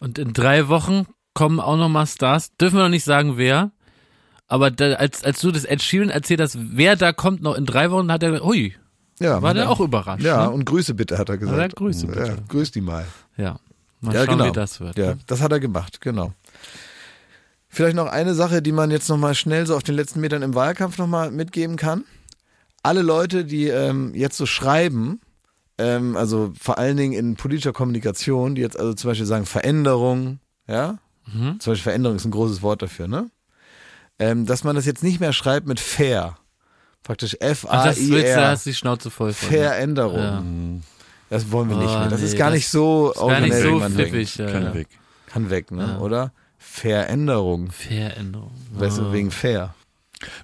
Und 0.00 0.18
in 0.18 0.32
drei 0.32 0.68
Wochen 0.68 1.06
kommen 1.34 1.60
auch 1.60 1.76
nochmal 1.76 2.06
Stars. 2.06 2.54
Dürfen 2.56 2.76
wir 2.76 2.84
noch 2.84 2.88
nicht 2.88 3.04
sagen, 3.04 3.36
wer. 3.36 3.70
Aber 4.48 4.70
da, 4.70 4.94
als, 4.94 5.24
als 5.24 5.40
du 5.40 5.50
das 5.50 5.64
Ed 5.64 5.82
Sheeran 5.82 6.10
erzählt 6.10 6.40
hast, 6.40 6.58
wer 6.60 6.96
da 6.96 7.12
kommt 7.12 7.42
noch 7.42 7.54
in 7.54 7.64
drei 7.64 7.90
Wochen, 7.90 8.12
hat 8.12 8.22
er 8.22 8.30
gesagt, 8.30 8.46
hui, 8.46 8.74
Ja, 9.18 9.40
war 9.40 9.54
der 9.54 9.70
auch 9.70 9.80
überrascht. 9.80 10.22
Ja, 10.22 10.44
ne? 10.44 10.50
und 10.50 10.66
Grüße 10.66 10.94
bitte, 10.94 11.16
hat 11.16 11.28
er 11.28 11.38
gesagt. 11.38 11.58
er 11.58 11.68
Grüße 11.70 12.06
bitte. 12.06 12.26
Ja, 12.26 12.36
grüß 12.48 12.70
die 12.70 12.82
mal. 12.82 13.06
ja. 13.36 13.58
Mal 14.02 14.14
ja, 14.14 14.24
schauen, 14.24 14.38
genau. 14.38 14.48
wie 14.48 14.52
das 14.52 14.80
wird. 14.80 14.98
Ja, 14.98 15.14
ne? 15.14 15.18
das 15.26 15.40
hat 15.40 15.52
er 15.52 15.60
gemacht, 15.60 16.00
genau. 16.00 16.32
Vielleicht 17.68 17.96
noch 17.96 18.08
eine 18.08 18.34
Sache, 18.34 18.60
die 18.60 18.72
man 18.72 18.90
jetzt 18.90 19.08
nochmal 19.08 19.34
schnell 19.34 19.66
so 19.66 19.76
auf 19.76 19.84
den 19.84 19.94
letzten 19.94 20.20
Metern 20.20 20.42
im 20.42 20.54
Wahlkampf 20.54 20.98
nochmal 20.98 21.30
mitgeben 21.30 21.76
kann. 21.76 22.04
Alle 22.82 23.00
Leute, 23.00 23.44
die 23.44 23.68
ähm, 23.68 24.12
jetzt 24.14 24.36
so 24.36 24.44
schreiben, 24.44 25.20
ähm, 25.78 26.16
also 26.16 26.52
vor 26.60 26.78
allen 26.78 26.96
Dingen 26.96 27.12
in 27.12 27.36
politischer 27.36 27.72
Kommunikation, 27.72 28.56
die 28.56 28.60
jetzt 28.60 28.78
also 28.78 28.92
zum 28.92 29.10
Beispiel 29.10 29.26
sagen 29.26 29.46
Veränderung, 29.46 30.40
ja, 30.66 30.98
Mhm. 31.26 31.60
zum 31.60 31.72
Beispiel 31.72 31.84
Veränderung 31.84 32.16
ist 32.16 32.24
ein 32.24 32.30
großes 32.30 32.62
Wort 32.62 32.82
dafür, 32.82 33.08
ne? 33.08 33.30
Ähm, 34.18 34.46
dass 34.46 34.64
man 34.64 34.76
das 34.76 34.86
jetzt 34.86 35.02
nicht 35.02 35.20
mehr 35.20 35.32
schreibt 35.32 35.66
mit 35.66 35.80
fair. 35.80 36.36
Praktisch 37.02 37.36
Ach, 37.40 37.84
das 37.84 37.96
willst 37.98 38.10
du, 38.10 38.12
da 38.14 38.18
F-A-I-R. 38.20 38.48
hast 38.50 38.66
die 38.66 38.74
Schnauze 38.74 39.10
voll 39.10 39.32
von. 39.32 39.48
ne? 39.50 39.56
Veränderung. 39.56 40.18
Ja. 40.18 40.42
Das 41.30 41.50
wollen 41.50 41.68
wir 41.70 41.76
nicht 41.76 41.88
Oh, 41.88 41.98
mehr. 41.98 42.08
Das 42.08 42.20
nee, 42.20 42.26
ist 42.26 42.36
gar 42.36 42.50
das 42.50 42.56
nicht 42.56 42.68
so 42.68 43.08
nicht 43.08 43.16
originell, 43.18 43.62
so 43.62 43.80
pfiffig. 43.80 44.36
Ja, 44.36 44.50
Kann 44.50 44.62
ja. 44.64 44.74
weg. 44.74 44.88
Kann 45.26 45.50
weg, 45.50 45.70
ne? 45.70 45.82
Ja. 45.94 45.98
Oder? 45.98 46.32
Veränderung. 46.58 47.70
Veränderung. 47.72 48.52
Weißt 48.74 48.98
du, 48.98 49.02
Ah. 49.06 49.12
wegen 49.12 49.30
fair. 49.30 49.74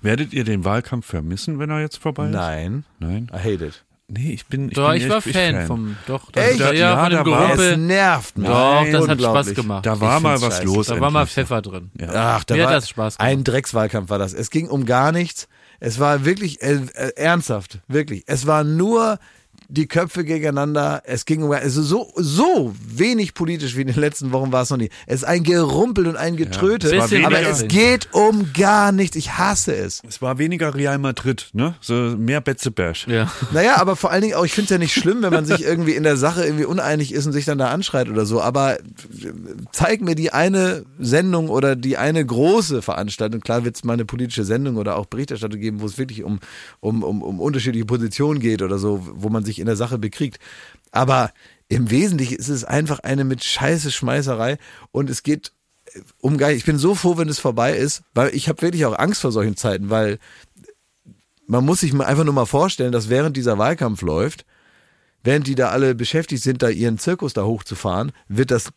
Werdet 0.03 0.33
ihr 0.33 0.45
den 0.45 0.65
Wahlkampf 0.65 1.07
vermissen, 1.07 1.59
wenn 1.59 1.71
er 1.71 1.81
jetzt 1.81 1.99
vorbei 1.99 2.27
ist? 2.27 2.33
Nein. 2.33 2.85
Nein? 2.99 3.31
I 3.33 3.37
hate 3.39 3.65
it. 3.67 3.85
Nee, 4.11 4.31
ich 4.33 4.47
bin. 4.47 4.69
Ich, 4.71 4.75
Doch, 4.75 4.91
bin 4.93 5.03
ich 5.03 5.09
war 5.11 5.19
echt 5.19 5.29
Fan, 5.37 5.67
vom, 5.67 5.97
doch, 6.07 6.31
das, 6.33 6.51
Echt? 6.53 6.61
ja, 6.61 6.73
Ja, 6.73 7.03
von 7.03 7.11
dem 7.11 7.25
da 7.25 7.31
war- 7.31 7.59
Es 7.59 7.77
nervt 7.77 8.39
mich. 8.39 8.49
Doch, 8.49 8.85
das 8.91 9.09
hat 9.09 9.21
Spaß 9.21 9.55
gemacht. 9.55 9.85
Da 9.87 9.95
Ich 9.95 10.01
war 10.01 10.21
mal 10.21 10.39
find's 10.39 10.47
was 10.47 10.57
scheiße. 10.61 10.67
los. 10.75 10.87
Da 10.87 11.01
war 11.01 11.11
mal 11.11 11.21
endlich. 11.21 11.35
Pfeffer 11.35 11.61
drin. 11.63 11.91
Ja. 12.01 12.37
Ach, 12.37 12.45
da 12.45 12.55
Mir 12.55 12.63
hat 12.63 12.69
war 12.69 12.75
das 12.77 12.89
Spaß 12.89 13.19
gemacht. 13.19 13.31
ein 13.31 13.45
Dreckswahlkampf 13.45 14.09
war 14.09 14.19
das. 14.19 14.33
Es 14.33 14.49
ging 14.51 14.69
um 14.69 14.87
gar 14.87 15.13
nichts. 15.13 15.47
Es 15.79 16.01
war 16.01 16.25
wirklich 16.25 16.63
äh, 16.63 16.81
äh, 16.95 17.13
ernsthaft, 17.17 17.81
wirklich. 17.87 18.25
Es 18.27 18.47
war 18.47 18.65
nur 18.65 19.19
die 19.69 19.87
Köpfe 19.87 20.25
gegeneinander. 20.25 21.03
Es 21.05 21.27
ging 21.27 21.43
um 21.43 21.53
also 21.53 21.83
so 21.83 22.11
so 22.17 22.75
wenig 22.87 23.35
politisch 23.35 23.77
wie 23.77 23.83
in 23.83 23.89
den 23.89 24.01
letzten 24.01 24.33
Wochen 24.33 24.51
war 24.51 24.63
es 24.63 24.71
noch 24.71 24.79
nie. 24.79 24.89
Es 25.07 25.17
ist 25.17 25.25
ein 25.25 25.43
Gerumpel 25.43 26.07
und 26.07 26.17
ein 26.17 26.37
Getröte, 26.37 26.89
Bisschen 26.89 27.27
aber 27.27 27.41
es 27.41 27.69
geht 27.69 28.09
um 28.13 28.53
gar 28.55 28.93
nichts. 28.93 29.15
Ich 29.17 29.37
hasse 29.37 29.77
es. 29.77 30.03
Es 30.09 30.23
war 30.23 30.39
weniger 30.39 30.75
Real 30.75 30.99
Madrid, 30.99 31.51
ne? 31.53 31.75
So 31.81 31.95
mehr 31.95 32.41
Betzeberg. 32.41 33.07
Ja. 33.07 33.31
Naja, 33.53 33.77
aber 33.77 33.95
vor 33.95 34.11
allen 34.11 34.23
Dingen 34.23 34.35
auch, 34.35 34.45
ich 34.45 34.53
finde 34.53 34.65
es 34.65 34.71
ja 34.71 34.79
nicht 34.79 34.95
schlimm, 34.95 35.21
wenn 35.23 35.33
man 35.33 35.45
sich 35.45 35.63
irgendwie 35.63 35.93
in 35.93 36.03
der 36.03 36.17
Sache 36.17 36.45
irgendwie 36.45 36.65
uneinig 36.65 37.13
ist 37.13 37.27
und 37.27 37.33
sich 37.33 37.45
dann 37.45 37.59
da 37.59 37.69
anschreit 37.69 38.09
oder 38.09 38.25
so, 38.25 38.41
aber 38.41 38.79
zeig 39.73 40.01
mir 40.01 40.15
die 40.15 40.33
eine 40.33 40.85
Sendung 40.99 41.51
oder 41.51 41.77
die 41.77 41.99
eine 41.99 42.25
große 42.25 42.81
Veranstaltung, 42.81 43.41
klar 43.41 43.65
wird 43.65 43.77
es 43.77 43.85
mal 43.85 43.93
eine 43.93 44.07
politische 44.07 44.45
Sendung 44.45 44.77
oder 44.77 44.97
auch 44.97 45.07
Berichterstattung 45.07 45.61
geben, 45.61 45.81
wo 45.81 45.87
es 45.87 45.99
wirklich 45.99 46.25
um, 46.25 46.41
um, 46.81 47.03
um, 47.03 47.23
um 47.23 47.41
unterschiedliche 47.41 47.85
Positionen 47.85 48.41
geht 48.41 48.63
oder 48.63 48.79
so, 48.79 49.07
wo 49.13 49.29
man 49.29 49.45
sich 49.45 49.58
in 49.61 49.67
der 49.67 49.77
Sache 49.77 49.99
bekriegt. 49.99 50.39
Aber 50.91 51.33
im 51.69 51.91
Wesentlichen 51.91 52.37
ist 52.37 52.49
es 52.49 52.65
einfach 52.65 53.01
eine 53.01 53.25
mit 53.25 53.45
Scheiße 53.45 53.93
Schmeißerei 53.93 54.59
und 54.91 55.11
es 55.11 55.23
geht 55.23 55.53
um 56.21 56.39
geil. 56.39 56.57
Ich 56.57 56.65
bin 56.65 56.79
so 56.79 56.95
froh, 56.95 57.17
wenn 57.17 57.29
es 57.29 57.39
vorbei 57.39 57.77
ist, 57.77 58.03
weil 58.15 58.35
ich 58.35 58.49
habe 58.49 58.63
wirklich 58.63 58.85
auch 58.87 58.99
Angst 58.99 59.21
vor 59.21 59.33
solchen 59.33 59.57
Zeiten, 59.57 59.91
weil 59.91 60.19
man 61.47 61.65
muss 61.65 61.81
sich 61.81 61.99
einfach 61.99 62.25
nur 62.25 62.35
mal 62.35 62.47
vorstellen, 62.47 62.93
dass 62.93 63.09
während 63.09 63.37
dieser 63.37 63.59
Wahlkampf 63.59 64.03
läuft, 64.03 64.45
während 65.25 65.47
die 65.47 65.55
da 65.55 65.69
alle 65.71 65.95
beschäftigt 65.95 66.43
sind, 66.43 66.63
da 66.63 66.69
ihren 66.69 66.99
Zirkus 66.99 67.33
da 67.33 67.45
hochzufahren, 67.45 68.13
wird 68.29 68.51
das 68.51 68.71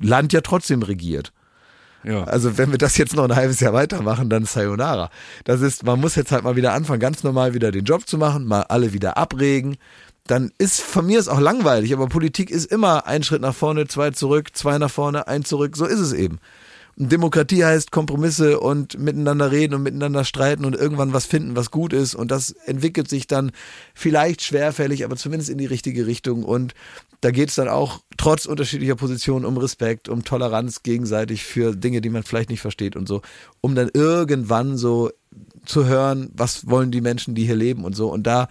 Land 0.00 0.32
ja 0.32 0.42
trotzdem 0.42 0.82
regiert. 0.82 1.32
Ja. 2.04 2.24
Also 2.24 2.56
wenn 2.56 2.70
wir 2.70 2.78
das 2.78 2.96
jetzt 2.96 3.14
noch 3.14 3.24
ein 3.24 3.36
halbes 3.36 3.60
Jahr 3.60 3.72
weitermachen, 3.72 4.30
dann 4.30 4.44
Sayonara. 4.44 5.10
Das 5.44 5.60
ist, 5.60 5.84
man 5.84 6.00
muss 6.00 6.14
jetzt 6.14 6.32
halt 6.32 6.44
mal 6.44 6.56
wieder 6.56 6.72
anfangen, 6.72 7.00
ganz 7.00 7.22
normal 7.22 7.52
wieder 7.52 7.72
den 7.72 7.84
Job 7.84 8.06
zu 8.06 8.16
machen, 8.16 8.46
mal 8.46 8.62
alle 8.62 8.92
wieder 8.92 9.16
abregen. 9.16 9.76
Dann 10.30 10.52
ist 10.58 10.80
von 10.80 11.06
mir 11.06 11.18
ist 11.18 11.26
auch 11.26 11.40
langweilig, 11.40 11.92
aber 11.92 12.06
Politik 12.06 12.50
ist 12.50 12.70
immer 12.70 13.08
ein 13.08 13.24
Schritt 13.24 13.42
nach 13.42 13.54
vorne, 13.54 13.88
zwei 13.88 14.12
zurück, 14.12 14.56
zwei 14.56 14.78
nach 14.78 14.90
vorne, 14.90 15.26
ein 15.26 15.44
zurück. 15.44 15.76
So 15.76 15.86
ist 15.86 15.98
es 15.98 16.12
eben. 16.12 16.38
Demokratie 16.94 17.64
heißt 17.64 17.90
Kompromisse 17.90 18.60
und 18.60 18.96
miteinander 18.96 19.50
reden 19.50 19.74
und 19.74 19.82
miteinander 19.82 20.24
streiten 20.24 20.64
und 20.64 20.76
irgendwann 20.76 21.12
was 21.12 21.26
finden, 21.26 21.56
was 21.56 21.72
gut 21.72 21.92
ist. 21.92 22.14
Und 22.14 22.30
das 22.30 22.52
entwickelt 22.52 23.08
sich 23.08 23.26
dann 23.26 23.50
vielleicht 23.92 24.42
schwerfällig, 24.42 25.04
aber 25.04 25.16
zumindest 25.16 25.50
in 25.50 25.58
die 25.58 25.66
richtige 25.66 26.06
Richtung. 26.06 26.44
Und 26.44 26.74
da 27.22 27.32
geht 27.32 27.48
es 27.48 27.56
dann 27.56 27.68
auch 27.68 27.98
trotz 28.16 28.46
unterschiedlicher 28.46 28.94
Positionen 28.94 29.44
um 29.44 29.56
Respekt, 29.56 30.08
um 30.08 30.24
Toleranz 30.24 30.84
gegenseitig 30.84 31.42
für 31.42 31.74
Dinge, 31.74 32.00
die 32.02 32.10
man 32.10 32.22
vielleicht 32.22 32.50
nicht 32.50 32.60
versteht 32.60 32.94
und 32.94 33.08
so, 33.08 33.22
um 33.60 33.74
dann 33.74 33.90
irgendwann 33.92 34.76
so 34.76 35.10
zu 35.64 35.86
hören, 35.86 36.30
was 36.34 36.68
wollen 36.68 36.92
die 36.92 37.00
Menschen, 37.00 37.34
die 37.34 37.46
hier 37.46 37.56
leben 37.56 37.84
und 37.84 37.96
so. 37.96 38.12
Und 38.12 38.28
da 38.28 38.48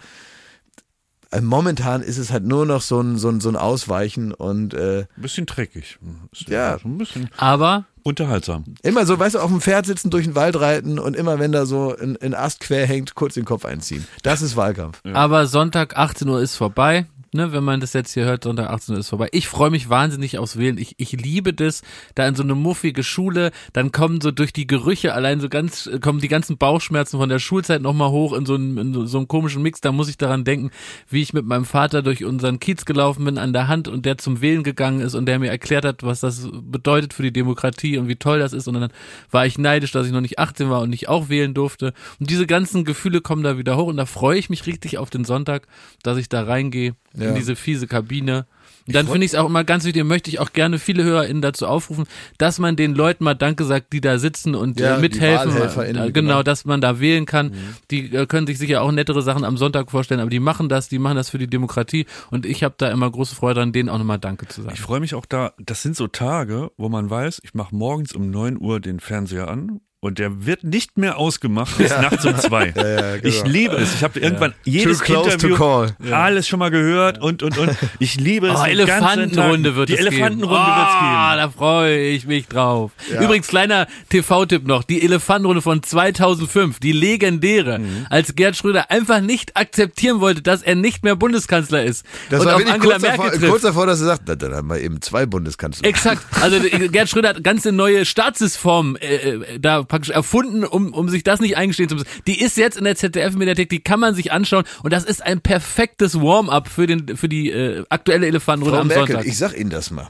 äh, 1.30 1.40
momentan 1.40 2.02
ist 2.02 2.18
es 2.18 2.32
halt 2.32 2.44
nur 2.44 2.66
noch 2.66 2.80
so 2.82 3.00
ein, 3.00 3.18
so 3.18 3.28
ein, 3.28 3.40
so 3.40 3.48
ein 3.48 3.56
Ausweichen 3.56 4.32
und 4.32 4.74
äh, 4.74 5.00
Ein 5.16 5.22
bisschen 5.22 5.46
dreckig. 5.46 5.98
Ist 6.32 6.48
Ja. 6.48 6.78
so 6.78 6.88
Ein 6.88 6.98
bisschen 6.98 7.30
Aber 7.36 7.84
unterhaltsam. 8.02 8.64
immer 8.82 9.06
so, 9.06 9.18
weißt 9.18 9.34
du, 9.36 9.40
auf 9.40 9.50
dem 9.50 9.60
Pferd 9.60 9.86
sitzen, 9.86 10.10
durch 10.10 10.24
den 10.24 10.34
Wald 10.34 10.58
reiten 10.60 10.98
und 10.98 11.14
immer 11.16 11.38
wenn 11.38 11.52
da 11.52 11.66
so 11.66 11.94
ein, 11.96 12.16
ein 12.20 12.34
Ast 12.34 12.60
quer 12.60 12.86
hängt, 12.86 13.14
kurz 13.14 13.34
den 13.34 13.44
Kopf 13.44 13.64
einziehen. 13.64 14.06
Das 14.22 14.42
ist 14.42 14.56
Wahlkampf. 14.56 15.00
Aber 15.12 15.46
Sonntag 15.46 15.96
18 15.96 16.28
Uhr 16.28 16.40
ist 16.40 16.56
vorbei. 16.56 17.06
Ne, 17.32 17.52
wenn 17.52 17.62
man 17.62 17.78
das 17.78 17.92
jetzt 17.92 18.12
hier 18.14 18.24
hört, 18.24 18.42
Sonntag 18.42 18.70
18 18.70 18.94
Uhr 18.94 19.00
ist 19.00 19.08
vorbei. 19.08 19.28
Ich 19.30 19.46
freue 19.46 19.70
mich 19.70 19.88
wahnsinnig 19.88 20.36
aufs 20.38 20.58
Wählen. 20.58 20.78
Ich, 20.78 20.96
ich 20.98 21.12
liebe 21.12 21.54
das, 21.54 21.82
da 22.16 22.26
in 22.26 22.34
so 22.34 22.42
eine 22.42 22.56
muffige 22.56 23.04
Schule, 23.04 23.52
dann 23.72 23.92
kommen 23.92 24.20
so 24.20 24.32
durch 24.32 24.52
die 24.52 24.66
Gerüche 24.66 25.14
allein 25.14 25.38
so 25.38 25.48
ganz, 25.48 25.88
kommen 26.00 26.18
die 26.18 26.26
ganzen 26.26 26.58
Bauchschmerzen 26.58 27.18
von 27.20 27.28
der 27.28 27.38
Schulzeit 27.38 27.82
nochmal 27.82 28.10
hoch 28.10 28.32
in 28.32 28.46
so, 28.46 28.54
einen, 28.54 28.76
in 28.78 28.92
so- 28.94 29.06
so 29.06 29.18
einem 29.18 29.28
komischen 29.28 29.62
Mix. 29.62 29.80
Da 29.80 29.92
muss 29.92 30.08
ich 30.08 30.18
daran 30.18 30.42
denken, 30.42 30.70
wie 31.08 31.22
ich 31.22 31.32
mit 31.32 31.46
meinem 31.46 31.64
Vater 31.66 32.02
durch 32.02 32.24
unseren 32.24 32.58
Kiez 32.58 32.84
gelaufen 32.84 33.24
bin 33.24 33.38
an 33.38 33.52
der 33.52 33.68
Hand 33.68 33.86
und 33.86 34.06
der 34.06 34.18
zum 34.18 34.40
Wählen 34.40 34.64
gegangen 34.64 34.98
ist 35.00 35.14
und 35.14 35.26
der 35.26 35.38
mir 35.38 35.50
erklärt 35.50 35.84
hat, 35.84 36.02
was 36.02 36.18
das 36.18 36.48
bedeutet 36.52 37.14
für 37.14 37.22
die 37.22 37.32
Demokratie 37.32 37.96
und 37.98 38.08
wie 38.08 38.16
toll 38.16 38.40
das 38.40 38.52
ist. 38.52 38.66
Und 38.66 38.74
dann 38.74 38.92
war 39.30 39.46
ich 39.46 39.56
neidisch, 39.56 39.92
dass 39.92 40.04
ich 40.04 40.12
noch 40.12 40.20
nicht 40.20 40.40
18 40.40 40.68
war 40.68 40.80
und 40.80 40.90
nicht 40.90 41.08
auch 41.08 41.28
wählen 41.28 41.54
durfte. 41.54 41.92
Und 42.18 42.28
diese 42.28 42.48
ganzen 42.48 42.84
Gefühle 42.84 43.20
kommen 43.20 43.44
da 43.44 43.56
wieder 43.56 43.76
hoch 43.76 43.86
und 43.86 43.98
da 43.98 44.04
freue 44.06 44.36
ich 44.36 44.50
mich 44.50 44.66
richtig 44.66 44.98
auf 44.98 45.10
den 45.10 45.24
Sonntag, 45.24 45.68
dass 46.02 46.18
ich 46.18 46.28
da 46.28 46.42
reingehe 46.42 46.94
Ja. 47.16 47.30
in 47.30 47.34
diese 47.34 47.56
fiese 47.56 47.86
Kabine. 47.86 48.46
Und 48.86 48.94
dann 48.94 49.06
finde 49.06 49.24
ich 49.24 49.32
es 49.32 49.38
auch 49.38 49.46
immer 49.46 49.62
ganz 49.62 49.84
wichtig, 49.84 50.02
möchte 50.04 50.30
ich 50.30 50.40
auch 50.40 50.52
gerne 50.52 50.78
viele 50.78 51.04
HörerInnen 51.04 51.42
dazu 51.42 51.66
aufrufen, 51.66 52.06
dass 52.38 52.58
man 52.58 52.76
den 52.76 52.94
Leuten 52.94 53.24
mal 53.24 53.34
Danke 53.34 53.64
sagt, 53.64 53.92
die 53.92 54.00
da 54.00 54.18
sitzen 54.18 54.54
und 54.54 54.80
Ja, 54.80 54.92
äh, 54.92 54.96
die 54.96 55.02
mithelfen. 55.02 55.56
Äh, 55.56 55.92
genau, 55.92 56.08
genau. 56.12 56.42
dass 56.42 56.64
man 56.64 56.80
da 56.80 56.98
wählen 56.98 57.26
kann. 57.26 57.52
Die 57.90 58.14
äh, 58.14 58.26
können 58.26 58.46
sich 58.46 58.58
sicher 58.58 58.82
auch 58.82 58.90
nettere 58.90 59.22
Sachen 59.22 59.44
am 59.44 59.56
Sonntag 59.56 59.90
vorstellen, 59.90 60.20
aber 60.20 60.30
die 60.30 60.40
machen 60.40 60.68
das, 60.68 60.88
die 60.88 60.98
machen 60.98 61.16
das 61.16 61.30
für 61.30 61.38
die 61.38 61.46
Demokratie 61.46 62.06
und 62.30 62.46
ich 62.46 62.64
habe 62.64 62.74
da 62.78 62.90
immer 62.90 63.10
große 63.10 63.34
Freude 63.34 63.60
dran, 63.60 63.72
denen 63.72 63.88
auch 63.88 63.98
nochmal 63.98 64.18
Danke 64.18 64.48
zu 64.48 64.62
sagen. 64.62 64.74
Ich 64.74 64.80
freue 64.80 65.00
mich 65.00 65.14
auch 65.14 65.26
da, 65.26 65.52
das 65.58 65.82
sind 65.82 65.96
so 65.96 66.06
Tage, 66.06 66.70
wo 66.76 66.88
man 66.88 67.10
weiß, 67.10 67.40
ich 67.44 67.54
mache 67.54 67.74
morgens 67.74 68.12
um 68.12 68.30
9 68.30 68.58
Uhr 68.60 68.80
den 68.80 69.00
Fernseher 69.00 69.48
an 69.48 69.80
und 70.02 70.18
der 70.18 70.46
wird 70.46 70.64
nicht 70.64 70.96
mehr 70.96 71.18
ausgemacht 71.18 71.76
bis 71.76 71.90
nachts 71.90 72.24
um 72.24 72.34
zwei. 72.38 72.68
ja, 72.76 73.16
genau. 73.16 73.20
Ich 73.22 73.44
liebe 73.44 73.76
es. 73.76 73.94
Ich 73.96 74.02
habe 74.02 74.18
irgendwann 74.18 74.54
jedes 74.64 75.02
Interview 75.02 75.86
alles 76.10 76.48
schon 76.48 76.58
mal 76.58 76.70
gehört 76.70 77.20
und 77.20 77.42
und 77.42 77.58
und 77.58 77.76
ich 77.98 78.16
liebe 78.18 78.48
es. 78.48 78.58
Oh, 78.58 78.64
den 78.64 78.78
ganzen 78.78 79.20
Elefantenrunde 79.20 79.76
wird 79.76 79.90
Die 79.90 79.94
es 79.94 79.98
geben. 80.00 80.12
Elefantenrunde 80.14 80.56
oh, 80.56 80.76
wird's 80.76 80.92
geben. 80.94 81.36
da 81.36 81.50
freue 81.54 82.00
ich 82.08 82.26
mich 82.26 82.46
drauf. 82.48 82.92
Ja. 83.12 83.22
Übrigens, 83.22 83.48
kleiner 83.48 83.86
TV-Tipp 84.08 84.66
noch. 84.66 84.84
Die 84.84 85.02
Elefantenrunde 85.02 85.60
von 85.60 85.82
2005, 85.82 86.80
die 86.80 86.92
legendäre, 86.92 87.78
Mhm. 87.80 88.06
als 88.08 88.34
Gerd 88.34 88.56
Schröder 88.56 88.90
einfach 88.90 89.20
nicht 89.20 89.56
akzeptieren 89.56 90.20
wollte, 90.20 90.40
dass 90.40 90.62
er 90.62 90.76
nicht 90.76 91.04
mehr 91.04 91.14
Bundeskanzler 91.16 91.84
ist. 91.84 92.06
Das 92.30 92.40
und 92.40 92.46
war 92.46 92.54
auf 92.54 92.60
wirklich 92.60 92.74
Angela 92.74 92.92
kurz 92.94 93.02
Merkel 93.02 93.18
davor, 93.18 93.30
trifft. 93.38 93.50
kurz 93.50 93.62
davor, 93.62 93.86
dass 93.86 94.00
er 94.00 94.06
sagt, 94.06 94.22
na, 94.26 94.34
dann 94.34 94.54
haben 94.54 94.68
wir 94.70 94.80
eben 94.80 95.02
zwei 95.02 95.26
Bundeskanzler. 95.26 95.86
Exakt. 95.86 96.22
Also 96.40 96.58
Gerd 96.88 97.10
Schröder 97.10 97.28
hat 97.30 97.44
ganze 97.44 97.70
neue 97.72 98.06
Staatsform 98.06 98.96
äh, 98.96 99.14
äh, 99.14 99.58
da 99.58 99.84
praktisch 99.90 100.08
erfunden, 100.14 100.64
um, 100.64 100.94
um 100.94 101.10
sich 101.10 101.22
das 101.22 101.40
nicht 101.40 101.58
eingestehen 101.58 101.90
zu 101.90 101.96
müssen. 101.96 102.08
Die 102.26 102.40
ist 102.40 102.56
jetzt 102.56 102.78
in 102.78 102.84
der 102.84 102.96
ZDF-Mediathek, 102.96 103.68
die 103.68 103.80
kann 103.80 104.00
man 104.00 104.14
sich 104.14 104.32
anschauen 104.32 104.64
und 104.82 104.92
das 104.94 105.04
ist 105.04 105.22
ein 105.22 105.42
perfektes 105.42 106.14
Warm-up 106.18 106.68
für, 106.68 106.86
den, 106.86 107.16
für 107.18 107.28
die 107.28 107.50
äh, 107.50 107.84
aktuelle 107.90 108.26
Elefantenrunde 108.26 108.76
Frau 108.76 108.80
am 108.80 108.88
Merkel, 108.88 109.16
Sonntag. 109.16 109.26
ich 109.26 109.36
sag 109.36 109.54
Ihnen 109.58 109.68
das 109.68 109.90
mal. 109.90 110.08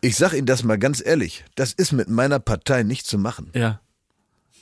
Ich 0.00 0.16
sag 0.16 0.32
Ihnen 0.32 0.46
das 0.46 0.64
mal 0.64 0.78
ganz 0.78 1.04
ehrlich. 1.04 1.44
Das 1.54 1.72
ist 1.74 1.92
mit 1.92 2.08
meiner 2.08 2.38
Partei 2.38 2.82
nicht 2.82 3.06
zu 3.06 3.18
machen. 3.18 3.50
ja, 3.54 3.80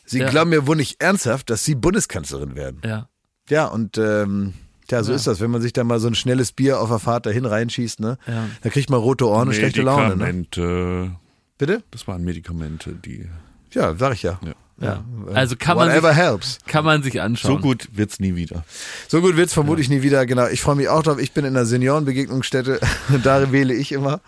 Sie 0.04 0.18
Ja. 0.18 0.28
glauben 0.28 0.50
mir 0.50 0.66
wohl 0.66 0.74
nicht 0.76 1.00
ernsthaft, 1.00 1.50
dass 1.50 1.64
Sie 1.64 1.76
Bundeskanzlerin 1.76 2.56
werden. 2.56 2.80
ja. 2.84 3.08
Ja, 3.48 3.66
und 3.66 3.98
ähm, 3.98 4.54
ja, 4.92 5.02
so 5.02 5.12
ist 5.12 5.26
das, 5.26 5.40
wenn 5.40 5.50
man 5.50 5.60
sich 5.60 5.72
da 5.72 5.82
mal 5.82 5.98
so 5.98 6.06
ein 6.06 6.14
schnelles 6.14 6.52
Bier 6.52 6.80
auf 6.80 6.88
der 6.88 6.98
Fahrt 7.00 7.26
dahin 7.26 7.44
reinschießt, 7.46 7.98
ne? 7.98 8.16
Ja. 8.28 8.46
Da 8.62 8.70
kriegt 8.70 8.90
man 8.90 9.00
rote 9.00 9.26
Ohren 9.26 9.48
und 9.48 9.54
schlechte 9.54 9.82
Laune, 9.82 10.10
ne? 10.16 10.16
Medikamente. 10.32 11.16
Bitte? 11.58 11.82
Das 11.90 12.06
waren 12.06 12.22
Medikamente, 12.22 12.92
die. 12.94 13.26
Ja, 13.72 13.94
sag 13.94 14.12
ich 14.14 14.22
ja. 14.22 14.38
Ja. 14.42 14.52
Ja. 14.80 15.04
Also 15.34 15.56
kann 15.56 15.76
man, 15.76 15.90
Whatever 15.90 16.08
sich, 16.08 16.16
helps. 16.16 16.58
kann 16.66 16.84
man 16.86 17.02
sich 17.02 17.20
anschauen. 17.20 17.56
So 17.56 17.60
gut 17.60 17.88
wird's 17.92 18.18
nie 18.18 18.34
wieder. 18.34 18.64
So 19.08 19.20
gut 19.20 19.36
wird's 19.36 19.52
vermutlich 19.52 19.90
nie 19.90 20.00
wieder. 20.02 20.24
Genau. 20.24 20.46
Ich 20.48 20.62
freue 20.62 20.76
mich 20.76 20.88
auch 20.88 21.02
drauf. 21.02 21.18
Ich 21.20 21.32
bin 21.32 21.44
in 21.44 21.54
einer 21.54 21.66
Seniorenbegegnungsstätte. 21.66 22.80
da 23.22 23.52
wähle 23.52 23.74
ich 23.74 23.92
immer. 23.92 24.20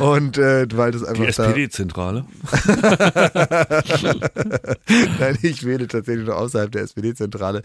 Und 0.00 0.38
äh, 0.38 0.66
weil 0.74 0.92
das 0.92 1.02
einfach 1.02 1.24
Die 1.24 1.28
SPD-Zentrale. 1.28 2.24
Nein, 5.18 5.38
ich 5.42 5.64
wähle 5.64 5.86
tatsächlich 5.88 6.26
nur 6.26 6.36
außerhalb 6.36 6.70
der 6.70 6.82
SPD-Zentrale. 6.82 7.62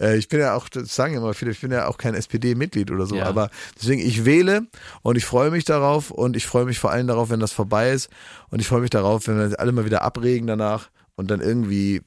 Äh, 0.00 0.16
ich 0.16 0.28
bin 0.28 0.40
ja 0.40 0.54
auch, 0.54 0.68
das 0.68 0.94
sagen 0.94 1.14
immer 1.14 1.34
viele, 1.34 1.50
ich 1.50 1.60
bin 1.60 1.70
ja 1.70 1.86
auch 1.86 1.98
kein 1.98 2.14
SPD-Mitglied 2.14 2.90
oder 2.90 3.06
so, 3.06 3.16
Ja. 3.16 3.26
aber 3.26 3.50
deswegen, 3.80 4.00
ich 4.00 4.24
wähle 4.24 4.66
und 5.02 5.16
ich 5.16 5.24
freue 5.24 5.50
mich 5.50 5.64
darauf 5.64 6.10
und 6.10 6.36
ich 6.36 6.46
freue 6.46 6.64
mich 6.64 6.78
vor 6.78 6.90
allem 6.90 7.06
darauf, 7.06 7.30
wenn 7.30 7.40
das 7.40 7.52
vorbei 7.52 7.92
ist 7.92 8.08
und 8.50 8.60
ich 8.60 8.68
freue 8.68 8.80
mich 8.80 8.90
darauf, 8.90 9.26
wenn 9.26 9.38
wir 9.38 9.58
alle 9.60 9.72
mal 9.72 9.84
wieder 9.84 10.02
abregen 10.02 10.46
danach 10.46 10.88
und 11.16 11.30
dann 11.30 11.40
irgendwie 11.40 12.02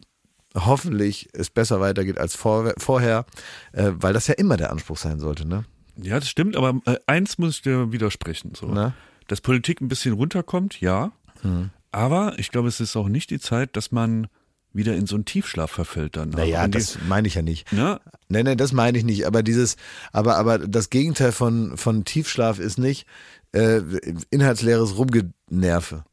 hoffentlich 0.55 1.29
es 1.34 1.49
besser 1.49 1.79
weitergeht 1.79 2.17
als 2.17 2.35
vor, 2.35 2.73
vorher, 2.77 3.25
äh, 3.73 3.91
weil 3.95 4.13
das 4.13 4.27
ja 4.27 4.34
immer 4.35 4.57
der 4.57 4.71
Anspruch 4.71 4.97
sein 4.97 5.19
sollte, 5.19 5.47
ne? 5.47 5.65
Ja, 6.01 6.19
das 6.19 6.29
stimmt, 6.29 6.55
aber 6.55 6.79
äh, 6.85 6.97
eins 7.07 7.38
muss 7.38 7.55
ich 7.57 7.61
dir 7.63 7.91
widersprechen. 7.91 8.53
So. 8.55 8.67
Na? 8.67 8.93
Dass 9.27 9.41
Politik 9.41 9.81
ein 9.81 9.88
bisschen 9.88 10.13
runterkommt, 10.13 10.79
ja. 10.79 11.11
Hm. 11.41 11.69
Aber 11.91 12.38
ich 12.38 12.51
glaube, 12.51 12.67
es 12.67 12.79
ist 12.79 12.95
auch 12.95 13.07
nicht 13.09 13.29
die 13.29 13.39
Zeit, 13.39 13.75
dass 13.75 13.91
man 13.91 14.27
wieder 14.73 14.95
in 14.95 15.07
so 15.07 15.15
einen 15.15 15.25
Tiefschlaf 15.25 15.71
verfällt 15.71 16.15
dann. 16.17 16.29
Naja, 16.29 16.63
Und 16.65 16.75
die- 16.75 16.79
das 16.79 16.99
meine 17.07 17.27
ich 17.27 17.35
ja 17.35 17.41
nicht. 17.41 17.71
ne? 17.73 17.99
Nee, 18.29 18.43
nee, 18.43 18.55
das 18.55 18.73
meine 18.73 18.97
ich 18.97 19.03
nicht. 19.03 19.25
Aber 19.25 19.41
dieses, 19.41 19.75
aber, 20.11 20.38
aber 20.38 20.59
das 20.59 20.89
Gegenteil 20.91 21.31
von, 21.31 21.77
von 21.77 22.03
Tiefschlaf 22.05 22.59
ist 22.59 22.77
nicht 22.77 23.07
äh, 23.53 23.81
inhaltsleeres 24.29 24.97
Rumgenerve. 24.97 26.03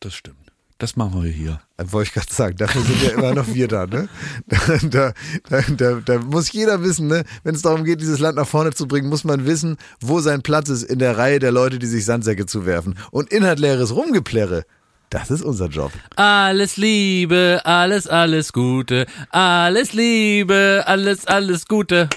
Das 0.00 0.14
stimmt. 0.14 0.45
Das 0.78 0.94
machen 0.94 1.22
wir 1.22 1.30
hier. 1.30 1.60
Äh, 1.78 1.84
Wollte 1.90 2.08
ich 2.08 2.14
gerade 2.14 2.32
sagen, 2.32 2.56
dafür 2.56 2.82
sind 2.82 3.02
ja 3.02 3.10
immer 3.10 3.32
noch 3.34 3.46
wir 3.52 3.66
da, 3.66 3.86
ne? 3.86 4.08
Da, 4.90 5.12
da, 5.48 5.60
da, 5.76 6.00
da 6.04 6.18
muss 6.18 6.52
jeder 6.52 6.82
wissen, 6.82 7.06
ne? 7.06 7.24
Wenn 7.44 7.54
es 7.54 7.62
darum 7.62 7.84
geht, 7.84 8.00
dieses 8.02 8.18
Land 8.18 8.36
nach 8.36 8.46
vorne 8.46 8.72
zu 8.74 8.86
bringen, 8.86 9.08
muss 9.08 9.24
man 9.24 9.46
wissen, 9.46 9.78
wo 10.00 10.20
sein 10.20 10.42
Platz 10.42 10.68
ist 10.68 10.82
in 10.82 10.98
der 10.98 11.16
Reihe 11.16 11.38
der 11.38 11.50
Leute, 11.50 11.78
die 11.78 11.86
sich 11.86 12.04
Sandsäcke 12.04 12.44
zuwerfen. 12.44 12.98
Und 13.10 13.30
inhaltleeres 13.32 13.94
Rumgeplärre, 13.94 14.64
das 15.08 15.30
ist 15.30 15.42
unser 15.42 15.68
Job. 15.68 15.92
Alles 16.16 16.76
Liebe, 16.76 17.62
alles, 17.64 18.06
alles 18.06 18.52
Gute. 18.52 19.06
Alles 19.30 19.94
Liebe, 19.94 20.84
alles, 20.86 21.26
alles 21.26 21.66
Gute. 21.66 22.10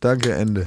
Danke, 0.00 0.32
Ende. 0.32 0.66